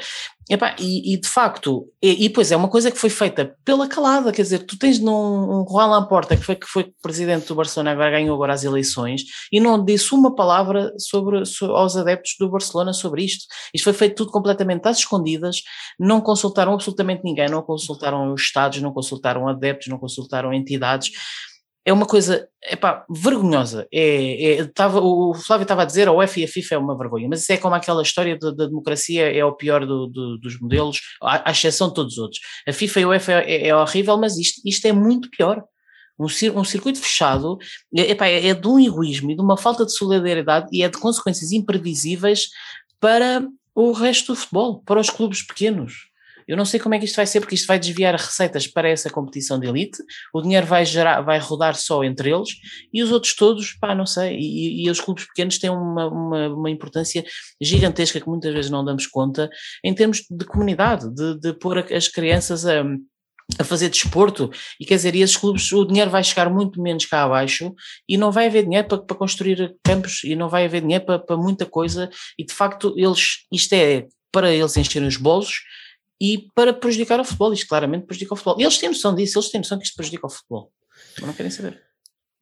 Epá, 0.50 0.74
e, 0.80 1.14
e, 1.14 1.16
de 1.16 1.28
facto, 1.28 1.86
e, 2.02 2.24
e 2.24 2.28
pois 2.28 2.50
é 2.50 2.56
uma 2.56 2.68
coisa 2.68 2.90
que 2.90 2.98
foi 2.98 3.08
feita 3.08 3.54
pela 3.64 3.86
calada, 3.86 4.32
quer 4.32 4.42
dizer, 4.42 4.66
tu 4.66 4.76
tens 4.76 4.98
num 4.98 5.60
um 5.60 5.64
Juan 5.64 5.86
Laporta 5.86 6.36
que 6.36 6.42
foi, 6.42 6.56
que 6.56 6.66
foi 6.66 6.92
presidente 7.00 7.46
do 7.46 7.54
Barcelona, 7.54 7.92
agora 7.92 8.10
ganhou 8.10 8.34
agora 8.34 8.52
as 8.52 8.64
eleições, 8.64 9.22
e 9.52 9.60
não 9.60 9.84
disse 9.84 10.12
uma 10.12 10.34
palavra 10.34 10.92
sobre, 10.98 11.44
sobre, 11.46 11.76
aos 11.76 11.96
adeptos 11.96 12.34
do 12.36 12.50
Barcelona 12.50 12.92
sobre 12.92 13.22
isto. 13.22 13.44
Isto 13.72 13.84
foi 13.84 13.92
feito 13.92 14.16
tudo 14.16 14.32
completamente 14.32 14.88
às 14.88 14.98
escondidas, 14.98 15.62
não 15.96 16.20
consultaram 16.20 16.74
absolutamente 16.74 17.22
ninguém, 17.22 17.48
não 17.48 17.62
consultaram 17.62 18.32
os 18.32 18.42
Estados, 18.42 18.82
não 18.82 18.92
consultaram 18.92 19.46
adeptos, 19.46 19.86
não 19.86 19.98
consultaram 19.98 20.52
entidades 20.52 21.12
é 21.84 21.92
uma 21.92 22.06
coisa 22.06 22.48
epá, 22.70 23.04
vergonhosa. 23.08 23.86
É, 23.92 24.60
é, 24.60 24.70
o 25.02 25.34
Flávio 25.34 25.62
estava 25.62 25.82
a 25.82 25.86
dizer 25.86 26.08
a 26.08 26.12
UEFA 26.12 26.40
e 26.40 26.44
a 26.44 26.48
FIFA 26.48 26.74
é 26.74 26.78
uma 26.78 26.96
vergonha, 26.96 27.28
mas 27.28 27.42
isso 27.42 27.52
é 27.52 27.56
como 27.56 27.74
aquela 27.74 28.02
história 28.02 28.38
da 28.38 28.66
democracia 28.66 29.32
é 29.32 29.44
o 29.44 29.54
pior 29.54 29.86
do, 29.86 30.06
do, 30.06 30.38
dos 30.38 30.60
modelos, 30.60 31.00
à, 31.22 31.48
à, 31.48 31.52
exceção 31.52 31.88
de 31.88 31.94
todos 31.94 32.12
os 32.14 32.18
outros. 32.18 32.40
A 32.68 32.72
FIFA 32.72 33.00
e 33.00 33.02
a 33.02 33.08
UEFA 33.08 33.32
é, 33.32 33.68
é 33.68 33.76
horrível, 33.76 34.18
mas 34.18 34.36
isto, 34.36 34.60
isto 34.64 34.86
é 34.86 34.92
muito 34.92 35.30
pior. 35.30 35.62
Um, 36.18 36.26
um 36.58 36.64
circuito 36.64 37.00
fechado 37.00 37.56
é, 37.96 38.10
epá, 38.10 38.26
é, 38.26 38.48
é 38.48 38.54
de 38.54 38.68
um 38.68 38.78
egoísmo 38.78 39.30
e 39.30 39.34
de 39.34 39.40
uma 39.40 39.56
falta 39.56 39.86
de 39.86 39.96
solidariedade 39.96 40.68
e 40.70 40.82
é 40.82 40.88
de 40.88 40.98
consequências 40.98 41.50
imprevisíveis 41.50 42.48
para 43.00 43.42
o 43.74 43.92
resto 43.92 44.34
do 44.34 44.36
futebol, 44.36 44.82
para 44.82 45.00
os 45.00 45.08
clubes 45.08 45.46
pequenos. 45.46 46.09
Eu 46.50 46.56
não 46.56 46.64
sei 46.64 46.80
como 46.80 46.96
é 46.96 46.98
que 46.98 47.04
isto 47.04 47.14
vai 47.14 47.26
ser, 47.26 47.38
porque 47.38 47.54
isto 47.54 47.68
vai 47.68 47.78
desviar 47.78 48.12
receitas 48.16 48.66
para 48.66 48.88
essa 48.88 49.08
competição 49.08 49.56
de 49.60 49.68
elite, 49.68 50.02
o 50.34 50.42
dinheiro 50.42 50.66
vai, 50.66 50.84
gerar, 50.84 51.20
vai 51.20 51.38
rodar 51.38 51.76
só 51.76 52.02
entre 52.02 52.32
eles. 52.32 52.48
E 52.92 53.04
os 53.04 53.12
outros 53.12 53.36
todos, 53.36 53.72
pá, 53.74 53.94
não 53.94 54.04
sei. 54.04 54.36
E, 54.36 54.84
e 54.84 54.90
os 54.90 55.00
clubes 55.00 55.26
pequenos 55.26 55.58
têm 55.58 55.70
uma, 55.70 56.08
uma, 56.08 56.48
uma, 56.48 56.68
importância 56.70 57.24
gigantesca 57.60 58.20
que 58.20 58.28
muitas 58.28 58.52
vezes 58.52 58.68
não 58.68 58.84
damos 58.84 59.06
conta 59.06 59.48
em 59.84 59.94
termos 59.94 60.24
de 60.28 60.44
comunidade, 60.44 61.08
de, 61.14 61.38
de 61.38 61.52
pôr 61.52 61.78
as 61.78 62.08
crianças 62.08 62.66
a 62.66 62.84
a 63.58 63.64
fazer 63.64 63.88
desporto. 63.88 64.48
E 64.78 64.86
quer 64.86 64.94
dizer, 64.94 65.14
e 65.16 65.22
esses 65.22 65.36
clubes, 65.36 65.72
o 65.72 65.84
dinheiro 65.84 66.08
vai 66.08 66.22
chegar 66.22 66.48
muito 66.48 66.80
menos 66.80 67.04
cá 67.04 67.24
abaixo. 67.24 67.74
E 68.08 68.16
não 68.16 68.30
vai 68.30 68.46
haver 68.46 68.62
dinheiro 68.62 68.86
para, 68.86 68.98
para 68.98 69.16
construir 69.16 69.74
campos. 69.82 70.22
E 70.22 70.36
não 70.36 70.48
vai 70.48 70.66
haver 70.66 70.82
dinheiro 70.82 71.04
para, 71.04 71.18
para 71.18 71.36
muita 71.36 71.66
coisa. 71.66 72.08
E 72.38 72.44
de 72.44 72.54
facto 72.54 72.94
eles, 72.96 73.38
isto 73.52 73.72
é 73.72 74.06
para 74.30 74.52
eles 74.52 74.76
encherem 74.76 75.08
os 75.08 75.16
bolsos 75.16 75.62
e 76.20 76.48
para 76.54 76.72
prejudicar 76.72 77.18
o 77.18 77.24
futebol. 77.24 77.52
Isto 77.52 77.68
claramente 77.68 78.06
prejudica 78.06 78.34
o 78.34 78.36
futebol. 78.36 78.60
Eles 78.60 78.78
têm 78.78 78.88
noção 78.88 79.14
disso, 79.14 79.38
eles 79.38 79.50
têm 79.50 79.60
noção 79.60 79.78
que 79.78 79.84
isto 79.84 79.96
prejudica 79.96 80.26
o 80.26 80.30
futebol, 80.30 80.72
mas 81.18 81.26
não 81.26 81.34
querem 81.34 81.50
saber. 81.50 81.80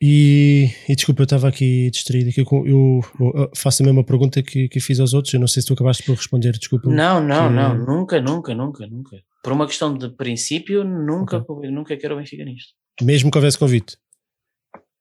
E, 0.01 0.71
e 0.89 0.95
desculpa, 0.95 1.23
eu 1.23 1.25
estava 1.25 1.49
aqui 1.49 1.91
distraído. 1.91 2.31
Eu, 2.37 2.47
eu, 2.65 3.01
eu, 3.21 3.51
faço 3.55 3.83
a 3.83 3.87
mesma 3.87 4.05
pergunta 4.05 4.41
que, 4.43 4.69
que 4.69 4.81
fiz 4.81 5.01
aos 5.01 5.13
outros. 5.13 5.35
Eu 5.35 5.41
não 5.41 5.49
sei 5.49 5.61
se 5.61 5.67
tu 5.67 5.75
acabaste 5.75 6.05
por 6.05 6.15
responder, 6.15 6.53
desculpa. 6.53 6.89
Não, 6.89 7.21
não, 7.21 7.49
que... 7.49 7.55
não, 7.55 7.79
nunca, 7.79 8.21
nunca, 8.21 8.55
nunca, 8.55 8.87
nunca. 8.87 9.23
Por 9.43 9.53
uma 9.53 9.67
questão 9.67 9.97
de 9.97 10.09
princípio, 10.11 10.85
nunca, 10.85 11.39
okay. 11.39 11.71
nunca 11.71 11.97
quero 11.97 12.15
o 12.15 12.19
Benfica 12.19 12.45
nisto. 12.45 12.75
Mesmo 13.03 13.31
que 13.31 13.39
houvesse 13.39 13.59
convite? 13.59 13.97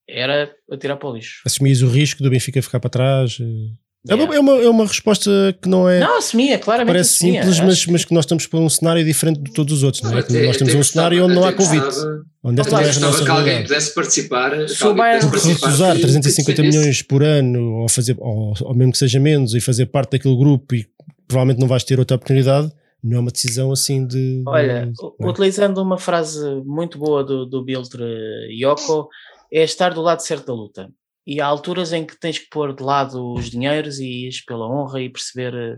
Era 0.10 0.52
a 0.72 0.78
tirar 0.78 0.98
para 0.98 1.10
o 1.10 1.16
lixo. 1.16 1.42
Assumias 1.46 1.82
o 1.82 1.90
risco 1.90 2.24
do 2.24 2.30
Benfica 2.30 2.62
ficar 2.62 2.80
para 2.80 2.90
trás? 2.90 3.38
Eh? 3.40 3.76
É, 4.08 4.16
uma, 4.16 4.36
é, 4.36 4.40
uma, 4.40 4.52
é 4.54 4.70
uma 4.70 4.86
resposta 4.86 5.30
que 5.62 5.68
não 5.68 5.90
é. 5.90 6.00
Não, 6.00 6.18
assumia, 6.18 6.58
claramente. 6.58 6.94
Parece 6.94 7.16
assumia, 7.16 7.42
simples, 7.42 7.60
mas, 7.60 7.86
que... 7.86 7.92
mas 7.92 8.06
que 8.06 8.14
nós 8.14 8.26
estamos 8.26 8.48
para 8.48 8.60
um 8.60 8.70
cenário 8.70 9.04
diferente 9.04 9.42
de 9.42 9.52
todos 9.52 9.74
os 9.74 9.84
outros, 9.84 10.02
não 10.04 10.16
é? 10.16 10.20
Até, 10.20 10.46
nós 10.46 10.58
temos 10.58 10.76
um 10.76 10.84
cenário 10.84 11.26
onde 11.26 11.36
não 11.36 11.44
há 11.44 11.52
convite. 11.52 11.96
Onde 12.44 12.62
esta 12.62 12.82
é 12.82 12.90
a 12.90 13.00
nossa 13.00 13.24
que 13.24 13.30
alguém 13.30 13.64
pudesse 13.64 13.94
participar. 13.94 14.70
Se 14.70 14.86
o 14.86 14.94
Bayern 14.94 15.28
recusar 15.30 15.98
350 15.98 16.62
milhões 16.62 17.02
por 17.02 17.22
ano, 17.24 17.82
ou, 17.82 17.90
fazer, 17.90 18.16
ou, 18.20 18.54
ou 18.62 18.76
mesmo 18.76 18.94
que 18.94 18.98
seja 18.98 19.20
menos, 19.20 19.54
e 19.54 19.60
fazer 19.60 19.88
parte 19.88 20.12
daquele 20.12 20.38
grupo 20.38 20.74
e 20.74 20.88
provavelmente 21.28 21.60
não 21.60 21.68
vais 21.68 21.84
ter 21.84 22.00
outra 22.00 22.16
oportunidade, 22.16 22.72
não 23.04 23.18
é 23.18 23.20
uma 23.20 23.32
decisão 23.32 23.72
assim 23.72 24.06
de. 24.08 24.44
Olha, 24.48 24.86
de, 24.86 25.26
é? 25.26 25.28
utilizando 25.28 25.80
uma 25.80 25.98
frase 25.98 26.40
muito 26.66 26.98
boa 26.98 27.24
do, 27.26 27.46
do 27.46 27.64
Biltre 27.64 28.06
Yoko, 28.50 29.10
é 29.52 29.64
estar 29.64 29.94
do 29.94 30.02
lado 30.02 30.22
certo 30.22 30.48
da 30.48 30.54
luta 30.54 30.90
e 31.28 31.42
há 31.42 31.46
alturas 31.46 31.92
em 31.92 32.06
que 32.06 32.18
tens 32.18 32.40
que 32.40 32.50
pôr 32.50 32.74
de 32.74 32.82
lado 32.82 33.34
os 33.34 33.50
dinheiros 33.50 34.00
e 34.00 34.30
ir 34.30 34.34
pela 34.48 34.66
honra 34.66 35.02
e 35.02 35.10
perceber 35.10 35.54
eh, 35.54 35.78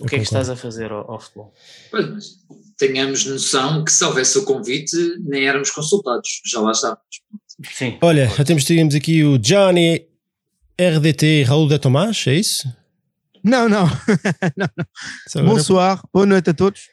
o 0.00 0.06
que 0.06 0.16
é 0.16 0.18
que 0.18 0.24
estás 0.24 0.50
a 0.50 0.56
fazer 0.56 0.90
ao, 0.90 1.08
ao 1.08 1.20
futebol. 1.20 1.54
Pois, 1.88 2.08
mas 2.10 2.26
tenhamos 2.76 3.24
noção 3.24 3.84
que 3.84 3.92
se 3.92 4.04
houvesse 4.04 4.36
o 4.38 4.44
convite 4.44 4.96
nem 5.20 5.46
éramos 5.46 5.70
consultados, 5.70 6.42
já 6.44 6.60
lá 6.60 6.72
estávamos. 6.72 7.02
Sim. 7.70 7.96
Olha, 8.00 8.26
já 8.28 8.44
temos, 8.44 8.64
tínhamos 8.64 8.96
aqui 8.96 9.22
o 9.22 9.38
Johnny 9.38 10.04
RDT 10.80 11.44
Raul 11.44 11.68
de 11.68 11.78
Tomás, 11.78 12.24
é 12.26 12.34
isso? 12.34 12.68
Não, 13.42 13.68
não. 13.68 13.86
não, 14.56 14.68
não. 14.76 15.44
Bonsoir, 15.44 16.00
boa 16.12 16.26
noite 16.26 16.50
a 16.50 16.54
todos. 16.54 16.88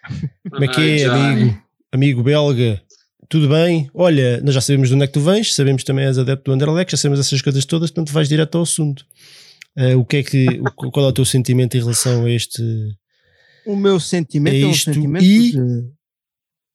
Como 0.47 0.63
é 0.63 0.67
que 0.67 1.01
é, 1.01 1.05
amigo, 1.05 1.63
amigo 1.91 2.23
belga? 2.23 2.84
Tudo 3.29 3.49
bem, 3.49 3.89
olha, 3.93 4.41
nós 4.41 4.53
já 4.53 4.61
sabemos 4.61 4.89
de 4.89 4.95
onde 4.95 5.03
é 5.03 5.07
que 5.07 5.13
tu 5.13 5.21
vens, 5.21 5.53
sabemos 5.53 5.83
também 5.83 6.05
és 6.05 6.17
adepto 6.17 6.51
do 6.51 6.53
Anderlecht, 6.53 6.91
já 6.91 6.97
sabemos 6.97 7.19
essas 7.19 7.41
coisas 7.41 7.65
todas, 7.65 7.89
portanto 7.89 8.13
vais 8.13 8.27
direto 8.27 8.55
ao 8.55 8.63
assunto. 8.63 9.05
Uh, 9.77 9.97
o 9.97 10.05
que 10.05 10.17
é 10.17 10.23
que, 10.23 10.47
o, 10.59 10.63
qual 10.91 11.05
é 11.05 11.09
o 11.09 11.13
teu 11.13 11.25
sentimento 11.25 11.75
em 11.75 11.79
relação 11.79 12.25
a 12.25 12.31
este... 12.31 12.61
O 13.65 13.75
meu 13.75 13.99
sentimento 13.99 14.63
é 14.63 14.67
um 14.67 14.73
sentimento 14.73 15.23
e, 15.23 15.51
de... 15.51 15.89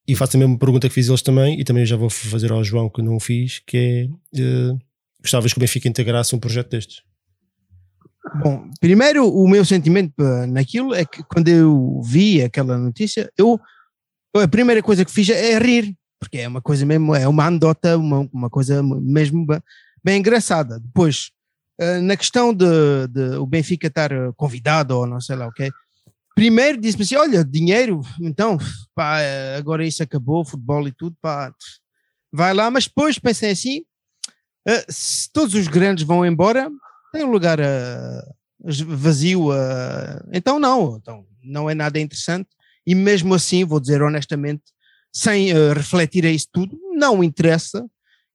e 0.08 0.16
faço 0.16 0.32
também 0.32 0.46
uma 0.46 0.58
pergunta 0.58 0.88
que 0.88 0.94
fiz 0.94 1.08
eles 1.08 1.22
também, 1.22 1.58
e 1.60 1.64
também 1.64 1.86
já 1.86 1.96
vou 1.96 2.10
fazer 2.10 2.50
ao 2.50 2.64
João 2.64 2.90
que 2.90 3.00
não 3.00 3.16
o 3.16 3.20
fiz, 3.20 3.60
que 3.66 4.10
é, 4.34 4.40
uh, 4.40 4.78
gostavas 5.20 5.52
que 5.52 5.58
o 5.58 5.60
Benfica 5.60 5.88
integrasse 5.88 6.34
um 6.34 6.40
projeto 6.40 6.70
destes? 6.70 7.02
Bom, 8.42 8.68
primeiro 8.80 9.26
o 9.26 9.48
meu 9.48 9.64
sentimento 9.64 10.12
naquilo 10.48 10.94
é 10.94 11.04
que 11.04 11.22
quando 11.24 11.48
eu 11.48 12.02
vi 12.02 12.42
aquela 12.42 12.76
notícia, 12.76 13.30
eu 13.36 13.58
a 14.36 14.46
primeira 14.46 14.82
coisa 14.82 15.04
que 15.04 15.10
fiz 15.10 15.28
é 15.30 15.58
rir, 15.58 15.96
porque 16.20 16.38
é 16.38 16.46
uma 16.46 16.60
coisa 16.60 16.84
mesmo, 16.84 17.14
é 17.14 17.26
uma 17.26 17.46
anedota, 17.46 17.96
uma, 17.96 18.28
uma 18.32 18.50
coisa 18.50 18.82
mesmo 18.82 19.46
bem, 19.46 19.60
bem 20.04 20.18
engraçada. 20.18 20.78
Depois, 20.78 21.30
uh, 21.80 22.02
na 22.02 22.16
questão 22.16 22.52
de, 22.52 22.66
de, 23.08 23.36
o 23.38 23.46
Benfica 23.46 23.86
estar 23.86 24.10
convidado 24.36 24.96
ou 24.96 25.06
não 25.06 25.20
sei 25.20 25.34
lá 25.34 25.46
o 25.46 25.48
okay, 25.48 25.70
primeiro 26.34 26.78
disse-me 26.78 27.04
assim, 27.04 27.16
olha, 27.16 27.42
dinheiro, 27.42 28.02
então, 28.20 28.58
pá, 28.94 29.18
agora 29.56 29.84
isso 29.84 30.02
acabou, 30.02 30.44
futebol 30.44 30.86
e 30.86 30.92
tudo, 30.92 31.16
pá, 31.20 31.52
vai 32.30 32.52
lá, 32.52 32.70
mas 32.70 32.86
depois 32.86 33.18
pensei 33.18 33.50
assim, 33.50 33.82
se 34.88 35.30
todos 35.32 35.54
os 35.54 35.68
grandes 35.68 36.04
vão 36.04 36.24
embora, 36.24 36.70
tem 37.12 37.24
um 37.24 37.30
lugar 37.30 37.58
vazio, 38.58 39.48
então 40.32 40.58
não, 40.58 40.96
então 40.96 41.26
não 41.42 41.68
é 41.68 41.74
nada 41.74 41.98
interessante, 41.98 42.48
e 42.86 42.94
mesmo 42.94 43.34
assim, 43.34 43.64
vou 43.64 43.80
dizer 43.80 44.00
honestamente, 44.00 44.62
sem 45.12 45.52
uh, 45.52 45.72
refletir 45.72 46.24
a 46.24 46.30
isso 46.30 46.48
tudo, 46.52 46.78
não 46.94 47.22
interessa 47.22 47.84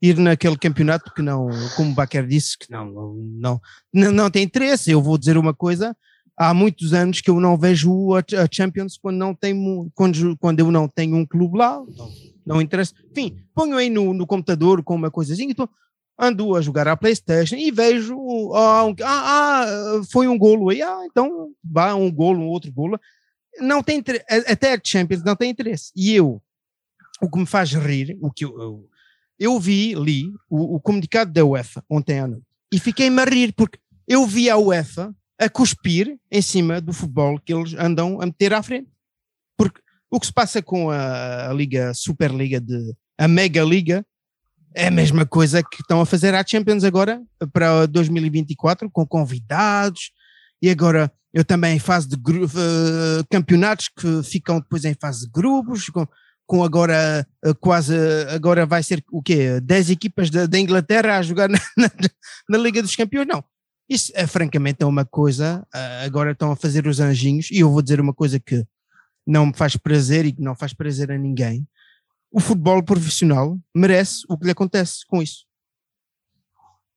ir 0.02 0.18
naquele 0.18 0.58
campeonato 0.58 1.14
que 1.14 1.22
não, 1.22 1.48
como 1.76 1.92
o 1.92 1.94
Baquer 1.94 2.28
disse, 2.28 2.58
que 2.58 2.70
não, 2.70 3.16
não, 3.16 3.62
não, 3.94 4.12
não 4.12 4.30
tem 4.30 4.44
interesse. 4.44 4.92
Eu 4.92 5.02
vou 5.02 5.18
dizer 5.18 5.38
uma 5.38 5.54
coisa, 5.54 5.96
há 6.38 6.54
muitos 6.54 6.94
anos 6.94 7.22
que 7.22 7.30
eu 7.30 7.40
não 7.40 7.58
vejo 7.58 8.14
a, 8.14 8.20
a 8.20 8.48
Champions 8.52 8.98
quando, 8.98 9.18
não 9.18 9.34
tenho, 9.34 9.90
quando, 9.96 10.38
quando 10.38 10.60
eu 10.60 10.72
não 10.72 10.88
tenho 10.88 11.16
um 11.16 11.26
clube 11.26 11.58
lá, 11.58 11.82
não, 11.96 12.12
não 12.46 12.62
interessa. 12.62 12.94
Enfim, 13.12 13.38
ponho 13.54 13.78
aí 13.78 13.90
no, 13.90 14.14
no 14.14 14.28
computador 14.28 14.84
com 14.84 14.96
uma 14.96 15.12
coisazinha, 15.12 15.52
então 15.52 15.70
ando 16.18 16.56
a 16.56 16.62
jogar 16.62 16.88
à 16.88 16.96
Playstation 16.96 17.56
e 17.56 17.72
vejo, 17.72 18.54
ah, 18.54 18.86
ah, 19.04 19.06
ah, 19.06 20.02
foi 20.12 20.28
um 20.28 20.38
golo 20.38 20.70
aí, 20.70 20.82
ah, 20.82 21.02
então 21.06 21.52
vá 21.64 21.94
um 21.94 22.12
golo, 22.12 22.40
um 22.40 22.48
outro 22.48 22.72
golo. 22.72 23.00
Não 23.60 23.82
tem 23.82 24.04
até 24.48 24.74
a 24.74 24.82
Champions 24.84 25.24
não 25.24 25.36
tem 25.36 25.50
interesse. 25.50 25.92
E 25.96 26.14
eu, 26.14 26.42
o 27.22 27.30
que 27.30 27.40
me 27.40 27.46
faz 27.46 27.74
rir, 27.74 28.18
o 28.22 28.32
que 28.32 28.46
eu, 28.46 28.60
eu, 28.60 28.90
eu 29.40 29.60
vi, 29.60 29.94
li 29.94 30.32
o, 30.50 30.76
o, 30.76 30.80
comunicado 30.80 31.32
da 31.32 31.46
UEFA 31.46 31.84
ontem 31.90 32.20
à 32.20 32.28
noite 32.28 32.46
e 32.72 32.80
fiquei-me 32.80 33.22
a 33.22 33.26
rir 33.26 33.54
porque 33.54 33.80
eu 34.08 34.26
vi 34.26 34.50
a 34.50 34.58
UEFA 34.58 35.14
a 35.40 35.50
cuspir 35.50 36.18
em 36.32 36.42
cima 36.42 36.80
do 36.80 36.94
futebol 36.94 37.40
que 37.40 37.54
eles 37.54 37.74
andam 37.74 38.22
a 38.22 38.26
meter 38.26 38.54
à 38.54 38.64
frente. 38.64 38.90
Porque 39.58 39.82
o 40.10 40.20
que 40.20 40.28
se 40.28 40.34
passa 40.34 40.62
com 40.62 40.90
a, 40.90 41.50
a 41.50 41.54
Liga, 41.54 41.94
Superliga, 41.94 42.60
de, 42.60 42.94
a 43.18 43.28
Mega 43.28 43.64
Liga, 43.64 44.06
é 44.74 44.88
a 44.88 44.92
mesma 44.92 45.26
coisa 45.26 45.64
que 45.64 45.82
estão 45.82 46.02
a 46.02 46.06
fazer 46.06 46.36
à 46.36 46.46
Champions 46.46 46.84
agora 46.84 47.22
para 47.54 47.86
2024, 47.86 48.90
com 48.90 49.06
convidados, 49.06 50.12
e 50.62 50.70
agora 50.70 51.12
eu 51.34 51.44
também 51.44 51.76
em 51.76 51.80
fase 51.80 52.08
de 52.08 52.16
uh, 52.16 53.26
campeonatos 53.30 53.90
que 53.90 54.24
ficam 54.24 54.60
depois 54.60 54.84
em 54.86 54.94
fase 54.94 55.26
de 55.26 55.32
grupos, 55.32 55.88
com, 55.88 56.06
com 56.46 56.64
agora 56.64 57.28
uh, 57.46 57.56
quase, 57.56 57.96
agora 58.30 58.66
vai 58.66 58.84
ser 58.84 59.04
o 59.12 59.22
quê? 59.22 59.60
10 59.60 59.90
equipas 59.90 60.30
da, 60.30 60.46
da 60.46 60.60
Inglaterra 60.60 61.18
a 61.18 61.22
jogar 61.22 61.50
na, 61.50 61.60
na, 61.78 61.90
na, 62.50 62.58
Liga 62.58 62.82
dos 62.82 62.96
Campeões? 62.96 63.28
Não. 63.28 63.44
Isso 63.88 64.12
é 64.16 64.26
francamente 64.26 64.82
é 64.82 64.86
uma 64.86 65.06
coisa, 65.06 65.66
uh, 65.74 66.06
agora 66.06 66.32
estão 66.32 66.52
a 66.52 66.56
fazer 66.56 66.88
os 66.88 67.00
anjinhos, 67.00 67.52
e 67.52 67.60
eu 67.60 67.72
vou 67.72 67.82
dizer 67.82 68.00
uma 68.00 68.14
coisa 68.14 68.40
que 68.40 68.66
não 69.26 69.48
me 69.48 69.54
faz 69.56 69.76
prazer 69.76 70.26
e 70.26 70.32
que 70.32 70.42
não 70.42 70.56
faz 70.56 70.74
prazer 70.74 71.12
a 71.12 71.18
ninguém. 71.18 71.68
O 72.32 72.40
futebol 72.40 72.84
profissional 72.84 73.60
merece 73.74 74.24
o 74.28 74.38
que 74.38 74.46
lhe 74.46 74.52
acontece 74.52 75.06
com 75.08 75.22
isso. 75.22 75.46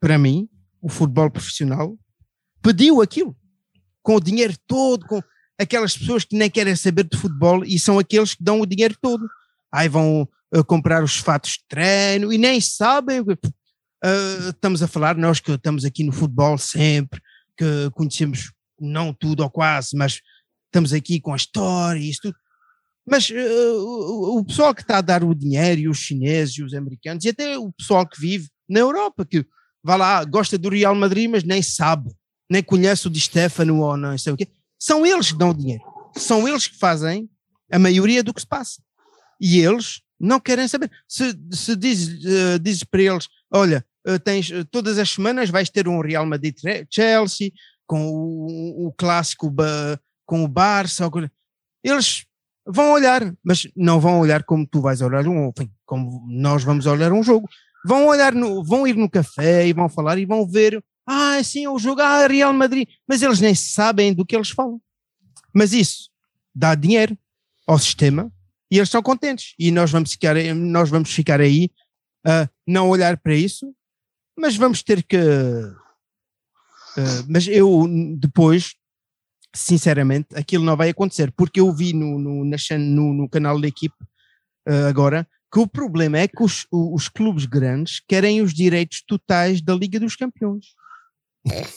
Para 0.01 0.19
mim, 0.19 0.49
o 0.81 0.89
futebol 0.89 1.31
profissional 1.31 1.97
pediu 2.63 3.01
aquilo 3.01 3.37
com 4.03 4.17
o 4.17 4.21
dinheiro 4.21 4.55
todo, 4.67 5.07
com 5.07 5.23
aquelas 5.59 5.97
pessoas 5.97 6.25
que 6.25 6.37
nem 6.37 6.51
querem 6.51 6.75
saber 6.77 7.05
de 7.05 7.17
futebol 7.17 7.65
e 7.65 7.79
são 7.79 7.99
aqueles 7.99 8.35
que 8.35 8.43
dão 8.43 8.61
o 8.61 8.67
dinheiro 8.67 8.97
todo. 9.01 9.29
Aí 9.73 9.89
vão 9.89 10.29
uh, 10.55 10.65
comprar 10.65 11.03
os 11.03 11.17
fatos 11.17 11.53
de 11.53 11.65
treino 11.69 12.33
e 12.33 12.39
nem 12.39 12.61
sabem. 12.61 13.21
Uh, 13.21 14.51
estamos 14.51 14.83
a 14.83 14.89
falar, 14.89 15.17
nós 15.17 15.41
que 15.41 15.53
estamos 15.53 15.85
aqui 15.85 16.05
no 16.05 16.13
futebol 16.13 16.57
sempre, 16.59 17.21
que 17.57 17.91
conhecemos 17.93 18.53
não 18.81 19.13
tudo 19.13 19.43
ou 19.43 19.51
quase, 19.51 19.97
mas 19.97 20.21
estamos 20.67 20.93
aqui 20.93 21.21
com 21.21 21.33
a 21.33 21.37
história 21.37 21.99
e 21.99 22.11
isso. 22.11 22.33
Mas 23.07 23.31
uh, 23.31 23.35
o, 23.35 24.39
o 24.39 24.45
pessoal 24.45 24.75
que 24.75 24.83
está 24.83 24.99
a 24.99 25.03
dar 25.03 25.25
o 25.25 25.35
dinheiro, 25.35 25.81
e 25.81 25.89
os 25.89 25.99
chineses 25.99 26.59
e 26.59 26.63
os 26.63 26.75
americanos, 26.75 27.25
e 27.25 27.31
até 27.31 27.59
o 27.59 27.73
pessoal 27.73 28.07
que 28.07 28.21
vive 28.21 28.49
na 28.69 28.81
Europa, 28.81 29.25
que 29.25 29.45
vai 29.83 29.97
lá, 29.97 30.25
gosta 30.25 30.59
do 30.59 30.69
Real 30.69 30.95
Madrid, 30.95 31.31
mas 31.31 31.45
nem 31.45 31.63
sabe 31.63 32.11
nem 32.49 32.63
conhece 32.63 33.07
o 33.07 33.11
Di 33.11 33.21
Stefano 33.21 33.81
ou 33.81 33.97
não 33.97 34.17
sei 34.17 34.33
o 34.33 34.37
quê. 34.37 34.49
São 34.79 35.05
eles 35.05 35.33
que 35.33 35.39
dão 35.39 35.51
o 35.51 35.55
dinheiro. 35.55 35.83
São 36.17 36.49
eles 36.49 36.67
que 36.67 36.79
fazem 36.79 37.29
a 37.71 37.79
maioria 37.79 38.23
do 38.23 38.33
que 38.33 38.41
se 38.41 38.47
passa. 38.47 38.83
E 39.41 39.61
eles 39.61 40.01
não 40.19 40.41
querem 40.41 40.67
saber. 40.67 40.91
Se, 41.07 41.37
se 41.53 41.77
diz, 41.77 42.09
uh, 42.09 42.59
diz 42.61 42.83
para 42.83 43.03
eles, 43.03 43.29
olha, 43.51 43.85
uh, 44.07 44.19
tens, 44.19 44.51
uh, 44.51 44.65
todas 44.65 44.99
as 44.99 45.11
semanas 45.11 45.51
vais 45.51 45.71
ter 45.71 45.87
um 45.89 46.01
Real 46.01 46.27
Madrid-Chelsea, 46.27 47.53
com 47.87 48.11
o, 48.11 48.89
o 48.89 48.93
clássico 48.93 49.55
com 50.27 50.45
o 50.45 50.49
Barça, 50.49 51.09
eles 51.83 52.27
vão 52.67 52.93
olhar, 52.93 53.35
mas 53.43 53.67
não 53.75 53.99
vão 53.99 54.21
olhar 54.21 54.43
como 54.45 54.67
tu 54.67 54.83
vais 54.83 55.01
olhar 55.01 55.27
um, 55.27 55.49
enfim, 55.49 55.71
como 55.87 56.27
nós 56.29 56.63
vamos 56.63 56.85
olhar 56.85 57.13
um 57.13 57.23
jogo. 57.23 57.49
Vão 57.87 58.07
olhar, 58.07 58.35
no, 58.35 58.63
vão 58.63 58.87
ir 58.87 58.95
no 58.95 59.09
café 59.09 59.67
e 59.67 59.73
vão 59.73 59.89
falar 59.89 60.19
e 60.19 60.27
vão 60.27 60.47
ver 60.47 60.83
ah, 61.07 61.43
sim, 61.43 61.67
o 61.67 61.79
jogo, 61.79 62.03
ah, 62.03 62.27
Real 62.27 62.53
Madrid. 62.53 62.87
Mas 63.09 63.23
eles 63.23 63.41
nem 63.41 63.55
sabem 63.55 64.13
do 64.13 64.27
que 64.27 64.37
eles 64.37 64.51
falam. 64.51 64.79
Mas 65.55 65.73
isso 65.73 66.11
dá 66.55 66.75
dinheiro 66.75 67.17
ao 67.67 67.79
sistema 67.79 68.31
e 68.71 68.77
eles 68.77 68.89
estão 68.89 69.03
contentes. 69.03 69.55
E 69.59 69.71
nós 69.71 69.91
vamos 69.91 70.13
ficar, 70.13 70.35
nós 70.55 70.91
vamos 70.91 71.13
ficar 71.13 71.41
aí 71.41 71.71
a 72.25 72.45
uh, 72.45 72.49
não 72.67 72.89
olhar 72.89 73.17
para 73.17 73.35
isso, 73.35 73.75
mas 74.37 74.57
vamos 74.57 74.83
ter 74.83 75.03
que. 75.03 75.17
Uh, 75.17 75.77
mas 77.29 77.47
eu 77.47 77.87
depois, 78.19 78.75
sinceramente, 79.55 80.29
aquilo 80.35 80.65
não 80.65 80.77
vai 80.77 80.91
acontecer, 80.91 81.33
porque 81.33 81.61
eu 81.61 81.73
vi 81.73 81.93
no, 81.93 82.19
no, 82.19 82.45
no, 82.45 83.15
no 83.15 83.29
canal 83.29 83.61
da 83.61 83.69
equipe 83.69 83.97
uh, 84.69 84.87
agora 84.89 85.27
que 85.51 85.59
o 85.59 85.67
problema 85.67 86.19
é 86.19 86.29
que 86.29 86.43
os, 86.43 86.67
os 86.71 87.09
clubes 87.09 87.47
grandes 87.47 88.03
querem 88.07 88.43
os 88.43 88.53
direitos 88.53 89.03
totais 89.07 89.63
da 89.63 89.75
Liga 89.75 89.99
dos 89.99 90.15
Campeões. 90.15 90.67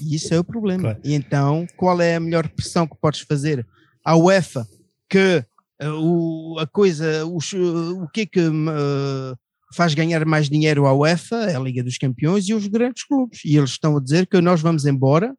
E 0.01 0.15
isso 0.15 0.33
é 0.33 0.39
o 0.39 0.43
problema. 0.43 0.81
Claro. 0.81 0.99
E 1.03 1.13
então, 1.13 1.65
qual 1.77 2.01
é 2.01 2.15
a 2.15 2.19
melhor 2.19 2.49
pressão 2.49 2.85
que 2.85 2.97
podes 2.97 3.21
fazer 3.21 3.65
à 4.03 4.17
UEFA 4.17 4.67
que 5.09 5.45
o, 5.89 6.57
a 6.59 6.67
coisa, 6.67 7.25
os, 7.25 7.53
o 7.53 8.07
que 8.13 8.21
é 8.21 8.25
que 8.25 8.39
uh, 8.39 9.37
faz 9.73 9.93
ganhar 9.93 10.25
mais 10.25 10.49
dinheiro 10.49 10.85
à 10.85 10.93
UEFA, 10.93 11.51
é 11.51 11.55
a 11.55 11.59
Liga 11.59 11.83
dos 11.83 11.97
Campeões 11.97 12.47
e 12.47 12.53
os 12.53 12.67
grandes 12.67 13.03
clubes. 13.03 13.43
E 13.45 13.57
eles 13.57 13.71
estão 13.71 13.97
a 13.97 14.01
dizer 14.01 14.27
que 14.27 14.39
nós 14.41 14.61
vamos 14.61 14.85
embora. 14.85 15.35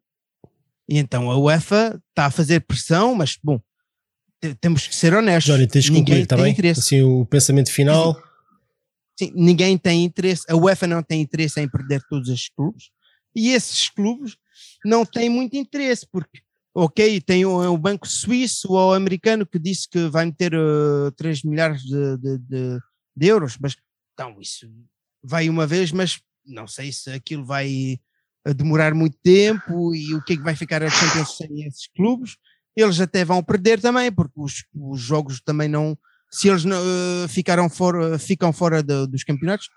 E 0.89 0.97
então 0.97 1.31
a 1.31 1.37
UEFA 1.37 1.99
está 2.09 2.25
a 2.25 2.31
fazer 2.31 2.61
pressão, 2.61 3.15
mas 3.15 3.37
bom, 3.41 3.59
temos 4.59 4.87
que 4.87 4.95
ser 4.95 5.13
honestos. 5.13 5.53
Johnny, 5.53 5.67
tens 5.67 5.89
ninguém 5.89 6.25
tá 6.25 6.35
tem 6.35 6.51
interesse. 6.51 6.79
Assim, 6.79 7.01
o 7.01 7.25
pensamento 7.25 7.71
final. 7.71 8.21
Sim, 9.17 9.31
ninguém 9.35 9.77
tem 9.77 10.03
interesse. 10.03 10.43
A 10.49 10.55
UEFA 10.55 10.87
não 10.87 11.01
tem 11.01 11.21
interesse 11.21 11.61
em 11.61 11.69
perder 11.69 12.01
todos 12.09 12.29
estes 12.29 12.49
clubes 12.49 12.89
e 13.35 13.49
esses 13.51 13.89
clubes 13.89 14.35
não 14.85 15.05
têm 15.05 15.29
muito 15.29 15.55
interesse, 15.55 16.05
porque, 16.11 16.41
ok, 16.73 17.21
tem 17.21 17.45
o, 17.45 17.71
o 17.71 17.77
banco 17.77 18.07
suíço 18.07 18.71
ou 18.71 18.93
americano 18.93 19.45
que 19.45 19.59
disse 19.59 19.87
que 19.87 20.07
vai 20.07 20.25
meter 20.25 20.53
uh, 20.55 21.11
3 21.15 21.43
milhares 21.43 21.81
de, 21.83 22.17
de, 22.17 22.37
de, 22.39 22.79
de, 23.15 23.27
euros, 23.27 23.57
mas 23.59 23.75
então 24.13 24.39
isso 24.41 24.67
vai 25.23 25.49
uma 25.49 25.67
vez, 25.67 25.91
mas 25.91 26.19
não 26.45 26.67
sei 26.67 26.91
se 26.91 27.11
aquilo 27.11 27.45
vai 27.45 27.99
uh, 28.47 28.53
demorar 28.53 28.93
muito 28.93 29.17
tempo 29.21 29.93
e 29.93 30.15
o 30.15 30.23
que 30.23 30.33
é 30.33 30.37
que 30.37 30.43
vai 30.43 30.55
ficar 30.55 30.81
a 30.81 30.89
Champions 30.89 31.37
sem 31.37 31.63
esses 31.65 31.87
clubes. 31.95 32.37
Eles 32.75 32.99
até 32.99 33.23
vão 33.23 33.43
perder 33.43 33.79
também, 33.79 34.11
porque 34.11 34.33
os, 34.35 34.65
os 34.73 34.99
jogos 34.99 35.39
também 35.41 35.67
não. 35.67 35.95
Se 36.31 36.49
eles 36.49 36.65
não, 36.65 36.77
uh, 36.81 37.27
ficaram 37.27 37.69
fora, 37.69 38.17
ficam 38.17 38.51
fora 38.51 38.81
de, 38.81 39.05
dos 39.05 39.23
campeonatos, 39.23 39.69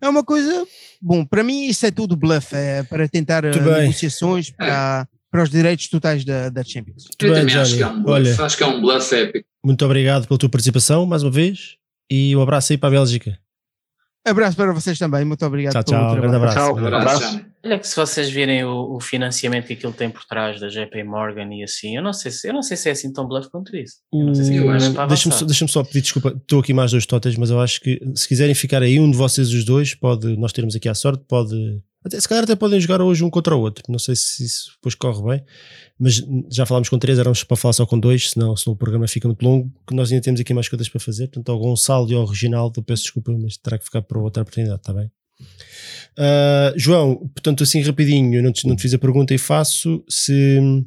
é 0.00 0.08
uma 0.08 0.22
coisa. 0.22 0.64
Bom, 1.02 1.24
para 1.26 1.42
mim 1.42 1.66
isso 1.66 1.84
é 1.84 1.90
tudo 1.90 2.16
bluff, 2.16 2.54
é 2.54 2.84
para 2.84 3.08
tentar 3.08 3.42
negociações 3.42 4.50
para, 4.50 5.08
é. 5.12 5.17
Para 5.30 5.42
os 5.42 5.50
direitos 5.50 5.88
totais 5.88 6.24
da, 6.24 6.48
da 6.48 6.64
Champions. 6.64 7.04
Eu 7.20 7.32
bem, 7.32 7.40
também 7.40 7.56
acho 7.56 7.76
que, 7.76 7.82
é 7.82 7.86
um 7.86 8.02
bluff, 8.02 8.10
Olha, 8.10 8.42
acho 8.44 8.56
que 8.56 8.62
é 8.62 8.66
um 8.66 8.80
bluff 8.80 9.14
épico. 9.14 9.48
Muito 9.64 9.84
obrigado 9.84 10.26
pela 10.26 10.38
tua 10.38 10.48
participação 10.48 11.04
mais 11.06 11.22
uma 11.22 11.30
vez 11.30 11.76
e 12.10 12.34
um 12.34 12.40
abraço 12.40 12.72
aí 12.72 12.78
para 12.78 12.88
a 12.88 12.92
Bélgica. 12.92 13.38
Abraço 14.26 14.56
para 14.56 14.72
vocês 14.72 14.98
também, 14.98 15.24
muito 15.24 15.44
obrigado. 15.44 15.72
Tchau, 15.72 15.84
tchau, 15.84 16.16
grande 16.16 16.36
abraço. 16.36 16.56
Tchau, 16.56 16.74
grande 16.74 16.94
abraço. 16.96 17.40
Olha 17.64 17.78
que 17.78 17.88
se 17.88 17.96
vocês 17.96 18.30
virem 18.30 18.64
o, 18.64 18.96
o, 18.96 19.00
financiamento 19.00 19.66
que 19.66 19.72
aquilo 19.72 19.92
tem 19.92 20.08
por 20.08 20.24
trás 20.24 20.60
da 20.60 20.68
JP 20.68 21.02
Morgan 21.04 21.52
e 21.52 21.64
assim, 21.64 21.96
eu 21.96 22.02
não 22.02 22.12
sei 22.12 22.30
se, 22.30 22.48
eu 22.48 22.54
não 22.54 22.62
sei 22.62 22.76
se 22.76 22.88
é 22.88 22.92
assim 22.92 23.12
tão 23.12 23.26
bluff 23.26 23.50
quanto 23.50 23.74
isso. 23.76 23.96
Deixa-me 25.08 25.46
deixa 25.46 25.66
só 25.66 25.82
pedir 25.82 26.02
desculpa, 26.02 26.34
estou 26.36 26.60
aqui 26.60 26.72
mais 26.72 26.92
dois 26.92 27.04
totas, 27.04 27.36
mas 27.36 27.50
eu 27.50 27.60
acho 27.60 27.80
que 27.80 28.00
se 28.14 28.28
quiserem 28.28 28.54
ficar 28.54 28.82
aí, 28.82 29.00
um 29.00 29.10
de 29.10 29.16
vocês 29.16 29.52
os 29.52 29.64
dois, 29.64 29.94
pode, 29.94 30.36
nós 30.36 30.52
termos 30.52 30.76
aqui 30.76 30.88
a 30.88 30.94
sorte, 30.94 31.24
pode 31.26 31.80
até, 32.04 32.20
se 32.20 32.28
calhar 32.28 32.44
até 32.44 32.54
podem 32.54 32.80
jogar 32.80 33.02
hoje 33.02 33.24
um 33.24 33.30
contra 33.30 33.56
o 33.56 33.60
outro. 33.60 33.84
Não 33.88 33.98
sei 33.98 34.14
se 34.14 34.44
isso 34.44 34.72
depois 34.76 34.94
corre 34.94 35.22
bem, 35.22 35.44
mas 35.98 36.22
já 36.48 36.64
falámos 36.64 36.88
com 36.88 36.98
três, 36.98 37.18
éramos 37.18 37.42
para 37.42 37.56
falar 37.56 37.72
só 37.72 37.84
com 37.84 37.98
dois, 37.98 38.30
senão, 38.30 38.56
senão 38.56 38.74
o 38.74 38.76
programa 38.76 39.08
fica 39.08 39.26
muito 39.26 39.42
longo, 39.42 39.72
que 39.86 39.94
nós 39.94 40.12
ainda 40.12 40.22
temos 40.22 40.40
aqui 40.40 40.54
mais 40.54 40.68
coisas 40.68 40.88
para 40.88 41.00
fazer. 41.00 41.26
Portanto, 41.26 41.50
ao 41.50 41.58
Gonçalo 41.58 42.10
e 42.10 42.14
ao 42.14 42.24
Reginaldo, 42.24 42.82
peço 42.82 43.02
desculpa, 43.02 43.32
mas 43.32 43.56
terá 43.56 43.76
que 43.78 43.84
ficar 43.84 44.02
para 44.02 44.18
outra 44.18 44.42
oportunidade, 44.42 44.80
está 44.80 44.92
bem? 44.92 45.10
Uh, 46.18 46.76
João, 46.76 47.16
portanto, 47.16 47.62
assim 47.62 47.82
rapidinho, 47.82 48.42
não 48.42 48.52
te, 48.52 48.66
não 48.66 48.76
te 48.76 48.82
fiz 48.82 48.94
a 48.94 48.98
pergunta 48.98 49.34
e 49.34 49.38
faço 49.38 50.04
se. 50.08 50.84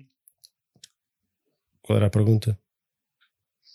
Qual 1.81 1.97
era 1.97 2.07
a 2.07 2.09
pergunta? 2.09 2.57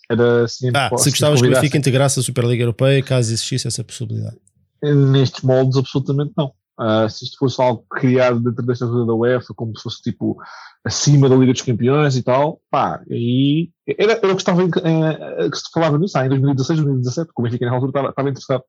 Era 0.09 0.45
assim, 0.45 0.69
ah, 0.73 0.89
se 0.97 1.09
gostavas 1.09 1.41
que 1.41 1.47
o 1.47 1.51
Benfica 1.51 1.77
integrasse 1.77 2.19
a 2.19 2.23
Superliga 2.23 2.63
Europeia, 2.63 3.03
caso 3.03 3.31
existisse 3.33 3.67
essa 3.67 3.83
possibilidade. 3.83 4.37
Nestes 4.81 5.41
moldes, 5.41 5.77
absolutamente 5.77 6.31
não. 6.37 6.53
Uh, 6.79 7.09
se 7.09 7.25
isto 7.25 7.39
fosse 7.39 7.59
algo 7.59 7.83
criado 7.89 8.39
dentro 8.39 8.63
desta 8.63 8.85
ajuda 8.85 9.07
da 9.07 9.13
UEFA, 9.13 9.51
como 9.55 9.75
se 9.75 9.81
fosse 9.81 9.99
tipo 9.99 10.37
acima 10.85 11.27
da 11.27 11.35
Liga 11.35 11.51
dos 11.51 11.63
Campeões 11.63 12.15
e 12.15 12.21
tal, 12.21 12.61
pá, 12.69 13.01
aí 13.09 13.71
era, 13.97 14.13
era 14.13 14.27
o 14.27 14.35
que 14.35 14.41
estava 14.41 14.61
em, 14.61 14.69
eh, 14.69 15.49
que 15.49 15.57
se 15.57 15.71
falava 15.73 15.97
nisso, 15.97 16.17
ah, 16.17 16.25
em 16.25 16.29
2016, 16.29 16.79
2017, 16.79 17.31
como 17.33 17.47
o 17.47 17.49
Benfica 17.49 17.65
na 17.65 17.73
altura 17.73 17.89
estava, 17.89 18.09
estava 18.09 18.29
interessado. 18.29 18.63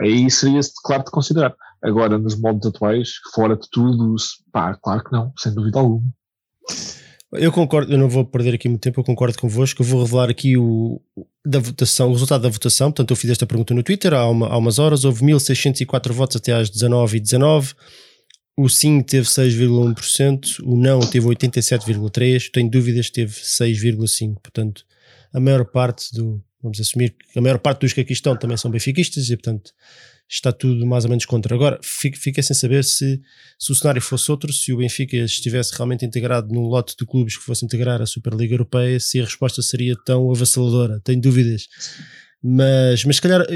Aí 0.00 0.30
seria 0.30 0.60
claro 0.84 1.04
de 1.04 1.10
considerar. 1.10 1.54
Agora, 1.82 2.18
nos 2.18 2.38
modos 2.38 2.66
atuais, 2.66 3.12
fora 3.34 3.56
de 3.56 3.68
tudo, 3.70 4.16
pá, 4.52 4.74
claro 4.74 5.02
que 5.02 5.12
não, 5.12 5.32
sem 5.38 5.54
dúvida 5.54 5.78
alguma. 5.78 6.04
Eu 7.38 7.52
concordo, 7.52 7.92
eu 7.92 7.98
não 7.98 8.08
vou 8.08 8.24
perder 8.24 8.54
aqui 8.54 8.68
muito 8.68 8.82
tempo, 8.82 9.00
eu 9.00 9.04
concordo 9.04 9.38
convosco. 9.38 9.82
Eu 9.82 9.86
vou 9.86 10.02
revelar 10.02 10.30
aqui 10.30 10.56
o, 10.56 11.00
da 11.44 11.58
votação, 11.58 12.08
o 12.08 12.12
resultado 12.12 12.42
da 12.42 12.48
votação. 12.48 12.90
Portanto, 12.90 13.10
eu 13.10 13.16
fiz 13.16 13.30
esta 13.30 13.46
pergunta 13.46 13.74
no 13.74 13.82
Twitter 13.82 14.12
há, 14.14 14.28
uma, 14.28 14.48
há 14.48 14.56
umas 14.56 14.78
horas. 14.78 15.04
Houve 15.04 15.24
1604 15.24 16.14
votos 16.14 16.36
até 16.36 16.52
às 16.52 16.70
19h19. 16.70 17.74
O 18.58 18.68
sim 18.68 19.02
teve 19.02 19.26
6,1%, 19.26 20.60
o 20.64 20.76
não 20.76 21.00
teve 21.00 21.26
87,3%, 21.26 22.50
tenho 22.50 22.70
dúvidas, 22.70 23.10
teve 23.10 23.32
6,5%. 23.32 24.36
Portanto, 24.42 24.84
a 25.32 25.38
maior 25.38 25.64
parte 25.66 26.14
do, 26.14 26.42
vamos 26.62 26.80
assumir 26.80 27.14
que 27.32 27.38
a 27.38 27.42
maior 27.42 27.58
parte 27.58 27.80
dos 27.82 27.92
que 27.92 28.00
aqui 28.00 28.14
estão 28.14 28.34
também 28.34 28.56
são 28.56 28.70
benfiquistas 28.70 29.28
e, 29.28 29.36
portanto, 29.36 29.72
está 30.28 30.52
tudo 30.52 30.86
mais 30.86 31.04
ou 31.04 31.10
menos 31.10 31.24
contra. 31.24 31.54
Agora, 31.54 31.78
fica, 31.82 32.18
fica 32.18 32.42
sem 32.42 32.54
saber 32.54 32.84
se, 32.84 33.20
se 33.58 33.72
o 33.72 33.74
cenário 33.74 34.02
fosse 34.02 34.30
outro, 34.30 34.52
se 34.52 34.72
o 34.72 34.78
Benfica 34.78 35.16
estivesse 35.16 35.74
realmente 35.74 36.04
integrado 36.04 36.52
num 36.52 36.62
lote 36.62 36.94
de 36.98 37.06
clubes 37.06 37.36
que 37.36 37.44
fosse 37.44 37.64
integrar 37.64 38.02
a 38.02 38.06
Superliga 38.06 38.54
Europeia, 38.54 38.98
se 38.98 39.20
a 39.20 39.24
resposta 39.24 39.62
seria 39.62 39.94
tão 40.04 40.30
avassaladora. 40.30 41.00
Tenho 41.04 41.20
dúvidas. 41.20 41.68
Mas, 42.42 43.04
mas 43.04 43.16
se 43.16 43.22
calhar 43.22 43.46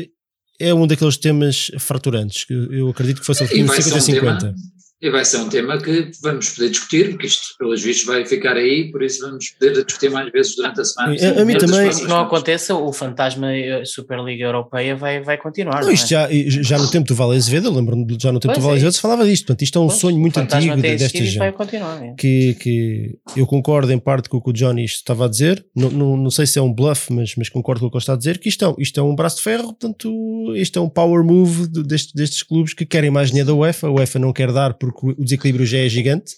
é 0.61 0.75
um 0.75 0.87
daqueles 0.87 1.17
temas 1.17 1.71
fraturantes, 1.79 2.45
que 2.45 2.53
eu 2.53 2.89
acredito 2.89 3.21
que 3.21 3.27
fosse 3.27 3.45
ali 3.45 3.63
50-50. 3.63 4.55
E 5.03 5.09
vai 5.11 5.25
ser 5.25 5.39
um 5.39 5.49
tema 5.49 5.79
que 5.79 6.11
vamos 6.23 6.51
poder 6.51 6.69
discutir, 6.71 7.11
porque 7.11 7.27
isto, 7.27 7.57
pelos 7.59 7.83
vistos, 7.83 8.05
vai 8.07 8.25
ficar 8.27 8.55
aí, 8.57 8.91
por 8.91 9.03
isso 9.03 9.23
vamos 9.27 9.49
poder 9.51 9.83
discutir 9.85 10.11
mais 10.11 10.31
vezes 10.31 10.55
durante 10.55 10.81
a 10.81 10.85
semana. 10.85 11.17
A, 11.39 11.41
a 11.41 11.45
mim 11.45 11.57
também. 11.57 11.91
Se 11.91 12.07
não 12.07 12.21
aconteça, 12.21 12.75
o 12.75 12.93
fantasma 12.93 13.49
Superliga 13.85 14.45
Europeia 14.45 14.95
vai, 14.97 15.23
vai 15.23 15.39
continuar. 15.39 15.81
Não, 15.81 15.87
não 15.87 15.93
isto 15.93 16.15
é? 16.15 16.29
já, 16.51 16.63
já 16.63 16.79
no 16.79 16.91
tempo 16.91 17.09
do 17.09 17.15
Vale 17.15 17.37
Azevedo, 17.37 17.69
eu 17.69 17.73
lembro-me 17.73 18.07
já 18.21 18.31
no 18.31 18.39
tempo 18.39 18.53
Pois 18.53 18.59
do 18.59 18.63
Vale 18.63 18.75
é 18.75 18.77
Azevedo 18.77 18.93
se 18.95 19.01
falava 19.01 19.25
disto. 19.25 19.47
Portanto, 19.47 19.63
isto 19.63 19.79
é 19.79 19.83
um 19.83 19.87
Pois, 19.87 20.01
sonho 20.01 20.19
muito 20.19 20.39
antigo 20.39 20.77
desta 20.77 20.89
existido 20.89 21.27
e 21.27 21.39
vai 21.39 21.49
gente. 21.49 21.57
continuar. 21.57 22.05
é. 22.05 22.15
Que, 22.19 22.55
que 22.61 23.19
eu 23.37 23.47
concordo 23.47 23.91
em 23.93 23.99
parte 23.99 24.29
com 24.29 24.37
o 24.37 24.43
que 24.43 24.51
o 24.51 24.53
Johnny 24.53 24.85
estava 24.85 25.25
a 25.25 25.29
dizer. 25.29 25.65
Não, 25.75 25.91
não, 25.91 26.17
não 26.17 26.31
sei 26.31 26.47
se 26.47 26.59
é 26.59 26.63
um 26.63 26.73
bluff, 26.73 27.11
mas, 27.11 27.35
mas 27.37 27.49
concordo 27.49 27.81
com 27.81 27.87
o 27.87 27.91
que 27.91 27.97
ele 27.97 28.03
está 28.03 28.13
a 28.13 28.17
dizer. 28.17 28.39
Que 28.39 28.51
isto 28.51 28.65
é, 28.67 28.75
isto 28.83 29.01
é 29.01 29.03
um 29.03 29.15
braço 29.15 29.37
de 29.37 29.43
ferro, 29.45 29.69
portanto, 29.69 30.53
isto 30.57 30.79
é 30.79 30.83
um 30.83 30.91
power 30.91 31.25
move 31.25 31.67
de- 31.69 31.83
destes, 31.83 32.13
destes 32.13 32.43
clubes 32.43 32.75
que 32.75 32.85
querem 32.85 33.11
mais 33.11 33.29
dinheiro 33.31 33.47
da 33.49 33.55
UEFA. 33.55 33.87
A 33.87 33.91
UEFA 33.91 34.19
não 34.19 34.33
quer 34.33 34.53
dar 34.53 34.75
porque 34.93 35.21
o 35.21 35.25
desequilíbrio 35.25 35.67
já 35.67 35.79
é 35.79 35.89
gigante. 35.89 36.35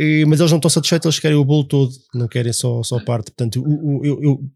E- 0.00 0.24
mas 0.26 0.40
eles 0.40 0.50
não 0.50 0.58
estão 0.58 0.70
satisfeitos, 0.70 1.04
eles 1.06 1.18
querem 1.20 1.36
o 1.36 1.44
bolo 1.44 1.62
todo, 1.64 1.92
não 2.14 2.26
querem 2.26 2.52
só, 2.52 2.82
só 2.82 2.98
parte. 3.04 3.30
Portanto, 3.30 3.62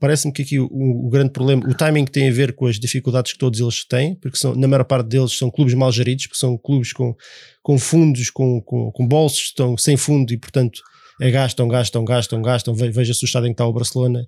parece-me 0.01 0.33
que 0.33 0.43
aqui 0.43 0.59
o, 0.59 0.67
o 0.71 1.09
grande 1.11 1.31
problema, 1.31 1.63
o 1.69 1.75
timing 1.75 2.07
tem 2.07 2.29
a 2.29 2.33
ver 2.33 2.55
com 2.55 2.67
as 2.67 2.79
dificuldades 2.79 3.33
que 3.33 3.39
todos 3.39 3.61
eles 3.61 3.85
têm, 3.87 4.15
porque 4.17 4.39
são, 4.39 4.55
na 4.55 4.67
maior 4.67 4.85
parte 4.85 5.07
deles 5.09 5.37
são 5.37 5.51
clubes 5.51 5.75
mal 5.75 5.93
geridos, 5.93 6.27
porque 6.27 6.39
são 6.39 6.57
clubes 6.57 6.93
com, 6.93 7.15
com 7.63 7.79
fundos, 7.79 8.31
com, 8.31 8.61
com, 8.63 8.91
com 8.91 9.07
bolsos, 9.07 9.41
estão 9.41 9.77
sem 9.77 9.97
fundo 9.97 10.33
e, 10.33 10.39
portanto, 10.39 10.81
é 11.21 11.31
gastam, 11.31 11.69
gastam, 11.69 12.05
gastam, 12.05 12.41
gastam. 12.43 12.75
Ve- 12.75 12.91
Veja 12.91 13.13
se 13.13 13.25
o 13.25 13.27
estado 13.27 13.47
em 13.47 13.51
que 13.51 13.55
está 13.55 13.67
o 13.67 13.73
Barcelona. 13.73 14.25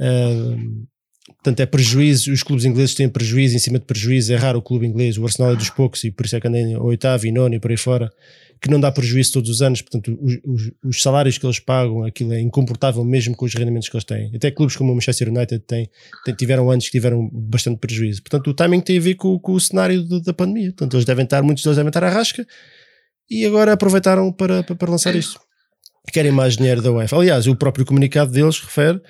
Ah, 0.00 0.56
portanto, 1.34 1.60
é 1.60 1.66
prejuízo. 1.66 2.32
Os 2.32 2.42
clubes 2.42 2.64
ingleses 2.64 2.94
têm 2.94 3.08
prejuízo 3.08 3.56
em 3.56 3.58
cima 3.58 3.78
de 3.78 3.84
prejuízo. 3.84 4.32
É 4.32 4.36
raro 4.36 4.58
o 4.58 4.62
clube 4.62 4.86
inglês. 4.86 5.16
O 5.18 5.24
Arsenal 5.24 5.52
é 5.52 5.56
dos 5.56 5.70
poucos 5.70 6.02
e 6.04 6.10
por 6.10 6.26
isso 6.26 6.36
é 6.36 6.40
que 6.40 6.48
anda 6.48 6.58
em 6.58 6.76
oitavo 6.76 7.26
e 7.26 7.32
nono 7.32 7.54
e 7.54 7.60
por 7.60 7.70
aí 7.70 7.76
fora. 7.76 8.10
Que 8.62 8.68
não 8.70 8.78
dá 8.78 8.92
prejuízo 8.92 9.32
todos 9.32 9.48
os 9.48 9.62
anos. 9.62 9.80
Portanto, 9.80 10.18
os, 10.20 10.34
os- 10.44 10.70
os 10.84 11.02
salários 11.02 11.38
que 11.38 11.46
eles 11.46 11.58
pagam, 11.58 12.04
aquilo 12.04 12.32
é 12.34 12.40
incomportável 12.40 13.02
mesmo 13.04 13.34
com 13.34 13.46
os 13.46 13.54
rendimentos 13.54 13.88
que 13.88 13.96
eles 13.96 14.04
têm. 14.04 14.30
Até 14.36 14.50
clubes 14.50 14.76
como 14.76 14.92
o 14.92 14.94
Manchester 14.94 15.28
United 15.28 15.60
têm, 15.66 15.88
têm- 16.26 16.34
tiveram 16.34 16.70
anos 16.70 16.84
que 16.84 16.90
tiveram 16.90 17.28
bastante 17.32 17.78
prejuízo. 17.78 18.22
Portanto, 18.22 18.48
o 18.50 18.54
timing 18.54 18.80
tem 18.80 18.98
a 18.98 19.00
ver 19.00 19.14
com, 19.14 19.38
com 19.38 19.52
o 19.52 19.60
cenário 19.60 20.02
do- 20.02 20.20
da 20.20 20.34
pandemia. 20.34 20.68
Portanto, 20.72 20.94
eles 20.94 21.06
devem 21.06 21.24
estar, 21.24 21.42
muitos 21.42 21.64
deles 21.64 21.76
devem 21.76 21.88
estar 21.88 22.04
à 22.04 22.10
rasca 22.10 22.46
e 23.30 23.46
agora 23.46 23.72
aproveitaram 23.72 24.30
para, 24.30 24.62
para, 24.62 24.76
para 24.76 24.90
lançar 24.90 25.14
isto. 25.16 25.40
Querem 26.12 26.32
mais 26.32 26.56
dinheiro 26.56 26.82
da 26.82 26.90
UEFA. 26.92 27.16
Aliás, 27.16 27.46
o 27.46 27.54
próprio 27.56 27.86
comunicado 27.86 28.30
deles 28.32 28.58
refere 28.60 29.00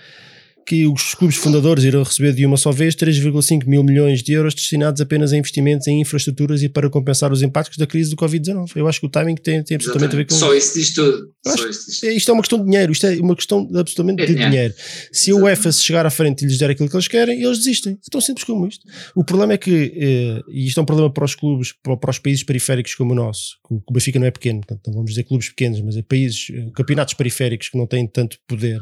que 0.71 0.87
os 0.87 1.15
clubes 1.17 1.37
fundadores 1.37 1.83
irão 1.83 2.05
receber 2.05 2.33
de 2.33 2.47
uma 2.47 2.57
só 2.57 2.71
vez 2.71 2.95
3,5 2.95 3.67
mil 3.67 3.83
milhões 3.83 4.23
de 4.23 4.33
euros 4.35 4.55
destinados 4.55 5.01
apenas 5.01 5.33
a 5.33 5.37
investimentos 5.37 5.89
em 5.89 6.01
infraestruturas 6.01 6.63
e 6.63 6.69
para 6.69 6.89
compensar 6.89 7.33
os 7.33 7.43
impactos 7.43 7.77
da 7.77 7.89
crise 7.89 8.09
do 8.09 8.15
Covid-19. 8.17 8.71
Eu 8.77 8.87
acho 8.87 9.01
que 9.01 9.07
o 9.07 9.09
timing 9.09 9.35
tem, 9.35 9.61
tem 9.65 9.75
absolutamente 9.75 10.15
a 10.15 10.17
ver 10.19 10.27
com 10.27 10.35
Só 10.37 10.55
isso 10.55 10.75
diz 10.79 10.95
tudo. 10.95 11.29
Acho- 11.45 11.69
isso 11.69 11.91
diz 11.91 12.05
é, 12.05 12.13
Isto 12.13 12.31
é 12.31 12.35
uma 12.35 12.43
questão 12.43 12.59
de 12.61 12.67
dinheiro, 12.67 12.93
isto 12.93 13.05
é 13.05 13.17
uma 13.17 13.35
questão 13.35 13.69
absolutamente 13.75 14.23
É 14.23 14.27
de 14.27 14.33
dinheiro. 14.35 14.51
dinheiro. 14.53 14.75
Se 15.11 15.33
a 15.33 15.35
UEFA 15.35 15.73
se 15.73 15.83
chegar 15.83 16.07
à 16.07 16.11
frente 16.11 16.45
e 16.45 16.47
lhes 16.47 16.57
der 16.59 16.71
aquilo 16.71 16.89
que 16.89 16.95
eles 16.95 17.09
querem, 17.09 17.43
eles 17.43 17.59
desistem. 17.59 17.95
É 17.95 18.11
tão 18.11 18.21
simples 18.21 18.45
como 18.45 18.65
isto. 18.69 18.87
O 19.17 19.25
problema 19.25 19.55
é 19.55 19.59
que, 19.59 19.93
eh, 19.97 20.41
e 20.53 20.69
isto 20.69 20.79
é 20.79 20.83
um 20.85 20.87
problema 20.87 21.13
para 21.13 21.25
os 21.25 21.35
clubes, 21.35 21.73
para, 21.83 22.11
os 22.11 22.19
países 22.21 22.45
periféricos 22.45 22.95
como 22.95 23.11
o 23.11 23.17
nosso, 23.17 23.57
o 23.69 23.81
o 23.89 23.93
Benfica 23.93 24.21
não 24.21 24.27
é 24.29 24.31
pequeno, 24.31 24.61
portanto, 24.61 24.87
não 24.87 24.95
vamos 24.95 25.11
dizer 25.11 25.25
clubes 25.25 25.49
pequenos, 25.49 25.81
mas 25.81 25.97
é 25.97 26.03
países, 26.03 26.47
eh, 26.55 26.71
campeonatos 26.77 27.15
periféricos 27.15 27.69
que 27.71 27.77
não 27.77 27.89
têm 27.89 28.07
tanto 28.07 28.39
poder. 28.47 28.79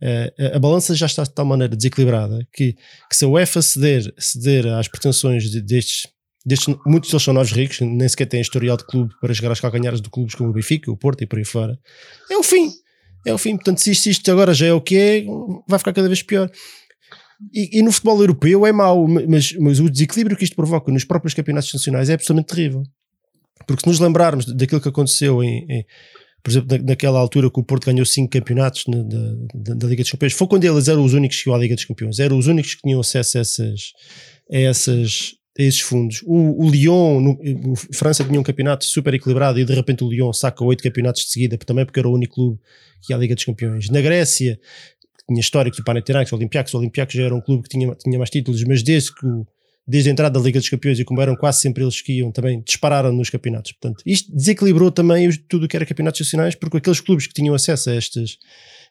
Eh, 0.00 0.52
a, 0.54 0.58
balança 0.58 0.94
já 0.94 1.06
está 1.06 1.22
de 1.22 1.30
tal 1.34 1.44
maneira 1.46 1.74
desequilibrada 1.74 2.46
que, 2.52 2.74
que 3.08 3.16
se 3.16 3.24
a 3.24 3.28
UEFA 3.28 3.62
ceder, 3.62 4.14
ceder 4.18 4.66
às 4.66 4.88
pretensões 4.88 5.50
de- 5.50 5.60
destes 5.62 6.06
destes, 6.44 6.72
muitos 6.86 7.10
deles 7.10 7.24
são 7.24 7.34
novos 7.34 7.50
ricos, 7.50 7.80
nem 7.80 8.08
sequer 8.08 8.26
têm 8.26 8.40
historial 8.40 8.76
de 8.76 8.86
clube 8.86 9.12
para 9.20 9.34
chegar 9.34 9.48
aos 9.48 9.58
calcanhares 9.58 10.00
de 10.00 10.08
clubes 10.08 10.34
como 10.34 10.50
o 10.50 10.52
Benfica, 10.52 10.90
o 10.90 10.96
Porto 10.96 11.22
e 11.22 11.26
por 11.26 11.38
aí 11.38 11.44
fora. 11.44 11.76
É 12.30 12.36
o 12.36 12.42
fim. 12.42 12.70
É 13.24 13.34
o 13.34 13.38
fim. 13.38 13.56
Portanto, 13.56 13.78
se 13.78 13.90
isto, 13.90 14.06
isto 14.06 14.30
agora 14.30 14.54
já 14.54 14.66
é 14.66 14.72
o 14.72 14.80
que 14.80 14.96
é, 14.96 15.24
vai 15.68 15.78
ficar 15.78 15.92
cada 15.92 16.06
vez 16.06 16.22
pior. 16.22 16.48
E, 17.52 17.80
e 17.80 17.82
no 17.82 17.90
futebol 17.90 18.20
europeu 18.20 18.64
é 18.64 18.70
mau, 18.72 19.06
mas, 19.08 19.52
mas 19.54 19.80
o 19.80 19.90
desequilíbrio 19.90 20.36
que 20.36 20.44
isto 20.44 20.54
provoca 20.54 20.92
nos 20.92 21.04
próprios 21.04 21.34
campeonatos 21.34 21.72
nacionais 21.72 22.08
é 22.08 22.14
absolutamente 22.14 22.54
terrível. 22.54 22.82
Porque 23.66 23.80
se 23.82 23.88
nos 23.88 23.98
lembrarmos 23.98 24.46
daquilo 24.46 24.80
que 24.80 24.88
aconteceu 24.88 25.42
em, 25.42 25.66
em- 25.68 25.84
por 26.46 26.50
exemplo, 26.52 26.78
na- 26.78 26.84
naquela 26.84 27.18
altura 27.18 27.50
que 27.50 27.58
o 27.58 27.64
Porto 27.64 27.86
ganhou 27.86 28.06
cinco 28.06 28.30
campeonatos 28.30 28.84
na- 28.86 29.02
da, 29.02 29.74
da- 29.74 29.86
Liga 29.88 30.02
dos 30.04 30.12
Campeões, 30.12 30.32
foi 30.32 30.46
quando 30.46 30.62
eles 30.64 30.86
eram 30.86 31.04
os 31.04 31.12
únicos 31.12 31.42
que 31.42 31.48
iam 31.50 31.56
à 31.56 31.58
Liga 31.58 31.74
dos 31.74 31.84
Campeões, 31.84 32.20
eram 32.20 32.38
os 32.38 32.46
únicos 32.46 32.76
que 32.76 32.82
tinham 32.82 33.00
acesso 33.00 33.36
a, 33.36 33.40
essas, 33.40 33.80
a, 34.52 34.56
essas, 34.56 35.34
a 35.58 35.62
esses 35.62 35.80
fundos. 35.80 36.22
O, 36.24 36.64
o 36.64 36.70
Lyon, 36.70 37.20
no, 37.20 37.72
o 37.72 37.74
França 37.92 38.22
tinha 38.22 38.38
um 38.38 38.44
campeonato 38.44 38.84
super 38.84 39.12
equilibrado 39.12 39.58
e 39.58 39.64
de 39.64 39.74
repente 39.74 40.04
o 40.04 40.08
Lyon 40.08 40.32
saca 40.32 40.62
oito 40.64 40.84
campeonatos 40.84 41.22
de 41.24 41.30
seguida, 41.30 41.58
também 41.58 41.84
porque 41.84 41.98
era 41.98 42.08
o 42.08 42.14
único 42.14 42.34
clube 42.36 42.60
que 43.02 43.12
ia 43.12 43.16
à 43.16 43.18
Liga 43.18 43.34
dos 43.34 43.44
Campeões. 43.44 43.90
Na 43.90 44.00
Grécia, 44.00 44.56
tinha 45.28 45.40
históricos 45.40 45.80
do 45.80 45.84
Panathinaikos, 45.84 46.32
o 46.32 46.36
Olympiacos, 46.36 46.72
o 46.74 46.78
Olympiacos 46.78 47.12
já 47.14 47.24
era 47.24 47.34
um 47.34 47.40
clube 47.40 47.64
que 47.64 47.70
tinha, 47.70 47.92
tinha 47.96 48.18
mais 48.18 48.30
títulos, 48.30 48.62
mas 48.62 48.84
desde 48.84 49.12
que 49.12 49.26
o- 49.26 49.44
desde 49.86 50.10
a 50.10 50.12
entrada 50.12 50.38
da 50.38 50.44
Liga 50.44 50.58
dos 50.58 50.68
Campeões 50.68 50.98
e 50.98 51.04
como 51.04 51.20
eram 51.20 51.36
quase 51.36 51.60
sempre 51.60 51.84
eles 51.84 52.00
que 52.00 52.14
iam, 52.14 52.32
também 52.32 52.60
dispararam 52.62 53.12
nos 53.12 53.30
campeonatos. 53.30 53.72
Portanto, 53.72 54.02
isto 54.04 54.34
desequilibrou 54.34 54.90
também 54.90 55.30
tudo 55.48 55.66
o 55.66 55.68
que 55.68 55.76
era 55.76 55.86
campeonatos 55.86 56.20
nacionais, 56.20 56.54
porque 56.54 56.78
aqueles 56.78 57.00
clubes 57.00 57.26
que 57.26 57.34
tinham 57.34 57.54
acesso 57.54 57.90
a 57.90 57.94
estes, 57.94 58.38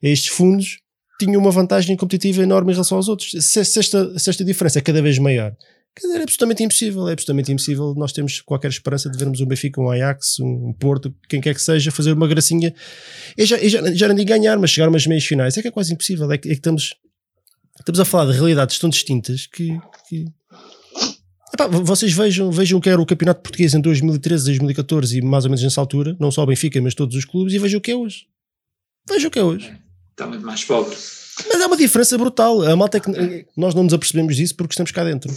a 0.04 0.08
estes 0.08 0.30
fundos 0.30 0.78
tinham 1.20 1.42
uma 1.42 1.52
vantagem 1.52 1.96
competitiva 1.96 2.44
enorme 2.44 2.72
em 2.72 2.74
relação 2.74 2.98
aos 2.98 3.08
outros. 3.08 3.32
Se, 3.32 3.66
se 3.66 3.80
esta, 3.80 4.20
se 4.20 4.30
esta 4.30 4.44
diferença 4.44 4.80
é 4.80 4.82
cada 4.82 5.02
vez 5.02 5.18
maior, 5.18 5.56
dizer, 6.02 6.20
é 6.20 6.24
absolutamente 6.24 6.64
impossível, 6.64 7.08
é 7.08 7.14
absolutamente 7.14 7.52
impossível 7.52 7.94
nós 7.96 8.12
temos 8.12 8.42
qualquer 8.42 8.70
esperança 8.70 9.10
de 9.10 9.18
vermos 9.18 9.40
um 9.40 9.46
Benfica, 9.46 9.80
um 9.80 9.90
Ajax, 9.90 10.40
um 10.40 10.74
Porto, 10.74 11.14
quem 11.30 11.40
quer 11.40 11.54
que 11.54 11.62
seja, 11.62 11.92
fazer 11.92 12.14
uma 12.14 12.28
gracinha. 12.28 12.74
Eu 13.38 13.46
já, 13.46 13.58
eu 13.58 13.70
já, 13.70 13.94
já 13.94 14.08
não 14.08 14.16
digo 14.16 14.28
ganhar, 14.28 14.58
mas 14.58 14.72
chegar 14.72 14.90
umas 14.90 15.08
meias 15.08 15.26
finais 15.26 15.58
é 15.58 15.62
que 15.62 15.68
é 15.68 15.72
quase 15.72 15.94
impossível. 15.94 16.32
É 16.32 16.38
que, 16.38 16.50
é 16.50 16.52
que 16.52 16.58
estamos, 16.58 16.96
estamos 17.80 18.00
a 18.00 18.06
falar 18.06 18.32
de 18.32 18.38
realidades 18.38 18.78
tão 18.80 18.90
distintas 18.90 19.48
que. 19.48 19.80
que 20.10 20.26
Epá, 21.56 21.68
vocês 21.68 22.12
vejam, 22.12 22.52
vejam 22.52 22.82
que 22.82 22.90
era 22.90 23.02
o 23.02 23.06
campeonato 23.06 23.42
português 23.42 23.74
em 23.74 23.80
2013, 23.80 24.44
2014 24.46 25.18
e 25.18 25.22
mais 25.22 25.46
ou 25.46 25.50
menos 25.50 25.64
nessa 25.64 25.80
altura, 25.80 26.16
não 26.20 26.30
só 26.30 26.44
o 26.44 26.46
Benfica, 26.46 26.82
mas 26.82 26.94
todos 26.94 27.16
os 27.16 27.24
clubes, 27.24 27.54
e 27.54 27.58
vejam 27.60 27.78
o 27.78 27.82
que 27.82 27.92
é 27.92 27.96
hoje. 27.96 28.26
Vejam 29.08 29.30
o 29.30 29.32
que 29.32 29.40
é 29.40 29.44
hoje. 29.44 29.74
Está 30.12 30.28
muito 30.28 30.46
mais 30.46 30.64
pobre. 30.66 30.94
Mas 31.48 31.62
é 31.62 31.66
uma 31.66 31.78
diferença 31.78 32.18
brutal. 32.18 32.62
A 32.62 32.76
malta 32.76 32.98
é 32.98 33.00
que 33.00 33.46
nós 33.56 33.74
não 33.74 33.84
nos 33.84 33.94
apercebemos 33.94 34.36
disso 34.36 34.54
porque 34.56 34.74
estamos 34.74 34.92
cá 34.92 35.04
dentro. 35.06 35.34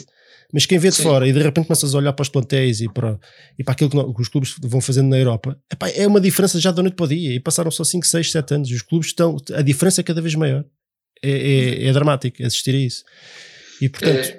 Mas 0.53 0.65
quem 0.67 0.79
vê 0.79 0.89
de 0.89 0.95
Sim. 0.97 1.03
fora 1.05 1.29
e 1.29 1.33
de 1.33 1.41
repente 1.43 1.67
começas 1.67 1.95
a 1.95 1.99
olhar 1.99 2.13
para 2.13 2.23
os 2.23 2.29
plantéis 2.29 2.81
e 2.81 2.89
para, 2.89 3.19
e 3.59 3.63
para 3.63 3.73
aquilo 3.73 3.91
que, 3.91 3.97
no- 3.97 4.13
que 4.15 4.23
os 4.23 4.29
clubes 4.29 4.55
vão 4.63 4.81
fazendo 4.81 5.09
na 5.09 5.19
Europa, 5.19 5.61
epá, 5.71 5.89
é 5.91 6.07
uma 6.07 6.21
diferença 6.21 6.59
já 6.59 6.71
da 6.73 6.83
noite 6.83 6.95
para 6.95 7.05
o 7.05 7.09
dia. 7.09 7.35
E 7.35 7.39
passaram 7.41 7.71
só 7.71 7.85
5, 7.85 8.07
6, 8.07 8.33
7 8.33 8.55
anos. 8.55 8.71
Os 8.71 8.81
clubes 8.83 9.09
estão. 9.09 9.37
A 9.55 9.61
diferença 9.63 10.01
é 10.01 10.05
cada 10.05 10.21
vez 10.23 10.35
maior. 10.35 10.65
É, 11.23 11.31
é, 11.31 11.87
é 11.89 11.93
dramático 11.93 12.43
assistir 12.45 12.75
a 12.75 12.79
isso. 12.79 13.05
E 13.81 13.89
portanto. 13.89 14.17
É, 14.17 14.37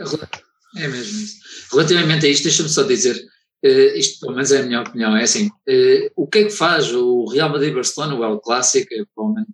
é 0.76 0.88
mesmo 0.88 1.20
isso. 1.20 1.36
Relativamente 1.72 2.26
a 2.26 2.30
isto, 2.30 2.44
deixa-me 2.44 2.70
só 2.70 2.84
dizer, 2.84 3.20
eh, 3.64 3.98
isto 3.98 4.20
pelo 4.20 4.34
menos 4.34 4.52
é 4.52 4.60
a 4.60 4.64
minha 4.64 4.82
opinião, 4.82 5.16
é 5.16 5.24
assim, 5.24 5.50
eh, 5.68 6.12
o 6.16 6.28
que 6.28 6.40
é 6.40 6.44
que 6.46 6.52
faz 6.52 6.94
o 6.94 7.26
Real 7.26 7.50
Madrid-Barcelona, 7.50 8.16
o 8.16 8.24
El 8.24 8.40
Clássico, 8.40 8.94
é 8.94 9.04
provavelmente 9.16 9.52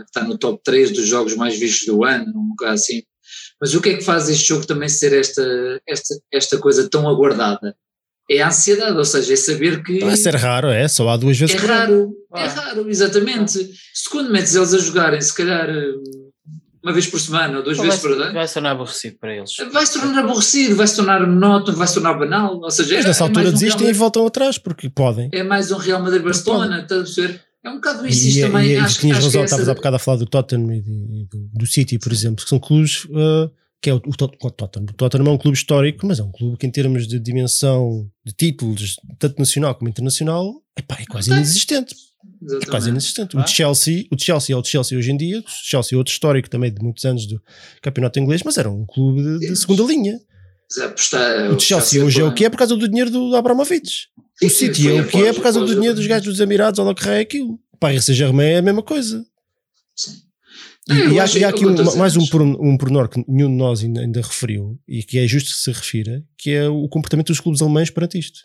estar 0.00 0.24
no 0.24 0.38
top 0.38 0.60
3 0.64 0.92
dos 0.92 1.06
jogos 1.06 1.36
mais 1.36 1.58
vistos 1.58 1.86
do 1.86 2.04
ano, 2.04 2.32
um 2.34 2.48
bocado 2.50 2.74
assim, 2.74 3.02
mas 3.60 3.74
o 3.74 3.80
que 3.80 3.90
é 3.90 3.96
que 3.96 4.04
faz 4.04 4.28
este 4.28 4.48
jogo 4.48 4.66
também 4.66 4.88
ser 4.88 5.12
esta, 5.12 5.42
esta, 5.86 6.14
esta 6.32 6.58
coisa 6.58 6.88
tão 6.88 7.08
aguardada? 7.08 7.76
É 8.30 8.40
a 8.40 8.48
ansiedade, 8.48 8.96
ou 8.96 9.04
seja, 9.04 9.32
é 9.32 9.36
saber 9.36 9.82
que... 9.82 9.98
Vai 9.98 10.16
ser 10.16 10.34
raro, 10.36 10.68
é? 10.68 10.86
Só 10.86 11.08
há 11.08 11.16
duas 11.16 11.36
vezes 11.36 11.56
É 11.56 11.58
raro, 11.58 12.12
é 12.34 12.46
raro, 12.46 12.88
exatamente. 12.88 13.58
Se 13.92 14.08
quando 14.08 14.30
metes 14.30 14.54
eles 14.54 14.72
a 14.72 14.78
jogarem, 14.78 15.20
se 15.20 15.34
calhar 15.34 15.68
eh, 15.68 15.94
uma 16.82 16.92
vez 16.92 17.06
por 17.06 17.20
semana 17.20 17.58
ou 17.58 17.62
duas 17.62 17.78
vezes 17.78 18.00
por 18.00 18.12
ano, 18.12 18.32
vai 18.32 18.48
se 18.48 18.54
tornar 18.54 18.70
aborrecido 18.70 19.18
para 19.18 19.36
eles. 19.36 19.50
vai 19.72 19.84
se 19.86 20.00
tornar 20.00 20.24
aborrecido, 20.24 20.76
vai 20.76 20.86
se 20.86 20.96
tornar 20.96 21.26
monótono, 21.26 21.76
vai 21.76 21.86
se 21.86 21.94
tornar 21.94 22.14
banal. 22.14 22.58
Ou 22.58 22.70
seja, 22.70 22.94
Mas 22.96 23.04
é- 23.04 23.08
nessa 23.08 23.24
é 23.24 23.26
altura 23.26 23.48
um 23.48 23.52
desistem 23.52 23.82
Real 23.82 23.94
e 23.94 23.98
voltam 23.98 24.26
atrás 24.26 24.58
porque 24.58 24.88
podem. 24.88 25.28
É 25.32 25.42
mais 25.42 25.70
um 25.70 25.76
Real 25.76 26.02
Madrid-Barcelona, 26.02 26.80
estás 26.82 27.00
a 27.00 27.04
perceber? 27.04 27.40
É 27.62 27.68
um 27.68 27.74
bocado 27.74 28.06
isso, 28.06 28.24
E, 28.24 28.28
isto 28.28 28.38
e, 28.38 28.42
também. 28.42 28.70
e, 28.70 28.76
acho, 28.76 29.00
tinhas 29.00 29.18
acho 29.18 29.26
que 29.26 29.26
razão, 29.26 29.40
é 29.42 29.44
estavas 29.44 29.68
há 29.68 29.74
bocado 29.74 29.96
a 29.96 29.98
falar 29.98 30.16
do 30.16 30.26
Tottenham 30.26 30.72
e, 30.72 31.26
do, 31.30 31.48
do 31.52 31.66
City, 31.66 31.98
por 31.98 32.10
exemplo, 32.10 32.42
que 32.42 32.48
são 32.48 32.58
clubes 32.58 33.04
uh, 33.04 33.50
que 33.82 33.90
é 33.90 33.94
o, 33.94 33.96
o 33.96 34.50
Tottenham. 34.50 34.86
O 34.90 34.94
Tottenham 34.94 35.26
é 35.26 35.30
um 35.30 35.38
clube 35.38 35.56
histórico, 35.56 36.06
mas 36.06 36.18
é 36.18 36.22
um 36.22 36.32
clube 36.32 36.56
que 36.56 36.66
em 36.66 36.70
termos 36.70 37.06
de 37.06 37.18
dimensão 37.18 38.10
de 38.24 38.32
títulos, 38.32 38.96
tanto 39.18 39.38
nacional 39.38 39.74
como 39.74 39.90
internacional, 39.90 40.54
epá, 40.78 40.96
é 41.00 41.04
quase 41.06 41.30
inexistente. 41.30 41.94
É 42.22 42.46
quase 42.46 42.54
Exatamente. 42.56 42.88
inexistente. 42.90 43.36
Ah. 43.36 43.44
O 43.44 43.46
Chelsea, 43.46 44.04
o 44.10 44.16
Chelsea 44.18 44.54
é 44.54 44.58
o 44.58 44.64
Chelsea 44.64 44.98
hoje 44.98 45.10
em 45.10 45.16
dia, 45.16 45.38
o 45.40 45.44
Chelsea 45.46 45.96
é 45.96 45.98
outro 45.98 46.12
histórico 46.12 46.48
também 46.50 46.72
de 46.72 46.82
muitos 46.82 47.04
anos 47.04 47.26
do 47.26 47.40
campeonato 47.82 48.18
inglês, 48.18 48.42
mas 48.44 48.58
era 48.58 48.70
um 48.70 48.84
clube 48.86 49.22
de, 49.22 49.38
de 49.48 49.56
segunda 49.56 49.82
linha. 49.84 50.18
Apostar, 50.84 51.50
O 51.52 51.58
Chelsea 51.58 52.04
hoje 52.04 52.20
é 52.20 52.24
o 52.24 52.32
que 52.32 52.44
é 52.44 52.50
por 52.50 52.56
causa 52.58 52.76
do 52.76 52.86
dinheiro 52.88 53.10
do 53.10 53.34
Abramovich. 53.34 54.08
O 54.42 54.48
City 54.48 54.88
é 54.88 55.00
o 55.00 55.06
que 55.08 55.16
é 55.24 55.32
por 55.32 55.42
causa 55.42 55.60
do 55.60 55.74
dinheiro 55.74 55.94
dos 55.96 56.06
gajos 56.06 56.26
dos 56.26 56.40
Emirados, 56.40 56.78
olha 56.78 56.90
o 56.90 56.94
que 56.94 57.08
é 57.08 57.20
aquilo. 57.20 57.58
Paris 57.80 58.04
Saint-Germain 58.04 58.46
é 58.50 58.58
a 58.58 58.62
mesma 58.62 58.82
coisa. 58.82 59.24
E, 60.88 60.92
É, 60.92 60.94
e 61.12 61.20
há, 61.20 61.26
e 61.26 61.44
há 61.44 61.48
aqui 61.50 61.66
um- 61.66 61.96
mais 61.96 62.16
um, 62.16 62.22
um 62.60 62.76
pormenor 62.76 63.08
que 63.08 63.22
nenhum 63.28 63.48
de 63.50 63.56
nós 63.56 63.82
ainda, 63.82 64.00
ainda 64.00 64.20
referiu 64.20 64.78
e 64.88 65.02
que 65.02 65.18
é 65.18 65.26
justo 65.26 65.50
que 65.50 65.56
se 65.56 65.70
refira, 65.70 66.24
que 66.38 66.50
é 66.50 66.68
o 66.68 66.88
comportamento 66.88 67.28
dos 67.28 67.38
clubes 67.40 67.60
alemães 67.62 67.90
perante 67.90 68.18
isto. 68.18 68.40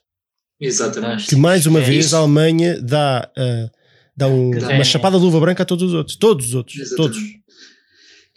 Exatamente. 0.59 1.27
Que 1.27 1.35
mais 1.35 1.65
uma 1.65 1.79
É 1.79 1.83
vez 1.83 2.07
isso. 2.07 2.15
a 2.15 2.19
Alemanha 2.19 2.79
dá, 2.81 3.29
ah, 3.37 3.69
dá 4.15 4.27
um- 4.27 4.51
uma 4.51 4.83
chapada 4.83 5.17
de 5.17 5.23
luva 5.23 5.39
branca 5.39 5.63
a 5.63 5.65
todos 5.65 5.83
os 5.89 5.93
outros. 5.93 6.15
Todos 6.17 6.47
os 6.47 6.53
outros. 6.55 6.77
Exatamente. 6.77 7.13
Todos. 7.13 7.45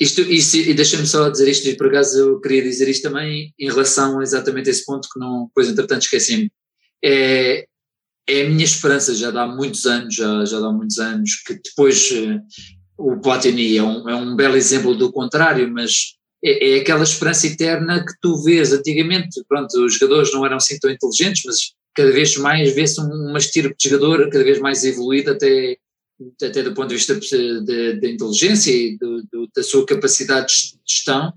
Isto, 0.01 0.21
isto, 0.23 0.57
e 0.57 0.75
deixa-me 0.75 1.07
só 1.07 1.29
dizer 1.29 1.49
isto, 1.51 1.69
e 1.69 1.77
por 1.77 1.89
acaso 1.89 2.19
eu 2.19 2.41
queria 2.41 2.63
dizer 2.63 2.89
isto 2.89 3.03
também 3.03 3.53
em 3.59 3.67
relação 3.69 4.21
a 4.21 4.23
exatamente 4.23 4.69
a 4.69 4.71
esse 4.71 4.85
ponto 4.85 5.09
que 5.13 5.19
não, 5.19 5.47
depois 5.47 5.69
entretanto 5.69 6.03
esqueci-me. 6.03 6.51
É, 7.05 7.67
é 8.29 8.43
a 8.43 8.49
minha 8.49 8.65
esperança, 8.65 9.13
já 9.15 9.31
dá 9.33 9.47
muitos 9.47 9.87
anos, 9.87 10.15
já, 10.15 10.45
já 10.45 10.61
dá 10.61 10.71
muitos 10.71 10.99
anos, 10.99 11.31
que 11.45 11.55
depois 11.55 12.11
eh, 12.13 12.39
o 12.97 13.17
Platini 13.21 13.77
é 13.77 13.83
um, 13.83 14.09
é 14.09 14.15
um 14.15 14.37
belo 14.37 14.57
exemplo 14.57 14.95
do 14.95 15.11
contrário, 15.11 15.69
mas 15.73 16.15
é, 16.45 16.77
é 16.77 16.81
aquela 16.81 17.03
esperança 17.03 17.49
eterna 17.49 18.05
que 18.05 18.13
tu 18.23 18.41
vês 18.45 18.73
antigamente, 18.73 19.43
pronto, 19.49 19.85
os 19.85 19.95
jogadores 19.99 20.33
não 20.33 20.47
eram 20.47 20.59
assim 20.59 20.79
tão 20.79 20.91
inteligentes, 20.91 21.43
mas 21.45 21.57
cada 21.99 22.13
vez 22.13 22.37
mais 22.37 22.73
vê-se 22.75 23.01
um- 23.01 23.29
uma 23.29 23.39
estirpe 23.39 23.75
de 23.77 23.89
jogador 23.89 24.31
cada 24.31 24.45
vez 24.45 24.61
mais 24.61 24.85
evoluída 24.85 25.33
até 25.33 25.77
até 26.43 26.65
do 26.65 26.75
ponto 26.75 26.89
de 26.89 26.97
vista 26.97 27.15
da 28.01 28.09
inteligência 28.09 28.73
e 28.73 28.99
do, 28.99 29.23
do, 29.33 29.49
da 29.55 29.63
sua 29.63 29.87
capacidade 29.87 30.53
de 30.53 30.79
gestão, 30.85 31.33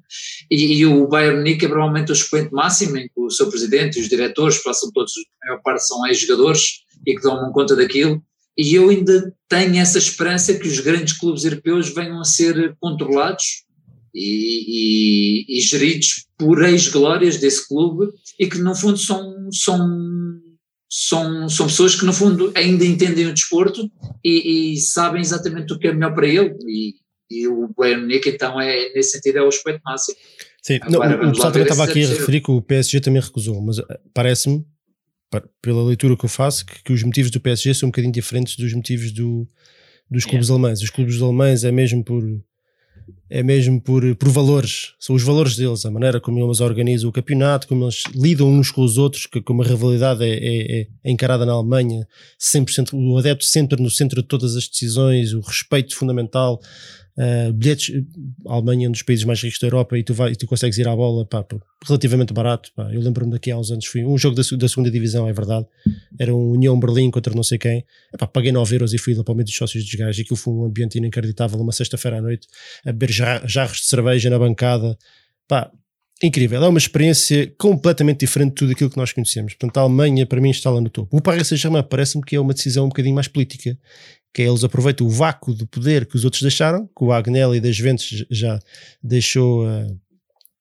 e, 0.50 0.80
e 0.80 0.86
o 0.88 1.08
Bayern 1.08 1.38
Munique 1.38 1.66
é 1.66 1.70
provavelmente 1.70 2.12
o 2.12 2.14
expoente 2.14 2.52
máximo 2.52 2.98
em 2.98 3.04
que 3.04 3.14
o 3.16 3.30
seu 3.30 3.48
presidente 3.48 4.00
e 4.00 4.02
os 4.02 4.10
diretores 4.10 4.58
passam 4.64 4.90
todos, 4.92 5.14
a 5.44 5.46
maior 5.46 5.62
parte 5.62 5.86
são 5.86 6.08
ex-jogadores 6.08 6.82
e 7.06 7.16
que 7.16 7.22
dão 7.22 7.52
conta 7.52 7.76
daquilo, 7.76 8.24
e 8.58 8.74
eu 8.74 8.90
ainda 8.90 9.32
tenho 9.48 9.78
essa 9.78 10.00
esperança 10.00 10.56
que 10.56 10.68
os 10.68 10.80
grandes 10.80 11.14
clubes 11.14 11.46
europeus 11.46 11.90
venham 11.94 12.20
a 12.20 12.26
ser 12.26 12.76
controlados 12.80 13.46
e, 14.16 15.46
e, 15.48 15.58
e 15.58 15.62
geridos 15.62 16.26
por 16.40 16.64
ex-glórias 16.64 17.38
desse 17.38 17.68
clube 17.68 18.12
e 18.40 18.48
que 18.48 18.58
no 18.58 18.74
fundo 18.74 18.98
são, 18.98 19.50
são, 19.52 19.78
são, 20.94 21.48
são 21.48 21.68
pessoas 21.68 21.96
que 21.96 22.06
no 22.06 22.12
fundo 22.12 22.52
ainda 22.54 22.84
entendem 22.86 23.28
o 23.28 23.34
desporto 23.34 23.90
e, 24.22 24.74
e 24.74 24.78
sabem 24.82 25.22
exatamente 25.22 25.72
o 25.72 25.80
que 25.80 25.88
é 25.88 25.94
melhor 25.94 26.14
para 26.14 26.28
ele 26.28 26.54
e, 26.68 26.96
e 27.32 27.48
o 27.48 27.70
Bayern 27.78 28.02
Munique 28.02 28.28
então 28.30 28.60
é, 28.60 28.92
nesse 28.94 29.12
sentido 29.14 29.38
é 29.38 29.42
o 29.42 29.48
aspecto 29.48 29.82
máximo. 29.86 30.18
Sim, 30.62 30.80
Agora 30.82 31.18
não, 31.18 31.30
o- 31.30 31.32
pessoal 31.32 31.52
também 31.54 31.64
estava 31.64 31.86
aqui 31.86 32.04
a 32.04 32.08
referir 32.10 32.42
que 32.42 32.52
o 32.52 32.62
PSG 32.62 33.00
também 33.00 33.22
recusou, 33.22 33.62
mas 33.62 33.80
eh, 33.80 33.84
parece-me, 34.14 34.66
pa- 35.30 35.48
pela 35.62 35.82
leitura 35.84 36.18
que 36.18 36.26
eu 36.26 36.30
faço, 36.30 36.66
que, 36.66 36.84
que 36.84 36.92
os 36.92 37.02
motivos 37.04 37.32
do 37.32 37.40
PSG 37.40 37.74
são 37.74 37.88
um 37.88 37.92
bocadinho 37.92 38.12
diferentes 38.14 38.58
dos 38.58 38.74
motivos 38.74 39.12
do, 39.14 39.48
dos 40.10 40.26
clubes 40.26 40.50
alemães. 40.52 40.82
Os 40.82 40.90
clubes 40.90 41.22
alemães 41.22 41.64
é 41.64 41.72
mesmo 41.72 42.04
por 42.04 42.22
é 43.30 43.42
mesmo 43.42 43.80
por, 43.80 44.04
por 44.16 44.30
valores, 44.30 44.94
são 45.00 45.16
os 45.16 45.24
valores 45.24 45.56
deles, 45.56 45.86
a 45.86 45.92
maneira 45.92 46.20
como 46.20 46.38
eles 46.44 46.60
organizam 46.60 47.10
o 47.10 47.14
campeonato, 47.14 47.68
como 47.68 47.86
eles 47.86 48.04
lidam 48.14 48.48
uns 48.50 48.72
com 48.72 48.82
os 48.84 48.98
outros, 48.98 49.26
que 49.26 49.42
como 49.42 49.62
a 49.64 49.66
rivalidade 49.66 50.24
é, 50.24 50.82
é- 50.82 50.88
é 51.04 51.12
encarada 51.12 51.46
na 51.46 51.54
Alemanha, 51.54 52.06
100%, 52.38 52.94
o 52.94 53.18
adepto 53.18 53.46
sempre 53.46 53.82
no 53.82 53.90
centro 53.90 54.22
de 54.22 54.28
todas 54.28 54.56
as 54.58 54.68
decisões, 54.68 55.34
o 55.34 55.40
respeito 55.40 55.96
fundamental, 55.96 56.60
Uh, 57.22 57.54
bilhetes, 57.54 57.94
a 58.48 58.54
Alemanha 58.54 58.88
é 58.88 58.90
um 58.90 58.92
dos 58.92 59.04
países 59.04 59.24
mais 59.26 59.40
ricos 59.44 59.60
da 59.60 59.68
Europa 59.68 59.96
e 59.96 60.04
tu, 60.04 60.12
vai, 60.12 60.34
tu 60.36 60.48
consegues 60.48 60.80
ir 60.80 60.88
à 60.88 60.96
bola 60.96 61.24
pá, 61.24 61.46
relativamente 61.86 62.34
barato. 62.34 62.72
Pá. 62.76 62.92
Eu 62.92 63.00
lembro-me 63.00 63.32
daqui 63.32 63.52
há 63.52 63.58
uns 63.60 63.70
anos, 63.70 63.86
fui 63.86 64.04
um 64.04 64.18
jogo 64.18 64.36
da, 64.36 64.42
da 64.58 64.68
segunda 64.68 64.90
divisão, 64.90 65.28
é 65.28 65.34
verdade. 65.34 65.68
Era 66.18 66.34
um 66.34 66.50
União 66.50 66.80
Berlim 66.80 67.12
contra 67.12 67.36
não 67.36 67.44
sei 67.44 67.60
quem. 67.60 67.86
Epá, 68.12 68.26
paguei 68.26 68.52
9 68.52 68.76
euros 68.76 68.92
e 68.96 68.98
fui 68.98 69.14
lá 69.14 69.24
para 69.24 69.34
o 69.34 69.36
meio 69.36 69.46
dos 69.46 69.56
sócios 69.56 69.84
dos 69.84 69.94
gajos. 69.94 70.18
E 70.18 70.22
aquilo 70.24 70.36
foi 70.36 70.52
um 70.52 70.66
ambiente 70.66 70.98
inacreditável, 70.98 71.60
uma 71.60 71.72
sexta-feira 71.72 72.18
à 72.18 72.22
noite, 72.24 72.48
a 72.84 72.92
beber 72.92 73.12
jar- 73.12 73.48
jarros 73.48 73.78
de 73.82 73.86
cerveja 73.86 74.28
na 74.32 74.40
bancada. 74.40 74.98
Pá, 75.48 75.72
incrível. 76.22 76.64
É 76.64 76.68
uma 76.68 76.78
experiência 76.78 77.54
completamente 77.58 78.20
diferente 78.20 78.50
de 78.50 78.56
tudo 78.56 78.72
aquilo 78.72 78.90
que 78.90 78.98
nós 78.98 79.12
conhecemos. 79.12 79.54
Portanto, 79.54 79.78
a 79.78 79.82
Alemanha, 79.82 80.26
para 80.26 80.42
mim, 80.42 80.50
está 80.50 80.70
lá 80.70 80.80
no 80.80 80.90
topo. 80.90 81.18
O 81.18 81.22
Paris 81.22 81.48
Saint-Germain 81.48 81.84
parece-me 81.84 82.24
que 82.24 82.36
é 82.36 82.40
uma 82.40 82.54
decisão 82.54 82.86
um 82.86 82.90
bocadinho 82.90 83.16
mais 83.16 83.28
política 83.28 83.78
que 84.34 84.42
é 84.42 84.48
eles 84.48 84.64
aproveitam 84.64 85.06
o 85.06 85.10
vácuo 85.10 85.54
de 85.54 85.66
poder 85.66 86.06
que 86.06 86.16
os 86.16 86.24
outros 86.24 86.42
deixaram, 86.42 86.88
que 86.88 87.04
o 87.04 87.12
Agnelli 87.12 87.60
das 87.60 87.76
Juventus 87.76 88.26
já 88.30 88.58
deixou 89.04 89.68
a 89.68 89.88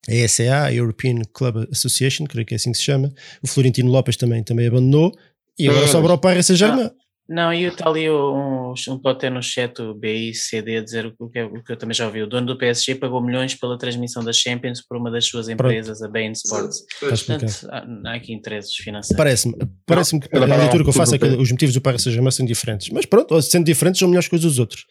a 0.09 0.15
ESA, 0.15 0.65
a 0.65 0.73
European 0.73 1.23
Club 1.32 1.69
Association, 1.70 2.24
creio 2.24 2.47
que 2.47 2.55
é 2.55 2.57
assim 2.57 2.73
que 2.73 2.78
se 2.78 2.85
chama, 2.85 3.12
o 3.43 3.47
Florentino 3.47 3.91
Lopes 3.91 4.16
também, 4.16 4.43
também 4.43 4.66
abandonou, 4.66 5.12
e 5.59 5.69
agora 5.69 5.87
sobra 5.87 6.15
o 6.15 6.19
Paris 6.19 6.47
Saint-Germain. 6.47 6.91
Não, 7.32 7.55
e 7.55 7.62
está 7.62 7.89
ali 7.89 8.11
um, 8.11 8.73
um 8.89 8.98
totem 8.98 9.31
no 9.31 9.40
chat, 9.40 9.81
o 9.81 9.94
BICD, 9.94 10.78
a 10.78 10.82
dizer 10.82 11.15
o 11.16 11.28
que, 11.31 11.39
é- 11.39 11.44
o 11.44 11.62
que 11.62 11.70
eu 11.73 11.77
também 11.77 11.94
já 11.94 12.05
ouvi. 12.07 12.20
O 12.23 12.27
dono 12.27 12.44
do 12.48 12.59
PSG 12.59 12.97
pagou 12.97 13.23
milhões 13.23 13.55
pela 13.55 13.78
transmissão 13.78 14.24
das 14.24 14.36
Champions 14.36 14.82
por 14.85 14.97
uma 14.97 15.12
das 15.12 15.27
suas 15.27 15.48
empresas, 15.48 16.02
a 16.02 16.09
Bain 16.09 16.32
Sports. 16.32 16.85
Portanto, 16.98 17.47
há, 17.70 18.11
há 18.11 18.15
aqui 18.16 18.32
interesses 18.32 18.74
financeiros. 18.74 19.16
Parece-me, 19.16 19.55
parece-me 19.86 20.20
que 20.20 20.36
a 20.36 20.40
leitura 20.44 20.82
que 20.82 20.89
eu 20.89 20.93
faço 20.93 21.15
é 21.15 21.19
que 21.19 21.28
bem. 21.28 21.40
os 21.40 21.52
motivos 21.52 21.73
do 21.73 21.81
Paris 21.81 22.02
Saint-Germain 22.02 22.32
são 22.32 22.44
diferentes. 22.44 22.89
Mas 22.90 23.07
pronto, 23.07 23.40
sendo 23.43 23.65
diferentes, 23.65 24.01
são 24.01 24.09
melhores 24.09 24.27
que 24.27 24.35
os 24.35 24.40
dos 24.43 24.59
outros. 24.59 24.85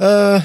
Ah, 0.00 0.44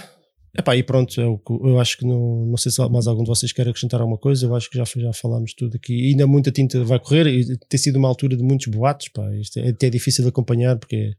epá, 0.57 0.75
e 0.75 0.83
pronto, 0.83 1.19
eu, 1.19 1.41
eu 1.63 1.79
acho 1.79 1.97
que 1.97 2.05
não, 2.05 2.45
não 2.45 2.57
sei 2.57 2.71
se 2.71 2.89
mais 2.89 3.07
algum 3.07 3.23
de 3.23 3.29
vocês 3.29 3.51
quer 3.51 3.67
acrescentar 3.67 4.01
alguma 4.01 4.17
coisa. 4.17 4.45
Eu 4.45 4.55
acho 4.55 4.69
que 4.69 4.77
já, 4.77 4.83
já 4.83 5.13
falámos 5.13 5.53
tudo 5.53 5.75
aqui. 5.75 5.93
E 5.93 6.11
ainda 6.11 6.25
muita 6.25 6.51
tinta 6.51 6.83
vai 6.83 6.99
correr. 6.99 7.27
E 7.27 7.57
tem 7.69 7.79
sido 7.79 7.97
uma 7.97 8.07
altura 8.07 8.35
de 8.35 8.43
muitos 8.43 8.67
boatos. 8.67 9.09
Pá, 9.09 9.29
isto 9.35 9.59
é 9.59 9.69
até 9.69 9.89
difícil 9.89 10.23
de 10.23 10.29
acompanhar 10.29 10.77
porque 10.77 11.13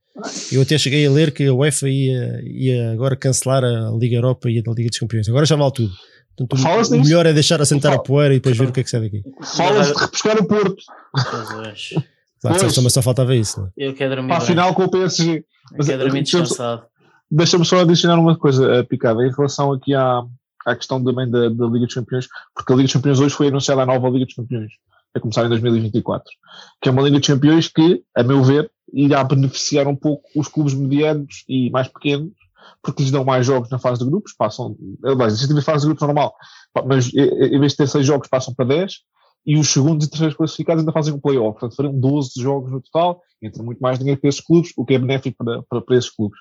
eu 0.51 0.63
até 0.63 0.77
cheguei 0.77 1.07
a 1.07 1.11
ler 1.11 1.33
que 1.33 1.47
a 1.47 1.55
UEFA 1.55 1.89
ia, 1.89 2.43
ia 2.45 2.93
agora 2.93 3.17
cancelar 3.17 3.65
a 3.65 3.91
Liga 3.91 4.17
Europa 4.17 4.51
e 4.51 4.59
a 4.59 4.73
Liga 4.73 4.89
dos 4.89 4.99
Campeões. 4.99 5.29
Agora 5.29 5.47
já 5.47 5.57
vale 5.57 5.73
tudo. 5.73 5.93
Portanto, 6.37 6.95
o 6.95 7.01
melhor 7.01 7.27
é 7.27 7.33
deixar 7.33 7.61
assentar 7.61 7.93
a 7.93 7.99
poeira 7.99 8.35
e 8.35 8.39
depois 8.39 8.57
ver 8.57 8.69
o 8.69 8.73
que 8.73 8.81
é 8.81 8.85
que 8.85 8.91
sai 8.91 9.01
daqui. 9.01 9.23
Fala-se 9.57 9.93
de 9.93 10.01
repescar 10.01 10.39
o 10.39 10.47
Porto. 10.47 10.83
Claro, 12.41 12.61
só, 12.61 12.69
também 12.73 12.91
só 12.91 13.03
faltava 13.03 13.35
isso. 13.35 13.61
Não 13.61 13.67
é? 13.67 13.71
Eu 13.77 13.95
quero 13.95 14.15
dormir 14.15 14.29
para 14.29 14.39
a 14.39 14.41
final 14.41 14.73
com 14.73 14.85
o 14.85 14.91
PSG. 14.91 15.45
Eu 15.77 15.85
quero 15.85 16.03
dormir 16.05 16.21
eh, 16.21 16.23
descansado. 16.23 16.83
Deixa-me 17.31 17.65
só 17.65 17.81
adicionar 17.81 18.19
uma 18.19 18.37
coisa, 18.37 18.67
eh, 18.75 18.83
Picada, 18.83 19.27
em 19.27 19.31
relação 19.31 19.73
aqui 19.73 19.95
à, 19.95 20.23
à 20.67 20.77
questão 20.77 21.03
também 21.03 21.31
da, 21.31 21.49
da 21.49 21.67
Liga 21.67 21.87
dos 21.87 21.95
Campeões, 21.95 22.29
porque 22.55 22.73
a 22.73 22.77
Liga 22.77 22.87
dos 22.87 22.93
Campeões 22.93 23.21
hoje 23.21 23.35
foi 23.35 23.49
anunciada 23.49 23.83
a 23.83 23.87
nova 23.87 24.09
Liga 24.09 24.25
dos 24.25 24.35
Campeões, 24.35 24.73
a 25.15 25.21
começar 25.21 25.45
em 25.45 25.49
2024, 25.49 26.25
que 26.81 26.89
é 26.89 26.93
uma 26.93 27.03
Liga 27.03 27.19
dos 27.19 27.27
Campeões 27.27 27.69
que, 27.69 28.03
a 28.15 28.23
meu 28.23 28.43
ver, 28.43 28.71
irá 28.93 29.23
beneficiar 29.25 29.87
um 29.87 29.97
pouco 29.97 30.29
os 30.35 30.49
clubes 30.49 30.75
medianos 30.75 31.45
e 31.49 31.71
mais 31.71 31.89
pequenos, 31.89 32.33
porque 32.83 33.03
lhes 33.03 33.11
dão 33.11 33.25
mais 33.25 33.47
jogos 33.47 33.71
na 33.71 33.79
fase 33.79 34.01
de 34.01 34.11
grupos, 34.11 34.33
passam, 34.33 34.77
aliás, 35.05 35.35
existe 35.35 35.57
a 35.57 35.63
fase 35.63 35.83
de 35.83 35.89
grupos 35.89 36.07
normal, 36.07 36.35
mas 36.87 37.13
eh, 37.15 37.21
eh, 37.21 37.47
em 37.49 37.61
vez 37.61 37.73
de 37.73 37.79
ter 37.79 37.89
seis 37.89 38.07
jogos, 38.07 38.29
passam 38.29 38.55
para 38.55 38.67
10, 38.67 38.93
e 39.47 39.57
os 39.57 39.69
segundos 39.69 40.07
e 40.07 40.11
terceiros 40.11 40.37
classificados 40.37 40.81
ainda 40.81 40.93
fazem 40.93 41.15
um 41.15 41.21
playoff, 41.21 41.59
portanto 41.59 41.77
farão 41.77 41.99
12 41.99 42.31
jogos 42.37 42.71
no 42.71 42.81
total, 42.81 43.23
entra 43.41 43.63
muito 43.63 43.79
mais 43.81 43.99
dinheiro 43.99 44.21
para 44.21 44.29
esses 44.29 44.41
clubes, 44.41 44.73
o 44.77 44.85
que 44.85 44.95
é 44.95 44.99
benéfico 44.99 45.43
para, 45.43 45.63
para, 45.63 45.81
para 45.81 45.97
esses 45.97 46.11
clubes. 46.11 46.39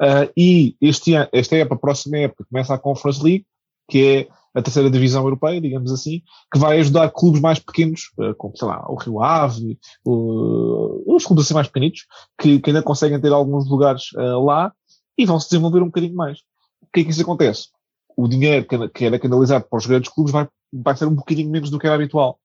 Uh, 0.00 0.30
e 0.36 0.76
este 0.80 1.14
ano, 1.14 1.28
esta 1.32 1.56
época, 1.56 1.74
a 1.74 1.78
próxima 1.78 2.18
época, 2.18 2.46
começa 2.50 2.74
a 2.74 2.78
Conference 2.78 3.22
League, 3.22 3.46
que 3.88 4.04
é 4.04 4.28
a 4.58 4.62
terceira 4.62 4.90
divisão 4.90 5.22
europeia, 5.22 5.60
digamos 5.60 5.92
assim, 5.92 6.22
que 6.52 6.58
vai 6.58 6.78
ajudar 6.80 7.10
clubes 7.10 7.40
mais 7.40 7.58
pequenos, 7.58 8.10
uh, 8.18 8.34
como, 8.36 8.56
sei 8.56 8.66
lá, 8.66 8.84
o 8.88 8.96
Rio 8.96 9.22
Ave, 9.22 9.78
os 10.04 11.26
clubes 11.26 11.44
assim 11.44 11.54
mais 11.54 11.66
pequenitos, 11.66 12.06
que, 12.40 12.58
que 12.60 12.70
ainda 12.70 12.82
conseguem 12.82 13.20
ter 13.20 13.32
alguns 13.32 13.68
lugares 13.68 14.12
uh, 14.14 14.42
lá 14.42 14.72
e 15.18 15.26
vão 15.26 15.38
se 15.38 15.50
desenvolver 15.50 15.82
um 15.82 15.86
bocadinho 15.86 16.14
mais. 16.14 16.38
O 16.80 16.86
que 16.92 17.00
é 17.00 17.04
que 17.04 17.10
isso 17.10 17.22
acontece? 17.22 17.68
O 18.16 18.26
dinheiro 18.26 18.66
que, 18.94 19.04
era 19.04 19.18
canalizado 19.18 19.66
para 19.68 19.76
os 19.78 19.86
grandes 19.86 20.10
clubes 20.10 20.32
vai, 20.32 20.48
vai 20.72 20.96
ser 20.96 21.06
um 21.06 21.14
bocadinho 21.14 21.50
menos 21.50 21.68
do 21.70 21.78
que 21.78 21.86
era 21.86 21.96
habitual. 21.96 22.38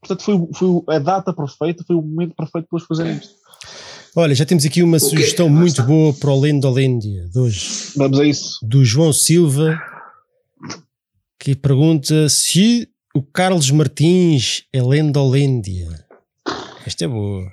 Portanto, 0.00 0.22
foi, 0.22 0.48
foi 0.54 0.96
a 0.96 0.98
data 0.98 1.32
perfeita, 1.32 1.84
foi 1.86 1.96
o 1.96 2.02
momento 2.02 2.34
perfeito 2.34 2.66
para 2.68 2.78
eles 2.78 2.86
fazerem 2.86 3.16
isto. 3.18 3.34
Olha, 4.16 4.34
já 4.34 4.46
temos 4.46 4.64
aqui 4.64 4.82
uma 4.82 4.98
quê? 4.98 5.04
sugestão 5.04 5.48
muito 5.48 5.72
está. 5.80 5.82
boa 5.82 6.12
para 6.14 6.30
o 6.30 6.38
Lendolândia 6.40 7.28
de 7.28 7.38
hoje, 7.38 7.92
Vamos 7.96 8.18
a 8.20 8.24
isso. 8.24 8.58
do 8.62 8.84
João 8.84 9.12
Silva, 9.12 9.76
que 11.38 11.54
pergunta 11.56 12.28
se 12.28 12.88
o 13.14 13.22
Carlos 13.22 13.70
Martins 13.70 14.64
é 14.72 14.80
Lendolândia. 14.82 16.06
Esta 16.86 17.04
é 17.04 17.08
boa. 17.08 17.50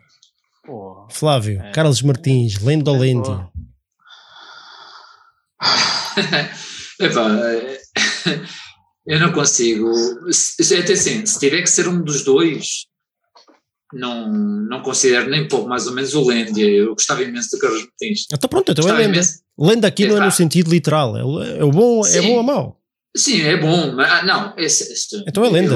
Pô, 0.66 1.08
Flávio, 1.10 1.60
É. 1.62 1.72
Carlos 1.72 2.02
Martins, 2.02 2.60
Lendolândia. 2.62 3.24
boa. 3.24 3.52
Epá, 7.02 7.30
eu 9.06 9.20
não 9.20 9.32
consigo. 9.32 9.90
Até 10.82 10.94
assim, 10.94 11.26
se 11.26 11.40
tiver 11.40 11.62
que 11.62 11.70
ser 11.70 11.88
um 11.88 12.02
dos 12.04 12.24
dois, 12.24 12.86
não, 13.94 14.32
não 14.32 14.82
considero 14.82 15.30
nem 15.30 15.48
pouco 15.48 15.68
mais 15.68 15.88
ou 15.88 15.94
menos 15.94 16.14
o 16.14 16.26
Lendia. 16.26 16.68
Eu 16.70 16.94
gostava 16.94 17.24
imenso 17.24 17.50
do 17.52 17.60
Carlos 17.60 17.82
Martins. 17.82 18.26
Então 18.32 18.50
pronto, 18.50 18.72
então 18.72 18.88
é 18.88 18.92
lenda. 18.94 19.04
imenso. 19.16 19.40
Lenda 19.58 19.88
aqui 19.88 20.08
não 20.08 20.18
é 20.18 20.26
no 20.26 20.32
sentido 20.32 20.70
literal, 20.72 21.18
é, 21.18 21.24
o- 21.24 21.42
é 21.42 21.60
bom, 21.72 22.06
é 22.06 22.22
bom 22.22 22.36
ou 22.38 22.44
mau. 22.44 22.78
Sim, 23.16 23.42
é 23.42 23.58
bom, 23.58 23.92
mas 23.94 24.10
ah, 24.10 24.24
não, 24.24 24.54
esse, 24.58 24.92
esse- 24.94 25.24
Então 25.28 25.44
é 25.44 25.50
lenda. 25.50 25.76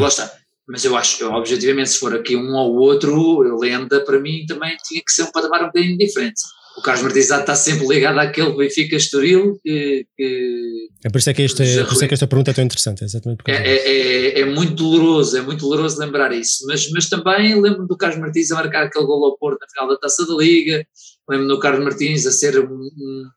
Mas 0.67 0.83
eu 0.83 0.95
acho 0.97 1.17
que 1.17 1.23
objetivamente 1.23 1.89
se 1.91 1.99
for 1.99 2.15
aqui 2.15 2.35
um 2.35 2.55
ou 2.55 2.73
outro, 2.77 3.39
Lenda 3.59 4.03
para 4.03 4.19
mim 4.19 4.45
também 4.47 4.75
tinha 4.83 5.01
que 5.05 5.11
ser 5.11 5.23
um 5.23 5.31
patamar 5.31 5.61
um 5.63 5.67
bocadinho 5.67 5.97
diferente. 5.97 6.41
O 6.77 6.81
Carlos 6.81 7.03
Martins 7.03 7.29
está 7.31 7.55
sempre 7.55 7.87
ligado 7.87 8.19
àquele 8.19 8.53
Benfica 8.55 8.95
Estoril 8.95 9.57
que, 9.63 10.05
que 10.15 10.89
É 11.03 11.09
por 11.09 11.19
isso 11.19 11.29
é 11.29 11.33
que, 11.33 11.41
este, 11.41 11.63
por 11.85 11.93
isso 11.93 12.03
é 12.03 12.07
que 12.07 12.13
esta 12.13 12.27
pergunta 12.27 12.51
é 12.51 12.53
tão 12.53 12.63
interessante, 12.63 13.03
é 13.03 13.05
exatamente 13.05 13.43
é, 13.47 13.53
é, 13.53 14.39
é, 14.39 14.39
é 14.41 14.45
muito 14.45 14.75
doloroso, 14.75 15.37
é 15.37 15.41
muito 15.41 15.61
doloroso 15.61 15.99
lembrar 15.99 16.33
isso, 16.33 16.65
mas, 16.67 16.89
mas 16.91 17.07
também 17.07 17.59
lembro 17.61 17.87
do 17.87 17.97
Carlos 17.97 18.19
Martins 18.19 18.51
a 18.51 18.55
marcar 18.55 18.83
aquele 18.83 19.05
gol 19.05 19.25
ao 19.25 19.37
Porto 19.37 19.59
na 19.61 19.67
final 19.67 19.87
da 19.87 19.97
Taça 19.97 20.25
da 20.25 20.35
Liga, 20.35 20.85
lembro 21.29 21.47
do 21.47 21.59
Carlos 21.59 21.83
Martins 21.83 22.25
a 22.25 22.31
ser 22.31 22.59
um, 22.59 22.73
um, 22.73 23.29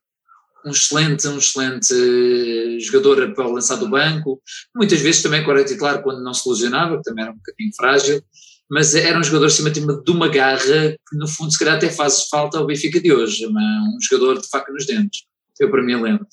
um 0.67 0.71
excelente, 0.71 1.29
um 1.29 1.39
excelente 1.39 1.95
eh, 1.95 2.81
jogador 2.81 3.35
para 3.35 3.47
lançar 3.47 3.77
do 3.77 3.89
banco, 3.89 4.43
muitas 4.75 5.01
vezes 5.01 5.23
também 5.23 5.45
quando 5.45 5.59
era 5.59 5.69
titular 5.69 6.03
quando 6.03 6.23
não 6.23 6.35
se 6.35 6.49
lesionava, 6.49 6.97
que 6.97 7.03
também 7.05 7.25
era 7.25 7.33
um 7.33 7.37
bocadinho 7.37 7.71
frágil, 7.77 8.23
mas 8.71 8.95
era 8.95 9.19
um 9.19 9.23
jogador 9.25 9.47
acima 9.47 9.71
de 9.71 9.81
uma- 9.81 10.03
de 10.03 10.11
uma 10.11 10.29
garra 10.29 10.97
que 11.09 11.17
no 11.17 11.27
fundo 11.29 11.51
se 11.53 11.59
calhar 11.59 11.77
até 11.77 11.91
faz 11.91 12.29
falta 12.29 12.59
ao 12.59 12.67
Benfica 12.67 13.01
de 13.01 13.13
hoje, 13.13 13.47
um 13.47 13.99
jogador 14.01 14.41
de 14.41 14.49
faca 14.49 14.73
nos 14.73 14.87
dentes, 14.87 15.23
eu 15.61 15.71
para 15.71 15.83
mim 15.83 15.97
lembro. 16.01 16.27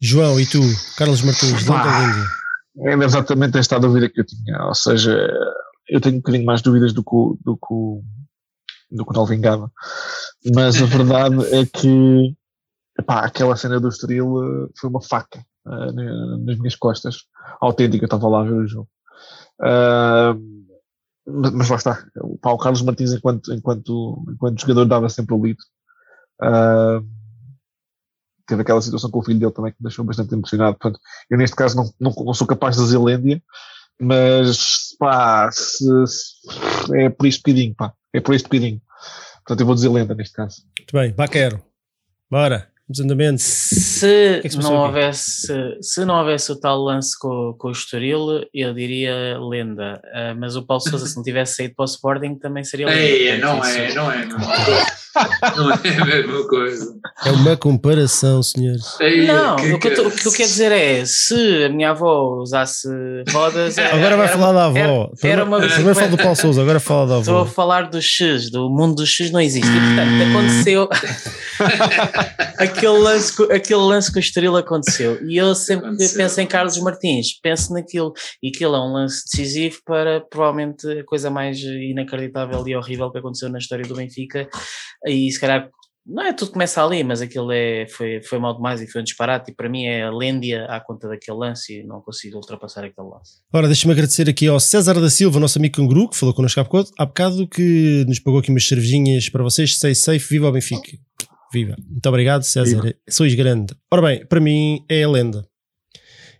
João, 0.00 0.40
e 0.40 0.46
tu, 0.46 0.60
Carlos 0.96 1.22
Martins. 1.22 1.66
Lenda 1.66 1.98
Líndia. 2.00 2.24
Era 2.92 3.04
exatamente 3.04 3.58
esta 3.58 3.76
a 3.76 3.78
dúvida 3.78 4.08
que 4.08 4.20
eu 4.20 4.24
tinha. 4.24 4.64
Ou 4.64 4.74
seja, 4.74 5.28
eu 5.88 6.00
tenho 6.00 6.16
um 6.16 6.18
bocadinho 6.18 6.46
mais 6.46 6.62
dúvidas 6.62 6.92
do 6.94 7.02
que 7.02 7.14
o, 7.14 7.38
do 7.44 7.56
que 7.56 7.66
o, 7.70 8.02
do 8.90 9.04
que 9.04 9.10
o 9.10 9.14
Nova 9.14 9.34
Engada. 9.34 9.70
Mas 10.54 10.80
a 10.80 10.86
verdade 10.86 11.36
é 11.54 11.66
que 11.66 12.34
epá, 12.98 13.20
aquela 13.20 13.56
cena 13.56 13.78
do 13.78 13.88
Estoril 13.88 14.42
eh, 14.42 14.68
foi 14.78 14.88
uma 14.88 15.02
faca 15.02 15.44
na- 15.66 16.38
nas 16.38 16.56
minhas 16.58 16.76
costas. 16.76 17.16
Autêntica, 17.60 18.04
eu 18.04 18.06
estava 18.06 18.28
lá 18.28 18.40
a 18.40 18.44
ver 18.44 18.54
o 18.54 18.66
jogo. 18.66 18.88
Mas, 21.26 21.52
mas 21.52 21.68
lá 21.68 21.76
está. 21.76 22.04
O 22.22 22.38
Paulo 22.38 22.58
Carlos 22.58 22.82
Martins, 22.82 23.12
enquanto, 23.12 23.52
enquanto, 23.52 24.24
enquanto 24.32 24.60
jogador, 24.60 24.84
dava 24.86 25.08
sempre 25.08 25.34
o 25.34 25.44
lido. 25.44 25.62
Ah, 26.42 27.00
teve 28.46 28.62
aquela 28.62 28.82
situação 28.82 29.10
com 29.10 29.20
o 29.20 29.22
filho 29.22 29.38
dele 29.38 29.52
também 29.52 29.72
que 29.72 29.78
me 29.80 29.88
deixou 29.88 30.04
bastante 30.04 30.34
emocionado. 30.34 30.76
Portanto, 30.78 31.00
eu 31.30 31.38
neste 31.38 31.54
caso 31.54 31.76
não, 31.76 31.92
não, 32.00 32.24
não 32.24 32.34
sou 32.34 32.46
capaz 32.46 32.76
de 32.76 32.82
dizer 32.82 32.98
mas 34.00 34.96
pá, 34.98 35.50
se, 35.52 35.84
se- 36.06 36.96
é 36.96 37.10
por 37.10 37.26
este 37.26 37.40
bocadinho, 37.42 37.74
pá, 37.74 37.92
é 38.12 38.20
por 38.20 38.34
este 38.34 38.44
bocadinho. 38.44 38.80
Portanto, 39.36 39.60
eu 39.60 39.66
vou 39.66 39.74
dizer 39.74 39.88
lenda 39.90 40.14
neste 40.14 40.34
caso. 40.34 40.62
Muito 40.78 40.92
bem, 40.92 41.12
Baquero. 41.12 41.62
Bora, 42.30 42.70
desandamento. 42.90 43.40
Se 43.40 44.00
que 44.40 44.46
é 44.46 44.50
que 44.50 44.50
se 44.50 44.58
não 44.58 44.74
houvesse, 44.76 45.52
se 45.80 46.04
não 46.04 46.18
houvesse 46.18 46.50
o 46.52 46.56
tal 46.56 46.78
lance 46.78 47.18
com, 47.18 47.54
com 47.58 47.68
o 47.68 47.72
Estoril, 47.72 48.44
eu 48.52 48.74
diria 48.74 49.38
lenda. 49.38 50.00
Ah, 50.12 50.34
mas 50.38 50.56
o 50.56 50.62
Paulo 50.62 50.82
Sousa, 50.82 51.06
se 51.06 51.16
não 51.16 51.22
tivesse 51.22 51.56
saído 51.56 51.74
para 51.76 51.82
o 51.84 51.86
Sporting, 51.86 52.34
também 52.36 52.64
seria 52.64 52.86
lenda. 52.86 53.00
Ei, 53.00 53.38
não 53.38 53.60
isso- 53.60 53.78
é, 53.78 53.94
não 53.94 54.10
é 54.10 54.16
a 54.16 54.26
mesma 54.26 54.38
coisa. 54.40 54.86
Não 55.56 55.70
é 55.70 55.74
a 55.74 56.04
mesma 56.04 56.48
coisa. 56.48 56.94
É 57.26 57.30
uma 57.32 57.56
comparação, 57.56 58.42
senhores. 58.42 58.96
Ei, 59.00 59.26
Não, 59.26 59.56
que- 59.56 59.72
o 59.72 59.78
que, 59.78 59.88
eu 59.88 60.06
o 60.06 60.10
que 60.10 60.28
eu 60.28 60.32
quero 60.32 60.48
dizer 60.48 60.70
é, 60.72 61.04
se 61.04 61.64
a 61.64 61.68
minha 61.68 61.90
avó 61.90 62.36
usasse 62.40 62.88
rodas... 63.30 63.76
Agora 63.78 64.16
vai 64.16 64.26
era- 64.28 64.38
falar 64.38 64.52
da 64.52 64.64
avó. 64.66 64.78
era- 64.78 65.10
era 65.32 65.44
uma- 65.44 65.58
primeiro 65.60 65.94
fala 65.94 66.08
do 66.08 66.16
Paulo 66.16 66.36
Souza, 66.36 66.62
agora 66.62 66.78
fala 66.80 67.06
da 67.08 67.18
Estou 67.20 67.38
a 67.38 67.40
avó. 67.42 67.50
falar 67.50 67.90
dos 67.90 68.04
X, 68.04 68.50
do 68.50 68.70
mundo 68.70 68.96
dos 68.96 69.08
X 69.08 69.30
não 69.32 69.40
existe. 69.40 69.68
E 69.68 69.80
portanto, 69.80 70.30
aconteceu. 70.30 70.88
aquele, 72.80 72.98
lance, 72.98 73.42
aquele 73.52 73.80
lance 73.80 74.12
com 74.12 74.18
o 74.18 74.20
Estoril 74.20 74.56
aconteceu. 74.56 75.22
E 75.28 75.36
eu 75.36 75.54
sempre 75.54 75.86
Aconteceu. 75.86 76.16
penso 76.18 76.40
em 76.40 76.46
Carlos 76.46 76.78
Martins, 76.78 77.38
penso 77.40 77.72
naquilo. 77.72 78.12
E 78.42 78.48
aquilo 78.48 78.74
é 78.74 78.80
um 78.80 78.92
lance 78.92 79.22
decisivo 79.24 79.78
para 79.84 80.20
provavelmente 80.20 80.86
a 80.88 81.04
coisa 81.04 81.30
mais 81.30 81.58
inacreditável 81.58 82.66
e 82.66 82.74
horrível 82.74 83.10
que 83.10 83.18
aconteceu 83.18 83.48
na 83.48 83.58
história 83.58 83.86
do 83.86 83.94
Benfica. 83.94 84.48
E 85.06 85.30
se 85.30 85.38
calhar. 85.40 85.68
Não 86.06 86.24
é 86.24 86.32
tudo 86.32 86.52
começa 86.52 86.82
ali, 86.82 87.04
mas 87.04 87.20
aquilo 87.20 87.52
é, 87.52 87.86
foi, 87.86 88.22
foi 88.22 88.38
mal 88.38 88.56
demais 88.56 88.80
e 88.80 88.90
foi 88.90 89.02
um 89.02 89.04
disparate. 89.04 89.52
E 89.52 89.54
para 89.54 89.68
mim 89.68 89.84
é 89.84 90.04
a 90.04 90.10
lêndia 90.10 90.64
à 90.64 90.80
conta 90.80 91.06
daquele 91.06 91.36
lance 91.36 91.80
e 91.80 91.84
não 91.84 92.00
consigo 92.00 92.36
ultrapassar 92.36 92.82
aquele 92.84 93.06
lance. 93.06 93.34
Ora, 93.52 93.66
deixa-me 93.68 93.92
agradecer 93.92 94.28
aqui 94.28 94.48
ao 94.48 94.58
César 94.58 94.98
da 94.98 95.10
Silva, 95.10 95.38
nosso 95.38 95.58
amigo 95.58 95.76
canguru, 95.76 96.08
que 96.08 96.16
falou 96.16 96.34
connosco 96.34 96.58
há 96.58 96.64
bocado, 96.64 96.88
há 96.98 97.06
bocado, 97.06 97.46
que 97.46 98.04
nos 98.08 98.18
pagou 98.18 98.40
aqui 98.40 98.50
umas 98.50 98.66
cervejinhas 98.66 99.28
para 99.28 99.44
vocês. 99.44 99.76
Stay 99.76 99.94
safe, 99.94 100.26
viva 100.30 100.48
o 100.48 100.52
Benfica. 100.52 100.90
Viva. 101.52 101.76
Muito 101.88 102.06
obrigado, 102.08 102.42
César. 102.42 102.94
Sois 103.08 103.34
grande. 103.34 103.74
Ora 103.90 104.02
bem, 104.02 104.24
para 104.26 104.40
mim 104.40 104.84
é 104.88 105.02
a 105.02 105.08
lenda. 105.10 105.44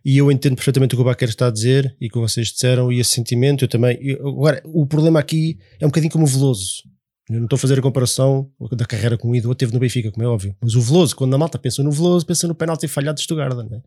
E 0.04 0.16
eu 0.16 0.30
entendo 0.32 0.54
perfeitamente 0.56 0.94
o 0.94 0.98
que 0.98 1.02
o 1.02 1.04
Baquer 1.04 1.28
está 1.28 1.48
a 1.48 1.50
dizer 1.50 1.94
e 2.00 2.06
o 2.06 2.10
que 2.10 2.18
vocês 2.18 2.48
disseram 2.48 2.90
e 2.90 3.00
esse 3.00 3.10
sentimento, 3.10 3.64
eu 3.64 3.68
também. 3.68 3.98
Eu- 4.00 4.28
agora, 4.28 4.62
o 4.64 4.86
problema 4.86 5.18
aqui 5.20 5.58
é 5.78 5.84
um 5.84 5.88
bocadinho 5.90 6.12
como 6.12 6.24
o 6.24 6.28
Veloso. 6.28 6.82
Eu 7.28 7.36
não 7.36 7.44
estou 7.44 7.56
a 7.56 7.60
fazer 7.60 7.78
a 7.78 7.82
comparação 7.82 8.50
da 8.72 8.84
carreira 8.86 9.16
com 9.18 9.28
o 9.30 9.36
Ido, 9.36 9.54
teve 9.54 9.72
no 9.72 9.78
Benfica, 9.78 10.10
como 10.10 10.24
é 10.24 10.28
óbvio. 10.28 10.56
Mas 10.60 10.74
o 10.74 10.80
Veloso, 10.80 11.14
quando 11.14 11.34
a 11.34 11.38
malta 11.38 11.58
pensa 11.58 11.82
no 11.82 11.92
Veloso, 11.92 12.24
pensa 12.26 12.48
no 12.48 12.54
penalti 12.54 12.88
falhado 12.88 13.16
de 13.16 13.22
Stuttgart, 13.24 13.54
não 13.54 13.76
é? 13.76 13.82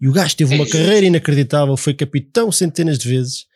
E 0.00 0.06
o 0.08 0.12
gajo 0.12 0.36
teve 0.36 0.54
uma 0.54 0.64
É 0.64 0.68
carreira 0.68 1.06
inacreditável, 1.06 1.76
foi 1.76 1.94
capitão 1.94 2.52
centenas 2.52 2.98
de 2.98 3.08
vezes. 3.08 3.46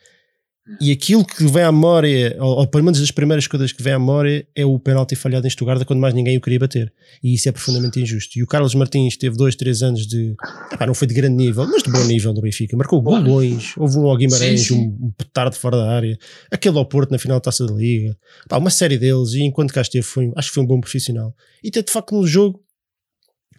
E 0.79 0.93
aquilo 0.93 1.25
que 1.25 1.45
vem 1.47 1.63
à 1.63 1.73
memória, 1.73 2.37
ou, 2.39 2.59
ou 2.59 2.67
pelo 2.67 2.85
menos 2.85 3.01
das 3.01 3.11
primeiras 3.11 3.47
coisas 3.47 3.73
que 3.73 3.83
vem 3.83 3.95
à 3.95 3.99
memória, 3.99 4.47
é 4.55 4.65
o 4.65 4.79
penalti 4.79 5.17
falhado 5.17 5.47
em 5.47 5.51
Stuttgart 5.51 5.85
quando 5.85 5.99
mais 5.99 6.15
ninguém 6.15 6.37
o 6.37 6.41
queria 6.41 6.59
bater. 6.59 6.93
E 7.23 7.35
isso 7.35 7.49
é 7.49 7.53
profundamente 7.53 8.01
injusto. 8.01 8.39
E 8.39 8.43
o 8.43 8.47
Carlos 8.47 8.75
Martins 8.75 9.17
teve 9.17 9.37
dois, 9.37 9.57
três 9.57 9.83
anos 9.83 10.07
de. 10.07 10.37
epá, 10.73 10.87
não 10.87 10.95
foi 10.95 11.09
de 11.09 11.15
grande 11.15 11.35
nível, 11.35 11.67
mas 11.67 11.83
de 11.83 11.91
bom 11.91 12.05
nível 12.05 12.33
do 12.33 12.41
Benfica. 12.41 12.77
Marcou 12.77 13.01
golões, 13.01 13.75
houve 13.77 13.99
um 13.99 14.07
ao 14.07 14.17
Guimarães, 14.17 14.61
Sim, 14.61 14.75
sim. 14.75 14.97
um, 15.01 15.11
petardo 15.17 15.57
fora 15.57 15.77
da 15.77 15.91
área, 15.91 16.19
aquele 16.51 16.79
ao 16.79 16.87
Porto 16.87 17.11
na 17.11 17.19
final 17.19 17.39
da 17.39 17.43
taça 17.43 17.67
da 17.67 17.73
Liga. 17.73 18.17
Uma 18.53 18.71
série 18.71 18.99
deles. 18.99 19.33
E 19.33 19.43
enquanto 19.43 19.73
cá 19.73 19.81
esteve, 19.81 20.05
foi, 20.05 20.31
acho 20.37 20.49
que 20.49 20.55
foi 20.55 20.63
um 20.63 20.67
bom 20.67 20.81
profissional. 20.81 21.35
E 21.65 21.71
teve 21.71 21.87
de 21.87 21.93
facto 21.93 22.15
um 22.15 22.27
jogo 22.27 22.63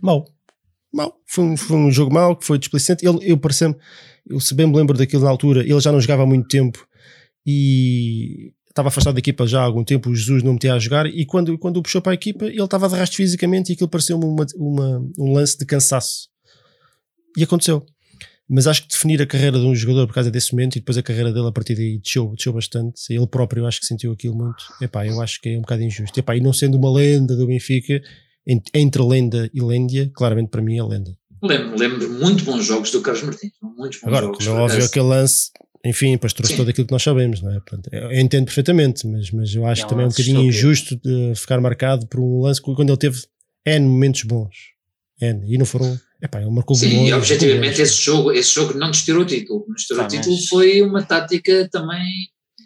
mau. 0.01 0.25
Mau. 0.93 1.13
Foi 1.25 1.43
um, 1.43 1.57
foi 1.57 1.77
um 1.77 1.91
jogo 1.91 2.13
mau, 2.13 2.35
que 2.35 2.45
foi 2.45 2.57
displicente. 2.57 3.05
Ele, 3.05 3.19
eu 3.21 3.37
parecendo, 3.37 3.77
eu 4.29 4.39
se 4.39 4.53
bem 4.53 4.67
me 4.67 4.75
lembro 4.75 4.97
daquilo 4.97 5.23
na 5.23 5.29
altura, 5.29 5.61
ele 5.61 5.79
já 5.79 5.91
não 5.91 5.99
jogava 5.99 6.23
há 6.23 6.25
muito 6.25 6.47
tempo 6.47 6.85
e 7.45 8.53
estava 8.69 8.87
afastado 8.87 9.15
da 9.15 9.19
equipa 9.19 9.45
já 9.45 9.59
há 9.61 9.63
algum 9.63 9.83
tempo, 9.83 10.09
o 10.09 10.15
Jesus 10.15 10.43
não 10.43 10.53
metia 10.53 10.73
a 10.73 10.79
jogar 10.79 11.05
e 11.05 11.25
quando, 11.25 11.57
quando 11.57 11.77
o 11.77 11.81
puxou 11.83 12.01
para 12.01 12.13
a 12.13 12.15
equipa 12.15 12.45
ele 12.45 12.61
estava 12.63 12.87
de 12.87 12.95
rastro 12.95 13.17
fisicamente 13.17 13.69
e 13.69 13.73
aquilo 13.73 13.89
pareceu-me 13.89 14.23
uma, 14.25 14.45
uma- 14.55 15.09
um 15.19 15.33
lance 15.33 15.57
de 15.57 15.65
cansaço. 15.65 16.29
E 17.37 17.43
aconteceu. 17.43 17.85
Mas 18.49 18.67
acho 18.67 18.81
que 18.83 18.89
definir 18.89 19.21
a 19.21 19.25
carreira 19.25 19.57
de 19.57 19.65
um 19.65 19.73
jogador 19.73 20.05
por 20.07 20.13
causa 20.13 20.29
desse 20.29 20.51
momento 20.51 20.75
e 20.75 20.79
depois 20.79 20.97
a 20.97 21.03
carreira 21.03 21.31
dele 21.31 21.47
a 21.47 21.51
partir 21.53 21.73
daí 21.75 21.97
desceu, 21.99 22.33
desceu 22.35 22.51
bastante. 22.51 23.01
Ele 23.09 23.25
próprio 23.25 23.61
eu 23.63 23.67
acho 23.67 23.79
que 23.79 23.85
sentiu 23.85 24.11
aquilo 24.11 24.35
muito. 24.35 24.63
Epá, 24.81 25.05
eu 25.07 25.21
acho 25.21 25.39
que 25.39 25.49
é 25.49 25.57
um 25.57 25.61
bocado 25.61 25.81
injusto. 25.83 26.19
Epá, 26.19 26.35
e 26.35 26.41
não 26.41 26.51
sendo 26.51 26.77
uma 26.77 26.91
lenda 26.91 27.33
do 27.35 27.47
Benfica, 27.47 28.01
ent- 28.45 28.67
entre 28.73 29.01
lenda 29.03 29.49
e 29.53 29.61
lêndia, 29.61 30.11
claramente 30.13 30.49
para 30.49 30.61
mim 30.61 30.77
é 30.77 30.83
lenda. 30.83 31.15
Lembro, 31.41 31.77
lembro 31.79 32.09
muito 32.19 32.43
bons 32.43 32.65
jogos 32.65 32.91
do 32.91 33.01
Carlos 33.01 33.23
Martins. 33.23 33.53
Muitos 33.61 33.99
bons 34.01 34.07
Agora, 34.07 34.25
jogos. 34.25 34.45
como 34.45 34.57
é 34.57 34.61
óbvio, 34.61 34.85
aquele 34.85 35.05
lance, 35.05 35.49
enfim, 35.85 36.11
depois 36.11 36.33
trouxe 36.33 36.53
Sim. 36.53 36.57
todo 36.57 36.69
aquilo 36.69 36.85
que 36.87 36.93
nós 36.93 37.01
sabemos, 37.01 37.41
não 37.41 37.51
é? 37.51 37.59
Portanto, 37.59 37.89
eu 37.91 38.11
entendo 38.11 38.45
perfeitamente, 38.45 39.07
mas, 39.07 39.31
mas 39.31 39.53
eu 39.55 39.65
acho 39.65 39.83
que 39.83 39.89
também 39.89 40.03
é 40.03 40.07
um 40.07 40.11
bocadinho 40.11 40.41
injusto 40.41 40.95
de 40.95 41.33
ficar 41.35 41.59
marcado 41.59 42.05
por 42.07 42.19
um 42.19 42.41
lance 42.41 42.61
quando 42.61 42.89
ele 42.89 42.97
teve 42.97 43.21
N 43.65 43.87
momentos 43.87 44.23
bons. 44.23 44.55
N, 45.19 45.41
e 45.47 45.57
não 45.57 45.65
foram. 45.65 45.99
Epá, 46.21 46.39
ele 46.39 46.51
marcou 46.51 46.75
Sim, 46.75 46.89
golões, 46.91 47.09
e 47.09 47.13
objetivamente 47.13 47.81
esse 47.81 47.95
jogo, 47.99 48.31
esse 48.31 48.53
jogo 48.53 48.77
não 48.77 48.87
nos 48.89 49.03
tirou 49.03 49.23
o 49.23 49.25
título. 49.25 49.65
Nos 49.67 49.85
tirou 49.85 50.03
o 50.03 50.07
título 50.07 50.35
mas- 50.35 50.47
foi 50.47 50.81
uma 50.83 51.01
tática 51.03 51.67
também, 51.71 52.03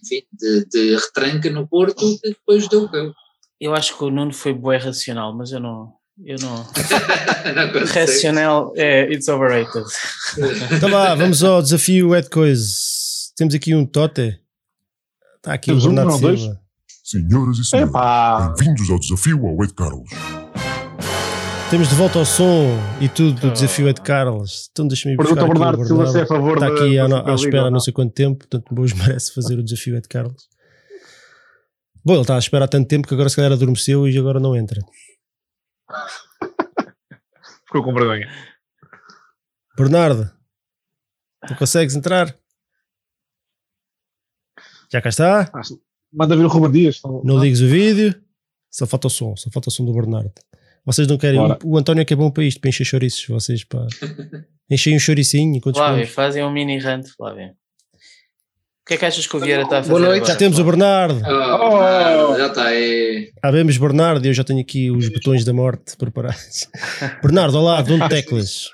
enfim, 0.04 0.24
de, 0.34 0.66
de 0.66 0.96
retranca 0.96 1.50
no 1.50 1.66
Porto 1.66 2.20
que 2.22 2.30
depois 2.30 2.68
deu 2.68 2.84
o 2.84 2.88
deu. 2.92 3.14
Eu 3.62 3.74
acho 3.74 3.98
que 3.98 4.04
o 4.04 4.10
Nuno 4.12 4.34
foi 4.34 4.54
bué 4.54 4.78
racional, 4.78 5.34
mas 5.36 5.52
eu 5.54 5.60
não. 5.62 5.94
Eu 6.26 6.38
não. 6.42 6.56
Não. 7.56 7.86
Racional 7.86 8.74
é 8.76 9.04
it's 9.14 9.28
overrated. 9.28 9.86
Então 10.76 10.90
vá, 10.90 11.14
vamos 11.14 11.44
ao 11.44 11.62
desafio 11.62 12.16
é 12.16 12.22
de 12.22 12.30
coisas. 12.30 13.05
Temos 13.36 13.54
aqui 13.54 13.76
um 13.76 13.86
Tote. 13.86 14.40
Está 15.36 15.54
aqui 15.54 15.68
Temos 15.68 15.86
o 15.86 15.90
um, 15.90 15.96
Bernardo 15.96 16.14
não, 16.14 16.22
dois? 16.22 16.40
Silva. 16.40 16.62
Senhoras 17.04 17.58
e 17.58 17.66
senhores, 17.66 17.94
bem-vindos 18.58 18.90
ao 18.90 18.98
desafio 19.00 19.46
ao 19.46 19.64
Ed 19.64 19.74
Carlos. 19.74 20.10
Temos 21.70 21.90
de 21.90 21.96
volta 21.96 22.18
ao 22.20 22.26
som 22.26 22.68
e 23.02 23.10
tudo 23.10 23.42
do 23.42 23.52
desafio 23.52 23.88
é 23.90 23.94
de 23.94 24.02
Carlos. 24.02 24.70
Então 24.72 24.88
deixa-me 24.88 25.16
ir 25.16 25.18
Pergunta 25.18 25.42
buscar 25.42 25.50
o 25.52 25.60
Bernardo 25.60 25.86
Silva 25.86 26.08
se 26.08 26.20
é 26.20 26.22
a 26.22 26.26
favor 26.26 26.54
Está 26.54 26.68
aqui 26.68 26.98
à, 26.98 27.08
da 27.08 27.32
à 27.32 27.36
espera 27.36 27.64
não 27.66 27.72
não. 27.72 27.80
sei 27.80 27.92
quanto 27.94 28.14
tempo, 28.14 28.38
portanto, 28.40 28.80
hoje 28.80 28.96
merece 28.96 29.34
fazer 29.34 29.60
o 29.60 29.64
desafio 29.64 30.02
de 30.02 30.08
Carlos. 30.08 30.48
Bom, 32.04 32.14
ele 32.14 32.22
está 32.22 32.36
à 32.36 32.40
espera 32.40 32.66
há 32.66 32.68
tanto 32.68 32.88
tempo 32.88 33.08
que 33.08 33.14
agora 33.14 33.28
se 33.30 33.36
calhar 33.36 33.52
adormeceu 33.52 34.08
e 34.08 34.18
agora 34.18 34.40
não 34.40 34.56
entra. 34.56 34.80
Ficou 37.66 37.84
com 37.84 37.94
vergonha. 37.94 38.30
Bernardo, 39.78 40.32
tu 41.48 41.56
consegues 41.56 41.96
entrar? 41.96 42.34
Já 44.92 45.02
cá 45.02 45.10
está? 45.10 45.52
Ah, 45.54 45.62
Manda 46.14 46.36
vir 46.36 46.46
o 46.46 46.48
Ruben 46.48 46.72
Dias. 46.72 47.02
Não 47.24 47.38
ligues 47.38 47.62
o 47.62 47.68
vídeo. 47.68 48.16
Só 48.72 48.86
falta 48.86 49.08
o 49.08 49.10
som, 49.10 49.36
só 49.36 49.50
falta 49.52 49.70
o 49.70 49.72
som 49.72 49.86
do 49.86 49.94
Bernardo. 49.94 50.32
Vocês 50.86 51.08
não 51.08 51.18
querem. 51.18 51.40
Bora. 51.40 51.58
O 51.64 51.78
António 51.78 52.02
é 52.02 52.06
que 52.06 52.14
é 52.14 52.16
bom 52.16 52.30
para 52.30 52.44
isto, 52.44 52.60
para 52.62 52.70
encher 52.70 52.86
chouriços. 52.86 53.26
Vocês, 53.28 53.64
pá. 53.64 53.86
Enchem 54.70 54.96
um 54.96 55.00
choricinho 55.00 55.56
enquanto 55.56 55.76
Flávio, 55.78 56.08
fazem 56.08 56.44
um 56.44 56.52
mini 56.52 56.78
rant, 56.80 57.08
Flávio. 57.18 57.48
O 57.50 58.88
que 58.88 58.94
é 58.94 58.98
que 58.98 59.06
achas 59.06 59.26
que 59.26 59.36
o 59.36 59.40
Vieira 59.40 59.64
está 59.64 59.80
a 59.80 59.82
fazer? 59.82 59.90
Boa 59.92 60.00
noite. 60.00 60.18
agora, 60.18 60.34
Já 60.34 60.38
temos 60.38 60.60
o? 60.60 60.64
Bernardo. 60.64 61.22
Oh, 61.26 62.38
Já 62.38 62.48
está 62.48 62.66
aí. 62.68 63.32
Ah, 63.42 63.50
vemos 63.50 63.78
Bernardo 63.78 64.24
e 64.26 64.30
eu 64.30 64.34
já 64.34 64.44
tenho 64.44 64.60
aqui 64.60 64.92
os 64.92 65.10
botões 65.10 65.44
da 65.44 65.54
morte 65.54 65.98
preparados. 65.98 66.68
Bernardo, 67.24 67.58
olá, 67.58 67.82
de 67.82 67.94
onde 67.94 68.08
teclas? 68.10 68.70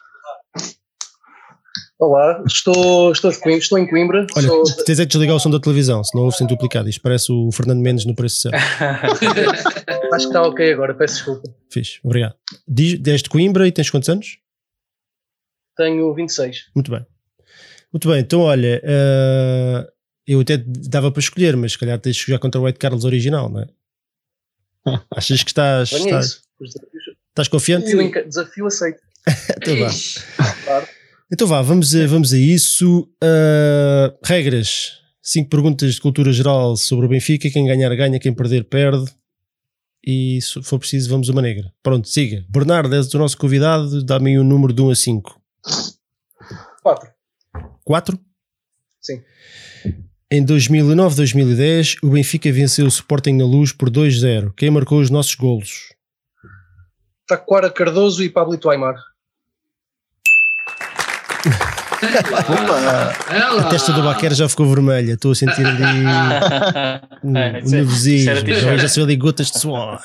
Olá, 2.02 2.44
estou, 2.48 3.12
estou, 3.12 3.30
estou 3.30 3.78
em 3.78 3.88
Coimbra. 3.88 4.26
Olha, 4.36 4.48
sou- 4.48 4.64
tens 4.86 5.00
é 5.00 5.04
que 5.04 5.10
desligar 5.12 5.36
o 5.36 5.40
som 5.40 5.52
da 5.52 5.60
televisão, 5.60 6.04
senão 6.04 6.24
ouve-se 6.24 6.44
em 6.44 6.48
duplicado. 6.48 6.90
Isto 6.90 7.00
parece 7.00 7.32
o 7.32 7.52
Fernando 7.52 7.80
Mendes 7.80 8.06
no 8.06 8.16
preço 8.16 8.42
certo. 8.42 8.58
acho 10.12 10.26
que 10.26 10.30
está 10.30 10.42
ok 10.42 10.74
agora, 10.74 10.96
peço 10.96 11.14
desculpa. 11.18 11.54
Fiz, 11.70 12.00
obrigado. 12.04 12.34
Diz, 12.68 13.00
és 13.06 13.22
de 13.22 13.30
Coimbra 13.30 13.68
e 13.68 13.72
tens 13.72 13.92
quantos 13.92 14.10
anos? 14.10 14.40
Tenho 15.78 16.12
26. 16.16 16.72
Muito 16.74 16.90
bem. 16.90 17.06
Muito 17.94 18.10
bem, 18.10 18.20
então 18.20 18.40
olha, 18.40 18.82
eh, 18.84 19.88
eu 20.26 20.40
até 20.40 20.58
dava 20.58 21.12
para 21.12 21.20
escolher, 21.20 21.56
mas 21.56 21.74
se 21.74 21.78
calhar 21.78 22.00
tens 22.00 22.16
de 22.16 22.24
jogar 22.24 22.40
contra 22.40 22.60
o 22.60 22.64
White 22.66 22.80
Carlos 22.80 23.06
original, 23.06 23.48
não 23.48 23.62
é? 23.62 23.68
Achas 25.16 25.44
que 25.44 25.52
estás, 25.52 25.92
estás, 25.92 26.42
estás 27.30 27.48
confiante? 27.48 27.86
Desafio, 27.86 28.26
desafio 28.28 28.66
aceito. 28.66 29.00
Então 29.62 29.78
vá. 29.78 29.90
Claro. 30.66 30.88
Então 31.34 31.48
vá, 31.48 31.62
vamos 31.62 31.96
a, 31.96 32.06
vamos 32.08 32.34
a 32.34 32.38
isso. 32.38 33.10
Uh, 33.24 34.18
regras: 34.24 35.00
cinco 35.22 35.50
perguntas 35.50 35.94
de 35.94 36.02
cultura 36.02 36.34
geral 36.34 36.76
sobre 36.76 37.06
o 37.06 37.10
Benfica. 37.10 37.50
Quem 37.50 37.66
ganhar, 37.66 37.96
ganha. 37.96 38.20
Quem 38.20 38.34
perder, 38.34 38.66
perde. 38.66 39.06
E 40.06 40.42
se 40.42 40.62
for 40.64 40.78
preciso, 40.78 41.10
vamos 41.10 41.30
uma 41.30 41.42
negra. 41.42 41.72
Pronto, 41.82 42.08
siga. 42.10 42.44
Bernardo, 42.50 42.94
és 42.94 43.14
o 43.14 43.18
nosso 43.18 43.38
convidado. 43.38 44.04
Dá-me 44.04 44.32
aí 44.32 44.40
um 44.40 44.44
número 44.44 44.74
de 44.74 44.82
1 44.82 44.90
a 44.90 44.96
5. 44.96 45.42
4. 46.84 47.10
4? 47.86 48.20
Sim. 49.00 49.22
Em 50.30 50.46
2009-2010, 50.46 51.98
o 52.02 52.10
Benfica 52.10 52.52
venceu 52.52 52.86
o 52.86 52.90
Sporting 52.90 53.34
na 53.34 53.46
luz 53.46 53.72
por 53.72 53.90
2-0. 53.90 54.54
Quem 54.58 54.72
marcou 54.72 55.00
os 55.00 55.10
nossos 55.10 55.36
golos? 55.36 55.94
Taquara 57.28 57.70
Cardoso 57.70 58.24
e 58.24 58.30
Pablito 58.30 58.70
Aymar. 58.70 58.96
A 63.60 63.64
testa 63.70 63.92
do 63.94 64.04
Baquer 64.04 64.34
já 64.34 64.48
ficou 64.50 64.68
vermelha. 64.68 65.14
Estou 65.14 65.32
a 65.32 65.36
sentir 65.36 65.66
ali 65.66 65.82
um, 67.24 67.30
um 67.30 67.58
Isso 67.58 67.76
é- 67.76 67.78
nervosismo. 67.78 68.36
Já 68.78 68.88
se 68.88 68.96
vê 69.00 69.04
ali 69.04 69.16
gotas 69.16 69.52
de 69.52 69.60
suor. 69.60 70.02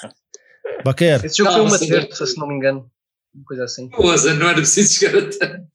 Baquer, 0.85 1.25
Esse 1.25 1.39
jogo 1.39 1.51
Não, 1.51 1.69
foi 1.69 1.79
uma 1.79 1.79
terça, 1.79 2.27
se 2.27 2.39
não 2.39 2.47
me 2.47 2.55
engano. 2.55 2.87
Uma 3.35 3.45
coisa 3.45 3.65
assim. 3.65 3.89
Poça, 3.91 4.35
não 4.35 4.47
era 4.49 4.57
preciso 4.57 4.95
chegar 4.99 5.19
a 5.19 5.23
tanto. 5.29 5.67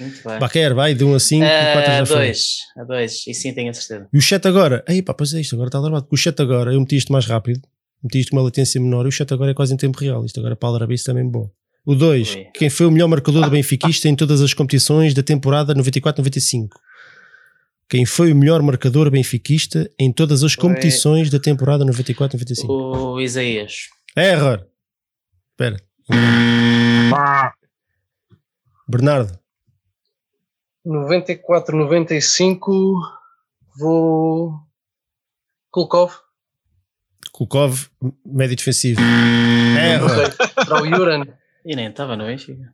Muito 0.00 0.28
bem. 0.28 0.38
Baquer, 0.38 0.74
vai 0.74 0.94
de 0.94 1.04
1 1.04 1.14
a 1.14 1.20
5 1.20 1.44
e 1.44 1.72
4 1.72 1.80
A 1.92 1.96
já 1.98 2.06
foi. 2.06 2.16
2, 2.16 2.48
a 2.76 2.84
2, 2.84 3.24
e 3.28 3.34
sim, 3.34 3.54
tenho 3.54 3.70
a 3.70 3.74
certeza. 3.74 4.08
E 4.12 4.18
o 4.18 4.20
chat 4.20 4.46
agora, 4.46 4.84
aí 4.88 5.00
pá, 5.00 5.14
pois 5.14 5.32
é 5.32 5.40
isto, 5.40 5.54
agora 5.54 5.68
está 5.68 5.78
alarmado. 5.78 6.06
O 6.10 6.16
chat 6.16 6.38
agora, 6.40 6.72
eu 6.72 6.80
meti 6.80 6.96
isto 6.96 7.12
mais 7.12 7.24
rápido, 7.26 7.60
meti 8.02 8.20
isto 8.20 8.30
com 8.30 8.36
uma 8.36 8.42
latência 8.42 8.80
menor 8.80 9.06
e 9.06 9.08
o 9.08 9.12
chat 9.12 9.32
agora 9.32 9.52
é 9.52 9.54
quase 9.54 9.72
em 9.72 9.76
tempo 9.76 9.98
real. 9.98 10.24
Isto 10.24 10.40
agora 10.40 10.56
para 10.56 10.68
a 10.68 10.70
Alarabice 10.70 11.04
também 11.04 11.24
é 11.24 11.30
bom. 11.30 11.48
O 11.86 11.94
2, 11.94 12.34
Ui. 12.34 12.44
quem 12.52 12.68
foi 12.68 12.84
o 12.86 12.90
melhor 12.90 13.06
marcador 13.08 13.44
do 13.44 13.50
benfiquista 13.50 14.08
em 14.08 14.16
todas 14.16 14.40
as 14.42 14.52
competições 14.52 15.14
da 15.14 15.22
temporada 15.22 15.72
94-95? 15.72 16.70
Quem 17.88 18.04
foi 18.04 18.32
o 18.32 18.36
melhor 18.36 18.60
marcador 18.60 19.08
benfiquista 19.08 19.88
em 19.96 20.12
todas 20.12 20.42
as 20.42 20.54
Foi- 20.54 20.62
competições 20.62 21.30
da 21.30 21.38
temporada 21.38 21.84
94-95? 21.84 22.68
O 22.68 23.20
Isaías. 23.20 23.88
Error! 24.16 24.66
Espera. 25.52 25.76
Bernardo, 28.88 29.38
94, 30.84 31.76
95. 31.76 32.72
Vou. 33.78 34.54
Kulkov. 35.70 36.14
Kulkov, 37.32 37.88
médio 38.24 38.56
defensivo. 38.56 39.00
Error! 39.00 40.34
Para 40.54 40.82
o 40.82 40.86
Juran. 40.88 41.22
E 41.70 41.74
nem 41.74 41.88
estava 41.88 42.16
no 42.16 42.24
Benfica. 42.26 42.72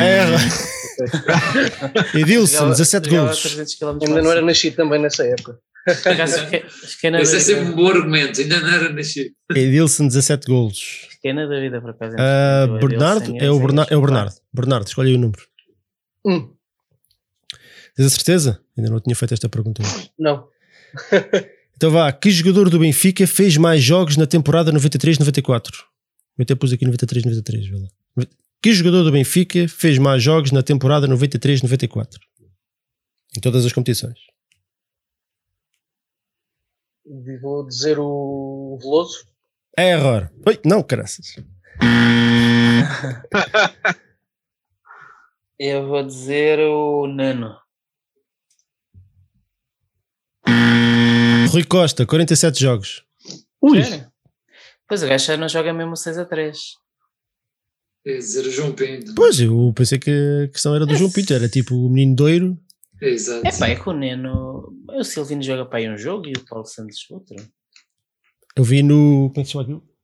Error! 0.00 0.38
Edilson, 2.14 2.52
Jogava- 2.52 2.70
17 2.72 3.04
jogava 3.10 3.26
golos. 3.28 3.42
300 3.42 3.74
km 3.74 3.86
Ainda 4.06 4.22
não 4.22 4.30
era 4.32 4.42
nascido 4.42 4.76
também 4.76 5.00
nessa 5.00 5.24
época. 5.24 5.58
Fiquei 5.88 7.10
na 7.10 7.20
Esse 7.20 7.36
é 7.36 7.40
sempre 7.40 7.64
um 7.70 7.76
bom 7.76 7.88
argumento, 7.88 8.40
ainda 8.40 8.60
não 8.60 8.68
era 8.68 8.92
nascido. 8.92 9.30
Edilson, 9.54 10.08
17 10.08 10.46
golos. 10.46 10.78
fiquei 11.10 11.32
na 11.32 11.46
dúvida, 11.46 11.80
por 11.80 11.90
acaso. 11.90 12.16
O 12.16 12.78
Bernardo, 12.86 13.36
é 13.38 13.50
o, 13.50 13.58
Berna- 13.58 13.82
Isaías. 13.82 13.90
é 13.92 13.96
o 13.96 14.00
Bernardo. 14.00 14.34
Bernardo, 14.52 14.86
escolhe 14.88 15.10
aí 15.10 15.14
o 15.16 15.18
número. 15.20 15.42
Hum, 16.26 16.50
Tens 17.94 18.06
a 18.06 18.10
certeza? 18.10 18.60
Ainda 18.76 18.90
não 18.90 19.00
tinha 19.00 19.14
feito 19.16 19.32
esta 19.34 19.48
pergunta. 19.48 19.82
não. 20.18 20.48
Então 21.76 21.90
vá, 21.90 22.10
que 22.10 22.30
jogador 22.30 22.70
do 22.70 22.78
Benfica 22.78 23.26
fez 23.26 23.58
mais 23.58 23.82
jogos 23.82 24.16
na 24.16 24.26
temporada 24.26 24.72
93-94? 24.72 25.68
Eu 26.38 26.42
até 26.42 26.54
pus 26.54 26.72
aqui 26.72 26.84
93-93, 26.84 27.70
vê 27.70 27.76
lá. 27.76 28.26
Que 28.62 28.72
jogador 28.72 29.04
do 29.04 29.12
Benfica 29.12 29.68
fez 29.68 29.98
mais 29.98 30.22
jogos 30.22 30.50
na 30.50 30.62
temporada 30.62 31.06
93-94? 31.06 32.18
Em 33.36 33.40
todas 33.40 33.64
as 33.64 33.72
competições. 33.72 34.18
Vou 37.40 37.66
dizer 37.66 37.98
o 37.98 38.78
Veloso. 38.80 39.26
Error. 39.78 40.30
Oi, 40.46 40.58
não, 40.64 40.82
caraças. 40.82 41.36
Eu 45.58 45.86
vou 45.86 46.04
dizer 46.04 46.58
o 46.60 47.06
Nano. 47.06 47.56
Rui 51.50 51.64
Costa, 51.64 52.04
47 52.04 52.60
jogos. 52.60 53.04
Ui, 53.62 53.82
Sério? 53.82 54.12
Pois 54.88 55.02
o 55.02 55.06
gajo 55.06 55.26
já 55.26 55.36
não 55.36 55.48
joga 55.48 55.72
mesmo 55.72 55.96
6 55.96 56.18
a 56.18 56.24
3. 56.24 56.58
Quer 58.04 58.18
dizer, 58.18 58.46
o 58.46 58.50
João 58.50 58.72
Pinto. 58.72 59.14
Pois, 59.16 59.40
eu 59.40 59.72
pensei 59.74 59.98
que 59.98 60.10
a 60.44 60.48
questão 60.48 60.74
era 60.74 60.86
do 60.86 60.94
João 60.94 61.10
Pinto, 61.10 61.34
era 61.34 61.48
tipo 61.48 61.74
o 61.74 61.90
menino 61.90 62.14
doiro. 62.14 62.58
Exato. 63.02 63.46
É 63.46 63.50
pá, 63.58 63.68
é 63.68 63.74
que 63.74 63.88
o 63.88 63.92
Neno. 63.92 64.72
O 64.88 65.02
Silvino 65.02 65.42
joga 65.42 65.66
para 65.66 65.80
aí 65.80 65.90
um 65.90 65.98
jogo 65.98 66.28
e 66.28 66.32
o 66.32 66.44
Paulo 66.44 66.64
Santos 66.64 67.04
outro. 67.10 67.36
Eu 68.56 68.64
vi 68.64 68.82
no. 68.82 69.30
Como 69.30 69.40
é 69.40 69.42
que 69.42 69.46
se 69.46 69.52
chama 69.52 69.64
aquilo? 69.64 69.95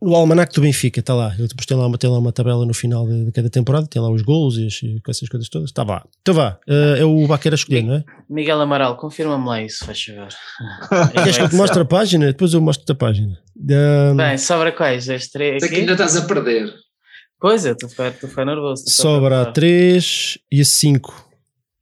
No 0.00 0.14
Almanac 0.14 0.54
do 0.54 0.60
Benfica, 0.60 1.00
está 1.00 1.12
lá. 1.12 1.34
Eu 1.38 1.48
depois 1.48 1.66
tem 1.66 1.76
lá, 1.76 1.86
uma, 1.86 1.98
tem 1.98 2.08
lá 2.08 2.18
uma 2.18 2.30
tabela 2.32 2.64
no 2.64 2.72
final 2.72 3.06
de, 3.06 3.24
de 3.26 3.32
cada 3.32 3.50
temporada, 3.50 3.86
tem 3.88 4.00
lá 4.00 4.08
os 4.10 4.22
gols 4.22 4.56
e, 4.56 4.66
as, 4.66 4.80
e 4.82 5.00
essas 5.08 5.28
coisas 5.28 5.48
todas. 5.48 5.70
Está 5.70 5.82
vá. 5.82 6.04
Então 6.22 6.34
vá. 6.34 6.56
eh, 6.68 7.00
é 7.00 7.04
o 7.04 7.26
Baqueira 7.26 7.54
a 7.54 7.58
escolher, 7.58 7.82
não 7.82 7.94
é? 7.94 8.04
Miguel 8.30 8.60
Amaral, 8.60 8.96
confirma-me 8.96 9.44
lá 9.46 9.60
isso, 9.62 9.84
faz 9.84 10.00
favor. 10.04 10.28
Queres 11.12 11.36
que 11.36 11.42
eu 11.42 11.48
te 11.48 11.56
mostre 11.56 11.80
a 11.82 11.84
página? 11.84 12.26
Depois 12.26 12.54
eu 12.54 12.60
mostro-te 12.60 12.92
a 12.92 12.94
página. 12.94 13.38
Um, 13.58 14.16
Bem, 14.16 14.38
sobra 14.38 14.70
quais? 14.70 15.08
As 15.10 15.26
três 15.26 15.62
aqui? 15.64 15.74
ainda 15.76 15.92
estás 15.92 16.16
a 16.16 16.22
perder. 16.22 16.72
Pois 17.40 17.64
é, 17.66 17.74
ficar- 17.74 18.08
estou 18.08 18.26
a 18.26 18.30
ficar 18.30 18.44
nervoso. 18.44 18.84
estou 18.86 19.04
sobra 19.12 19.26
a 19.40 19.52
preocupado. 19.52 19.54
3 19.54 20.38
e 20.52 20.60
a 20.60 20.64
5. 20.64 21.27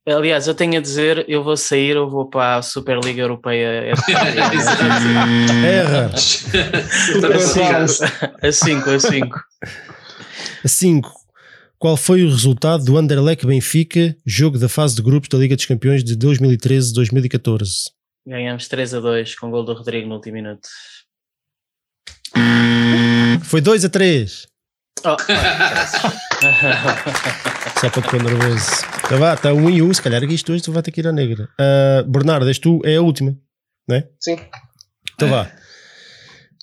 Aliás, 0.09 0.47
eu 0.47 0.55
tenho 0.55 0.79
a 0.79 0.81
dizer, 0.81 1.25
eu 1.29 1.43
vou 1.43 1.57
sair, 1.57 1.97
eu 1.97 2.09
vou 2.09 2.31
para 2.31 2.59
a 2.59 2.63
Superliga 2.63 3.23
Europeia. 3.23 3.93
Erra. 5.67 6.13
a 8.41 8.53
5, 8.53 8.91
a 8.91 9.01
5. 9.01 9.41
A 10.65 10.69
5. 10.69 11.13
Qual 11.77 11.97
foi 11.97 12.23
o 12.23 12.29
resultado 12.29 12.85
do 12.85 12.97
Anderlecht 12.97 13.45
Benfica, 13.45 14.17
jogo 14.25 14.59
da 14.59 14.69
fase 14.69 14.95
de 14.95 15.03
grupos 15.03 15.29
da 15.29 15.39
Liga 15.39 15.57
dos 15.57 15.67
Campeões 15.67 16.05
de 16.05 16.17
2013-2014? 16.17 17.91
Ganhamos 18.25 18.69
3 18.69 18.95
a 18.95 19.01
2 19.01 19.35
com 19.35 19.49
o 19.49 19.51
gol 19.51 19.65
do 19.65 19.75
Rodrigo 19.75 20.09
no 20.09 20.15
último 20.15 20.35
minuto. 20.35 20.69
Foi 23.43 23.61
2 23.61 23.85
a 23.85 23.89
3. 23.89 24.47
Oh, 25.05 25.17
Só 27.81 27.91
para 27.91 28.03
te 28.03 28.11
pôr 28.11 28.23
nervoso. 28.23 28.71
Então 29.05 29.19
vá, 29.19 29.35
está 29.35 29.53
1 29.53 29.57
um 29.57 29.71
e 29.71 29.83
1. 29.83 29.87
Um, 29.87 29.95
se 29.95 30.03
calhar 30.03 30.21
que 30.27 30.35
isto 30.35 30.53
hoje 30.53 30.63
tu 30.63 30.73
vai 30.73 30.83
ter 30.83 30.91
que 30.91 31.01
ir 31.01 31.07
à 31.07 31.13
negra. 31.13 31.49
Ah, 31.59 32.03
Bernardo, 32.07 32.49
és 32.49 32.59
tu, 32.59 32.81
é 32.85 32.97
a 32.97 33.03
última. 33.03 33.37
Sim. 34.19 34.39
Então 35.15 35.29
vá. 35.29 35.51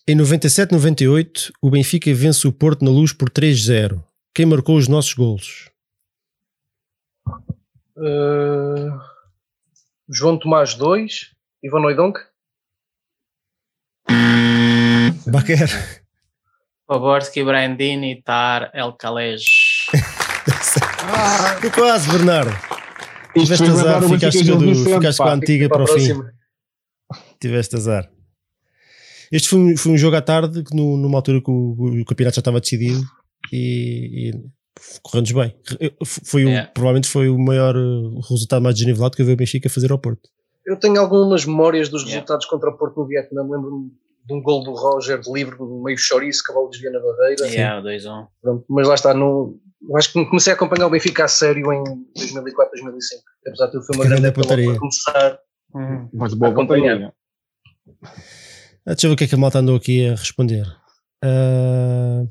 Em 0.08 0.18
97-98, 0.18 1.52
o 1.62 1.70
Benfica 1.70 2.14
vence 2.14 2.48
o 2.48 2.52
Porto 2.52 2.84
na 2.84 2.92
luz 2.92 3.14
por 3.14 3.30
3-0. 3.30 4.04
Quem 4.36 4.46
marcou 4.46 4.76
os 4.76 4.88
nossos 4.88 5.14
golos? 5.14 5.70
Uh, 7.96 9.00
João 10.10 10.38
Tomás 10.38 10.74
2. 10.74 11.32
Ivan 11.64 11.86
Oidonk. 11.86 12.20
Baquer. 15.28 16.03
Poborski, 16.98 17.44
Brandini, 17.44 18.22
Tar, 18.22 18.70
El 18.74 18.94
Calej. 18.94 19.42
Foi 21.60 21.70
quase, 21.72 22.08
Bernardo. 22.12 22.52
Tiveste 23.34 23.64
azar, 23.64 24.04
o 24.04 24.10
ficaste, 24.10 24.44
do- 24.44 24.76
ficaste 24.86 25.18
com 25.18 25.24
a 25.24 25.34
antiga 25.34 25.68
Para 25.68 25.84
para 25.86 25.94
o 25.96 26.00
fim. 26.00 26.14
Tiveste 27.42 27.76
azar. 27.76 28.10
Este 29.32 29.50
foi 29.50 29.60
um, 29.60 29.76
foi 29.78 29.92
um 29.94 29.98
jogo 29.98 30.16
à 30.16 30.22
tarde, 30.22 30.64
que 30.64 30.76
no- 30.76 30.98
numa 30.98 31.18
altura 31.18 31.42
que 31.42 31.50
o, 31.50 32.02
o 32.02 32.06
campeonato 32.06 32.36
já 32.36 32.42
estava 32.42 32.60
decidido 32.60 33.02
e, 33.52 34.30
e 34.30 34.44
correndo 35.02 35.34
bem. 35.34 35.56
Foi 36.06 36.46
o, 36.46 36.50
É. 36.50 36.66
Provavelmente 36.68 37.08
foi 37.08 37.28
o 37.30 37.40
maior 37.40 37.76
uh, 37.76 38.20
resultado 38.30 38.62
mais 38.62 38.76
desnivelado 38.76 39.16
que 39.16 39.24
eu 39.24 39.26
vi 39.26 39.34
o 39.34 39.38
Benfica 39.38 39.68
fazer 39.68 39.92
ao 39.92 39.98
Porto. 39.98 40.30
Eu 40.66 40.78
tenho 40.78 41.00
algumas 41.02 41.44
memórias 41.46 41.90
dos 41.90 42.04
Yeah. 42.04 42.18
resultados 42.20 42.46
contra 42.46 42.70
o 42.70 42.78
Porto 42.78 43.00
no 43.00 43.08
Vietnã. 43.08 43.42
Lembro-me 43.42 43.92
de 44.26 44.34
um 44.34 44.42
gol 44.42 44.64
do 44.64 44.74
Roger 44.74 45.20
de 45.20 45.32
livre, 45.32 45.58
meio 45.84 45.98
chouriço, 45.98 46.44
cavalo 46.44 46.70
desvia 46.70 46.92
na 46.92 47.00
barreira. 47.00 47.48
Yeah, 47.48 47.82
2-1. 47.82 48.28
Pronto, 48.42 48.66
mas 48.70 48.88
lá 48.88 48.96
está, 48.96 49.14
não, 49.14 49.56
eu 49.90 49.98
acho 49.98 50.14
que 50.14 50.26
comecei 50.26 50.54
a 50.54 50.56
acompanhar 50.56 50.88
o 50.88 50.90
Benfica 50.90 51.26
a 51.26 51.28
sério 51.28 51.72
em 51.74 51.84
2004, 52.16 52.72
2005. 52.82 53.24
Apesar 53.48 53.68
de 53.68 53.86
foi 53.86 53.96
uma 53.96 54.06
Grande 54.06 54.22
grande 54.32 54.48
para 54.48 54.80
começar. 54.80 55.40
Uhum. 55.74 56.10
Mas 56.14 56.34
boa 56.34 56.52
Acompanhar. 56.52 56.96
companhia. 56.96 57.14
Ah, 58.86 58.94
deixa 58.94 59.08
eu 59.08 59.10
ver 59.10 59.14
o 59.16 59.18
que 59.18 59.24
é 59.26 59.28
que 59.28 59.36
a 59.36 59.38
malta 59.38 59.60
andou 59.60 59.76
aqui 59.76 60.08
a 60.08 60.12
responder. 60.12 60.66
Ah, 61.22 62.24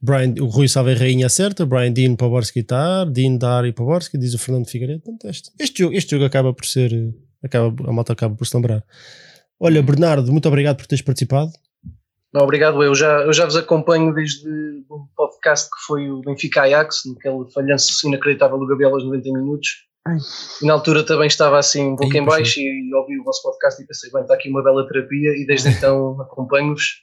Brian, 0.00 0.34
o 0.40 0.46
Rui 0.46 0.68
Salve 0.68 0.94
Rainha 0.94 1.26
acerta, 1.26 1.66
Brian 1.66 1.92
Dean 1.92 2.16
Poborski 2.16 2.60
está, 2.60 3.04
Dean 3.04 3.36
Dari 3.36 3.72
Poborski, 3.72 4.18
diz 4.18 4.34
o 4.34 4.38
Fernando 4.38 4.66
Figueiredo. 4.66 5.00
Pronto, 5.00 5.28
este, 5.28 5.50
este, 5.58 5.82
jogo, 5.82 5.94
este 5.94 6.10
jogo 6.10 6.24
acaba 6.24 6.52
por 6.52 6.66
ser. 6.66 7.14
Acaba, 7.42 7.74
a 7.88 7.92
malta 7.92 8.12
acaba 8.12 8.34
por 8.34 8.46
se 8.46 8.56
lembrar. 8.56 8.84
Olha, 9.58 9.82
Bernardo, 9.82 10.30
muito 10.30 10.48
obrigado 10.48 10.76
por 10.76 10.86
teres 10.86 11.02
participado. 11.04 11.50
Não, 12.32 12.42
obrigado, 12.42 12.82
eu 12.82 12.94
já, 12.94 13.22
eu 13.22 13.32
já 13.32 13.46
vos 13.46 13.56
acompanho 13.56 14.12
desde 14.12 14.46
um 14.90 15.06
podcast 15.16 15.70
que 15.70 15.86
foi 15.86 16.10
o 16.10 16.20
Benfica 16.20 16.62
Ajax, 16.62 17.02
naquele 17.06 17.50
falhanço 17.50 18.06
inacreditável 18.06 18.58
do 18.58 18.66
Gabriel 18.66 18.92
aos 18.92 19.04
90 19.04 19.32
minutos. 19.32 19.86
E 20.62 20.66
na 20.66 20.74
altura 20.74 21.04
também 21.04 21.26
estava 21.26 21.58
assim 21.58 21.84
um 21.84 21.96
pouco 21.96 22.12
Ai, 22.12 22.20
em 22.20 22.24
baixo 22.24 22.60
e 22.60 22.94
ouvi 22.94 23.18
o 23.18 23.24
vosso 23.24 23.42
podcast 23.42 23.82
e 23.82 23.86
pensei, 23.86 24.10
bem, 24.10 24.22
está 24.22 24.34
aqui 24.34 24.48
uma 24.48 24.62
bela 24.62 24.86
terapia 24.86 25.30
e 25.30 25.46
desde 25.46 25.70
então 25.70 26.20
acompanho-vos. 26.22 27.02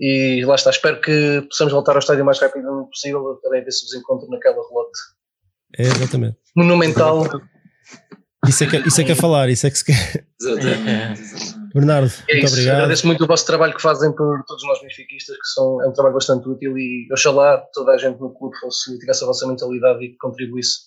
E 0.00 0.44
lá 0.44 0.54
está, 0.56 0.70
espero 0.70 1.00
que 1.00 1.42
possamos 1.48 1.72
voltar 1.72 1.92
ao 1.92 1.98
estádio 1.98 2.22
o 2.22 2.26
mais 2.26 2.40
rápido 2.40 2.86
possível, 2.86 3.38
também 3.42 3.62
ver 3.62 3.70
se 3.70 3.84
vos 3.84 3.94
encontro 3.94 4.28
naquela 4.28 4.56
relote 4.68 4.98
É, 5.78 5.82
exatamente. 5.82 6.38
monumental. 6.56 7.24
Isso 8.48 8.64
é, 8.64 8.66
que, 8.66 8.76
isso 8.88 9.00
é 9.00 9.04
que 9.04 9.12
é 9.12 9.14
falar, 9.14 9.48
isso 9.48 9.66
é 9.66 9.70
que 9.70 9.78
se 9.78 9.84
quer. 9.84 10.24
Exatamente. 10.40 11.20
exatamente. 11.20 11.56
Bernardo, 11.74 12.10
É 12.28 12.32
muito 12.34 12.44
isso, 12.46 12.54
obrigado. 12.54 12.74
agradeço 12.76 13.06
muito 13.06 13.24
o 13.24 13.26
vosso 13.26 13.46
trabalho 13.46 13.74
que 13.74 13.82
fazem 13.82 14.10
por 14.12 14.42
todos 14.46 14.64
nós 14.66 14.80
benfiquistas, 14.80 15.36
que 15.36 15.46
são, 15.54 15.82
é 15.82 15.88
um 15.88 15.92
trabalho 15.92 16.14
bastante 16.14 16.48
útil 16.48 16.76
e 16.78 17.06
oxalá 17.12 17.58
toda 17.74 17.92
a 17.92 17.98
gente 17.98 18.18
no 18.18 18.30
clube 18.34 18.56
fosse, 18.58 18.98
tivesse 18.98 19.24
a 19.24 19.26
vossa 19.26 19.46
mentalidade 19.46 20.02
e 20.04 20.08
que 20.10 20.16
contribuísse 20.16 20.78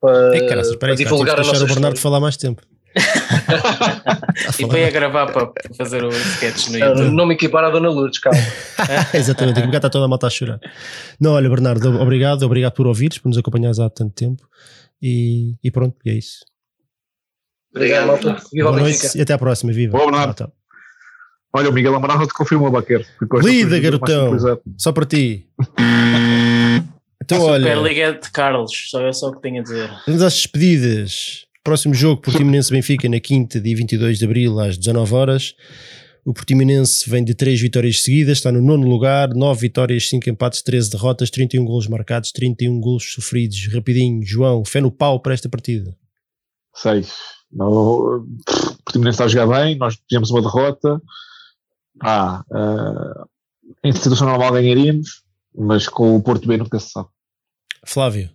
para, 0.00 0.36
É, 0.36 0.46
caraças, 0.48 0.76
para 0.76 0.88
aí, 0.92 0.96
cara, 0.96 1.04
divulgar 1.04 1.34
a 1.34 1.36
deixar 1.42 1.52
nossa 1.52 1.64
o 1.64 1.66
Bernardo 1.68 1.94
história. 1.96 2.02
falar 2.02 2.20
mais 2.20 2.36
tempo. 2.36 2.62
E 4.58 4.66
foi 4.66 4.84
a 4.84 4.90
gravar 4.90 5.26
para 5.32 5.50
fazer 5.76 6.02
o 6.04 6.08
sketch 6.08 6.68
no 6.68 6.78
Não, 6.78 6.88
YouTube. 6.88 7.10
Não 7.14 7.26
me 7.26 7.34
equipar 7.34 7.64
à 7.64 7.70
Dona 7.70 7.88
Lourdes, 7.88 8.18
calma. 8.18 8.38
Exatamente, 9.14 9.58
a 9.58 9.62
bocado 9.62 9.76
está 9.78 9.90
toda 9.90 10.04
a 10.04 10.08
malta 10.08 10.26
a 10.26 10.30
chorar. 10.30 10.58
Não, 11.20 11.32
olha, 11.32 11.48
Bernardo, 11.48 12.00
obrigado, 12.00 12.42
obrigado 12.42 12.72
por 12.74 12.86
ouvires, 12.86 13.18
por 13.18 13.28
nos 13.28 13.38
acompanhares 13.38 13.78
há 13.78 13.88
tanto 13.88 14.14
tempo. 14.14 14.46
E, 15.00 15.54
e 15.62 15.70
pronto, 15.70 15.96
e 16.04 16.10
é 16.10 16.14
isso. 16.14 16.38
Obrigado, 17.76 18.18
Viva 18.50 18.70
Boa 18.70 18.80
noite 18.80 19.18
e 19.18 19.20
até 19.20 19.34
à 19.34 19.38
próxima. 19.38 19.70
Viva. 19.70 19.98
Boa, 19.98 20.10
noite. 20.10 20.44
Olha, 21.52 21.68
o 21.68 21.72
Miguel 21.72 21.94
Amaral 21.94 22.26
te 22.26 22.32
confirmou, 22.32 22.70
Baqueiro. 22.70 23.04
Lida, 23.42 23.78
garotão. 23.78 24.36
Só 24.78 24.92
para 24.92 25.04
ti. 25.04 25.46
então, 27.22 27.38
a 27.38 27.52
olha. 27.52 27.74
Superliga 27.74 28.00
é 28.00 28.12
de 28.12 28.30
Carlos, 28.30 28.72
só 28.90 29.06
é 29.06 29.12
só 29.12 29.28
o 29.28 29.34
que 29.34 29.42
tenho 29.42 29.60
a 29.60 29.62
dizer. 29.62 29.90
Vamos 30.06 30.22
às 30.22 30.32
despedidas. 30.32 31.44
Próximo 31.62 31.92
jogo, 31.92 32.22
Portimonense 32.22 32.70
Benfica, 32.70 33.08
na 33.08 33.20
quinta, 33.20 33.60
dia 33.60 33.76
22 33.76 34.18
de 34.18 34.24
abril, 34.24 34.58
às 34.58 34.78
19 34.78 35.14
horas. 35.14 35.54
O 36.24 36.32
Portimonense 36.32 37.08
vem 37.10 37.22
de 37.22 37.34
3 37.34 37.60
vitórias 37.60 38.02
seguidas, 38.02 38.38
está 38.38 38.50
no 38.50 38.62
nono 38.62 38.88
lugar, 38.88 39.34
9 39.34 39.60
vitórias, 39.60 40.08
5 40.08 40.30
empates, 40.30 40.62
13 40.62 40.90
derrotas, 40.90 41.28
31 41.28 41.64
golos 41.64 41.88
marcados, 41.88 42.32
31 42.32 42.80
golos 42.80 43.12
sofridos. 43.12 43.68
Rapidinho, 43.72 44.22
João, 44.24 44.64
fé 44.64 44.80
no 44.80 44.90
pau 44.90 45.20
para 45.20 45.34
esta 45.34 45.48
partida. 45.48 45.94
6. 46.74 47.35
O 47.52 48.26
Portimonense 48.84 49.14
está 49.14 49.24
a 49.24 49.28
jogar 49.28 49.46
bem, 49.46 49.76
nós 49.76 49.96
tivemos 50.08 50.30
uma 50.30 50.42
derrota. 50.42 51.00
Ah, 52.02 52.44
eh, 52.52 53.22
uh, 53.22 53.28
em 53.82 53.92
situação 53.92 54.28
normal 54.28 54.52
ganharíamos, 54.52 55.24
mas 55.54 55.88
com 55.88 56.14
o 56.14 56.22
Porto 56.22 56.46
B 56.46 56.56
nunca 56.56 56.78
se 56.78 56.90
sabe. 56.90 57.08
Flávio. 57.86 58.30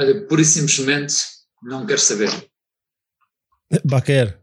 Olha, 0.00 0.26
pura 0.26 0.42
e 0.42 0.44
simplesmente 0.44 1.14
não 1.62 1.86
quero 1.86 2.00
saber. 2.00 2.30
Baquer. 3.84 4.42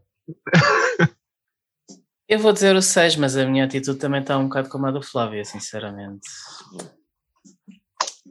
Eu 2.28 2.38
vou 2.38 2.52
dizer 2.52 2.76
o 2.76 2.82
6, 2.82 3.16
mas 3.16 3.36
a 3.36 3.44
minha 3.44 3.64
atitude 3.64 3.98
também 3.98 4.20
está 4.20 4.38
um 4.38 4.44
bocado 4.44 4.68
como 4.68 4.86
a 4.86 4.92
do 4.92 5.02
Flávio, 5.02 5.44
sinceramente. 5.44 6.28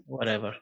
Whatever 0.08 0.58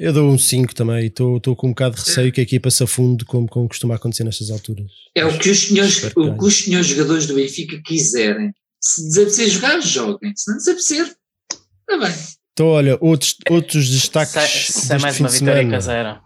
eu 0.00 0.12
dou 0.14 0.30
um 0.30 0.38
5 0.38 0.74
também. 0.74 1.06
Estou 1.06 1.38
com 1.54 1.66
um 1.66 1.70
bocado 1.70 1.96
de 1.96 2.02
receio 2.02 2.32
que 2.32 2.40
a 2.40 2.42
equipa 2.42 2.70
se 2.70 2.82
afunde, 2.82 3.24
como, 3.24 3.46
como 3.46 3.68
costuma 3.68 3.94
acontecer 3.94 4.24
nestas 4.24 4.50
alturas. 4.50 4.90
É 5.14 5.24
o 5.24 5.38
que 5.38 5.50
os 5.50 5.68
senhores, 5.68 6.02
o 6.16 6.36
que 6.36 6.44
os 6.44 6.64
senhores 6.64 6.86
jogadores 6.86 7.26
do 7.26 7.34
Benfica 7.34 7.80
quiserem. 7.84 8.50
Se 8.80 9.02
desaparecer 9.04 9.48
jogar, 9.50 9.80
joguem. 9.82 10.32
Se 10.34 10.50
não 10.50 10.56
desaparecer, 10.56 11.04
está 11.06 11.98
bem. 11.98 12.16
Então, 12.52 12.66
olha, 12.66 12.98
outros, 13.00 13.36
outros 13.50 13.90
destaques. 13.90 14.32
Se, 14.66 14.86
se 14.86 14.92
é 14.94 14.98
mais 14.98 15.16
fim 15.16 15.22
uma 15.22 15.28
de 15.28 15.34
vitória 15.34 15.60
semana. 15.60 15.76
caseira. 15.76 16.20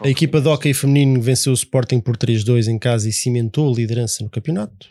A 0.00 0.08
equipa 0.08 0.40
de 0.40 0.48
hockey 0.48 0.74
feminino 0.74 1.20
venceu 1.20 1.52
o 1.52 1.54
Sporting 1.54 2.00
por 2.00 2.16
3-2 2.16 2.66
em 2.66 2.78
casa 2.78 3.08
e 3.08 3.12
cimentou 3.12 3.70
a 3.70 3.76
liderança 3.76 4.24
no 4.24 4.30
campeonato. 4.30 4.88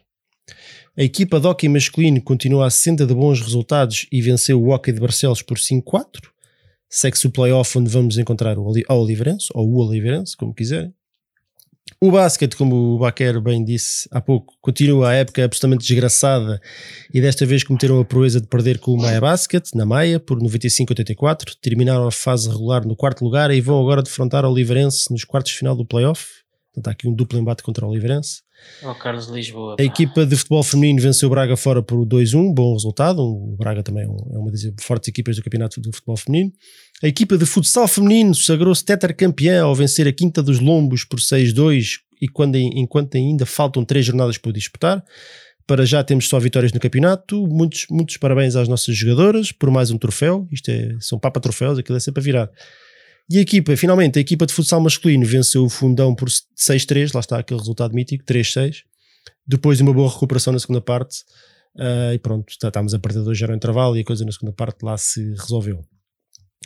A 0.98 1.04
equipa 1.04 1.40
de 1.40 1.48
hockey 1.48 1.68
masculino 1.68 2.22
continua 2.22 2.68
a 2.68 2.70
senda 2.70 3.06
de 3.06 3.14
bons 3.14 3.42
resultados 3.42 4.06
e 4.12 4.22
venceu 4.22 4.62
o 4.62 4.70
hockey 4.70 4.92
de 4.92 5.00
Barcelos 5.00 5.42
por 5.42 5.58
5-4. 5.58 6.31
Segue-se 6.94 7.26
o 7.26 7.32
playoff 7.32 7.78
onde 7.78 7.90
vamos 7.90 8.18
encontrar 8.18 8.58
o 8.60 8.66
Oliveirense, 8.66 9.48
ou 9.56 9.66
o 9.66 9.78
Oliveirense, 9.78 10.36
como 10.36 10.54
quiserem. 10.54 10.94
O 12.02 12.12
basquete, 12.12 12.58
como 12.58 12.96
o 12.96 12.98
Baquer 12.98 13.40
bem 13.40 13.64
disse 13.64 14.10
há 14.12 14.20
pouco, 14.20 14.56
continua 14.60 15.10
a 15.10 15.14
época 15.14 15.46
absolutamente 15.46 15.88
desgraçada 15.88 16.60
e 17.14 17.22
desta 17.22 17.46
vez 17.46 17.64
cometeram 17.64 18.00
a 18.00 18.06
proeza 18.06 18.42
de 18.42 18.48
perder 18.48 18.80
com 18.80 18.92
o 18.92 18.98
Maia 18.98 19.22
Basket, 19.22 19.64
na 19.74 19.86
Maia, 19.86 20.20
por 20.20 20.38
95-84. 20.40 21.56
Terminaram 21.62 22.08
a 22.08 22.12
fase 22.12 22.50
regular 22.50 22.86
no 22.86 22.96
quarto 22.96 23.24
lugar 23.24 23.52
e 23.52 23.62
vão 23.62 23.80
agora 23.80 24.04
defrontar 24.04 24.44
o 24.44 24.52
Oliveirense 24.52 25.12
nos 25.12 25.24
quartos 25.24 25.54
de 25.54 25.60
final 25.60 25.76
do 25.76 25.86
playoff. 25.86 26.26
Portanto, 26.74 26.88
há 26.88 26.92
aqui 26.92 27.08
um 27.08 27.14
duplo 27.14 27.40
embate 27.40 27.64
contra 27.64 27.86
o 27.86 27.90
Oliveirense. 27.90 28.42
Oh, 28.84 28.96
Carlos 28.96 29.28
Lisboa. 29.28 29.74
A 29.74 29.78
pá. 29.78 29.84
equipa 29.84 30.26
de 30.26 30.36
futebol 30.36 30.64
feminino 30.64 31.02
venceu 31.02 31.28
o 31.28 31.30
Braga 31.30 31.56
fora 31.56 31.84
por 31.84 32.06
2-1, 32.06 32.54
bom 32.54 32.74
resultado. 32.74 33.22
O 33.22 33.56
Braga 33.58 33.84
também 33.84 34.04
é 34.04 34.08
é 34.08 34.38
uma 34.38 34.52
das 34.52 34.62
fortes 34.80 35.10
equipas 35.10 35.36
do 35.36 35.44
campeonato 35.44 35.80
do 35.80 35.92
futebol 35.94 36.18
feminino. 36.18 36.52
A 37.04 37.08
equipa 37.08 37.38
de 37.38 37.46
futsal 37.46 37.88
feminino 37.88 38.34
sagrou-se 38.36 38.84
tetracampeã 38.84 39.64
ao 39.64 39.76
vencer 39.76 40.08
a 40.08 40.14
Quinta 40.14 40.42
dos 40.42 40.60
Lombos 40.60 41.04
por 41.04 41.20
6-2 41.20 42.00
e 42.22 42.28
quando, 42.28 42.56
enquanto 42.56 43.16
ainda 43.16 43.46
faltam 43.46 43.84
três 43.84 44.06
jornadas 44.06 44.38
por 44.38 44.54
disputar. 44.54 45.04
Para 45.66 45.86
já 45.86 46.04
temos 46.04 46.28
só 46.28 46.40
vitórias 46.40 46.74
no 46.74 46.80
campeonato. 46.80 47.48
Muitos, 47.48 47.86
muitos 47.90 48.18
parabéns 48.18 48.56
às 48.56 48.68
nossas 48.68 48.96
jogadoras 48.96 49.52
por 49.52 49.72
mais 49.72 49.90
um 49.90 49.98
troféu. 49.98 50.48
Isto 50.52 50.70
é, 50.70 50.96
são 51.00 51.18
papa 51.18 51.40
troféus, 51.40 51.78
aquilo 51.80 51.98
é 51.98 52.00
sempre 52.00 52.20
a 52.20 52.24
virar. 52.24 52.50
E 53.32 53.38
a 53.38 53.42
equipa, 53.42 53.76
finalmente, 53.78 54.18
a 54.18 54.22
equipa 54.22 54.46
de 54.46 54.54
futsal 54.54 54.82
masculino 54.82 55.26
venceu 55.26 55.64
o 55.64 55.70
Fundão 55.70 56.14
por 56.14 56.28
6-3, 56.30 57.12
lá 57.14 57.20
está 57.22 57.40
aquele 57.40 57.60
resultado 57.60 57.94
mítico, 57.94 58.26
3-6 58.26 58.78
depois 59.48 59.78
de 59.78 59.84
uma 59.84 59.94
boa 59.94 60.10
recuperação 60.12 60.52
na 60.54 60.60
segunda 60.60 60.82
parte. 60.82 61.18
ah, 61.78 62.14
e 62.14 62.20
pronto, 62.20 62.46
tá- 62.60 62.68
estávamos 62.68 62.94
a 62.94 63.00
perder 63.00 63.24
2 63.24 63.38
0 63.38 63.52
ao 63.54 63.56
intervalo 63.56 63.96
e 63.98 64.02
a 64.02 64.04
coisa 64.04 64.26
na 64.26 64.32
segunda 64.32 64.52
parte 64.54 64.84
lá 64.84 64.98
se 64.98 65.24
resolveu. 65.36 65.80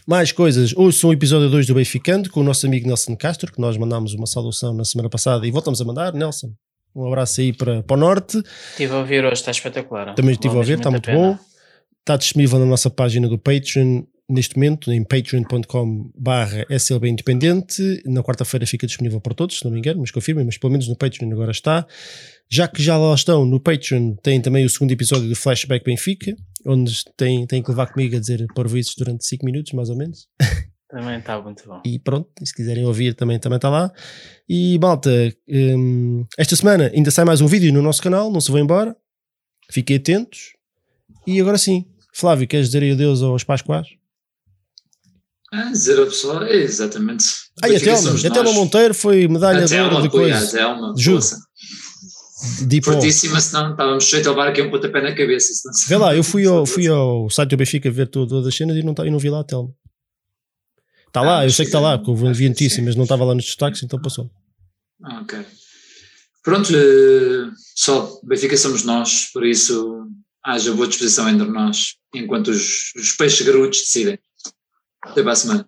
Mais 0.08 0.32
coisas, 0.32 0.74
ouçam 0.76 1.10
o 1.10 1.14
episódio 1.14 1.50
2 1.50 1.68
do 1.68 1.76
Benficando 1.76 2.30
com 2.30 2.40
o 2.42 2.44
nosso 2.44 2.66
amigo 2.66 2.88
Nelson 2.88 3.16
Castro, 3.16 3.52
que 3.52 3.60
nós 3.62 3.78
mandámos 3.78 4.14
uma 4.14 4.26
saudação 4.26 4.74
na 4.74 4.84
semana 4.84 5.10
passada 5.10 5.46
e 5.48 5.52
voltamos 5.52 5.80
a 5.82 5.86
mandar. 5.86 6.14
Nelson, 6.14 6.52
um 6.96 7.06
abraço 7.08 7.42
aí 7.42 7.54
para, 7.54 7.82
para 7.84 7.96
o 7.96 8.00
norte. 8.00 8.42
Estive 8.72 8.94
a 8.94 8.98
ouvir 9.00 9.24
hoje, 9.24 9.34
está 9.36 9.52
espetacular. 9.52 10.14
Também 10.16 10.32
estive 10.34 10.58
a 10.58 10.62
ver, 10.64 10.78
está 10.78 10.90
muito 10.92 11.12
bom. 11.12 11.38
Está 12.00 12.18
disponível 12.18 12.60
na 12.60 12.66
nossa 12.66 12.90
página 12.90 13.28
do 13.28 13.38
Patreon 13.40 14.04
neste 14.30 14.56
momento, 14.56 14.92
em 14.92 15.04
patreon.com 15.04 16.12
barra 16.18 16.66
SLB 16.70 17.10
Independente. 17.10 18.02
Na 18.06 18.24
quarta-feira 18.24 18.66
fica 18.66 18.88
disponível 18.88 19.22
para 19.22 19.34
todos, 19.34 19.60
se 19.60 19.66
não 19.66 19.72
me 19.72 19.80
engano, 19.80 20.02
mas 20.02 20.12
confirmem, 20.12 20.46
mas 20.46 20.58
pelo 20.58 20.72
menos 20.72 20.88
no 20.88 20.96
Patreon 20.96 21.32
agora 21.32 21.52
está. 21.52 21.86
Já 22.50 22.68
que 22.68 22.82
já 22.82 22.98
lá 22.98 23.14
estão, 23.14 23.46
no 23.46 23.60
Patreon 23.60 24.16
tem 24.16 24.42
também 24.42 24.66
o 24.66 24.70
segundo 24.70 24.92
episódio 24.92 25.28
do 25.28 25.36
Flashback 25.36 25.86
Benfica, 25.86 26.36
onde 26.66 27.04
tem, 27.16 27.46
tem 27.46 27.62
que 27.62 27.70
levar 27.70 27.88
comigo 27.88 28.16
a 28.16 28.20
dizer 28.20 28.46
parvoices 28.56 28.96
durante 28.98 29.26
5 29.26 29.46
minutos, 29.46 29.74
mais 29.74 29.90
ou 29.90 29.98
menos. 29.98 30.28
Também 30.90 31.18
está 31.18 31.42
muito 31.42 31.68
bom. 31.68 31.82
E 31.84 32.00
pronto, 32.00 32.30
se 32.44 32.54
quiserem 32.54 32.86
ouvir 32.86 33.16
também 33.16 33.40
também 33.40 33.58
está 33.58 33.70
lá. 33.70 33.92
E 34.48 34.78
malta, 34.80 35.10
hum, 35.48 36.26
esta 36.38 36.56
semana 36.56 36.92
ainda 36.94 37.12
sai 37.12 37.26
mais 37.26 37.42
um 37.42 37.48
vídeo 37.48 37.74
no 37.74 37.82
nosso 37.82 38.02
canal, 38.02 38.32
não 38.32 38.40
se 38.40 38.52
vão 38.52 38.62
embora. 38.62 38.96
Fiquem 39.70 39.98
atentos. 39.98 40.54
E 41.26 41.42
agora 41.42 41.58
sim, 41.58 41.86
Flávio, 42.14 42.48
queres 42.48 42.68
dizer 42.68 42.90
adeus 42.94 43.22
aos 43.22 43.44
Pascoais? 43.44 43.88
Ah, 45.58 45.72
dizer 45.72 45.98
ao 46.00 46.06
pessoal, 46.06 46.44
é 46.44 46.56
exatamente. 46.56 47.24
E 47.64 47.76
a 47.76 47.80
Telma, 47.80 48.12
a 48.12 48.30
Telma. 48.32 48.52
Monteiro 48.54 48.94
foi 48.94 49.28
medalha 49.28 49.64
A 49.64 49.66
de 49.66 49.74
ouro 49.76 49.90
Telma, 49.90 50.02
de 50.02 50.08
apoia, 50.08 50.36
a 50.36 50.40
coisa. 50.40 50.58
Telma, 50.58 50.94
Juro. 50.98 51.22
força. 51.22 51.40
de 52.68 52.76
hip 52.78 52.90
hop. 52.90 52.96
Fortíssima, 52.96 53.40
senão 53.40 53.72
estávamos 53.72 54.04
sujeitos 54.04 54.28
a 54.28 54.32
levar 54.32 54.48
aqui 54.50 54.62
um 54.62 54.70
pontapé 54.70 55.02
na 55.02 55.16
cabeça. 55.16 55.54
senão- 55.54 55.74
Vê 55.88 55.98
lá, 56.06 56.16
eu 56.16 56.24
fui 56.24 56.46
ao, 56.46 56.66
fui 56.66 56.88
ao 56.88 57.30
site 57.30 57.50
do 57.52 57.58
Benfica 57.58 57.90
ver 57.90 58.08
to- 58.08 58.28
todas 58.28 58.46
as 58.48 58.56
cenas 58.56 58.76
e 58.76 58.84
não, 58.84 58.94
tá- 58.94 59.06
e 59.06 59.10
não 59.10 59.18
vi 59.20 59.30
lá 59.30 59.40
a 59.40 59.44
Telma. 59.44 59.74
Está 61.08 61.22
lá, 61.22 61.40
Ah, 61.40 61.46
eu 61.46 61.52
sei 61.52 61.64
que 61.66 61.70
está 61.70 61.80
lá, 61.80 61.98
porque 61.98 62.12
eu 62.12 62.34
vi 62.34 62.50
notícia, 62.50 62.84
mas 62.84 62.96
não 62.96 63.04
estava 63.04 63.24
lá 63.24 63.34
nos 63.34 63.46
destaques, 63.46 63.82
então 63.82 64.00
passou. 64.02 64.30
Ah, 65.04 65.22
ok. 65.22 65.40
Pronto, 66.44 66.70
eh, 66.76 67.50
pessoal, 67.76 68.20
Benfica 68.24 68.58
somos 68.58 68.84
nós, 68.84 69.30
por 69.34 69.46
isso 69.46 70.06
haja 70.44 70.74
boa 70.74 70.88
disposição 70.88 71.28
entre 71.30 71.48
nós, 71.48 71.96
enquanto 72.14 72.50
os, 72.50 72.92
os 72.98 73.14
peixes 73.14 73.46
garotos 73.48 73.80
decidem. 73.80 74.20
Até 75.06 75.24
para 75.24 75.32
a 75.32 75.36
semana. 75.36 75.68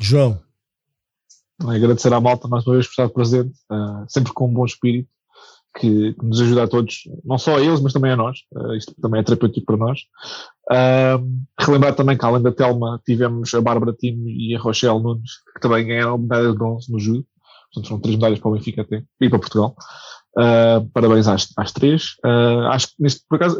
João, 0.00 0.40
agradecer 1.60 2.12
à 2.12 2.20
malta 2.20 2.48
mais 2.48 2.66
uma 2.66 2.74
vez 2.74 2.86
por 2.86 2.92
estar 2.92 3.08
presente, 3.08 3.52
ah, 3.70 4.04
sempre 4.08 4.32
com 4.32 4.48
um 4.48 4.52
bom 4.52 4.64
espírito, 4.64 5.08
que, 5.78 6.12
que 6.12 6.26
nos 6.26 6.40
ajuda 6.40 6.64
a 6.64 6.68
todos, 6.68 7.04
não 7.24 7.38
só 7.38 7.56
a 7.56 7.60
eles, 7.62 7.80
mas 7.80 7.92
também 7.92 8.12
a 8.12 8.16
nós. 8.16 8.40
Ah, 8.54 8.76
isto 8.76 8.94
também 9.00 9.20
é 9.20 9.24
terapêutico 9.24 9.66
para 9.66 9.76
nós. 9.76 10.00
Ah, 10.70 11.18
relembrar 11.58 11.94
também 11.94 12.16
que, 12.16 12.24
além 12.24 12.42
da 12.42 12.52
Telma, 12.52 13.00
tivemos 13.04 13.52
a 13.54 13.60
Bárbara 13.60 13.92
Timo 13.92 14.28
e 14.28 14.54
a 14.54 14.60
Rochelle 14.60 15.02
Nunes, 15.02 15.30
que 15.54 15.60
também 15.60 15.86
ganharam 15.86 16.18
medalha 16.18 16.50
de 16.50 16.58
bronze 16.58 16.92
no 16.92 16.98
judo. 16.98 17.26
Portanto, 17.72 17.88
são 17.88 18.00
três 18.00 18.16
medalhas 18.16 18.38
para 18.38 18.50
o 18.50 18.54
Benfica 18.54 18.82
até, 18.82 19.02
e 19.20 19.30
para 19.30 19.38
Portugal. 19.38 19.74
Ah, 20.36 20.82
parabéns 20.92 21.28
às, 21.28 21.48
às 21.56 21.72
três. 21.72 22.16
Ah, 22.24 22.70
acho 22.72 22.88
que, 22.88 22.94
neste, 22.98 23.24
por 23.28 23.36
acaso, 23.36 23.58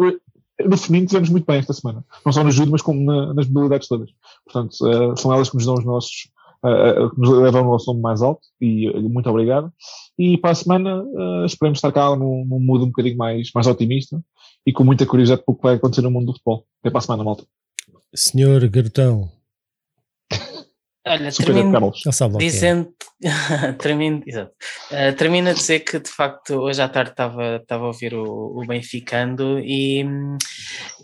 no 0.60 0.76
feminino 0.76 1.08
tivemos 1.08 1.30
muito 1.30 1.46
bem 1.46 1.58
esta 1.58 1.72
semana. 1.72 2.04
Não 2.24 2.32
só 2.32 2.44
no 2.44 2.50
judo, 2.50 2.70
mas 2.70 2.82
como 2.82 3.02
na- 3.04 3.34
nas 3.34 3.48
modalidades 3.48 3.88
todas. 3.88 4.10
Portanto, 4.44 4.76
ah, 4.86 5.16
são 5.16 5.32
elas 5.32 5.48
que 5.50 5.56
nos 5.56 5.66
dão 5.66 5.74
os 5.74 5.84
nossos 5.84 6.30
uh, 6.64 7.10
que 7.10 7.20
nos 7.20 7.30
levam 7.30 7.64
ao 7.64 7.72
nosso 7.72 7.90
nome 7.90 8.00
mais 8.02 8.22
alto 8.22 8.42
e 8.60 8.88
uh, 8.88 9.08
muito 9.08 9.28
obrigado. 9.28 9.72
E 10.18 10.38
para 10.38 10.50
a 10.50 10.54
semana 10.54 11.02
uh, 11.02 11.44
esperemos 11.44 11.78
estar 11.78 11.92
cá 11.92 12.14
num, 12.16 12.44
num 12.44 12.60
mood 12.60 12.84
um 12.84 12.88
bocadinho 12.88 13.16
mais, 13.16 13.50
mais 13.54 13.66
otimista 13.66 14.22
e 14.66 14.72
com 14.72 14.84
muita 14.84 15.06
curiosidade 15.06 15.42
para 15.44 15.52
o 15.52 15.56
que 15.56 15.62
vai 15.62 15.74
acontecer 15.74 16.02
no 16.02 16.10
mundo 16.10 16.26
do 16.26 16.32
futebol. 16.32 16.64
Até 16.80 16.90
para 16.90 16.98
a 16.98 17.02
semana, 17.02 17.24
malta. 17.24 17.44
senhor 18.14 18.66
Garotão, 18.68 19.30
Olha, 21.04 21.32
Super 21.32 21.46
termino 21.46 21.68
é. 21.68 21.70
dizendo, 22.38 22.94
termino, 23.78 24.22
exato. 24.24 24.52
Uh, 24.90 25.16
termino 25.16 25.50
a 25.50 25.52
dizer 25.52 25.80
que 25.80 25.98
de 25.98 26.08
facto 26.08 26.54
hoje 26.54 26.80
à 26.80 26.88
tarde 26.88 27.10
estava, 27.10 27.56
estava 27.56 27.84
a 27.84 27.88
ouvir 27.88 28.14
o, 28.14 28.24
o 28.24 28.64
Benficando 28.66 29.58
e, 29.58 30.04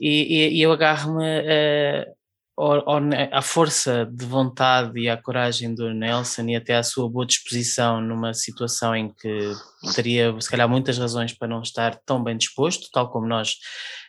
e, 0.00 0.56
e- 0.56 0.62
eu 0.62 0.70
agarro-me 0.70 1.24
uh, 1.40 3.00
ne- 3.00 3.28
à 3.32 3.42
força 3.42 4.06
de 4.06 4.24
vontade 4.24 4.98
e 5.00 5.08
à 5.08 5.16
coragem 5.16 5.74
do 5.74 5.92
Nelson 5.92 6.42
e 6.48 6.54
até 6.56 6.76
à 6.76 6.82
sua 6.84 7.08
boa 7.10 7.26
disposição 7.26 8.00
numa 8.00 8.34
situação 8.34 8.94
em 8.94 9.08
que 9.12 9.52
teria 9.96 10.32
se 10.40 10.48
calhar 10.48 10.68
muitas 10.68 10.96
razões 10.96 11.32
para 11.32 11.48
não 11.48 11.62
estar 11.62 11.96
tão 12.06 12.22
bem 12.22 12.36
disposto, 12.36 12.88
tal 12.92 13.10
como 13.10 13.26
nós 13.26 13.56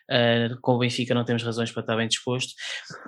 uh, 0.10 0.60
com 0.61 0.73
o 0.73 0.80
Benfica 0.80 1.14
não 1.14 1.23
temos 1.23 1.44
razões 1.44 1.72
para 1.72 1.81
estar 1.81 1.95
bem 1.95 2.07
disposto, 2.07 2.53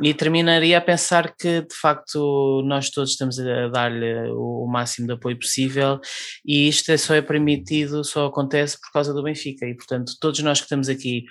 e 0.02 0.14
terminaria 0.14 0.78
a 0.78 0.82
pensar 0.82 1.36
que 1.36 1.62
de 1.62 1.76
facto 1.76 2.62
nós 2.66 2.90
todos 2.90 3.12
estamos 3.12 3.40
a 3.40 3.68
dar-lhe 3.70 4.30
o, 4.32 4.68
máximo 4.68 5.08
de 5.08 5.14
apoio 5.14 5.38
possível 5.38 6.00
e 6.46 6.68
isto 6.68 6.92
é 6.92 6.98
só 6.98 7.16
é 7.16 7.22
permitido, 7.22 8.04
só 8.04 8.28
acontece 8.28 8.80
por 8.80 8.92
causa 8.92 9.14
do 9.14 9.24
Benfica. 9.24 9.66
E 9.66 9.76
portanto 9.76 10.14
todos 10.20 10.40
nós 10.42 10.60
que 10.60 10.66
estamos 10.66 10.88
aqui 10.88 11.26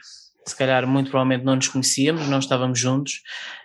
se 0.47 0.57
calhar 0.57 0.87
muito 0.87 1.11
provavelmente 1.11 1.45
não 1.45 1.57
nos 1.57 1.69
conhecíamos, 1.69 2.29
não 2.29 2.39
estávamos 2.39 2.79
juntos. 2.79 3.21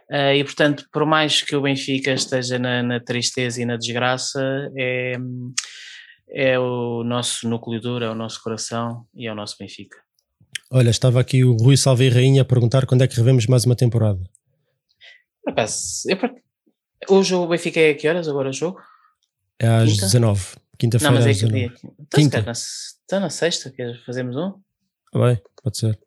Eh, 0.09 0.37
e 0.37 0.43
portanto 0.43 0.85
por 0.91 1.05
mais 1.05 1.41
que 1.41 1.55
o 1.55 1.61
Benfica 1.61 2.13
esteja 2.13 2.59
na, 2.59 2.83
na 2.83 2.99
tristeza 2.99 3.61
e 3.61 3.65
na 3.65 3.75
desgraça 3.75 4.41
é, 4.77 5.15
é 6.29 6.59
o 6.59 7.03
nosso 7.03 7.49
núcleo 7.49 7.81
duro, 7.81 8.05
é 8.05 8.09
o 8.09 8.15
nosso 8.15 8.41
coração 8.41 9.05
e 9.15 9.27
é 9.27 9.31
o 9.31 9.35
nosso 9.35 9.57
Benfica. 9.59 10.04
Olha, 10.77 10.89
estava 10.89 11.21
aqui 11.21 11.41
o 11.41 11.55
Rui 11.55 11.77
Salve 11.77 12.09
Rainha 12.09 12.41
a 12.41 12.45
perguntar 12.45 12.85
quando 12.85 13.01
é 13.01 13.07
que 13.07 13.15
revemos 13.15 13.47
mais 13.47 13.63
uma 13.63 13.77
temporada. 13.77 14.19
Por 15.41 15.51
acaso, 15.53 16.03
eu 16.09 17.39
o 17.43 17.47
Benfica 17.47 17.79
é 17.79 17.91
a 17.91 17.95
que 17.95 18.05
horas 18.09 18.27
agora 18.27 18.49
o 18.49 18.53
jogo? 18.53 18.77
É 19.57 19.67
às 19.67 19.89
Quinta? 19.89 20.05
19, 20.07 20.41
Não, 20.41 20.61
quinta-feira 20.77 21.13
mas 21.15 21.25
é 21.27 21.29
às 21.29 21.37
que 21.37 21.45
19. 21.45 21.59
dia? 21.69 21.77
Então, 21.77 22.05
se 22.11 22.15
Quinta. 22.17 22.31
calhar 22.31 22.45
na, 22.47 22.53
se- 22.53 22.95
então 23.05 23.19
na 23.21 23.29
sexta, 23.29 23.69
queres 23.71 24.03
fazemos 24.03 24.35
um? 24.35 24.51
Tá 25.13 25.19
bem, 25.25 25.41
pode 25.63 25.77
ser. 25.77 25.97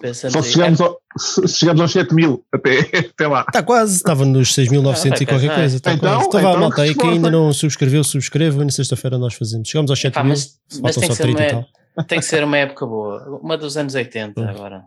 Pensando 0.00 0.32
Só 0.32 0.40
se 0.40 0.48
aí. 0.48 0.52
chegamos, 0.54 0.80
ao, 0.80 0.98
se 1.18 1.46
se 1.48 1.58
chegamos 1.58 1.80
aos 1.82 1.92
7 1.92 2.14
mil 2.14 2.46
até, 2.50 2.78
até 3.10 3.26
lá. 3.28 3.44
Está 3.46 3.62
quase, 3.62 3.96
estava 3.96 4.24
nos 4.24 4.54
6.900 4.54 5.20
e 5.20 5.24
Ah, 5.24 5.26
qualquer 5.26 5.46
vai, 5.48 5.56
coisa. 5.56 5.76
Está 5.76 5.92
então, 5.92 6.08
quase. 6.14 6.26
Então 6.28 6.40
vá, 6.40 6.48
então, 6.48 6.60
malta, 6.62 6.80
aí 6.82 6.94
que 6.94 7.04
ainda 7.06 7.30
não 7.30 7.52
subscreveu, 7.52 8.02
subscrevam 8.02 8.62
e 8.62 8.64
na 8.64 8.70
sexta-feira 8.70 9.18
nós 9.18 9.34
fazemos. 9.34 9.68
Chegamos 9.68 9.90
aos 9.90 10.00
7 10.00 10.14
Epá, 10.14 10.22
mil, 10.24 10.30
mas, 10.30 10.58
faltam 10.80 11.00
tem, 11.02 11.10
que 11.10 11.14
só 11.14 11.14
ser 11.14 11.22
30 11.34 11.42
e 11.42 11.50
tal. 11.50 11.66
Tem 12.02 12.18
que 12.18 12.24
ser 12.24 12.42
uma 12.44 12.58
época 12.58 12.86
boa. 12.86 13.38
Uma 13.42 13.56
dos 13.56 13.76
anos 13.76 13.94
80 13.94 14.40
Hum. 14.40 14.48
agora. 14.48 14.84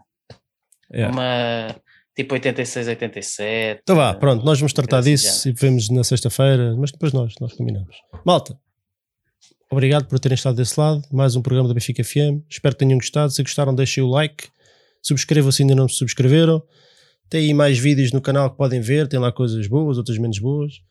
É. 0.91 1.07
Uma 1.07 1.75
tipo 2.15 2.33
86, 2.33 2.87
87. 2.87 3.81
Então 3.83 3.95
vá, 3.95 4.13
pronto, 4.13 4.43
nós 4.43 4.59
vamos 4.59 4.73
tratar 4.73 4.99
Assim 4.99 5.11
disso 5.11 5.49
e 5.49 5.51
vemos 5.51 5.89
na 5.89 6.03
sexta-feira, 6.03 6.75
mas 6.77 6.91
depois 6.91 7.13
nós, 7.13 7.35
nós 7.39 7.53
combinamos. 7.53 7.95
Malta, 8.25 8.57
obrigado 9.69 10.05
por 10.07 10.17
terem 10.19 10.35
estado 10.35 10.55
desse 10.55 10.79
lado. 10.79 11.01
Mais 11.11 11.35
um 11.35 11.41
programa 11.41 11.67
da 11.67 11.73
Benfica 11.73 12.03
FM. 12.03 12.41
Espero 12.49 12.75
que 12.75 12.79
tenham 12.79 12.97
gostado. 12.97 13.31
Se 13.31 13.43
gostaram, 13.43 13.75
deixem 13.75 14.03
o 14.03 14.07
like. 14.07 14.49
Subscrevam 15.03 15.51
se 15.51 15.61
ainda 15.61 15.75
não 15.75 15.87
se 15.87 15.95
subscreveram. 15.95 16.61
Tem 17.29 17.41
aí 17.47 17.53
mais 17.53 17.77
vídeos 17.77 18.11
no 18.11 18.21
canal 18.21 18.49
que 18.49 18.57
podem 18.57 18.81
ver. 18.81 19.07
Tem 19.07 19.19
lá 19.19 19.31
coisas 19.31 19.67
boas, 19.67 19.97
outras 19.97 20.17
menos 20.17 20.39
boas. 20.39 20.81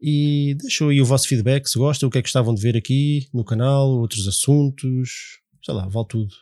E 0.00 0.54
deixem 0.60 0.88
aí 0.88 1.00
o 1.00 1.04
vosso 1.04 1.26
feedback 1.28 1.66
se 1.68 1.78
gostam, 1.78 2.08
o 2.08 2.12
que 2.12 2.18
é 2.18 2.22
que 2.22 2.26
gostavam 2.28 2.54
de 2.54 2.62
ver 2.62 2.76
aqui 2.76 3.28
no 3.34 3.44
canal, 3.44 3.88
outros 3.88 4.26
assuntos. 4.28 5.40
Sei 5.64 5.74
lá, 5.74 5.86
vale 5.86 6.06
tudo. 6.08 6.34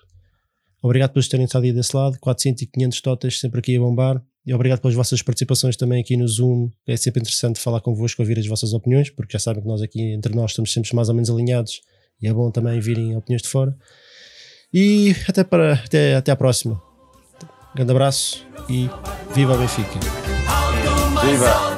Obrigado 0.82 1.12
por 1.12 1.26
terem 1.26 1.44
estado 1.44 1.64
aí 1.64 1.72
desse 1.72 1.96
lado. 1.96 2.18
400 2.20 2.62
e 2.62 2.66
500 2.66 3.00
totas 3.00 3.40
sempre 3.40 3.60
aqui 3.60 3.76
a 3.76 3.80
bombar. 3.80 4.22
E 4.46 4.54
obrigado 4.54 4.80
pelas 4.80 4.94
vossas 4.94 5.20
participações 5.20 5.76
também 5.76 6.00
aqui 6.00 6.16
no 6.16 6.26
Zoom. 6.26 6.70
É 6.86 6.96
sempre 6.96 7.20
interessante 7.20 7.58
falar 7.60 7.80
convosco, 7.80 8.22
ouvir 8.22 8.38
as 8.38 8.46
vossas 8.46 8.72
opiniões, 8.72 9.10
porque 9.10 9.32
já 9.32 9.38
sabem 9.38 9.62
que 9.62 9.68
nós 9.68 9.82
aqui 9.82 10.00
entre 10.00 10.34
nós 10.34 10.52
estamos 10.52 10.72
sempre 10.72 10.94
mais 10.94 11.08
ou 11.08 11.14
menos 11.14 11.28
alinhados 11.28 11.80
e 12.20 12.26
é 12.26 12.32
bom 12.32 12.50
também 12.50 12.80
virem 12.80 13.16
opiniões 13.16 13.42
de 13.42 13.48
fora. 13.48 13.76
E 14.72 15.14
até, 15.28 15.44
para, 15.44 15.74
até, 15.74 16.14
até 16.14 16.32
à 16.32 16.36
próxima. 16.36 16.80
Grande 17.74 17.90
abraço 17.90 18.46
e 18.68 18.88
viva 19.34 19.54
a 19.54 19.56
Benfica! 19.56 19.98
Viva! 21.24 21.77